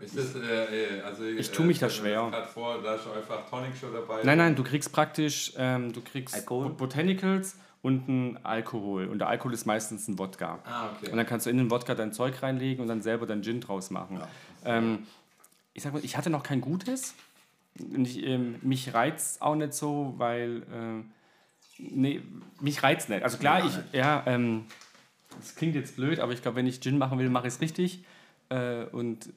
das, 0.00 0.34
äh, 0.36 0.96
äh, 0.98 1.00
also, 1.02 1.24
Ich 1.24 1.50
tu 1.50 1.62
mich 1.62 1.78
da 1.78 1.88
schwer. 1.90 2.28
gerade 2.30 2.46
vor, 2.46 2.80
da 2.82 2.94
ist 2.94 3.06
einfach 3.06 3.48
Tonic 3.48 3.76
schon 3.76 3.92
dabei. 3.92 4.22
nein, 4.24 4.38
nein, 4.38 4.54
du 4.56 4.62
kriegst 4.64 4.92
praktisch, 4.92 5.52
ähm, 5.56 5.92
du 5.92 6.00
kriegst 6.00 6.34
Alkohol? 6.34 6.68
Bo- 6.70 6.74
Botanicals 6.86 7.56
und 7.82 8.08
ein 8.08 8.44
Alkohol. 8.44 9.06
Und 9.08 9.18
der 9.18 9.28
Alkohol 9.28 9.52
ist 9.54 9.66
meistens 9.66 10.08
ein 10.08 10.18
Wodka. 10.18 10.60
Ah, 10.64 10.90
okay. 10.96 11.10
Und 11.10 11.16
dann 11.16 11.26
kannst 11.26 11.46
du 11.46 11.50
in 11.50 11.56
den 11.58 11.70
Wodka 11.70 11.94
dein 11.94 12.12
Zeug 12.12 12.42
reinlegen 12.42 12.80
und 12.82 12.88
dann 12.88 13.02
selber 13.02 13.26
dein 13.26 13.42
Gin 13.42 13.60
draus 13.60 13.90
machen. 13.90 14.20
Ähm, 14.64 15.06
ich 15.74 15.82
sag 15.82 15.92
mal, 15.92 16.04
ich 16.04 16.16
hatte 16.16 16.30
noch 16.30 16.42
kein 16.42 16.60
gutes. 16.60 17.14
Und 17.78 18.06
ich, 18.06 18.22
ähm, 18.24 18.56
mich 18.62 18.92
reizt 18.94 19.40
auch 19.42 19.54
nicht 19.56 19.72
so, 19.74 20.14
weil. 20.18 20.62
Äh, 20.62 21.02
nee, 21.78 22.22
mich 22.60 22.82
reizt 22.82 23.08
nicht. 23.08 23.22
Also 23.24 23.38
klar, 23.38 23.60
Ja, 23.60 23.66
ich. 23.66 23.76
nicht. 23.76 23.94
Ja, 23.94 24.22
ähm, 24.26 24.64
das 25.40 25.54
klingt 25.56 25.74
jetzt 25.74 25.96
blöd, 25.96 26.20
aber 26.20 26.32
ich 26.32 26.42
glaube, 26.42 26.56
wenn 26.58 26.66
ich 26.66 26.80
Gin 26.80 26.98
machen 26.98 27.18
will, 27.18 27.30
mache 27.30 27.48
ich 27.48 27.54
es 27.54 27.60
richtig. 27.60 28.04
Äh, 28.50 28.84
und 28.92 29.30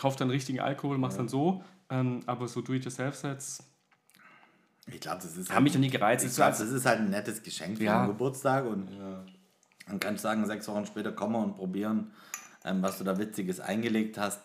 kaufe 0.00 0.18
dann 0.18 0.30
richtigen 0.30 0.60
Alkohol, 0.60 0.98
mach's 0.98 1.16
dann 1.16 1.28
so. 1.28 1.62
Ähm, 1.90 2.20
aber 2.26 2.48
so 2.48 2.60
Do-it-yourself-Sets 2.62 3.62
Ich 4.86 5.00
glaube, 5.00 5.20
das 5.22 5.36
ist 5.36 5.52
haben 5.52 5.64
mich 5.64 5.74
noch 5.74 5.80
nie 5.80 5.90
gereizt. 5.90 6.24
Ich 6.24 6.34
glaube, 6.34 6.52
das 6.52 6.60
ist 6.60 6.86
halt 6.86 7.00
ein 7.00 7.10
nettes 7.10 7.42
Geschenk 7.42 7.78
für 7.78 7.84
Ja. 7.84 8.04
den 8.04 8.08
Geburtstag 8.08 8.64
und 8.66 8.88
dann 9.86 10.00
kannst 10.00 10.24
du 10.24 10.28
sagen, 10.28 10.46
sechs 10.46 10.66
Wochen 10.68 10.86
später 10.86 11.12
kommen 11.12 11.34
wir 11.34 11.40
und 11.42 11.56
probieren, 11.56 12.12
ähm, 12.64 12.80
was 12.82 12.98
du 12.98 13.04
da 13.04 13.18
Witziges 13.18 13.60
eingelegt 13.60 14.18
hast. 14.18 14.40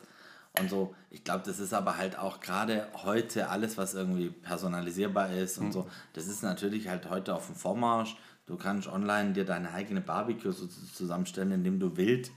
Und 0.59 0.69
so, 0.69 0.95
ich 1.09 1.23
glaube, 1.23 1.43
das 1.45 1.59
ist 1.59 1.73
aber 1.73 1.97
halt 1.97 2.17
auch 2.17 2.39
gerade 2.39 2.87
heute 3.03 3.49
alles, 3.49 3.77
was 3.77 3.93
irgendwie 3.93 4.29
personalisierbar 4.29 5.31
ist 5.33 5.57
und 5.57 5.71
so, 5.73 5.87
das 6.13 6.27
ist 6.27 6.43
natürlich 6.43 6.87
halt 6.87 7.09
heute 7.09 7.35
auf 7.35 7.45
dem 7.47 7.55
Vormarsch. 7.55 8.15
Du 8.45 8.55
kannst 8.57 8.87
online 8.87 9.33
dir 9.33 9.43
deine 9.45 9.71
eigene 9.73 10.01
Barbecue 10.01 10.51
so 10.51 10.65
zusammenstellen, 10.67 11.51
indem 11.51 11.79
du 11.79 11.97
wild 11.97 12.31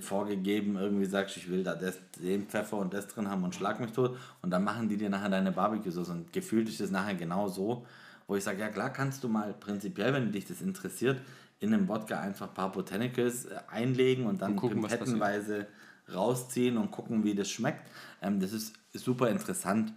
vorgegeben 0.00 0.76
irgendwie 0.76 1.06
sagst, 1.06 1.36
ich 1.36 1.50
will 1.50 1.64
da 1.64 1.74
das, 1.74 1.98
den 2.20 2.46
Pfeffer 2.46 2.76
und 2.78 2.94
das 2.94 3.08
drin 3.08 3.28
haben 3.28 3.42
und 3.42 3.54
schlag 3.54 3.80
mich 3.80 3.92
tot. 3.92 4.16
Und 4.40 4.50
dann 4.50 4.62
machen 4.62 4.88
die 4.88 4.96
dir 4.96 5.10
nachher 5.10 5.28
deine 5.28 5.50
Barbecue-Soße. 5.50 6.12
Und 6.12 6.32
gefühlt 6.32 6.68
ist 6.68 6.80
das 6.80 6.90
nachher 6.90 7.14
genau 7.14 7.48
so, 7.48 7.84
wo 8.28 8.36
ich 8.36 8.44
sage, 8.44 8.60
ja 8.60 8.68
klar 8.68 8.90
kannst 8.90 9.24
du 9.24 9.28
mal 9.28 9.52
prinzipiell, 9.54 10.12
wenn 10.12 10.30
dich 10.30 10.46
das 10.46 10.62
interessiert, 10.62 11.20
in 11.58 11.72
den 11.72 11.88
Wodka 11.88 12.20
einfach 12.20 12.48
ein 12.48 12.54
paar 12.54 12.72
Botanicals 12.72 13.46
äh, 13.46 13.58
einlegen 13.68 14.26
und 14.26 14.40
dann 14.40 14.52
Und 14.52 14.56
gucken, 14.56 14.82
was 14.82 14.92
pimpettenweise 14.92 15.66
rausziehen 16.12 16.76
und 16.76 16.90
gucken, 16.90 17.24
wie 17.24 17.34
das 17.34 17.50
schmeckt. 17.50 17.88
Ähm, 18.20 18.40
das 18.40 18.52
ist 18.52 18.74
super 18.92 19.30
interessant. 19.30 19.92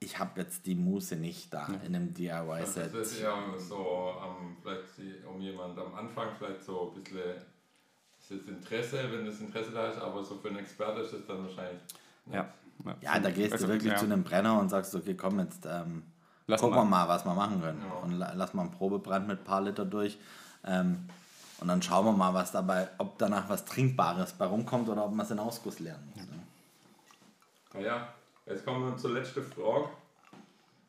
Ich 0.00 0.18
habe 0.18 0.40
jetzt 0.40 0.66
die 0.66 0.76
Muße 0.76 1.16
nicht 1.16 1.52
da 1.52 1.66
in 1.84 1.94
einem 1.94 2.14
DIY-Set. 2.14 2.94
Das 2.94 3.12
ist 3.12 3.20
eher 3.20 3.34
so, 3.56 4.14
ähm, 4.24 4.56
vielleicht 4.62 5.26
um 5.26 5.40
jemand 5.40 5.76
am 5.76 5.92
Anfang 5.94 6.28
vielleicht 6.36 6.62
so 6.62 6.92
ein 6.94 7.02
bisschen 7.02 7.34
ist 8.30 8.38
jetzt 8.38 8.48
Interesse, 8.48 8.98
wenn 9.10 9.24
das 9.26 9.40
Interesse 9.40 9.70
da 9.70 9.88
ist, 9.88 10.00
aber 10.00 10.22
so 10.24 10.36
für 10.36 10.48
einen 10.48 10.58
Experte 10.58 11.00
ist 11.00 11.12
das 11.12 11.26
dann 11.26 11.42
wahrscheinlich. 11.44 11.80
Ja. 12.32 12.48
Ja, 13.00 13.18
da 13.18 13.30
gehst 13.30 13.52
Also, 13.52 13.66
du 13.66 13.72
wirklich 13.72 13.92
ja. 13.92 13.98
zu 13.98 14.04
einem 14.04 14.22
Brenner 14.22 14.60
und 14.60 14.68
sagst, 14.68 14.94
okay, 14.94 15.14
komm, 15.14 15.40
jetzt 15.40 15.66
ähm, 15.66 16.04
Lass 16.46 16.60
gucken 16.60 16.76
mal. 16.76 16.82
wir 16.84 16.88
mal, 16.90 17.08
was 17.08 17.24
wir 17.24 17.34
machen 17.34 17.60
können. 17.60 17.82
Ja. 17.84 17.94
Und 18.02 18.12
la 18.18 18.32
lass 18.34 18.54
mal 18.54 18.62
einen 18.62 18.70
Probebrand 18.70 19.26
mit 19.26 19.40
ein 19.40 19.44
paar 19.44 19.60
Liter 19.62 19.84
durch. 19.84 20.16
Ähm, 20.64 21.08
und 21.60 21.66
dann 21.68 21.82
schauen 21.82 22.04
wir 22.06 22.12
mal, 22.12 22.32
was 22.34 22.52
dabei, 22.52 22.88
ob 22.98 23.18
danach 23.18 23.48
was 23.48 23.64
Trinkbares 23.64 24.32
bei 24.34 24.44
rumkommt 24.46 24.88
oder 24.88 25.04
ob 25.04 25.12
man 25.12 25.26
es 25.26 25.32
in 25.32 25.40
Ausguss 25.40 25.80
lernen 25.80 26.12
muss. 26.14 26.24
ne? 26.26 26.38
Naja, 27.74 28.08
jetzt 28.46 28.64
kommen 28.64 28.88
wir 28.88 28.96
zur 28.96 29.10
letzten 29.10 29.42
Frage. 29.42 29.88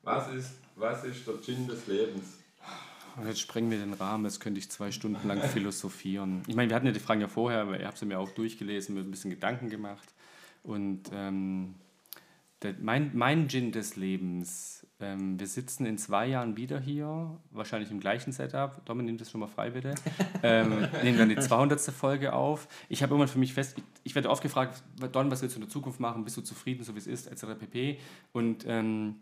Was 0.03 0.29
ist, 0.31 0.51
was 0.75 1.03
ist 1.05 1.25
der 1.27 1.41
Gin 1.41 1.67
des 1.67 1.87
Lebens? 1.87 2.38
Jetzt 3.25 3.39
sprengen 3.39 3.71
wir 3.71 3.79
den 3.79 3.93
Rahmen, 3.93 4.25
jetzt 4.25 4.39
könnte 4.39 4.59
ich 4.59 4.69
zwei 4.69 4.91
Stunden 4.91 5.27
lang 5.27 5.41
philosophieren. 5.41 6.43
Ich 6.47 6.55
meine, 6.55 6.69
wir 6.69 6.75
hatten 6.75 6.85
ja 6.85 6.91
die 6.91 6.99
Fragen 6.99 7.21
ja 7.21 7.27
vorher, 7.27 7.61
aber 7.61 7.79
ihr 7.79 7.87
habt 7.87 7.97
sie 7.97 8.05
mir 8.05 8.19
auch 8.19 8.29
durchgelesen, 8.31 8.95
mir 8.95 9.01
ein 9.01 9.11
bisschen 9.11 9.29
Gedanken 9.29 9.69
gemacht. 9.69 10.13
Und 10.63 11.03
ähm, 11.13 11.75
der, 12.61 12.75
mein, 12.81 13.11
mein 13.13 13.47
Gin 13.47 13.71
des 13.71 13.95
Lebens, 13.95 14.85
ähm, 14.99 15.39
wir 15.39 15.47
sitzen 15.47 15.85
in 15.85 15.97
zwei 15.97 16.27
Jahren 16.27 16.57
wieder 16.57 16.79
hier, 16.79 17.37
wahrscheinlich 17.51 17.89
im 17.89 18.01
gleichen 18.01 18.33
Setup. 18.33 18.85
Domin, 18.85 19.05
nimm 19.05 19.17
das 19.17 19.31
schon 19.31 19.39
mal 19.39 19.47
frei, 19.47 19.69
bitte. 19.69 19.95
ähm, 20.43 20.87
nehmen 21.03 21.17
dann 21.17 21.29
die 21.29 21.37
200. 21.37 21.79
Folge 21.79 22.33
auf. 22.33 22.67
Ich 22.89 23.01
habe 23.01 23.13
irgendwann 23.13 23.29
für 23.29 23.39
mich 23.39 23.53
fest, 23.53 23.77
ich, 23.77 23.83
ich 24.03 24.15
werde 24.15 24.29
oft 24.29 24.43
gefragt, 24.43 24.83
Don, 25.13 25.31
was 25.31 25.41
willst 25.41 25.55
du 25.55 25.59
in 25.59 25.65
der 25.65 25.69
Zukunft 25.69 26.01
machen? 26.01 26.25
Bist 26.25 26.35
du 26.35 26.41
zufrieden, 26.41 26.83
so 26.83 26.95
wie 26.95 26.99
es 26.99 27.07
ist, 27.07 27.27
etc. 27.27 27.57
pp. 27.57 27.97
Und 28.33 28.65
ähm, 28.67 29.15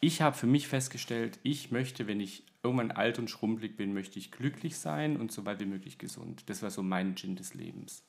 ich 0.00 0.22
habe 0.22 0.36
für 0.36 0.46
mich 0.46 0.68
festgestellt, 0.68 1.38
ich 1.42 1.70
möchte, 1.70 2.06
wenn 2.06 2.20
ich 2.20 2.44
irgendwann 2.62 2.90
alt 2.90 3.18
und 3.18 3.30
schrumpelig 3.30 3.76
bin, 3.76 3.94
möchte 3.94 4.18
ich 4.18 4.30
glücklich 4.30 4.78
sein 4.78 5.16
und 5.16 5.32
so 5.32 5.46
weit 5.46 5.60
wie 5.60 5.66
möglich 5.66 5.98
gesund. 5.98 6.44
Das 6.46 6.62
war 6.62 6.70
so 6.70 6.82
mein 6.82 7.16
Gin 7.16 7.36
des 7.36 7.54
Lebens. 7.54 8.04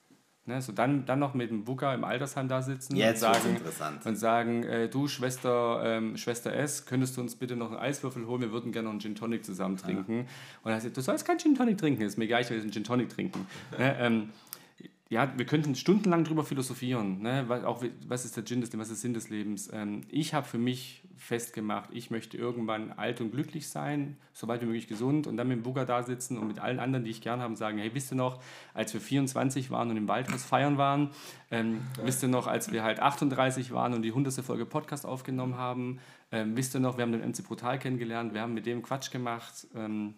Ne, 0.45 0.61
so 0.63 0.71
dann, 0.71 1.05
dann 1.05 1.19
noch 1.19 1.35
mit 1.35 1.51
dem 1.51 1.67
Wooker 1.67 1.93
im 1.93 2.03
Altersheim 2.03 2.47
da 2.47 2.63
sitzen 2.63 2.95
Jetzt 2.95 3.23
und 3.23 3.33
sagen, 3.33 3.49
interessant. 3.49 4.05
und 4.05 4.15
sagen 4.15 4.63
äh, 4.63 4.89
du 4.89 5.07
Schwester, 5.07 5.83
ähm, 5.85 6.17
Schwester 6.17 6.51
S, 6.51 6.87
könntest 6.87 7.17
du 7.17 7.21
uns 7.21 7.35
bitte 7.35 7.55
noch 7.55 7.69
einen 7.69 7.79
Eiswürfel 7.79 8.25
holen, 8.25 8.41
wir 8.41 8.51
würden 8.51 8.71
gerne 8.71 8.85
noch 8.85 8.93
einen 8.93 8.99
Gin 8.99 9.13
Tonic 9.13 9.45
zusammen 9.45 9.77
trinken. 9.77 10.25
Und 10.63 10.71
er 10.71 10.81
sagt, 10.81 10.97
du 10.97 11.01
sollst 11.01 11.27
keinen 11.27 11.37
Gin 11.37 11.53
Tonic 11.53 11.77
trinken, 11.77 12.01
ist 12.01 12.17
mir 12.17 12.25
egal, 12.25 12.41
ich 12.41 12.49
will 12.49 12.59
einen 12.59 12.71
Gin 12.71 12.83
Tonic 12.83 13.09
trinken. 13.09 13.45
ne, 13.77 13.95
ähm, 13.99 14.29
ja, 15.11 15.33
wir 15.35 15.45
könnten 15.47 15.73
stundenlang 15.73 16.23
drüber 16.23 16.43
philosophieren. 16.43 17.23
Ne? 17.23 17.45
Was, 17.47 17.63
auch, 17.63 17.83
was 18.07 18.25
ist 18.25 18.37
der 18.37 18.45
Gin 18.45 18.61
des 18.61 18.71
Lebens, 18.71 18.87
was 18.87 18.93
ist 18.93 19.01
Sinn 19.01 19.15
des 19.15 19.29
Lebens? 19.29 19.67
Ähm, 19.73 20.01
ich 20.07 20.35
habe 20.35 20.45
für 20.45 20.59
mich 20.59 21.01
festgemacht, 21.17 21.89
ich 21.91 22.11
möchte 22.11 22.37
irgendwann 22.37 22.91
alt 22.91 23.19
und 23.19 23.31
glücklich 23.31 23.69
sein, 23.69 24.17
soweit 24.33 24.61
wie 24.61 24.67
möglich 24.67 24.87
gesund 24.87 25.25
und 25.25 25.35
dann 25.35 25.47
mit 25.47 25.57
dem 25.57 25.63
Bugger 25.63 25.85
da 25.85 26.03
sitzen 26.03 26.37
und 26.37 26.47
mit 26.47 26.59
allen 26.59 26.79
anderen, 26.79 27.05
die 27.05 27.09
ich 27.09 27.21
gern 27.21 27.41
habe, 27.41 27.55
sagen, 27.55 27.79
hey, 27.79 27.89
wisst 27.95 28.11
ihr 28.11 28.17
noch, 28.17 28.39
als 28.75 28.93
wir 28.93 29.01
24 29.01 29.71
waren 29.71 29.89
und 29.89 29.97
im 29.97 30.07
Waldhaus 30.07 30.45
feiern 30.45 30.77
waren, 30.77 31.09
ähm, 31.49 31.81
wisst 32.03 32.21
ihr 32.21 32.29
noch, 32.29 32.45
als 32.45 32.71
wir 32.71 32.83
halt 32.83 32.99
38 32.99 33.71
waren 33.71 33.95
und 33.95 34.03
die 34.03 34.09
100. 34.09 34.45
Folge 34.45 34.67
Podcast 34.67 35.07
aufgenommen 35.07 35.57
haben, 35.57 35.99
ähm, 36.31 36.55
wisst 36.55 36.75
ihr 36.75 36.81
noch, 36.81 36.97
wir 36.97 37.01
haben 37.01 37.13
den 37.13 37.27
MC 37.27 37.43
Brutal 37.43 37.79
kennengelernt, 37.79 38.35
wir 38.35 38.41
haben 38.41 38.53
mit 38.53 38.67
dem 38.67 38.83
Quatsch 38.83 39.09
gemacht, 39.09 39.67
ähm, 39.73 40.13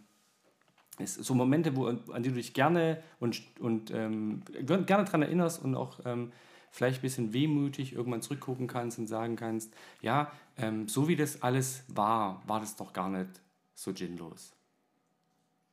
es 1.00 1.16
so 1.16 1.34
Momente, 1.34 1.76
wo, 1.76 1.88
an 1.88 2.24
die 2.24 2.30
du 2.30 2.36
dich 2.36 2.54
gerne 2.54 3.02
und, 3.20 3.42
und 3.60 3.92
ähm, 3.92 4.42
gerne 4.66 4.86
daran 4.86 5.22
erinnerst 5.22 5.64
und 5.64 5.76
auch 5.76 6.00
ähm, 6.06 6.32
vielleicht 6.72 7.00
ein 7.00 7.02
bisschen 7.02 7.34
wehmütig 7.34 7.94
irgendwann 7.94 8.22
zurückgucken 8.22 8.68
kannst 8.68 8.98
und 9.00 9.08
sagen 9.08 9.36
kannst, 9.36 9.74
ja, 10.02 10.32
ähm, 10.58 10.88
so 10.88 11.08
wie 11.08 11.16
das 11.16 11.42
alles 11.42 11.84
war, 11.88 12.42
war 12.48 12.60
das 12.60 12.76
doch 12.76 12.94
gar 12.94 13.10
nicht 13.10 13.30
so 13.74 13.94
ginlos. 13.94 14.54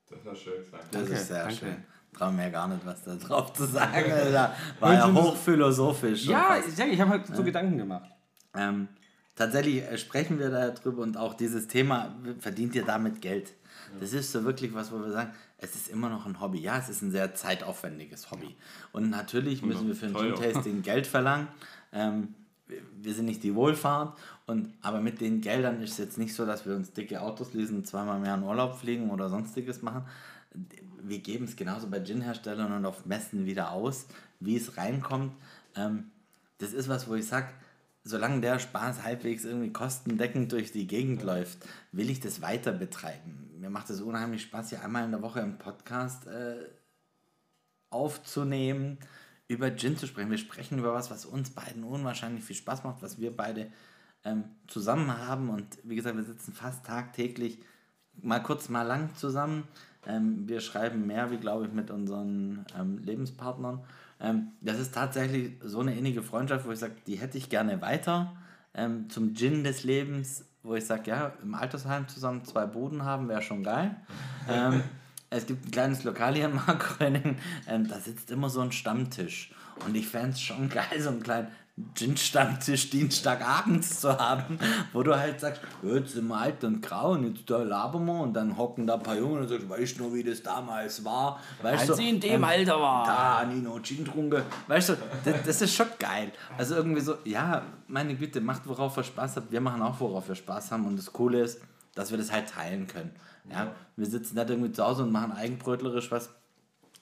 Das 0.09 0.19
hast 0.25 0.27
du 0.27 0.37
schön 0.37 0.59
gesagt. 0.59 0.85
Das 0.85 0.91
Danke, 0.91 1.13
ist 1.13 1.29
sehr 1.29 1.45
danke. 1.45 1.57
schön. 1.57 1.85
Traue 2.15 2.33
mir 2.33 2.51
gar 2.51 2.67
nicht, 2.69 2.85
was 2.87 3.05
da 3.05 3.15
drauf 3.15 3.53
zu 3.53 3.67
sagen. 3.67 4.11
Alter. 4.11 4.55
War 4.81 4.95
ja 4.95 5.13
hochphilosophisch. 5.13 6.25
Ja, 6.25 6.57
ich, 6.59 6.79
ich 6.79 7.01
habe 7.01 7.11
halt 7.11 7.27
so 7.27 7.45
Gedanken 7.45 7.77
gemacht. 7.77 8.11
Ähm, 8.55 8.89
tatsächlich 9.37 9.83
äh, 9.83 9.99
sprechen 9.99 10.39
wir 10.39 10.49
darüber 10.49 11.03
und 11.03 11.19
auch 11.19 11.35
dieses 11.35 11.69
Thema, 11.69 12.17
verdient 12.41 12.75
ihr 12.75 12.85
damit 12.85 13.21
Geld? 13.21 13.53
Das 14.01 14.13
ist 14.13 14.33
so 14.33 14.45
wirklich 14.45 14.75
was, 14.75 14.93
wo 14.93 14.99
wir 15.01 15.11
sagen, 15.13 15.31
es 15.59 15.75
ist 15.75 15.89
immer 15.89 16.09
noch 16.09 16.27
ein 16.27 16.41
Hobby. 16.41 16.61
Ja, 16.61 16.79
es 16.79 16.89
ist 16.89 17.03
ein 17.03 17.11
sehr 17.11 17.35
zeitaufwendiges 17.35 18.31
Hobby. 18.31 18.55
Und 18.93 19.11
natürlich 19.11 19.63
müssen 19.63 19.89
wir 19.89 19.95
für 19.95 20.07
ein. 20.07 20.15
Gin-Tasting 20.15 20.83
Geld 20.83 21.07
verlangen. 21.07 21.49
Ähm, 21.93 22.35
wir- 23.01 23.15
sind 23.15 23.25
nicht 23.27 23.43
die 23.43 23.55
Wohlfahrt. 23.55 24.17
Und, 24.47 24.73
aber 24.83 25.01
mit 25.01 25.21
den 25.21 25.41
Geldern 25.41 25.83
ist 25.83 25.93
es 25.93 25.99
jetzt 25.99 26.19
nicht 26.19 26.35
so, 26.35 26.47
dass 26.47 26.65
wir 26.67 26.75
uns 26.77 26.93
dicke 26.93 27.21
Autos 27.21 27.53
leasen 27.55 27.77
und 27.79 27.87
zweimal 27.87 28.19
mehr 28.21 28.35
in 28.35 28.43
Urlaub 28.43 28.79
fliegen 28.79 29.11
oder 29.11 29.29
sonstiges 29.29 29.83
machen. 29.83 30.03
Wir 31.03 31.19
geben 31.21 31.45
es 31.45 31.57
genauso 31.57 31.89
bei 31.89 32.01
Gin-Herstellern 32.01 32.73
und 32.73 32.85
auf 32.87 33.07
Messen 33.07 33.47
wieder 33.47 33.73
aus, 33.73 34.07
wie 34.41 34.57
es 34.57 34.77
reinkommt. 34.77 35.33
Ähm, 35.77 36.11
das 36.59 36.73
ist 36.73 36.89
was, 36.89 37.09
wo 37.09 37.15
ich 37.15 37.27
sage, 37.27 37.49
solange 38.05 38.41
der 38.41 38.59
Spaß 38.59 39.03
halbwegs 39.05 39.45
irgendwie 39.45 39.73
kostendeckend 39.73 40.51
durch 40.53 40.73
die 40.73 40.87
Gegend 40.87 41.23
läuft, 41.23 41.59
will 41.93 42.09
ich 42.11 42.21
das 42.21 42.41
weiter 42.41 42.73
betreiben. 42.73 43.48
Mir 43.59 43.71
macht 43.71 43.91
es 43.91 44.01
unheimlich 44.01 44.43
Spaß, 44.43 44.71
hier 44.71 44.85
einmal 44.85 45.05
in 45.05 45.11
der 45.11 45.23
Woche 45.23 45.43
einen 45.43 45.59
Podcast 45.59 46.27
äh, 46.27 46.69
aufzunehmen, 47.91 48.99
über 49.49 49.75
Gin 49.75 49.97
zu 49.97 50.07
sprechen. 50.07 50.31
Wir 50.31 50.39
sprechen 50.39 50.79
über 50.79 50.95
was, 50.95 51.11
was 51.11 51.25
uns 51.25 51.51
beiden 51.51 51.83
unwahrscheinlich 51.83 52.45
viel 52.45 52.57
Spaß 52.57 52.85
macht, 52.85 53.03
was 53.03 53.19
wir 53.19 53.37
beide 53.37 53.73
ähm, 54.25 54.45
zusammen 54.69 55.17
haben. 55.17 55.49
Und 55.49 55.79
wie 55.83 55.97
gesagt, 55.97 56.17
wir 56.17 56.25
sitzen 56.25 56.53
fast 56.53 56.87
tagtäglich 56.87 57.59
mal 58.21 58.41
kurz, 58.41 58.69
mal 58.69 58.83
lang 58.83 59.15
zusammen. 59.17 59.65
Ähm, 60.07 60.49
wir 60.49 60.61
schreiben 60.61 61.07
mehr, 61.07 61.31
wie 61.31 61.39
glaube 61.39 61.67
ich, 61.67 61.73
mit 61.73 61.91
unseren 61.91 62.65
ähm, 62.79 62.99
Lebenspartnern. 62.99 63.85
Ähm, 64.21 64.53
das 64.61 64.79
ist 64.79 64.95
tatsächlich 64.95 65.55
so 65.65 65.81
eine 65.81 65.97
innige 65.97 66.23
Freundschaft, 66.23 66.67
wo 66.67 66.71
ich 66.71 66.79
sage, 66.79 66.95
die 67.07 67.17
hätte 67.17 67.39
ich 67.39 67.49
gerne 67.49 67.81
weiter. 67.81 68.37
Ähm, 68.75 69.11
zum 69.11 69.35
Gin 69.35 69.65
des 69.65 69.83
Lebens, 69.83 70.45
wo 70.69 70.75
ich 70.75 70.87
sage, 70.87 71.11
ja, 71.11 71.33
im 71.43 71.55
Altersheim 71.55 72.07
zusammen 72.09 72.45
zwei 72.45 72.67
Buden 72.67 73.05
haben, 73.05 73.29
wäre 73.29 73.43
schon 73.43 73.65
geil. 73.65 73.97
ähm, 74.49 74.83
es 75.31 75.47
gibt 75.47 75.67
ein 75.67 75.71
kleines 75.71 76.05
Lokal 76.05 76.35
hier 76.35 76.47
in 76.47 76.55
Markgröning, 76.55 77.39
ähm, 77.67 77.89
da 77.89 77.99
sitzt 77.99 78.31
immer 78.31 78.51
so 78.51 78.61
ein 78.61 78.73
Stammtisch. 78.73 79.53
Und 79.87 79.97
ich 79.97 80.09
fände 80.09 80.31
es 80.31 80.41
schon 80.41 80.69
geil, 80.69 81.01
so 81.01 81.09
einen 81.09 81.23
kleinen 81.23 81.49
Gin-Stammtisch 81.95 82.91
Dienstagabends 82.91 84.01
zu 84.01 84.17
haben, 84.17 84.59
wo 84.93 85.03
du 85.03 85.17
halt 85.17 85.41
sagst, 85.41 85.63
"Ja, 85.83 85.95
jetzt 85.95 86.13
sind 86.13 86.29
wir 86.29 86.37
alt 86.37 86.65
und 86.65 86.81
grau 86.83 87.13
und 87.13 87.25
jetzt 87.25 87.49
da 87.49 87.63
labern 87.63 88.05
wir 88.05 88.21
und 88.21 88.35
dann 88.35 88.57
hocken 88.57 88.87
da 88.87 88.95
ein 88.95 89.03
paar 89.03 89.17
Jungen 89.17 89.43
und 89.43 89.49
sagst, 89.49 89.69
weißt 89.69 89.99
du 89.99 90.05
noch, 90.05 90.15
wie 90.15 90.25
das 90.25 90.43
damals 90.43 91.05
war? 91.05 91.41
Weißt 91.63 91.81
Als 91.81 91.87
du, 91.89 91.95
sie 91.95 92.09
in 92.11 92.21
dem 92.21 92.43
Alter 92.45 92.81
war. 92.81 93.07
Da, 93.07 93.45
Nino, 93.45 93.79
Gin 93.81 94.05
trunken. 94.05 94.43
Weißt 94.67 94.91
du, 94.91 94.97
das, 95.25 95.35
das 95.45 95.63
ist 95.63 95.75
schon 95.75 95.89
geil. 95.99 96.33
Also 96.57 96.75
irgendwie 96.75 97.01
so, 97.01 97.17
ja, 97.25 97.63
meine 97.87 98.15
Güte, 98.15 98.41
macht 98.41 98.67
worauf 98.67 98.97
ihr 98.97 99.05
Spaß 99.05 99.37
habt. 99.37 99.53
Wir 99.53 99.61
machen 99.61 99.83
auch, 99.83 99.99
worauf 100.01 100.29
wir 100.29 100.35
Spaß 100.35 100.73
haben 100.73 100.87
und 100.87 100.97
das 100.97 101.13
Coole 101.13 101.41
ist, 101.41 101.61
dass 101.95 102.11
wir 102.11 102.19
das 102.19 102.33
halt 102.33 102.49
teilen 102.49 102.87
können. 102.87 103.13
Ja, 103.51 103.73
wir 103.97 104.07
sitzen 104.07 104.35
nicht 104.35 104.51
irgendwie 104.51 104.73
zu 104.73 104.85
Hause 104.85 105.05
und 105.05 105.13
machen 105.13 105.33
eigenbrötlerisch 105.33 106.11
was. 106.11 106.31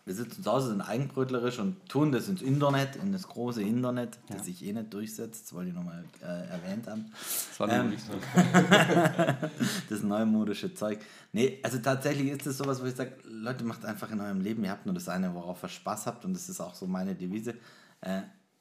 Wir 0.07 0.15
sitzen 0.15 0.45
zu 0.45 0.53
Hause, 0.53 0.69
sind 0.69 0.83
eigenbrötlerisch 0.83 1.59
und 1.59 1.85
tun 1.89 2.13
das 2.13 2.29
ins 2.29 2.41
Internet, 2.41 2.95
in 2.95 3.11
das 3.11 3.27
große 3.27 3.61
Internet, 3.61 4.17
das 4.29 4.45
sich 4.45 4.65
eh 4.65 4.73
nicht 4.73 4.95
durchsetzt, 4.95 5.47
das 5.47 5.53
wollte 5.53 5.71
ich 5.71 5.75
nochmal 5.75 6.05
äh, 6.23 6.47
erwähnt 6.49 6.87
haben. 6.87 7.07
Das 7.11 7.59
war 7.59 7.69
Ähm, 7.69 7.93
so. 7.99 8.13
das 9.91 10.03
neumodische 10.05 10.73
Zeug. 10.73 11.01
Nee, 11.33 11.59
also 11.61 11.79
tatsächlich 11.79 12.31
ist 12.31 12.47
es 12.47 12.57
sowas, 12.57 12.81
wo 12.81 12.87
ich 12.87 12.95
sage, 12.95 13.15
Leute, 13.25 13.65
macht 13.65 13.85
einfach 13.85 14.09
in 14.13 14.21
eurem 14.21 14.41
Leben, 14.41 14.63
ihr 14.63 14.71
habt 14.71 14.87
nur 14.87 14.95
das 14.95 15.09
eine, 15.09 15.35
worauf 15.35 15.65
ihr 15.65 15.69
Spaß 15.69 16.07
habt 16.07 16.25
und 16.25 16.35
das 16.35 16.49
ist 16.49 16.61
auch 16.61 16.77
so 16.77 16.87
meine 16.87 17.17
Devise. 17.17 17.55
Äh, 18.01 18.21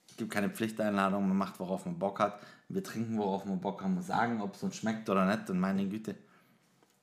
es 0.10 0.18
gibt 0.18 0.32
keine 0.32 0.50
Pflichteinladung, 0.50 1.28
man 1.28 1.38
macht, 1.38 1.60
worauf 1.60 1.86
man 1.86 2.00
Bock 2.00 2.22
hat. 2.22 2.40
Wir 2.70 2.84
trinken, 2.84 3.20
worauf 3.20 3.46
man 3.46 3.62
Bock 3.62 3.84
haben, 3.84 4.02
sagen, 4.02 4.42
ob 4.42 4.56
es 4.56 4.64
uns 4.64 4.78
schmeckt 4.78 5.08
oder 5.12 5.28
nicht 5.28 5.48
und 5.52 5.60
meine 5.60 5.88
Güte. 5.88 6.16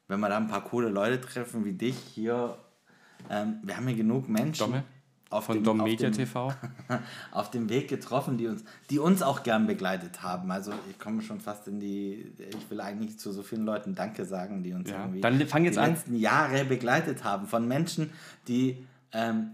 Wenn 0.09 0.19
wir 0.19 0.29
da 0.29 0.37
ein 0.37 0.49
paar 0.49 0.65
coole 0.65 0.89
Leute 0.89 1.21
treffen 1.21 1.65
wie 1.65 1.75
dich 1.75 1.97
hier, 1.97 2.59
ähm, 3.31 3.59
wir 3.63 3.77
haben 3.77 3.87
hier 3.87 3.97
genug 3.97 4.29
Menschen 4.29 4.59
Domme? 4.59 4.85
auf 5.31 5.45
Von 5.45 5.57
dem, 5.57 5.65
Dom 5.65 5.81
auf 5.81 5.87
Media 5.87 6.11
dem, 6.11 6.15
TV. 6.17 6.53
auf 7.33 7.51
dem 7.51 7.69
Weg 7.69 7.89
getroffen, 7.89 8.37
die 8.37 8.47
uns, 8.49 8.65
die 8.91 8.99
uns 8.99 9.23
auch 9.23 9.43
gern 9.43 9.67
begleitet 9.67 10.23
haben. 10.23 10.51
Also 10.51 10.73
ich 10.91 10.99
komme 10.99 11.23
schon 11.23 11.41
fast 11.41 11.67
in 11.69 11.81
die, 11.81 12.33
ich 12.39 12.71
will 12.71 12.81
eigentlich 12.81 13.19
zu 13.19 13.33
so 13.33 13.43
vielen 13.43 13.65
Leuten 13.65 13.95
Danke 13.95 14.25
sagen, 14.25 14.63
die 14.63 14.73
uns 14.75 14.91
Ja, 14.91 15.01
irgendwie 15.01 15.21
dann 15.23 15.41
fang 15.47 15.65
jetzt 15.65 15.77
die 15.77 15.81
an. 15.81 15.91
letzten 15.91 16.17
Jahre 16.17 16.65
begleitet 16.65 17.25
haben. 17.25 17.47
Von 17.47 17.67
Menschen, 17.67 18.11
die 18.47 18.87
ähm, 19.13 19.53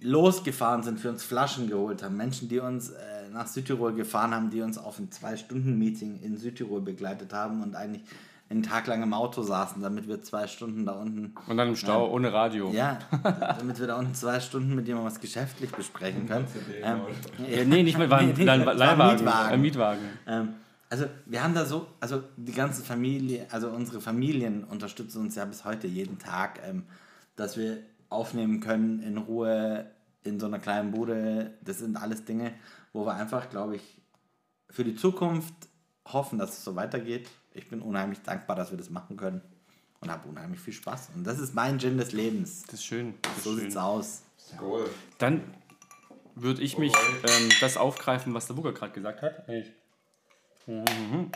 losgefahren 0.00 0.82
sind, 0.82 1.00
für 1.00 1.10
uns 1.10 1.22
Flaschen 1.22 1.68
geholt 1.68 2.02
haben. 2.02 2.16
Menschen, 2.16 2.48
die 2.48 2.58
uns 2.58 2.90
äh, 2.90 3.28
nach 3.32 3.46
Südtirol 3.46 3.94
gefahren 3.94 4.32
haben, 4.34 4.50
die 4.50 4.62
uns 4.62 4.78
auf 4.78 4.98
ein 4.98 5.10
Zwei-Stunden-Meeting 5.10 6.20
in 6.22 6.36
Südtirol 6.38 6.80
begleitet 6.80 7.32
haben 7.32 7.62
und 7.62 7.74
eigentlich 7.76 8.02
einen 8.48 8.62
Tag 8.62 8.86
lang 8.86 9.02
im 9.02 9.12
Auto 9.12 9.42
saßen, 9.42 9.82
damit 9.82 10.06
wir 10.08 10.22
zwei 10.22 10.46
Stunden 10.46 10.86
da 10.86 10.92
unten. 10.92 11.34
Und 11.48 11.56
dann 11.56 11.68
im 11.68 11.76
Stau 11.76 12.08
ohne 12.10 12.32
Radio. 12.32 12.70
Ja, 12.70 12.98
damit 13.58 13.80
wir 13.80 13.88
da 13.88 13.96
unten 13.96 14.14
zwei 14.14 14.38
Stunden 14.40 14.74
mit 14.74 14.86
jemandem 14.86 15.12
was 15.12 15.20
geschäftlich 15.20 15.72
besprechen 15.72 16.28
können. 16.28 16.46
Ähm, 16.82 17.00
Äh, 17.44 17.64
nee, 17.64 17.82
nicht 17.82 17.98
mal, 17.98 18.08
war 18.08 18.22
Nee, 18.22 18.32
nee, 18.36 18.46
war 18.46 18.74
Leihwagen. 18.74 19.16
Mietwagen. 19.16 19.52
Ein 19.52 19.60
Mietwagen. 19.60 20.04
ähm, 20.26 20.54
also 20.88 21.06
wir 21.24 21.42
haben 21.42 21.54
da 21.54 21.64
so, 21.64 21.88
also 21.98 22.22
die 22.36 22.52
ganze 22.52 22.84
Familie, 22.84 23.46
also 23.50 23.68
unsere 23.70 24.00
Familien 24.00 24.62
unterstützen 24.62 25.22
uns 25.22 25.34
ja 25.34 25.44
bis 25.44 25.64
heute 25.64 25.88
jeden 25.88 26.18
Tag, 26.20 26.60
ähm, 26.64 26.84
dass 27.34 27.56
wir 27.56 27.78
aufnehmen 28.08 28.60
können 28.60 29.00
in 29.02 29.18
Ruhe 29.18 29.86
in 30.22 30.38
so 30.38 30.46
einer 30.46 30.60
kleinen 30.60 30.92
Bude. 30.92 31.54
Das 31.62 31.78
sind 31.80 31.96
alles 31.96 32.24
Dinge, 32.24 32.52
wo 32.92 33.04
wir 33.04 33.14
einfach, 33.14 33.50
glaube 33.50 33.76
ich, 33.76 34.00
für 34.70 34.84
die 34.84 34.94
Zukunft 34.94 35.54
hoffen, 36.06 36.38
dass 36.38 36.50
es 36.58 36.64
so 36.64 36.76
weitergeht. 36.76 37.28
Ich 37.56 37.68
bin 37.68 37.80
unheimlich 37.80 38.20
dankbar, 38.22 38.56
dass 38.56 38.70
wir 38.70 38.78
das 38.78 38.90
machen 38.90 39.16
können 39.16 39.40
und 40.00 40.10
habe 40.10 40.28
unheimlich 40.28 40.60
viel 40.60 40.72
Spaß. 40.74 41.10
Und 41.14 41.24
das 41.24 41.38
ist 41.38 41.54
mein 41.54 41.78
Gin 41.78 41.96
des 41.98 42.12
Lebens. 42.12 42.62
Das 42.64 42.74
ist 42.74 42.84
schön. 42.84 43.14
Das 43.22 43.36
ist 43.38 43.44
So 43.44 43.50
schön. 43.52 43.60
sieht's 43.60 43.76
aus. 43.76 44.22
Cool. 44.60 44.88
Dann 45.18 45.42
würde 46.34 46.62
ich 46.62 46.76
mich 46.78 46.92
ähm, 47.26 47.48
das 47.60 47.76
aufgreifen, 47.76 48.34
was 48.34 48.46
der 48.46 48.54
Buga 48.54 48.70
gerade 48.72 48.92
gesagt 48.92 49.22
hat. 49.22 49.48
Ich 49.48 49.72
mhm. 50.66 51.30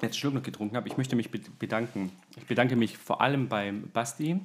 jetzt 0.00 0.18
Schluck 0.18 0.34
noch 0.34 0.42
getrunken 0.42 0.76
habe. 0.76 0.88
Ich 0.88 0.96
möchte 0.96 1.14
mich 1.14 1.30
be- 1.30 1.40
bedanken. 1.58 2.10
Ich 2.36 2.46
bedanke 2.46 2.74
mich 2.74 2.96
vor 2.98 3.20
allem 3.20 3.48
beim 3.48 3.90
Basti, 3.90 4.40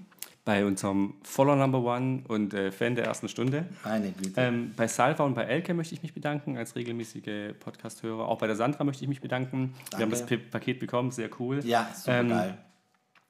bei 0.45 0.63
unserem 0.63 1.15
Follower 1.23 1.55
Number 1.55 1.83
One 1.83 2.23
und 2.27 2.53
äh, 2.53 2.71
Fan 2.71 2.95
der 2.95 3.05
ersten 3.05 3.27
Stunde. 3.27 3.65
Meine 3.83 4.11
Güte. 4.11 4.39
Ähm, 4.39 4.73
bei 4.77 4.87
Salva 4.87 5.23
und 5.23 5.33
bei 5.33 5.43
Elke 5.43 5.73
möchte 5.73 5.95
ich 5.95 6.03
mich 6.03 6.13
bedanken, 6.13 6.55
als 6.55 6.75
regelmäßige 6.75 7.55
Podcast-Hörer. 7.59 8.27
Auch 8.27 8.37
bei 8.37 8.45
der 8.45 8.55
Sandra 8.55 8.83
möchte 8.83 9.03
ich 9.03 9.09
mich 9.09 9.21
bedanken. 9.21 9.73
Wir 9.95 10.03
haben 10.03 10.11
das 10.11 10.19
Danke. 10.19 10.37
P 10.37 10.43
Paket 10.51 10.79
bekommen, 10.79 11.09
sehr 11.09 11.29
cool. 11.39 11.65
ja, 11.65 11.89
super 11.93 12.19
ähm, 12.19 12.29
geil. 12.29 12.57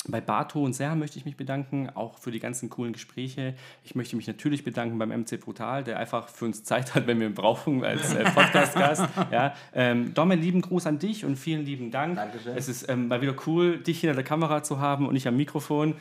Bei 0.07 0.21
Bato 0.21 0.63
und 0.63 0.73
Serra 0.73 0.93
möchte 0.93 1.17
ich 1.17 1.25
mich 1.25 1.35
bedanken, 1.35 1.89
auch 1.89 2.19
für 2.19 2.29
die 2.29 2.39
ganzen 2.39 2.69
coolen 2.69 2.93
Gespräche. 2.93 3.55
Ich 3.83 3.95
möchte 3.95 4.15
mich 4.15 4.27
natürlich 4.27 4.63
bedanken 4.63 4.99
beim 4.99 5.09
MC 5.09 5.39
Brutal, 5.39 5.83
der 5.83 5.97
einfach 5.97 6.29
für 6.29 6.45
uns 6.45 6.63
Zeit 6.63 6.93
hat, 6.93 7.07
wenn 7.07 7.19
wir 7.19 7.27
ihn 7.27 7.33
brauchen, 7.33 7.83
als 7.83 8.13
äh, 8.13 8.23
Podcast-Gast. 8.23 9.07
ja, 9.31 9.55
ähm, 9.73 10.13
Domme, 10.13 10.35
lieben 10.35 10.61
Gruß 10.61 10.85
an 10.85 10.99
dich 10.99 11.25
und 11.25 11.37
vielen 11.37 11.65
lieben 11.65 11.89
Dank. 11.89 12.17
Dankeschön. 12.17 12.55
Es 12.55 12.67
ist 12.67 12.87
ähm, 12.87 13.07
mal 13.07 13.21
wieder 13.21 13.35
cool, 13.47 13.79
dich 13.79 14.01
hinter 14.01 14.15
der 14.15 14.23
Kamera 14.23 14.61
zu 14.61 14.79
haben 14.79 15.07
und 15.07 15.13
nicht 15.13 15.27
am 15.27 15.37
Mikrofon. 15.37 15.95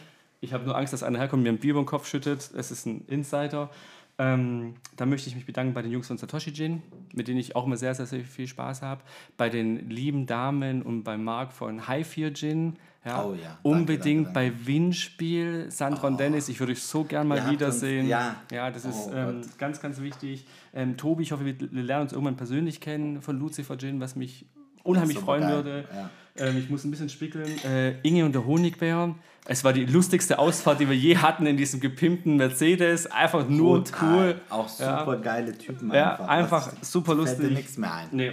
Ich 0.44 0.52
habe 0.52 0.64
nur 0.64 0.76
Angst, 0.76 0.92
dass 0.92 1.02
einer 1.02 1.18
herkommt 1.18 1.40
und 1.40 1.44
mir 1.44 1.50
ein 1.50 1.58
Bier 1.58 1.72
über 1.72 1.82
den 1.82 1.86
Kopf 1.86 2.06
schüttet. 2.06 2.50
Es 2.56 2.70
ist 2.70 2.86
ein 2.86 3.04
Insider. 3.08 3.70
Ähm, 4.16 4.74
da 4.96 5.06
möchte 5.06 5.28
ich 5.28 5.34
mich 5.34 5.44
bedanken 5.44 5.74
bei 5.74 5.82
den 5.82 5.90
Jungs 5.90 6.06
von 6.06 6.18
Satoshi 6.18 6.52
Gin, 6.52 6.82
mit 7.12 7.26
denen 7.26 7.40
ich 7.40 7.56
auch 7.56 7.66
immer 7.66 7.76
sehr, 7.76 7.94
sehr, 7.96 8.06
sehr 8.06 8.20
viel 8.24 8.46
Spaß 8.46 8.82
habe. 8.82 9.02
Bei 9.36 9.48
den 9.48 9.90
lieben 9.90 10.26
Damen 10.26 10.82
und 10.82 11.02
beim 11.02 11.24
Marc 11.24 11.52
von 11.52 11.88
High 11.88 12.06
Fear 12.06 12.32
Gin. 12.32 12.76
Ja, 13.04 13.24
Oh 13.24 13.34
ja, 13.34 13.40
danke, 13.48 13.58
Unbedingt 13.64 14.26
danke, 14.28 14.32
bei 14.34 14.66
Windspiel, 14.66 15.66
Sandra 15.70 16.06
und 16.06 16.20
Dennis. 16.20 16.48
Ich 16.48 16.60
würde 16.60 16.72
euch 16.72 16.82
so 16.82 17.02
gern 17.04 17.26
mal 17.26 17.40
habt 17.42 17.50
wiedersehen. 17.52 18.06
ja. 18.06 18.36
ja, 18.52 18.70
das 18.70 18.84
ist 18.84 19.08
Oh 19.08 19.14
ähm, 19.14 19.40
ganz, 19.58 19.80
ganz 19.80 20.00
wichtig. 20.00 20.46
Ähm, 20.72 20.96
Tobi, 20.96 21.24
ich 21.24 21.32
hoffe, 21.32 21.44
wir 21.44 21.56
lernen 21.72 22.04
uns 22.04 22.12
irgendwann 22.12 22.36
persönlich 22.36 22.80
kennen 22.80 23.20
von 23.20 23.38
Lucifer 23.38 23.76
Gin, 23.76 24.00
was 24.00 24.14
mich 24.14 24.46
unheimlich 24.84 25.18
freuen 25.18 25.42
geil, 25.42 25.54
würde. 25.54 25.84
ja. 25.92 26.10
Ähm, 26.36 26.58
ich 26.58 26.68
muss 26.70 26.84
ein 26.84 26.90
bisschen 26.90 27.08
spickeln. 27.08 27.50
Äh, 27.64 27.98
Inge 28.02 28.24
und 28.24 28.32
der 28.34 28.44
Honigbär. 28.44 29.14
Es 29.46 29.62
war 29.62 29.72
die 29.72 29.84
lustigste 29.84 30.38
Ausfahrt, 30.38 30.80
die 30.80 30.88
wir 30.88 30.96
je 30.96 31.18
hatten 31.18 31.46
in 31.46 31.56
diesem 31.56 31.78
gepimpten 31.80 32.36
Mercedes. 32.36 33.06
Einfach 33.06 33.46
nur 33.48 33.84
Total. 33.84 34.14
cool. 34.14 34.40
Auch 34.48 34.68
super 34.68 35.18
geile 35.22 35.56
Typen 35.56 35.92
Ja, 35.92 36.12
einfach. 36.12 36.28
einfach 36.28 36.72
Das 36.80 36.90
super 36.90 37.12
fällt 37.14 37.26
dir 37.38 37.42
lustig. 37.42 37.50
nichts 37.58 37.78
mehr 37.78 37.94
ein. 37.94 38.08
Nee. 38.12 38.32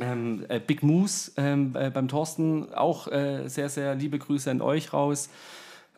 Ähm, 0.00 0.46
äh, 0.48 0.58
Big 0.58 0.82
Moose 0.82 1.32
ähm, 1.36 1.76
äh, 1.78 1.90
beim 1.90 2.08
Thorsten, 2.08 2.72
auch 2.72 3.08
äh, 3.08 3.46
sehr, 3.48 3.68
sehr 3.68 3.94
liebe 3.94 4.18
Grüße 4.18 4.50
an 4.50 4.62
euch 4.62 4.92
raus. 4.94 5.28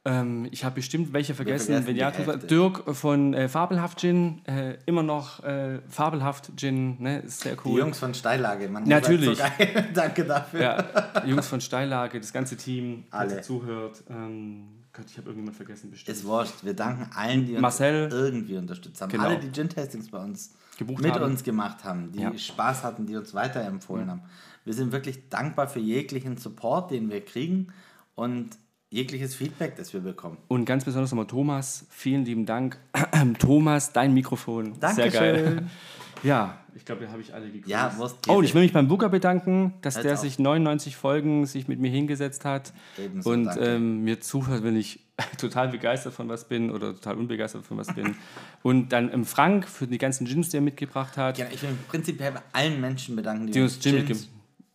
Ähm, 0.06 0.48
ich 0.50 0.64
habe 0.64 0.74
bestimmt 0.74 1.12
welche 1.14 1.34
vergessen. 1.34 1.66
vergessen 1.72 1.86
Wenn 1.86 1.96
ja, 1.96 2.10
die. 2.10 2.46
Dirk 2.46 2.94
von 2.94 3.32
äh, 3.32 3.48
Fabelhaft 3.48 4.00
Gin, 4.00 4.44
äh, 4.46 4.76
immer 4.84 5.02
noch 5.02 5.42
äh, 5.42 5.80
Fabelhaft 5.88 6.52
Gin, 6.56 7.00
ne? 7.00 7.20
ist 7.20 7.40
sehr 7.40 7.54
Die 7.54 7.60
cool. 7.64 7.78
Jungs 7.80 7.98
von 7.98 8.12
Steillage, 8.12 8.68
man. 8.68 8.84
Natürlich. 8.84 9.38
So. 9.38 9.44
Danke 9.94 10.24
dafür. 10.24 10.60
Ja, 10.60 11.24
Jungs 11.24 11.46
von 11.48 11.60
Steillage, 11.62 12.20
das 12.20 12.32
ganze 12.34 12.56
Team, 12.56 13.04
das 13.10 13.20
Alle. 13.20 13.40
zuhört. 13.40 14.04
Ähm, 14.10 14.64
Gott, 14.92 15.06
ich 15.10 15.16
habe 15.16 15.28
irgendjemand 15.28 15.56
vergessen 15.56 15.90
bestimmt. 15.90 16.16
Ist 16.18 16.24
wurscht. 16.26 16.62
Wir 16.64 16.74
danken 16.74 17.10
allen, 17.16 17.46
die 17.46 17.52
uns 17.54 17.62
Marcel. 17.62 18.08
irgendwie 18.12 18.56
unterstützt 18.58 19.00
haben. 19.00 19.10
Genau. 19.10 19.24
Alle, 19.24 19.38
die 19.38 19.50
Gin-Tastings 19.50 20.10
bei 20.10 20.18
uns 20.18 20.52
Gebucht 20.78 21.02
mit 21.02 21.12
haben. 21.14 21.24
uns 21.24 21.42
gemacht 21.42 21.82
haben, 21.82 22.12
die 22.12 22.20
Ja. 22.20 22.36
Spaß 22.36 22.84
hatten, 22.84 23.06
die 23.06 23.16
uns 23.16 23.32
weiterempfohlen 23.34 24.10
haben. 24.10 24.22
Wir 24.66 24.74
sind 24.74 24.92
wirklich 24.92 25.30
dankbar 25.30 25.66
für 25.66 25.80
jeglichen 25.80 26.36
Support, 26.36 26.90
den 26.90 27.10
wir 27.10 27.24
kriegen 27.24 27.68
und 28.14 28.50
jegliches 28.94 29.34
Feedback, 29.34 29.76
das 29.76 29.92
wir 29.92 30.00
bekommen. 30.00 30.38
Und 30.48 30.64
ganz 30.64 30.84
besonders 30.84 31.10
nochmal 31.10 31.26
Thomas, 31.26 31.84
vielen 31.90 32.24
lieben 32.24 32.46
Dank. 32.46 32.78
Thomas, 33.38 33.92
dein 33.92 34.14
Mikrofon. 34.14 34.74
Sehr 34.80 35.10
geil. 35.10 35.34
Dankeschön. 35.34 35.70
Ja, 36.22 36.58
ich 36.74 36.86
glaube, 36.86 37.04
da 37.04 37.12
habe 37.12 37.20
ich 37.20 37.34
alle 37.34 37.44
gegrüßt. 37.50 37.68
Ja, 37.68 37.94
oh, 38.28 38.36
und 38.36 38.44
ich 38.44 38.54
will 38.54 38.62
mich 38.62 38.72
beim 38.72 38.88
Booker 38.88 39.10
bedanken, 39.10 39.74
dass 39.82 39.96
Hört 39.96 40.06
der 40.06 40.14
auf. 40.14 40.20
sich 40.20 40.38
99 40.38 40.96
Folgen 40.96 41.44
sich 41.44 41.68
mit 41.68 41.80
mir 41.80 41.90
hingesetzt 41.90 42.46
hat 42.46 42.72
Ebenso, 42.98 43.28
und 43.30 43.50
ähm, 43.60 44.04
mir 44.04 44.20
zuhört, 44.20 44.62
wenn 44.64 44.74
ich 44.74 45.00
total 45.38 45.68
begeistert 45.68 46.14
von 46.14 46.26
was 46.30 46.48
bin 46.48 46.70
oder 46.70 46.94
total 46.94 47.18
unbegeistert 47.18 47.66
von 47.66 47.76
was 47.76 47.94
bin. 47.94 48.14
Und 48.62 48.88
dann 48.92 49.10
im 49.10 49.26
Frank 49.26 49.68
für 49.68 49.86
die 49.86 49.98
ganzen 49.98 50.24
Gins, 50.24 50.48
die 50.48 50.56
er 50.56 50.62
mitgebracht 50.62 51.18
hat. 51.18 51.36
Ja, 51.36 51.44
ich 51.52 51.60
will 51.62 51.72
mich 51.72 51.86
prinzipiell 51.88 52.32
bei 52.32 52.42
allen 52.54 52.80
Menschen 52.80 53.16
bedanken, 53.16 53.48
die, 53.48 53.52
Die 53.52 53.60
uns 53.60 53.78
Gin 53.78 54.06
Gins, 54.06 54.28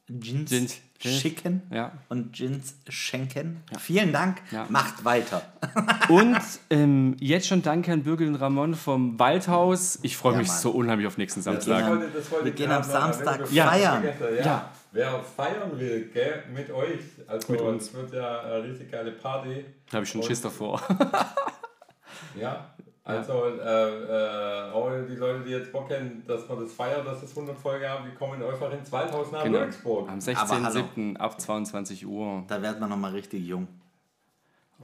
Gins, 0.08 0.52
Gins- 0.52 0.82
schicken 1.02 1.62
Ja. 1.72 1.93
und 2.10 2.34
Gins 2.34 2.76
schenken. 2.89 3.64
Vielen 3.80 4.12
Dank. 4.12 4.41
Ja. 4.52 4.66
Macht 4.70 5.06
weiter. 5.06 5.41
Und 6.10 6.38
ähm, 6.70 7.16
jetzt 7.20 7.47
schon 7.47 7.62
danke 7.62 7.93
an 7.93 8.04
Birgit 8.04 8.28
und 8.28 8.36
Ramon 8.36 8.76
vom 8.76 9.18
Waldhaus. 9.18 10.00
Ich 10.02 10.18
freue 10.18 10.34
Ja, 10.34 10.39
mich 10.39 10.47
Mann. 10.50 10.58
so 10.58 10.72
unheimlich 10.72 11.08
auf 11.08 11.18
nächsten 11.18 11.41
Samstag. 11.41 11.86
gehen 11.86 12.04
am- 12.04 12.45
wir 12.45 12.52
gehen 12.52 12.72
am 12.72 12.84
Samstag 12.84 13.50
Ja. 13.52 13.68
feiern. 13.70 14.04
Ja. 14.38 14.43
Ja. 14.45 14.72
Wer 14.91 15.24
feiern 15.24 15.80
will, 15.80 16.10
gell, 16.12 16.43
mit 16.54 16.70
euch, 16.72 17.00
also 17.28 17.52
Mit 17.52 17.62
uns. 17.62 17.93
wird 17.93 18.12
ja 18.14 18.41
eine 18.41 18.64
richtig 18.64 18.91
geile 18.91 19.12
Party. 19.12 19.64
Da 19.89 19.97
habe 19.97 20.04
ich 20.06 20.10
schon 20.12 20.22
Und- 20.22 20.28
Schiss 20.28 20.41
davor. 20.41 20.82
Ja, 22.39 22.68
also 23.18 23.45
äh, 23.45 24.70
äh, 24.70 24.72
auch 24.72 24.89
die 25.10 25.16
Leute, 25.16 25.43
die 25.43 25.51
jetzt 25.51 25.72
Bock 25.72 25.89
haben, 25.91 26.24
dass 26.28 26.47
wir 26.47 26.55
das 26.55 26.72
feiern, 26.74 27.05
dass 27.05 27.22
das 27.22 27.32
100 27.32 27.57
Folge 27.57 27.89
haben, 27.89 28.05
die 28.10 28.16
kommen 28.16 28.41
einfach 28.41 28.72
in 28.72 28.84
2000 28.86 29.34
nach 29.34 29.43
Genau. 29.43 29.60
Würzburg. 29.60 30.10
Am 30.10 30.20
Aber 30.36 30.64
hallo. 30.64 30.80
16.07. 30.95 31.18
ab 31.18 31.39
22 31.41 32.05
Uhr. 32.07 32.43
Da 32.47 32.62
wird 32.62 32.80
man 32.80 32.89
nochmal 32.89 33.12
richtig 33.12 33.45
jung. 33.45 33.68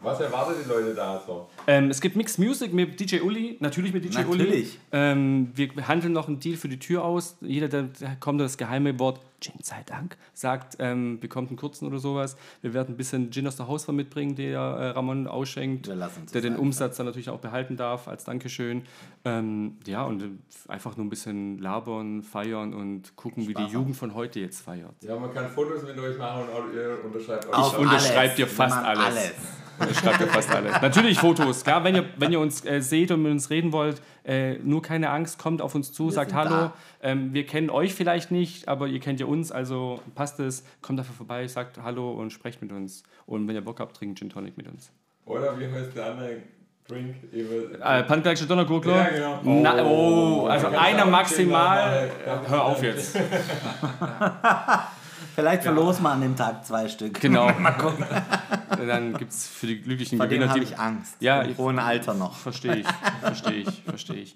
Was 0.01 0.19
erwartet 0.19 0.57
die 0.65 0.69
Leute 0.69 0.93
da 0.93 1.21
so? 1.25 1.47
Ähm, 1.67 1.89
es 1.89 2.01
gibt 2.01 2.17
Mixed 2.17 2.37
Music 2.37 2.73
mit 2.73 2.99
DJ 2.99 3.21
Uli, 3.21 3.55
natürlich 3.61 3.93
mit 3.93 4.03
DJ 4.03 4.25
Uli. 4.25 4.37
Natürlich. 4.43 4.79
Ähm, 4.91 5.51
wir 5.55 5.87
handeln 5.87 6.11
noch 6.11 6.27
einen 6.27 6.39
Deal 6.39 6.57
für 6.57 6.67
die 6.67 6.79
Tür 6.79 7.03
aus. 7.05 7.37
Jeder, 7.39 7.69
der 7.69 7.83
der 7.83 8.15
kommt, 8.17 8.41
das 8.41 8.57
geheime 8.57 8.99
Wort 8.99 9.21
Gin 9.39 9.53
sei 9.61 9.83
Dank 9.85 10.17
sagt, 10.33 10.77
ähm, 10.79 11.19
bekommt 11.19 11.49
einen 11.49 11.57
kurzen 11.57 11.85
oder 11.87 11.99
sowas. 11.99 12.35
Wir 12.61 12.73
werden 12.73 12.95
ein 12.95 12.97
bisschen 12.97 13.31
Gin 13.31 13.47
aus 13.47 13.55
der 13.55 13.67
Hausfrau 13.67 13.91
mitbringen, 13.91 14.35
der 14.35 14.59
äh, 14.59 14.87
Ramon 14.89 15.27
ausschenkt, 15.27 15.87
Wir 15.87 15.95
lassen 15.95 16.25
der 16.33 16.41
den 16.41 16.53
einfach. 16.53 16.61
Umsatz 16.63 16.97
dann 16.97 17.05
natürlich 17.05 17.29
auch 17.29 17.39
behalten 17.39 17.77
darf 17.77 18.07
als 18.07 18.23
Dankeschön. 18.23 18.83
Ähm, 19.23 19.77
ja, 19.85 20.03
und 20.03 20.23
einfach 20.67 20.97
nur 20.97 21.05
ein 21.05 21.09
bisschen 21.09 21.59
labern, 21.59 22.23
feiern 22.23 22.73
und 22.73 23.15
gucken, 23.15 23.47
wie 23.47 23.53
die 23.53 23.61
Spaß 23.61 23.73
Jugend 23.73 23.95
von 23.95 24.13
heute 24.13 24.39
jetzt 24.39 24.61
feiert. 24.61 24.95
Ja, 25.01 25.17
man 25.17 25.33
kann 25.33 25.49
Fotos 25.49 25.83
mit 25.83 25.97
euch 25.97 26.17
machen 26.17 26.43
und 26.43 26.49
auch 26.49 26.73
ihr 26.73 26.97
unterschreibt 27.03 27.47
euch. 27.47 27.53
Auf 27.53 27.79
unterschreibe 27.79 28.19
alles. 28.19 28.35
dir 28.35 28.47
fast 28.47 28.77
alles. 28.77 29.31
Das 29.77 29.97
schreibt 29.97 30.21
ja 30.21 30.27
fast 30.27 30.49
alles. 30.51 30.81
Natürlich 30.81 31.19
Fotos, 31.19 31.63
klar. 31.63 31.83
Wenn 31.83 31.95
ihr, 31.95 32.05
wenn 32.17 32.31
ihr 32.31 32.39
uns 32.39 32.63
äh, 32.65 32.81
seht 32.81 33.11
und 33.11 33.23
mit 33.23 33.31
uns 33.31 33.49
reden 33.49 33.71
wollt, 33.71 34.01
äh, 34.25 34.55
nur 34.59 34.81
keine 34.81 35.09
Angst, 35.11 35.37
kommt 35.39 35.61
auf 35.61 35.75
uns 35.75 35.93
zu, 35.93 36.09
sagt 36.09 36.31
sind 36.31 36.39
Hallo. 36.39 36.71
Ähm, 37.01 37.33
wir 37.33 37.45
kennen 37.45 37.69
euch 37.69 37.93
vielleicht 37.93 38.31
nicht, 38.31 38.67
aber 38.67 38.87
ihr 38.87 38.99
kennt 38.99 39.19
ja 39.19 39.25
uns, 39.25 39.51
also 39.51 39.99
passt 40.15 40.39
es. 40.39 40.63
Kommt 40.81 40.99
einfach 40.99 41.13
vorbei, 41.13 41.47
sagt 41.47 41.77
Hallo 41.83 42.11
und 42.11 42.31
sprecht 42.31 42.61
mit 42.61 42.71
uns. 42.71 43.03
Und 43.25 43.47
wenn 43.47 43.55
ihr 43.55 43.61
Bock 43.63 43.79
habt, 43.79 43.95
trinkt 43.95 44.17
Gin 44.19 44.29
Tonic 44.29 44.57
mit 44.57 44.67
uns. 44.67 44.91
Oder 45.25 45.59
wie 45.59 45.67
heißt 45.71 45.95
der 45.95 46.05
andere 46.11 46.37
Drink? 46.87 47.15
Ich 47.31 47.49
will- 47.49 47.79
Äh, 47.83 48.45
Donnergurgler? 48.47 48.95
Ja, 49.17 49.39
genau. 49.39 49.61
Na, 49.61 49.83
oh, 49.83 50.45
also 50.47 50.67
Ganz 50.69 50.77
einer 50.77 51.05
maximal. 51.05 52.09
Hör 52.47 52.65
auf 52.65 52.83
jetzt. 52.83 53.17
Vielleicht 55.35 55.63
verlosen 55.63 56.03
wir 56.03 56.11
an 56.11 56.21
dem 56.21 56.35
Tag 56.35 56.65
zwei 56.65 56.87
Stück. 56.87 57.19
Genau. 57.19 57.51
Mal 57.59 57.71
gucken. 57.71 58.05
Dann 58.69 59.13
gibt 59.17 59.31
es 59.31 59.47
für 59.47 59.67
die 59.67 59.81
glücklichen 59.81 60.17
Vor 60.17 60.27
dem 60.27 60.39
Gewinner 60.39 60.49
habe 60.51 60.59
die 60.61 60.65
ich 60.65 60.79
Angst. 60.79 61.17
Ja, 61.19 61.41
Im 61.41 61.51
ich- 61.51 61.57
hohen 61.57 61.77
Alter 61.77 62.13
noch. 62.13 62.35
Verstehe 62.35 62.77
ich, 62.77 62.87
verstehe 63.21 63.61
ich, 63.63 63.83
verstehe 63.83 64.21
ich. 64.21 64.35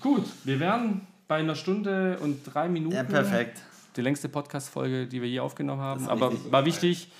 Gut, 0.00 0.24
wir 0.44 0.58
wären 0.60 1.06
bei 1.28 1.36
einer 1.36 1.54
Stunde 1.54 2.18
und 2.20 2.42
drei 2.44 2.68
Minuten. 2.68 2.94
Ja, 2.96 3.04
perfekt. 3.04 3.60
Die 3.96 4.00
längste 4.00 4.28
Podcast-Folge, 4.28 5.06
die 5.06 5.22
wir 5.22 5.28
je 5.28 5.40
aufgenommen 5.40 5.80
haben. 5.80 6.08
Aber 6.08 6.30
richtig. 6.32 6.50
war 6.52 6.64
wichtig. 6.64 7.12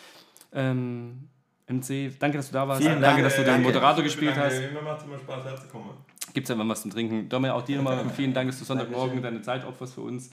Ähm, 0.53 1.29
MC, 1.68 2.12
danke, 2.18 2.39
dass 2.39 2.49
du 2.49 2.55
da 2.55 2.66
warst. 2.66 2.83
Vielen 2.83 3.01
danke, 3.01 3.23
Dank. 3.23 3.25
dass 3.25 3.37
du 3.37 3.43
den 3.43 3.47
Danke. 3.47 3.66
Moderator 3.68 4.03
gespielt 4.03 4.37
hast. 4.37 4.59
Mir 4.59 4.83
macht 4.83 4.99
es 4.99 5.05
immer 5.05 5.18
Spaß 5.18 5.45
herzukommen. 5.45 5.91
Gibt 6.35 6.47
es 6.47 6.51
einfach 6.51 6.68
was 6.68 6.83
zum 6.83 6.91
Trinken. 6.91 7.29
Domme, 7.29 7.55
auch 7.55 7.62
dir 7.62 7.77
nochmal 7.77 8.05
vielen 8.16 8.35
Dank, 8.35 8.51
dass 8.51 8.59
du 8.59 8.64
Sonntagmorgen 8.64 9.23
deine 9.23 9.43
Zeit 9.43 9.64
opferst 9.64 9.95
für 9.95 10.01
uns. 10.03 10.31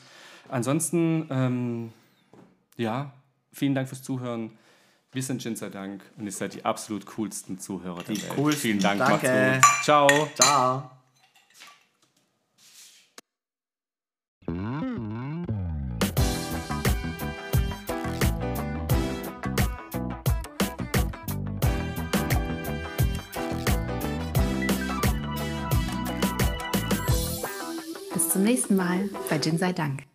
Ansonsten, 0.50 1.28
ähm, 1.30 1.92
ja, 2.80 3.12
vielen 3.52 3.76
Dank 3.76 3.88
fürs 3.90 4.02
Zuhören. 4.02 4.58
Wir 5.12 5.24
sind 5.24 5.42
Gin 5.42 5.56
sei 5.56 5.70
Dank 5.70 6.04
und 6.18 6.26
ihr 6.26 6.32
seid 6.32 6.54
die 6.54 6.64
absolut 6.66 7.06
coolsten 7.08 7.60
Zuhörer 7.60 8.04
der 8.04 8.16
Die 8.16 8.22
Welt. 8.22 8.32
coolsten. 8.36 8.62
Vielen 8.62 8.80
Dank, 8.80 9.00
Danke. 9.00 9.60
macht's 9.60 9.64
gut. 9.66 9.84
Ciao. 9.84 10.30
Ciao. 10.36 10.92
Bis 28.14 28.30
zum 28.30 28.44
nächsten 28.44 28.76
Mal 28.76 29.10
bei 29.30 29.40
Gin 29.40 29.58
sei 29.58 29.74
Dank. 29.74 30.09